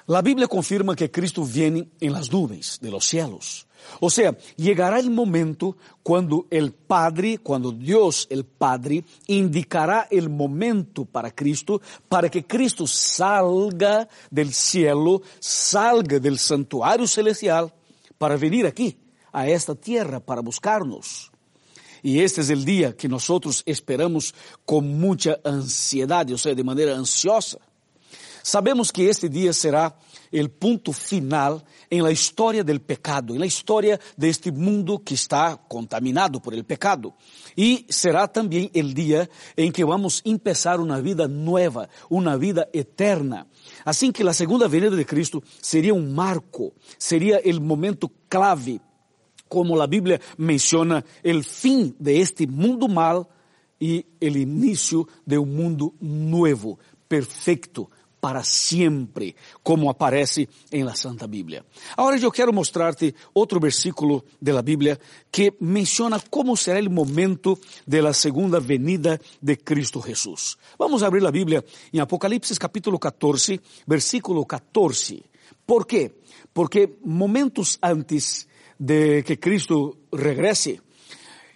La 0.06 0.22
Biblia 0.22 0.46
confirma 0.46 0.94
que 0.94 1.10
Cristo 1.10 1.44
viene 1.44 1.88
en 2.00 2.12
las 2.12 2.30
nubes 2.30 2.78
de 2.80 2.90
los 2.90 3.04
cielos. 3.04 3.66
O 4.00 4.08
sea, 4.08 4.36
llegará 4.56 5.00
el 5.00 5.10
momento 5.10 5.76
cuando 6.02 6.46
el 6.50 6.72
Padre, 6.72 7.38
cuando 7.38 7.72
Dios 7.72 8.26
el 8.30 8.44
Padre 8.44 9.04
indicará 9.26 10.06
el 10.10 10.28
momento 10.30 11.04
para 11.04 11.32
Cristo, 11.32 11.80
para 12.08 12.28
que 12.28 12.46
Cristo 12.46 12.86
salga 12.86 14.08
del 14.30 14.52
cielo, 14.52 15.22
salga 15.40 16.20
del 16.20 16.38
santuario 16.38 17.06
celestial, 17.06 17.72
para 18.16 18.36
venir 18.36 18.66
aquí, 18.66 18.96
a 19.32 19.48
esta 19.48 19.74
tierra, 19.74 20.20
para 20.20 20.40
buscarnos. 20.40 21.30
Y 22.02 22.20
este 22.20 22.42
es 22.42 22.50
el 22.50 22.64
día 22.64 22.96
que 22.96 23.08
nosotros 23.08 23.62
esperamos 23.66 24.34
con 24.64 24.98
mucha 24.98 25.38
ansiedad, 25.44 26.30
o 26.30 26.38
sea, 26.38 26.54
de 26.54 26.62
manera 26.62 26.96
ansiosa. 26.96 27.58
Sabemos 28.46 28.92
que 28.92 29.02
este 29.02 29.28
dia 29.28 29.52
será 29.52 29.92
o 30.32 30.48
ponto 30.48 30.92
final 30.92 31.64
em 31.90 32.00
la 32.00 32.12
história 32.12 32.62
del 32.62 32.78
pecado, 32.78 33.34
em 33.34 33.40
la 33.40 33.46
história 33.46 33.98
de 34.16 34.28
este 34.28 34.52
mundo 34.52 35.00
que 35.00 35.14
está 35.14 35.56
contaminado 35.56 36.40
por 36.40 36.54
el 36.54 36.62
pecado. 36.62 37.12
E 37.56 37.84
será 37.88 38.28
também 38.28 38.70
o 38.72 38.82
dia 38.94 39.28
em 39.56 39.72
que 39.72 39.84
vamos 39.84 40.22
empezar 40.24 40.78
uma 40.78 41.02
vida 41.02 41.26
nova, 41.26 41.88
uma 42.08 42.38
vida 42.38 42.68
eterna. 42.72 43.48
Assim 43.84 44.12
que 44.12 44.22
a 44.22 44.32
segunda 44.32 44.68
venida 44.68 44.96
de 44.96 45.04
Cristo 45.04 45.42
seria 45.60 45.92
um 45.92 46.08
marco, 46.12 46.72
seria 46.96 47.42
o 47.44 47.60
momento 47.60 48.08
clave, 48.30 48.80
como 49.48 49.80
a 49.80 49.88
Bíblia 49.88 50.20
menciona, 50.38 51.04
o 51.24 51.42
fim 51.42 51.92
de 51.98 52.16
este 52.16 52.46
mundo 52.46 52.88
mal 52.88 53.28
e 53.80 54.06
o 54.22 54.24
início 54.24 55.04
de 55.26 55.36
um 55.36 55.46
mundo 55.46 55.92
novo, 56.00 56.78
perfeito, 57.08 57.90
para 58.20 58.42
sempre, 58.42 59.36
como 59.62 59.90
aparece 59.90 60.48
em 60.72 60.84
la 60.84 60.94
Santa 60.94 61.26
Bíblia. 61.26 61.64
Agora 61.96 62.18
eu 62.18 62.32
quero 62.32 62.52
mostrar-te 62.52 63.14
outro 63.34 63.60
versículo 63.60 64.24
da 64.40 64.62
Bíblia 64.62 64.98
que 65.30 65.54
menciona 65.60 66.20
como 66.30 66.56
será 66.56 66.80
o 66.80 66.90
momento 66.90 67.58
de 67.86 68.00
la 68.00 68.12
segunda 68.12 68.58
venida 68.58 69.20
de 69.40 69.56
Cristo 69.56 70.00
Jesús. 70.00 70.58
Vamos 70.78 71.02
abrir 71.02 71.24
a 71.26 71.30
Bíblia 71.30 71.64
em 71.92 72.00
Apocalipse 72.00 72.58
capítulo 72.58 72.98
14, 72.98 73.60
versículo 73.86 74.44
14. 74.44 75.22
¿Por 75.64 75.86
quê? 75.86 76.16
Porque 76.52 76.98
momentos 77.04 77.78
antes 77.82 78.48
de 78.78 79.22
que 79.24 79.38
Cristo 79.38 79.98
regrese, 80.12 80.80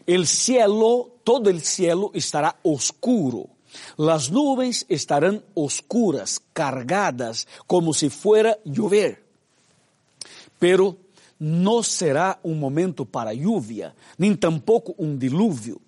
el 0.06 0.26
cielo, 0.26 1.20
todo 1.24 1.50
el 1.50 1.60
cielo 1.60 2.10
estará 2.14 2.58
oscuro 2.62 3.48
Las 3.96 4.30
nubes 4.30 4.86
estarán 4.88 5.42
oscuras, 5.54 6.40
cargadas, 6.52 7.46
como 7.66 7.94
si 7.94 8.10
fuera 8.10 8.58
llover. 8.64 9.22
pero 10.58 10.96
no 11.38 11.82
será 11.82 12.38
un 12.42 12.60
momento 12.60 13.06
para 13.06 13.32
lluvia, 13.32 13.94
ni 14.18 14.36
tampoco 14.36 14.94
un 14.98 15.18
diluvio. 15.18 15.80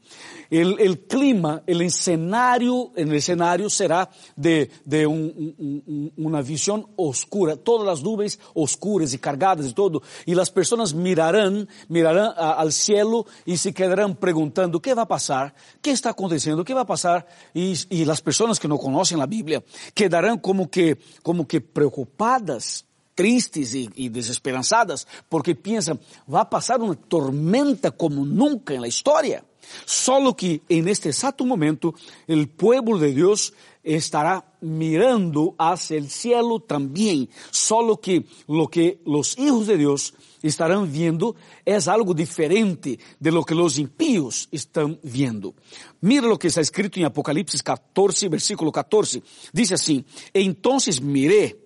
El, 0.50 1.06
clima, 1.08 1.62
el 1.66 1.80
escenario, 1.80 2.92
el 2.94 3.12
escenario 3.14 3.70
será 3.70 4.10
de, 4.36 4.70
de 4.84 5.06
un- 5.06 5.54
un- 5.58 5.82
un- 5.86 6.12
una 6.16 6.42
visión 6.42 6.86
oscura, 6.96 7.56
todas 7.56 7.86
las 7.86 8.02
nubes 8.02 8.38
oscuras 8.52 9.14
y 9.14 9.18
cargadas 9.18 9.66
y 9.66 9.72
todo, 9.72 10.02
y 10.26 10.34
las 10.34 10.50
personas 10.50 10.92
mirarán, 10.92 11.66
mirarán 11.88 12.32
al 12.36 12.72
cielo 12.72 13.24
y 13.46 13.56
se 13.56 13.72
quedarán 13.72 14.14
preguntando, 14.16 14.80
¿qué 14.82 14.92
va 14.92 15.02
a 15.02 15.08
pasar? 15.08 15.54
¿Qué 15.80 15.90
está 15.90 16.10
aconteciendo? 16.10 16.64
¿Qué 16.64 16.74
va 16.74 16.82
a 16.82 16.86
pasar? 16.86 17.26
Y, 17.54 17.74
y 17.88 18.04
las 18.04 18.20
personas 18.20 18.60
que 18.60 18.68
no 18.68 18.76
conocen 18.78 19.18
la 19.18 19.26
Biblia 19.26 19.62
quedarán 19.94 20.38
como 20.38 20.70
que, 20.70 20.98
como 21.22 21.46
que 21.48 21.60
preocupadas 21.62 22.84
tristes 23.14 23.74
y, 23.74 23.88
y 23.94 24.08
desesperanzadas 24.08 25.06
porque 25.28 25.54
piensan, 25.54 26.00
va 26.32 26.42
a 26.42 26.50
pasar 26.50 26.80
una 26.80 26.94
tormenta 26.94 27.90
como 27.90 28.24
nunca 28.24 28.74
en 28.74 28.80
la 28.82 28.88
historia. 28.88 29.44
Solo 29.84 30.36
que 30.36 30.62
en 30.68 30.88
este 30.88 31.08
exacto 31.08 31.44
momento 31.44 31.94
el 32.26 32.48
pueblo 32.48 32.98
de 32.98 33.12
Dios 33.14 33.54
estará 33.82 34.44
mirando 34.60 35.54
hacia 35.58 35.96
el 35.96 36.08
cielo 36.08 36.60
también. 36.60 37.28
Solo 37.50 38.00
que 38.00 38.24
lo 38.46 38.68
que 38.68 39.00
los 39.04 39.38
hijos 39.38 39.66
de 39.66 39.76
Dios 39.76 40.14
estarán 40.42 40.90
viendo 40.90 41.36
es 41.64 41.88
algo 41.88 42.14
diferente 42.14 42.98
de 43.18 43.32
lo 43.32 43.44
que 43.44 43.54
los 43.54 43.78
impíos 43.78 44.48
están 44.50 44.98
viendo. 45.02 45.54
Mira 46.00 46.26
lo 46.26 46.38
que 46.38 46.48
está 46.48 46.60
escrito 46.60 46.98
en 46.98 47.06
Apocalipsis 47.06 47.62
14, 47.62 48.28
versículo 48.28 48.72
14. 48.72 49.22
Dice 49.52 49.74
así, 49.74 50.04
entonces 50.32 51.00
miré 51.00 51.58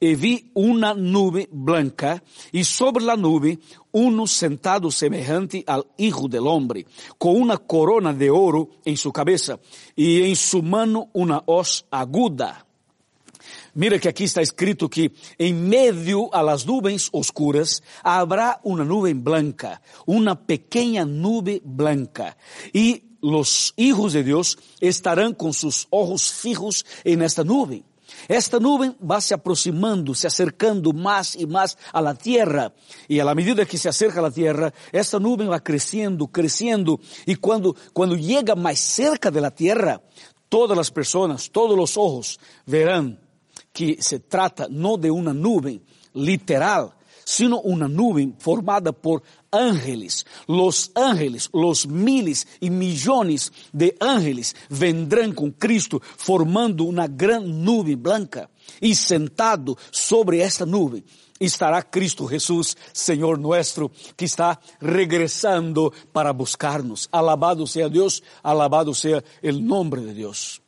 y 0.00 0.14
vi 0.14 0.50
una 0.54 0.94
nube 0.94 1.48
blanca 1.50 2.22
y 2.52 2.64
sobre 2.64 3.04
la 3.04 3.16
nube 3.16 3.58
uno 3.92 4.26
sentado 4.26 4.90
semejante 4.90 5.64
al 5.66 5.86
Hijo 5.96 6.28
del 6.28 6.46
Hombre, 6.46 6.86
con 7.18 7.40
una 7.40 7.56
corona 7.56 8.12
de 8.12 8.30
oro 8.30 8.68
en 8.84 8.96
su 8.96 9.12
cabeza 9.12 9.58
y 9.94 10.22
en 10.22 10.36
su 10.36 10.62
mano 10.62 11.08
una 11.12 11.42
hoz 11.46 11.86
aguda. 11.90 12.66
Mira 13.74 13.98
que 13.98 14.08
aquí 14.08 14.24
está 14.24 14.40
escrito 14.40 14.88
que 14.88 15.12
en 15.36 15.68
medio 15.68 16.34
a 16.34 16.42
las 16.42 16.66
nubes 16.66 17.10
oscuras 17.12 17.82
habrá 18.02 18.58
una 18.64 18.84
nube 18.84 19.12
blanca, 19.12 19.82
una 20.06 20.46
pequeña 20.46 21.04
nube 21.04 21.60
blanca. 21.62 22.38
Y 22.72 23.02
los 23.20 23.74
hijos 23.76 24.14
de 24.14 24.24
Dios 24.24 24.58
estarán 24.80 25.34
con 25.34 25.52
sus 25.52 25.88
ojos 25.90 26.32
fijos 26.32 26.86
en 27.04 27.20
esta 27.20 27.44
nube. 27.44 27.82
Esta 28.28 28.58
nube 28.58 28.92
va 28.98 29.20
se 29.20 29.34
aproximando, 29.34 30.14
se 30.14 30.26
acercando 30.26 30.92
más 30.92 31.36
y 31.36 31.46
más 31.46 31.78
a 31.92 32.00
la 32.00 32.14
tierra. 32.14 32.72
Y 33.08 33.20
a 33.20 33.24
la 33.24 33.34
medida 33.34 33.64
que 33.64 33.78
se 33.78 33.88
acerca 33.88 34.20
a 34.20 34.24
la 34.24 34.30
tierra, 34.30 34.72
esta 34.92 35.18
nube 35.18 35.46
va 35.46 35.60
creciendo, 35.60 36.26
creciendo. 36.26 37.00
Y 37.24 37.36
cuando, 37.36 37.74
cuando 37.92 38.16
llega 38.16 38.54
más 38.54 38.78
cerca 38.78 39.30
de 39.30 39.40
la 39.40 39.50
tierra, 39.50 40.00
todas 40.48 40.76
las 40.76 40.90
personas, 40.90 41.50
todos 41.50 41.76
los 41.76 41.96
ojos 41.96 42.40
verán 42.66 43.20
que 43.72 44.00
se 44.00 44.20
trata 44.20 44.66
no 44.70 44.96
de 44.96 45.10
una 45.10 45.32
nube 45.34 45.82
literal, 46.14 46.95
sino 47.26 47.60
una 47.60 47.88
nube 47.88 48.32
formada 48.38 48.92
por 48.92 49.20
ángeles. 49.50 50.24
Los 50.46 50.92
ángeles, 50.94 51.50
los 51.52 51.88
miles 51.88 52.46
y 52.60 52.70
millones 52.70 53.52
de 53.72 53.96
ángeles 53.98 54.54
vendrán 54.70 55.32
con 55.32 55.50
Cristo 55.50 56.00
formando 56.00 56.84
una 56.84 57.08
gran 57.08 57.64
nube 57.64 57.96
blanca 57.96 58.48
y 58.80 58.94
sentado 58.94 59.76
sobre 59.90 60.42
esta 60.42 60.64
nube 60.64 61.02
estará 61.38 61.82
Cristo 61.82 62.26
Jesús, 62.26 62.78
Señor 62.92 63.38
nuestro, 63.38 63.90
que 64.16 64.24
está 64.24 64.58
regresando 64.80 65.92
para 66.12 66.32
buscarnos. 66.32 67.08
Alabado 67.12 67.66
sea 67.66 67.88
Dios, 67.88 68.22
alabado 68.42 68.94
sea 68.94 69.22
el 69.42 69.66
nombre 69.66 70.00
de 70.02 70.14
Dios. 70.14 70.62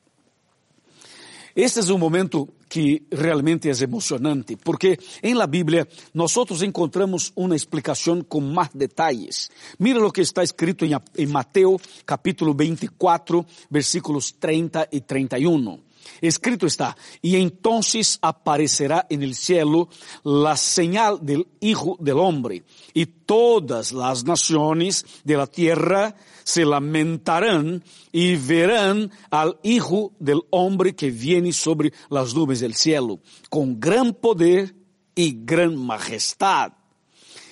Este 1.54 1.80
es 1.80 1.88
un 1.88 2.00
momento 2.00 2.48
que 2.68 3.04
realmente 3.10 3.70
es 3.70 3.80
emocionante, 3.82 4.56
porque 4.56 4.98
en 5.22 5.38
la 5.38 5.46
Biblia 5.46 5.88
nosotros 6.12 6.62
encontramos 6.62 7.32
una 7.34 7.54
explicación 7.54 8.22
con 8.24 8.52
más 8.52 8.70
detalles. 8.72 9.50
Mira 9.78 9.98
lo 9.98 10.12
que 10.12 10.22
está 10.22 10.42
escrito 10.42 10.84
en, 10.84 10.98
en 11.14 11.32
Mateo 11.32 11.80
capítulo 12.04 12.54
24, 12.54 13.46
versículos 13.70 14.36
30 14.38 14.88
y 14.90 15.00
31. 15.00 15.87
Escrito 16.20 16.66
está, 16.66 16.96
y 17.22 17.36
entonces 17.36 18.18
aparecerá 18.22 19.06
en 19.10 19.22
el 19.22 19.34
cielo 19.34 19.88
la 20.24 20.56
señal 20.56 21.18
del 21.22 21.46
Hijo 21.60 21.96
del 22.00 22.18
Hombre, 22.18 22.64
y 22.94 23.06
todas 23.06 23.92
las 23.92 24.24
naciones 24.24 25.04
de 25.24 25.36
la 25.36 25.46
tierra 25.46 26.16
se 26.44 26.64
lamentarán 26.64 27.82
y 28.12 28.36
verán 28.36 29.10
al 29.30 29.58
Hijo 29.62 30.12
del 30.18 30.40
Hombre 30.50 30.94
que 30.94 31.10
viene 31.10 31.52
sobre 31.52 31.92
las 32.10 32.34
nubes 32.34 32.60
del 32.60 32.74
cielo, 32.74 33.20
con 33.50 33.78
gran 33.78 34.14
poder 34.14 34.74
y 35.14 35.44
gran 35.44 35.76
majestad 35.76 36.77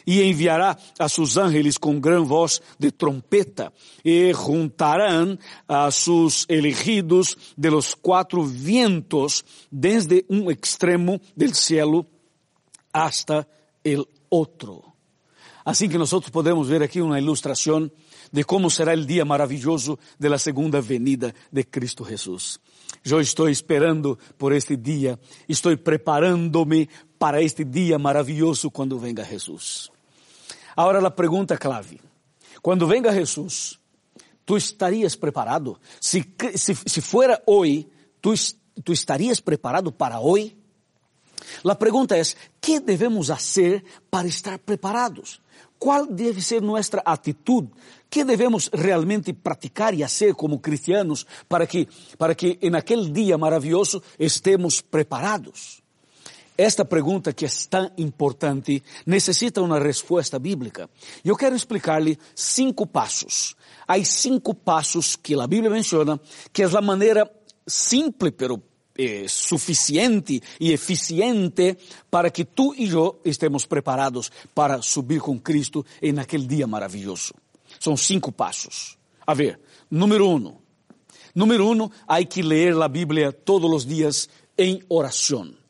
y 0.07 0.23
enviará 0.23 0.79
a 0.99 1.09
sus 1.11 1.37
ángeles 1.37 1.79
con 1.79 2.01
gran 2.01 2.27
voz 2.27 2.63
de 2.79 2.93
trompeta 2.93 3.73
y 4.03 4.33
juntarán 4.33 5.39
a 5.67 5.91
sus 5.91 6.47
elegidos 6.49 7.37
de 7.57 7.73
los 7.73 7.95
cuatro 7.97 8.45
vientos 8.45 9.45
desde 9.71 10.25
un 10.29 10.51
extremo 10.51 11.21
del 11.35 11.55
cielo 11.55 12.07
hasta 12.93 13.47
el 13.85 14.07
otro. 14.29 14.95
Así 15.65 15.89
que 15.89 15.99
nosotros 15.99 16.31
podemos 16.31 16.69
ver 16.69 16.85
aquí 16.85 17.01
una 17.01 17.19
ilustración 17.19 17.93
de 18.31 18.45
cómo 18.45 18.71
será 18.71 18.93
el 18.93 19.07
día 19.07 19.25
maravilloso 19.25 19.99
de 20.19 20.31
la 20.31 20.39
segunda 20.39 20.81
venida 20.81 21.35
de 21.51 21.69
Cristo 21.69 22.05
Jesús. 22.05 22.61
Yo 23.03 23.19
estoy 23.19 23.53
esperando 23.53 24.19
por 24.39 24.53
este 24.53 24.77
día, 24.77 25.19
estoy 25.49 25.77
preparándome 25.77 26.89
para 27.19 27.41
este 27.41 27.65
día 27.65 27.99
maravilloso 27.99 28.71
cuando 28.71 29.01
venga 29.01 29.25
Jesús. 29.25 29.91
Ahora 30.77 31.01
la 31.01 31.15
pregunta 31.15 31.57
clave. 31.57 31.99
Cuando 32.63 32.87
venga 32.87 33.13
Jesús, 33.13 33.81
¿tú 34.45 34.57
estarías 34.57 35.17
preparado? 35.17 35.81
Si, 35.99 36.25
si, 36.55 36.75
si 36.75 37.01
fuera 37.01 37.43
hoy, 37.47 37.91
¿tú, 38.21 38.35
¿tú 38.85 38.93
estarías 38.93 39.41
preparado 39.41 39.91
para 39.91 40.21
hoy? 40.21 40.57
La 41.63 41.79
pregunta 41.79 42.17
es, 42.17 42.37
¿qué 42.61 42.81
debemos 42.81 43.31
hacer 43.31 43.85
para 44.11 44.29
estar 44.29 44.59
preparados? 44.61 45.41
¿Cuál 45.79 46.15
debe 46.15 46.41
ser 46.41 46.63
nuestra 46.63 47.03
actitud? 47.05 47.65
¿Qué 48.09 48.25
debemos 48.25 48.71
realmente 48.73 49.35
practicar 49.35 49.95
y 49.95 50.03
hacer 50.03 50.35
como 50.35 50.61
cristianos 50.61 51.27
para 51.49 51.67
que, 51.67 51.89
para 52.19 52.35
que 52.35 52.59
en 52.61 52.75
aquel 52.75 53.13
día 53.13 53.37
maravilloso 53.37 54.03
estemos 54.19 54.83
preparados? 54.83 55.83
Esta 56.57 56.89
pregunta 56.89 57.35
que 57.35 57.47
es 57.47 57.69
tan 57.69 57.93
importante 57.97 58.83
necesita 59.05 59.61
una 59.61 59.79
respuesta 59.79 60.39
bíblica. 60.39 60.89
Yo 61.23 61.35
quiero 61.35 61.55
explicarle 61.55 62.19
cinco 62.35 62.87
pasos. 62.87 63.57
Hay 63.87 64.05
cinco 64.05 64.55
pasos 64.55 65.19
que 65.19 65.37
la 65.37 65.47
Biblia 65.47 65.71
menciona, 65.71 66.19
que 66.53 66.63
es 66.63 66.73
la 66.73 66.81
manera 66.81 67.31
simple 67.67 68.33
pero 68.33 68.63
eh, 68.95 69.27
suficiente 69.29 70.43
y 70.59 70.73
eficiente 70.73 71.77
para 72.09 72.31
que 72.31 72.47
tú 72.47 72.73
y 72.75 72.89
yo 72.89 73.21
estemos 73.25 73.67
preparados 73.67 74.33
para 74.55 74.81
subir 74.81 75.21
con 75.21 75.39
Cristo 75.41 75.85
en 76.01 76.19
aquel 76.19 76.49
día 76.49 76.67
maravilloso. 76.67 77.35
Son 77.79 77.99
cinco 77.99 78.33
pasos. 78.33 78.97
A 79.27 79.35
ver, 79.35 79.61
número 79.91 80.27
uno. 80.27 80.63
Número 81.35 81.67
uno, 81.67 81.91
hay 82.07 82.25
que 82.25 82.43
leer 82.43 82.75
la 82.75 82.89
Biblia 82.89 83.31
todos 83.31 83.71
los 83.71 83.87
días 83.87 84.31
en 84.57 84.83
oración. 84.89 85.66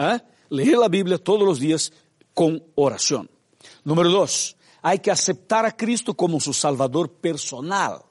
¿Eh? 0.00 0.20
Leer 0.48 0.78
la 0.78 0.88
Biblia 0.88 1.18
todos 1.18 1.42
los 1.42 1.60
días 1.60 1.92
con 2.32 2.62
oración. 2.74 3.30
Número 3.84 4.08
dos, 4.08 4.56
hay 4.80 4.98
que 4.98 5.10
aceptar 5.10 5.66
a 5.66 5.76
Cristo 5.76 6.14
como 6.14 6.40
su 6.40 6.54
Salvador 6.54 7.12
personal. 7.12 8.02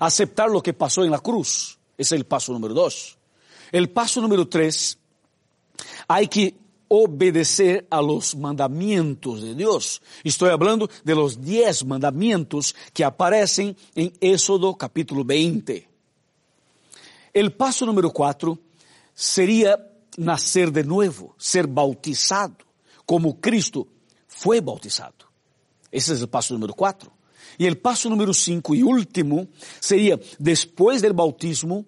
Aceptar 0.00 0.50
lo 0.50 0.62
que 0.62 0.72
pasó 0.72 1.04
en 1.04 1.10
la 1.10 1.20
cruz. 1.20 1.78
Es 1.96 2.12
el 2.12 2.24
paso 2.24 2.52
número 2.52 2.74
dos. 2.74 3.18
El 3.70 3.90
paso 3.90 4.22
número 4.22 4.48
tres, 4.48 4.98
hay 6.08 6.26
que 6.26 6.56
obedecer 6.88 7.86
a 7.90 8.00
los 8.00 8.34
mandamientos 8.34 9.42
de 9.42 9.54
Dios. 9.54 10.00
Estoy 10.24 10.48
hablando 10.48 10.88
de 11.04 11.14
los 11.14 11.42
diez 11.42 11.84
mandamientos 11.84 12.74
que 12.94 13.04
aparecen 13.04 13.76
en 13.94 14.12
Éxodo 14.20 14.74
capítulo 14.74 15.22
20. 15.22 15.86
El 17.34 17.52
paso 17.52 17.84
número 17.84 18.10
cuatro 18.10 18.58
sería 19.14 19.78
nacer 20.18 20.72
de 20.72 20.84
nuevo, 20.84 21.34
ser 21.38 21.66
bautizado, 21.66 22.56
como 23.06 23.40
Cristo 23.40 23.88
fue 24.26 24.60
bautizado. 24.60 25.14
Ese 25.90 26.14
es 26.14 26.20
el 26.20 26.28
paso 26.28 26.54
número 26.54 26.74
cuatro. 26.74 27.12
Y 27.56 27.66
el 27.66 27.78
paso 27.78 28.10
número 28.10 28.34
cinco 28.34 28.74
y 28.74 28.82
último 28.82 29.46
sería, 29.80 30.18
después 30.38 31.00
del 31.00 31.12
bautismo, 31.12 31.86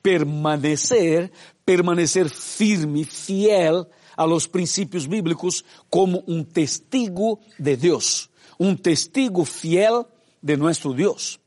permanecer, 0.00 1.32
permanecer 1.64 2.30
firme, 2.30 3.04
fiel 3.04 3.86
a 4.16 4.26
los 4.26 4.48
principios 4.48 5.06
bíblicos 5.06 5.64
como 5.90 6.20
un 6.26 6.46
testigo 6.46 7.40
de 7.58 7.76
Dios, 7.76 8.30
un 8.58 8.78
testigo 8.78 9.44
fiel 9.44 10.06
de 10.40 10.56
nuestro 10.56 10.92
Dios. 10.92 11.38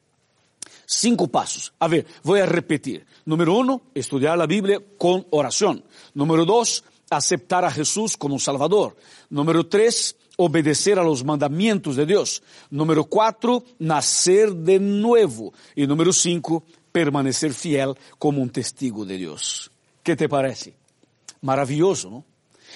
Cinco 0.91 1.27
pasos. 1.27 1.71
A 1.77 1.87
ver, 1.87 2.07
voy 2.23 2.39
a 2.39 2.47
repetir. 2.47 3.05
Número 3.23 3.53
uno, 3.53 3.83
estudiar 3.93 4.35
la 4.35 4.47
Biblia 4.47 4.81
con 4.97 5.23
oración. 5.29 5.83
Número 6.15 6.45
dos, 6.45 6.83
aceptar 7.11 7.63
a 7.63 7.69
Jesús 7.69 8.17
como 8.17 8.39
Salvador. 8.39 8.97
Número 9.29 9.67
tres, 9.67 10.15
obedecer 10.37 10.97
a 10.97 11.03
los 11.03 11.23
mandamientos 11.23 11.95
de 11.95 12.07
Dios. 12.07 12.41
Número 12.71 13.05
cuatro, 13.05 13.63
nacer 13.77 14.51
de 14.51 14.79
nuevo. 14.79 15.53
Y 15.75 15.85
número 15.85 16.11
cinco, 16.11 16.63
permanecer 16.91 17.53
fiel 17.53 17.93
como 18.17 18.41
un 18.41 18.49
testigo 18.49 19.05
de 19.05 19.17
Dios. 19.17 19.69
¿Qué 20.01 20.15
te 20.15 20.27
parece? 20.27 20.75
Maravilloso, 21.41 22.09
¿no? 22.09 22.25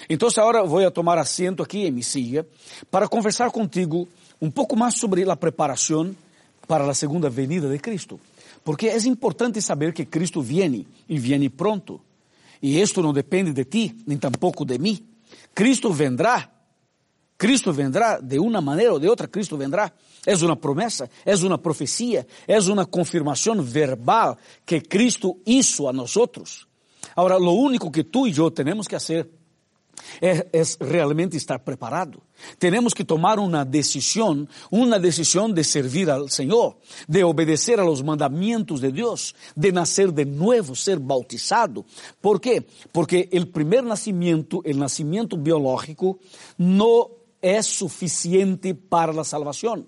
Entonces 0.06 0.38
ahora 0.38 0.62
voy 0.62 0.84
a 0.84 0.92
tomar 0.92 1.18
asiento 1.18 1.64
aquí 1.64 1.84
en 1.84 1.96
mi 1.96 2.04
silla 2.04 2.46
para 2.90 3.08
conversar 3.08 3.50
contigo 3.50 4.06
un 4.38 4.52
poco 4.52 4.76
más 4.76 4.96
sobre 4.96 5.24
la 5.24 5.34
preparación 5.34 6.16
para 6.66 6.86
la 6.86 6.94
segunda 6.94 7.28
venida 7.28 7.68
de 7.68 7.80
Cristo. 7.80 8.18
Porque 8.62 8.88
es 8.88 9.04
importante 9.06 9.60
saber 9.60 9.92
que 9.92 10.08
Cristo 10.08 10.42
viene 10.42 10.86
y 11.06 11.18
viene 11.18 11.50
pronto. 11.50 12.00
Y 12.60 12.80
esto 12.80 13.02
no 13.02 13.12
depende 13.12 13.52
de 13.52 13.64
ti, 13.66 13.94
ni 14.06 14.16
tampoco 14.16 14.64
de 14.64 14.78
mí. 14.78 15.04
Cristo 15.52 15.92
vendrá. 15.92 16.50
Cristo 17.36 17.74
vendrá 17.74 18.18
de 18.20 18.38
una 18.38 18.60
manera 18.60 18.94
o 18.94 18.98
de 18.98 19.08
otra, 19.08 19.28
Cristo 19.28 19.58
vendrá. 19.58 19.92
Es 20.24 20.42
una 20.42 20.56
promesa, 20.56 21.08
es 21.24 21.42
una 21.42 21.60
profecía, 21.60 22.26
es 22.46 22.68
una 22.68 22.86
confirmación 22.86 23.70
verbal 23.70 24.36
que 24.64 24.82
Cristo 24.82 25.36
hizo 25.44 25.88
a 25.88 25.92
nosotros. 25.92 26.66
Ahora, 27.16 27.38
lo 27.38 27.50
único 27.50 27.92
que 27.92 28.04
tú 28.04 28.26
y 28.26 28.32
yo 28.32 28.52
tenemos 28.52 28.88
que 28.88 28.96
hacer 28.96 29.30
es, 30.20 30.46
es, 30.52 30.78
realmente 30.80 31.36
estar 31.36 31.62
preparado. 31.62 32.22
Tenemos 32.58 32.94
que 32.94 33.04
tomar 33.04 33.38
una 33.38 33.64
decisión, 33.64 34.48
una 34.70 34.98
decisión 34.98 35.54
de 35.54 35.64
servir 35.64 36.10
al 36.10 36.30
Señor, 36.30 36.78
de 37.06 37.24
obedecer 37.24 37.80
a 37.80 37.84
los 37.84 38.02
mandamientos 38.02 38.80
de 38.80 38.92
Dios, 38.92 39.34
de 39.54 39.72
nacer 39.72 40.12
de 40.12 40.24
nuevo, 40.24 40.74
ser 40.74 40.98
bautizado. 40.98 41.84
¿Por 42.20 42.40
qué? 42.40 42.66
Porque 42.92 43.28
el 43.32 43.48
primer 43.48 43.84
nacimiento, 43.84 44.60
el 44.64 44.78
nacimiento 44.78 45.36
biológico, 45.36 46.18
no 46.58 47.10
es 47.40 47.66
suficiente 47.66 48.74
para 48.74 49.12
la 49.12 49.24
salvación. 49.24 49.86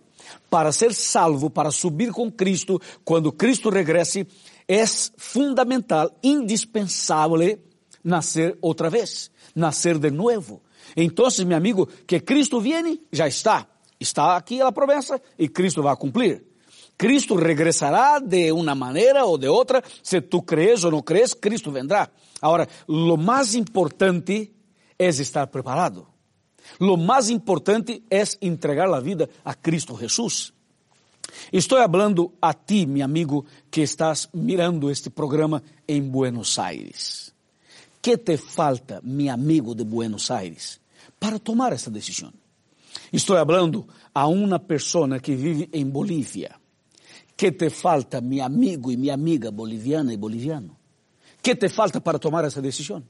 Para 0.50 0.72
ser 0.72 0.92
salvo, 0.92 1.50
para 1.50 1.70
subir 1.70 2.10
con 2.10 2.30
Cristo, 2.32 2.80
cuando 3.04 3.36
Cristo 3.36 3.70
regrese, 3.70 4.26
es 4.66 5.12
fundamental, 5.16 6.12
indispensable 6.22 7.62
nacer 8.02 8.58
otra 8.60 8.90
vez, 8.90 9.32
nacer 9.54 10.00
de 10.00 10.10
nuevo. 10.10 10.60
Entonces, 10.96 11.46
mi 11.46 11.54
amigo, 11.54 11.86
que 12.06 12.24
Cristo 12.24 12.60
viene, 12.60 12.98
ya 13.12 13.26
está. 13.26 13.68
Está 14.00 14.36
aquí 14.36 14.58
la 14.58 14.72
promesa 14.72 15.20
y 15.38 15.50
Cristo 15.50 15.82
va 15.82 15.92
a 15.92 15.96
cumplir. 15.96 16.56
Cristo 16.96 17.36
regresará 17.36 18.18
de 18.20 18.50
una 18.50 18.74
manera 18.74 19.26
o 19.26 19.36
de 19.36 19.48
otra. 19.48 19.84
Si 20.00 20.20
tú 20.22 20.44
crees 20.44 20.82
o 20.84 20.90
no 20.90 21.04
crees, 21.04 21.36
Cristo 21.38 21.70
vendrá. 21.70 22.10
Ahora, 22.40 22.66
lo 22.86 23.16
más 23.16 23.54
importante 23.54 24.52
es 24.98 25.20
estar 25.20 25.50
preparado. 25.50 26.08
Lo 26.78 26.96
más 26.96 27.30
importante 27.30 28.02
es 28.08 28.38
entregar 28.40 28.88
la 28.88 29.00
vida 29.00 29.28
a 29.44 29.54
Cristo 29.54 29.94
Jesús. 29.94 30.54
Estoy 31.52 31.80
hablando 31.80 32.32
a 32.40 32.54
ti, 32.54 32.86
mi 32.86 33.02
amigo, 33.02 33.44
que 33.70 33.82
estás 33.82 34.30
mirando 34.32 34.90
este 34.90 35.10
programa 35.10 35.62
en 35.86 36.10
Buenos 36.10 36.58
Aires. 36.58 37.34
¿Qué 38.00 38.16
te 38.16 38.38
falta, 38.38 39.00
mi 39.02 39.28
amigo 39.28 39.74
de 39.74 39.84
Buenos 39.84 40.30
Aires, 40.30 40.80
para 41.18 41.38
tomar 41.38 41.72
esa 41.72 41.90
decisión? 41.90 42.34
Estoy 43.12 43.36
hablando 43.38 43.86
a 44.14 44.26
una 44.26 44.58
persona 44.58 45.20
que 45.20 45.36
vive 45.36 45.68
en 45.72 45.92
Bolivia. 45.92 46.58
¿Qué 47.36 47.52
te 47.52 47.70
falta, 47.70 48.20
mi 48.20 48.40
amigo 48.40 48.90
y 48.90 48.96
mi 48.96 49.10
amiga 49.10 49.50
boliviana 49.50 50.12
y 50.12 50.16
boliviano? 50.16 50.78
¿Qué 51.42 51.54
te 51.54 51.68
falta 51.68 52.00
para 52.00 52.18
tomar 52.18 52.44
esa 52.44 52.60
decisión? 52.60 53.08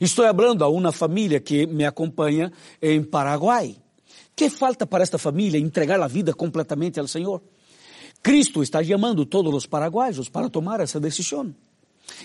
Estoy 0.00 0.26
hablando 0.26 0.64
a 0.64 0.68
una 0.68 0.92
familia 0.92 1.42
que 1.42 1.66
me 1.66 1.86
acompaña 1.86 2.50
en 2.80 3.08
Paraguay. 3.08 3.80
¿Qué 4.34 4.50
falta 4.50 4.86
para 4.86 5.04
esta 5.04 5.18
familia 5.18 5.58
entregar 5.58 5.98
la 5.98 6.08
vida 6.08 6.32
completamente 6.32 7.00
al 7.00 7.08
Señor? 7.08 7.42
Cristo 8.20 8.62
está 8.62 8.82
llamando 8.82 9.22
a 9.22 9.26
todos 9.26 9.52
los 9.52 9.66
paraguayos 9.66 10.28
para 10.28 10.48
tomar 10.48 10.80
esa 10.80 10.98
decisión. 10.98 11.56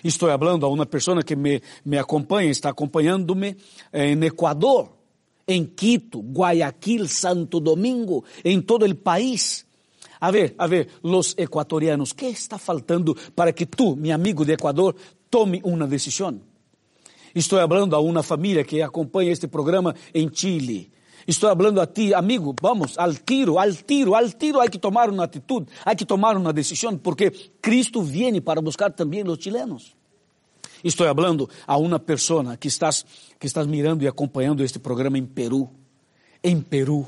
Estoy 0.01 0.31
hablando 0.31 0.65
a 0.65 0.69
una 0.69 0.85
persona 0.85 1.21
que 1.21 1.35
me, 1.35 1.61
me 1.83 1.99
acompaña, 1.99 2.49
está 2.49 2.69
acompañándome 2.69 3.57
en 3.91 4.23
Ecuador, 4.23 4.91
en 5.47 5.75
Quito, 5.75 6.19
Guayaquil, 6.19 7.09
Santo 7.09 7.59
Domingo, 7.59 8.23
en 8.43 8.65
todo 8.65 8.85
el 8.85 8.97
país. 8.97 9.65
A 10.19 10.31
ver, 10.31 10.55
a 10.57 10.67
ver, 10.67 10.87
los 11.03 11.35
ecuatorianos, 11.37 12.13
¿qué 12.13 12.29
está 12.29 12.57
faltando 12.57 13.15
para 13.35 13.53
que 13.53 13.65
tú, 13.65 13.95
mi 13.95 14.11
amigo 14.11 14.45
de 14.45 14.53
Ecuador, 14.53 14.95
tome 15.29 15.59
una 15.63 15.85
decisión? 15.85 16.41
Estoy 17.33 17.59
hablando 17.59 17.97
a 17.97 17.99
una 17.99 18.23
familia 18.23 18.63
que 18.63 18.83
acompaña 18.83 19.31
este 19.31 19.47
programa 19.47 19.93
en 20.13 20.31
Chile. 20.31 20.89
Estoy 21.25 21.49
hablando 21.49 21.81
a 21.81 21.87
ti, 21.87 22.13
amigo, 22.13 22.53
vamos, 22.61 22.97
al 22.97 23.21
tiro, 23.21 23.59
al 23.59 23.83
tiro, 23.83 24.15
al 24.15 24.35
tiro 24.35 24.61
hay 24.61 24.69
que 24.69 24.77
tomar 24.77 25.09
una 25.09 25.23
actitud, 25.23 25.63
hay 25.85 25.95
que 25.95 26.05
tomar 26.05 26.37
una 26.37 26.51
decisión, 26.51 26.99
porque 26.99 27.33
Cristo 27.61 28.01
viene 28.01 28.41
para 28.41 28.61
buscar 28.61 28.95
también 28.95 29.25
los 29.25 29.39
chilenos. 29.39 29.95
Estoy 30.83 31.07
hablando 31.07 31.49
a 31.65 31.77
una 31.77 31.97
persona 31.97 32.57
que 32.57 32.67
estás, 32.67 33.05
que 33.39 33.47
estás 33.47 33.65
mirando 33.67 34.03
y 34.03 34.07
acompañando 34.07 34.63
este 34.63 34.79
programa 34.79 35.17
en 35.17 35.27
Perú, 35.27 35.69
en 36.43 36.61
Perú. 36.61 37.07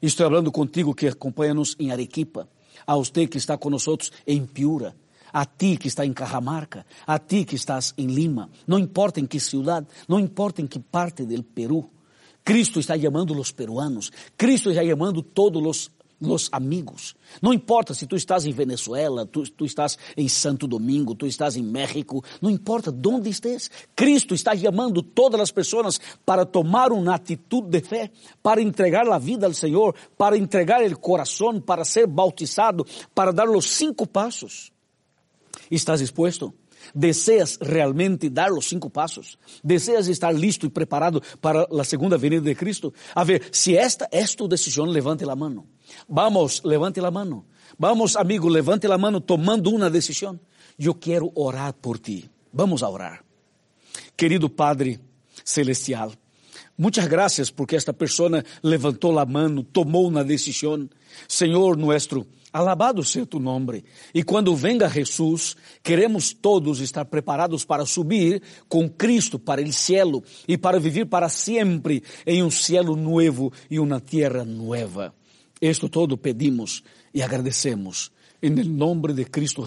Estoy 0.00 0.24
hablando 0.24 0.50
contigo 0.50 0.94
que 0.94 1.08
acompaña-nos 1.08 1.76
em 1.78 1.90
Arequipa, 1.90 2.48
a 2.86 2.96
usted 2.96 3.28
que 3.28 3.36
está 3.36 3.58
nós 3.62 4.10
em 4.26 4.46
Piura, 4.46 4.96
a 5.30 5.44
ti 5.44 5.76
que 5.76 5.88
está 5.88 6.06
em 6.06 6.12
Cajamarca, 6.14 6.86
a 7.06 7.18
ti 7.18 7.44
que 7.44 7.54
estás 7.54 7.92
em 7.98 8.06
Lima, 8.06 8.48
não 8.66 8.78
importa 8.78 9.20
em 9.20 9.26
que 9.26 9.38
cidade, 9.38 9.86
não 10.08 10.18
importa 10.18 10.62
em 10.62 10.66
que 10.66 10.78
parte 10.78 11.24
do 11.24 11.42
Peru, 11.42 11.90
Cristo 12.42 12.80
está 12.80 12.98
chamando 12.98 13.38
os 13.38 13.52
peruanos, 13.52 14.10
Cristo 14.36 14.70
está 14.70 14.82
chamando 14.84 15.22
todos 15.22 15.62
os 15.64 15.90
los 16.22 16.48
amigos. 16.52 17.14
Não 17.42 17.52
importa 17.52 17.92
se 17.92 18.06
tu 18.06 18.16
estás 18.16 18.46
em 18.46 18.52
Venezuela, 18.52 19.26
tu, 19.26 19.42
tu, 19.50 19.64
estás 19.64 19.98
em 20.16 20.28
Santo 20.28 20.66
Domingo, 20.66 21.14
tu 21.14 21.26
estás 21.26 21.56
em 21.56 21.62
México, 21.62 22.24
não 22.40 22.48
importa 22.48 22.94
onde 23.06 23.28
estés. 23.28 23.70
Cristo 23.96 24.34
está 24.34 24.56
chamando 24.56 25.02
todas 25.02 25.40
as 25.40 25.50
pessoas 25.50 26.00
para 26.24 26.46
tomar 26.46 26.92
uma 26.92 27.14
atitude 27.14 27.68
de 27.68 27.80
fé, 27.80 28.10
para 28.42 28.62
entregar 28.62 29.08
a 29.08 29.18
vida 29.18 29.46
ao 29.46 29.52
Senhor, 29.52 29.94
para 30.16 30.36
entregar 30.36 30.82
o 30.82 30.98
coração, 30.98 31.60
para 31.60 31.84
ser 31.84 32.06
bautizado, 32.06 32.86
para 33.14 33.32
dar 33.32 33.48
os 33.48 33.66
cinco 33.66 34.06
passos. 34.06 34.72
¿Estás 35.70 36.00
dispuesto? 36.00 36.54
¿Deseas 36.94 37.58
realmente 37.60 38.30
dar 38.30 38.50
los 38.50 38.66
cinco 38.66 38.90
pasos? 38.90 39.38
¿Deseas 39.62 40.08
estar 40.08 40.34
listo 40.34 40.66
y 40.66 40.70
preparado 40.70 41.22
para 41.40 41.66
la 41.70 41.84
segunda 41.84 42.16
venida 42.16 42.40
de 42.40 42.56
Cristo? 42.56 42.92
A 43.14 43.24
ver, 43.24 43.42
si 43.50 43.76
esta 43.76 44.08
es 44.10 44.34
tu 44.36 44.48
decisión, 44.48 44.92
levante 44.92 45.24
la 45.24 45.36
mano. 45.36 45.66
Vamos, 46.08 46.62
levante 46.64 47.00
la 47.00 47.10
mano. 47.10 47.46
Vamos, 47.78 48.16
amigo, 48.16 48.48
levante 48.48 48.88
la 48.88 48.98
mano 48.98 49.20
tomando 49.22 49.70
una 49.70 49.90
decisión. 49.90 50.40
Yo 50.76 50.94
quiero 50.94 51.30
orar 51.34 51.74
por 51.74 51.98
ti. 51.98 52.28
Vamos 52.52 52.82
a 52.82 52.88
orar. 52.88 53.24
Querido 54.16 54.48
Padre 54.48 55.00
Celestial, 55.44 56.16
muchas 56.76 57.08
gracias 57.08 57.50
porque 57.50 57.76
esta 57.76 57.92
persona 57.92 58.44
levantó 58.62 59.10
la 59.10 59.24
mano, 59.24 59.64
tomou 59.64 60.06
uma 60.06 60.22
decisão. 60.22 60.88
Senhor 61.26 61.76
nuestro, 61.76 62.26
Alabado 62.52 63.02
seja 63.02 63.24
tu 63.24 63.40
nome. 63.40 63.82
E 64.12 64.22
quando 64.22 64.54
venga 64.54 64.86
Jesus, 64.86 65.56
queremos 65.82 66.34
todos 66.34 66.80
estar 66.80 67.06
preparados 67.06 67.64
para 67.64 67.86
subir 67.86 68.42
com 68.68 68.90
Cristo 68.90 69.38
para 69.38 69.62
o 69.62 69.72
cielo 69.72 70.22
e 70.46 70.58
para 70.58 70.78
viver 70.78 71.06
para 71.06 71.30
sempre 71.30 72.02
em 72.26 72.42
um 72.42 72.50
cielo 72.50 72.94
novo 72.94 73.50
e 73.70 73.78
uma 73.78 74.00
terra 74.00 74.44
nova. 74.44 75.14
Isto 75.62 75.88
todo 75.88 76.16
pedimos 76.16 76.82
e 77.14 77.22
agradecemos. 77.22 78.10
Em 78.42 78.50
nome 78.50 79.12
de 79.12 79.24
Cristo 79.24 79.62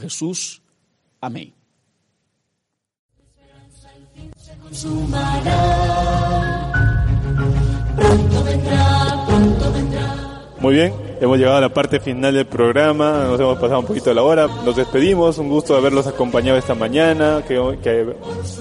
pronto 9.26 9.72
vendrá. 9.72 10.26
Muy 10.60 10.74
bien, 10.74 10.94
hemos 11.22 11.38
llegado 11.38 11.58
a 11.58 11.62
la 11.62 11.74
parte 11.74 12.02
final 12.02 12.34
del 12.34 12.46
programa, 12.46 13.28
nos 13.30 13.40
hemos 13.40 13.58
pasado 13.58 13.80
un 13.80 13.86
poquito 13.86 14.10
de 14.10 14.16
la 14.16 14.24
hora, 14.24 14.48
nos 14.66 14.76
despedimos, 14.76 15.38
un 15.38 15.48
gusto 15.48 15.78
haberlos 15.78 16.08
acompañado 16.08 16.58
esta 16.58 16.76
mañana, 16.76 17.42
que, 17.48 17.56
que 17.82 18.14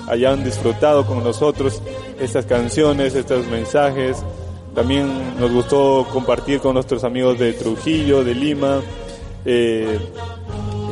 hayan 0.06 0.44
disfrutado 0.44 1.04
con 1.04 1.24
nosotros 1.24 1.82
estas 2.20 2.46
canciones, 2.46 3.16
estos 3.16 3.44
mensajes. 3.48 4.22
También 4.74 5.38
nos 5.38 5.52
gustó 5.52 6.06
compartir 6.12 6.58
con 6.60 6.74
nuestros 6.74 7.04
amigos 7.04 7.38
de 7.38 7.52
Trujillo, 7.52 8.24
de 8.24 8.34
Lima, 8.34 8.80
eh, 9.44 9.98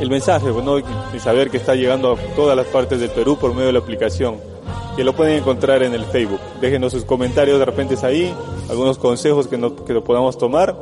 el 0.01 0.09
mensaje, 0.09 0.47
¿no? 0.65 0.79
y 0.79 1.19
saber 1.19 1.51
que 1.51 1.57
está 1.57 1.75
llegando 1.75 2.13
a 2.13 2.17
todas 2.37 2.57
las 2.57 2.67
partes 2.67 3.01
del 3.01 3.11
Perú 3.11 3.37
por 3.39 3.53
medio 3.53 3.67
de 3.67 3.73
la 3.73 3.81
aplicación. 3.81 4.37
que 4.97 5.05
lo 5.05 5.15
pueden 5.15 5.39
encontrar 5.39 5.83
en 5.83 5.95
el 5.95 6.05
Facebook. 6.05 6.39
Déjenos 6.61 6.93
sus 6.93 7.07
comentarios 7.07 7.59
de 7.59 7.65
repente 7.65 7.97
ahí, 8.03 8.33
algunos 8.69 8.99
consejos 8.99 9.49
que, 9.49 9.57
no, 9.57 9.75
que 9.75 9.95
podamos 10.03 10.37
tomar. 10.37 10.77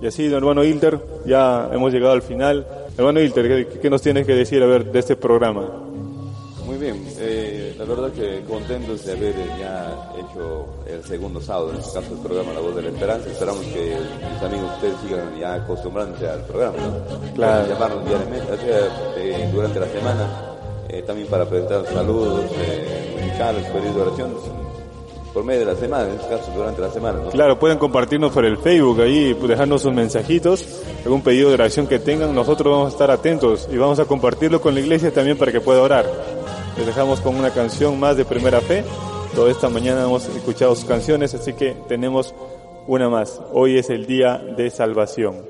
Y 0.00 0.06
así, 0.06 0.32
hermano 0.32 0.62
Hilter, 0.62 1.00
ya 1.26 1.68
hemos 1.72 1.92
llegado 1.92 2.12
al 2.12 2.22
final. 2.22 2.64
Hermano 2.96 3.20
Hilter, 3.20 3.66
¿qué, 3.66 3.78
qué 3.80 3.90
nos 3.90 4.02
tienes 4.02 4.24
que 4.24 4.34
decir 4.34 4.62
a 4.62 4.66
ver 4.66 4.92
de 4.92 4.98
este 5.00 5.16
programa? 5.16 5.89
Verdad 8.00 8.16
que 8.16 8.42
contentos 8.44 9.04
de 9.04 9.12
haber 9.12 9.34
ya 9.58 10.12
hecho 10.16 10.66
el 10.86 11.04
segundo 11.04 11.40
sábado, 11.40 11.70
en 11.70 11.76
este 11.76 12.00
caso 12.00 12.14
el 12.14 12.20
programa 12.20 12.52
La 12.52 12.60
Voz 12.60 12.74
de 12.74 12.82
la 12.82 12.88
Esperanza. 12.88 13.30
Esperamos 13.30 13.62
que 13.64 13.96
mis 14.32 14.42
amigos 14.42 14.74
ustedes 14.74 14.94
sigan 15.02 15.38
ya 15.38 15.54
acostumbrándose 15.54 16.28
al 16.28 16.40
programa, 16.44 16.76
¿no? 16.78 17.34
Claro. 17.34 17.68
Llamarnos 17.68 18.04
diariamente, 18.06 18.52
o 18.52 18.56
sea, 18.56 19.14
eh, 19.16 19.50
durante 19.52 19.80
la 19.80 19.88
semana, 19.88 20.42
eh, 20.88 21.02
también 21.06 21.28
para 21.28 21.44
presentar 21.44 21.84
saludos 21.86 22.44
eh, 22.58 23.16
musicales, 23.20 23.66
pedidos 23.66 23.96
de 23.96 24.02
oración, 24.02 24.34
por 25.34 25.44
medio 25.44 25.60
de 25.60 25.66
la 25.66 25.76
semana, 25.76 26.08
en 26.08 26.14
este 26.16 26.28
caso 26.28 26.50
durante 26.52 26.80
la 26.80 26.90
semana, 26.90 27.20
¿no? 27.22 27.30
Claro, 27.30 27.58
pueden 27.58 27.78
compartirnos 27.78 28.32
por 28.32 28.44
el 28.44 28.56
Facebook 28.58 29.00
ahí, 29.02 29.34
dejarnos 29.34 29.82
sus 29.82 29.92
mensajitos, 29.92 30.64
algún 31.04 31.22
pedido 31.22 31.48
de 31.48 31.54
oración 31.54 31.86
que 31.86 31.98
tengan, 31.98 32.34
nosotros 32.34 32.72
vamos 32.72 32.86
a 32.86 32.90
estar 32.92 33.10
atentos 33.10 33.68
y 33.70 33.76
vamos 33.76 33.98
a 34.00 34.06
compartirlo 34.06 34.60
con 34.60 34.74
la 34.74 34.80
iglesia 34.80 35.12
también 35.12 35.36
para 35.36 35.52
que 35.52 35.60
pueda 35.60 35.82
orar. 35.82 36.39
Les 36.80 36.86
dejamos 36.86 37.20
con 37.20 37.36
una 37.36 37.50
canción 37.50 38.00
más 38.00 38.16
de 38.16 38.24
primera 38.24 38.62
fe. 38.62 38.82
Toda 39.34 39.50
esta 39.50 39.68
mañana 39.68 40.04
hemos 40.04 40.26
escuchado 40.28 40.74
sus 40.74 40.86
canciones, 40.86 41.34
así 41.34 41.52
que 41.52 41.76
tenemos 41.88 42.34
una 42.86 43.10
más. 43.10 43.38
Hoy 43.52 43.76
es 43.76 43.90
el 43.90 44.06
día 44.06 44.38
de 44.38 44.70
salvación. 44.70 45.42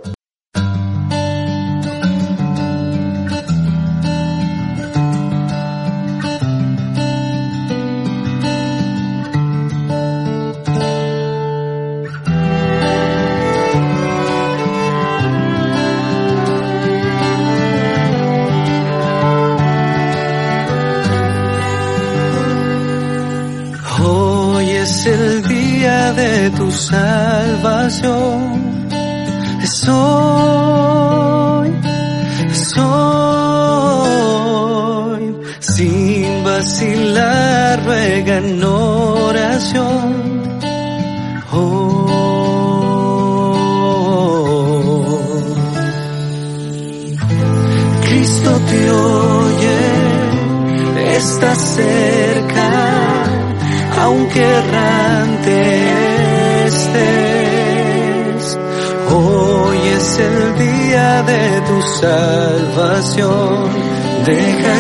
Salvación. 61.99 63.69
Deja 64.27 64.80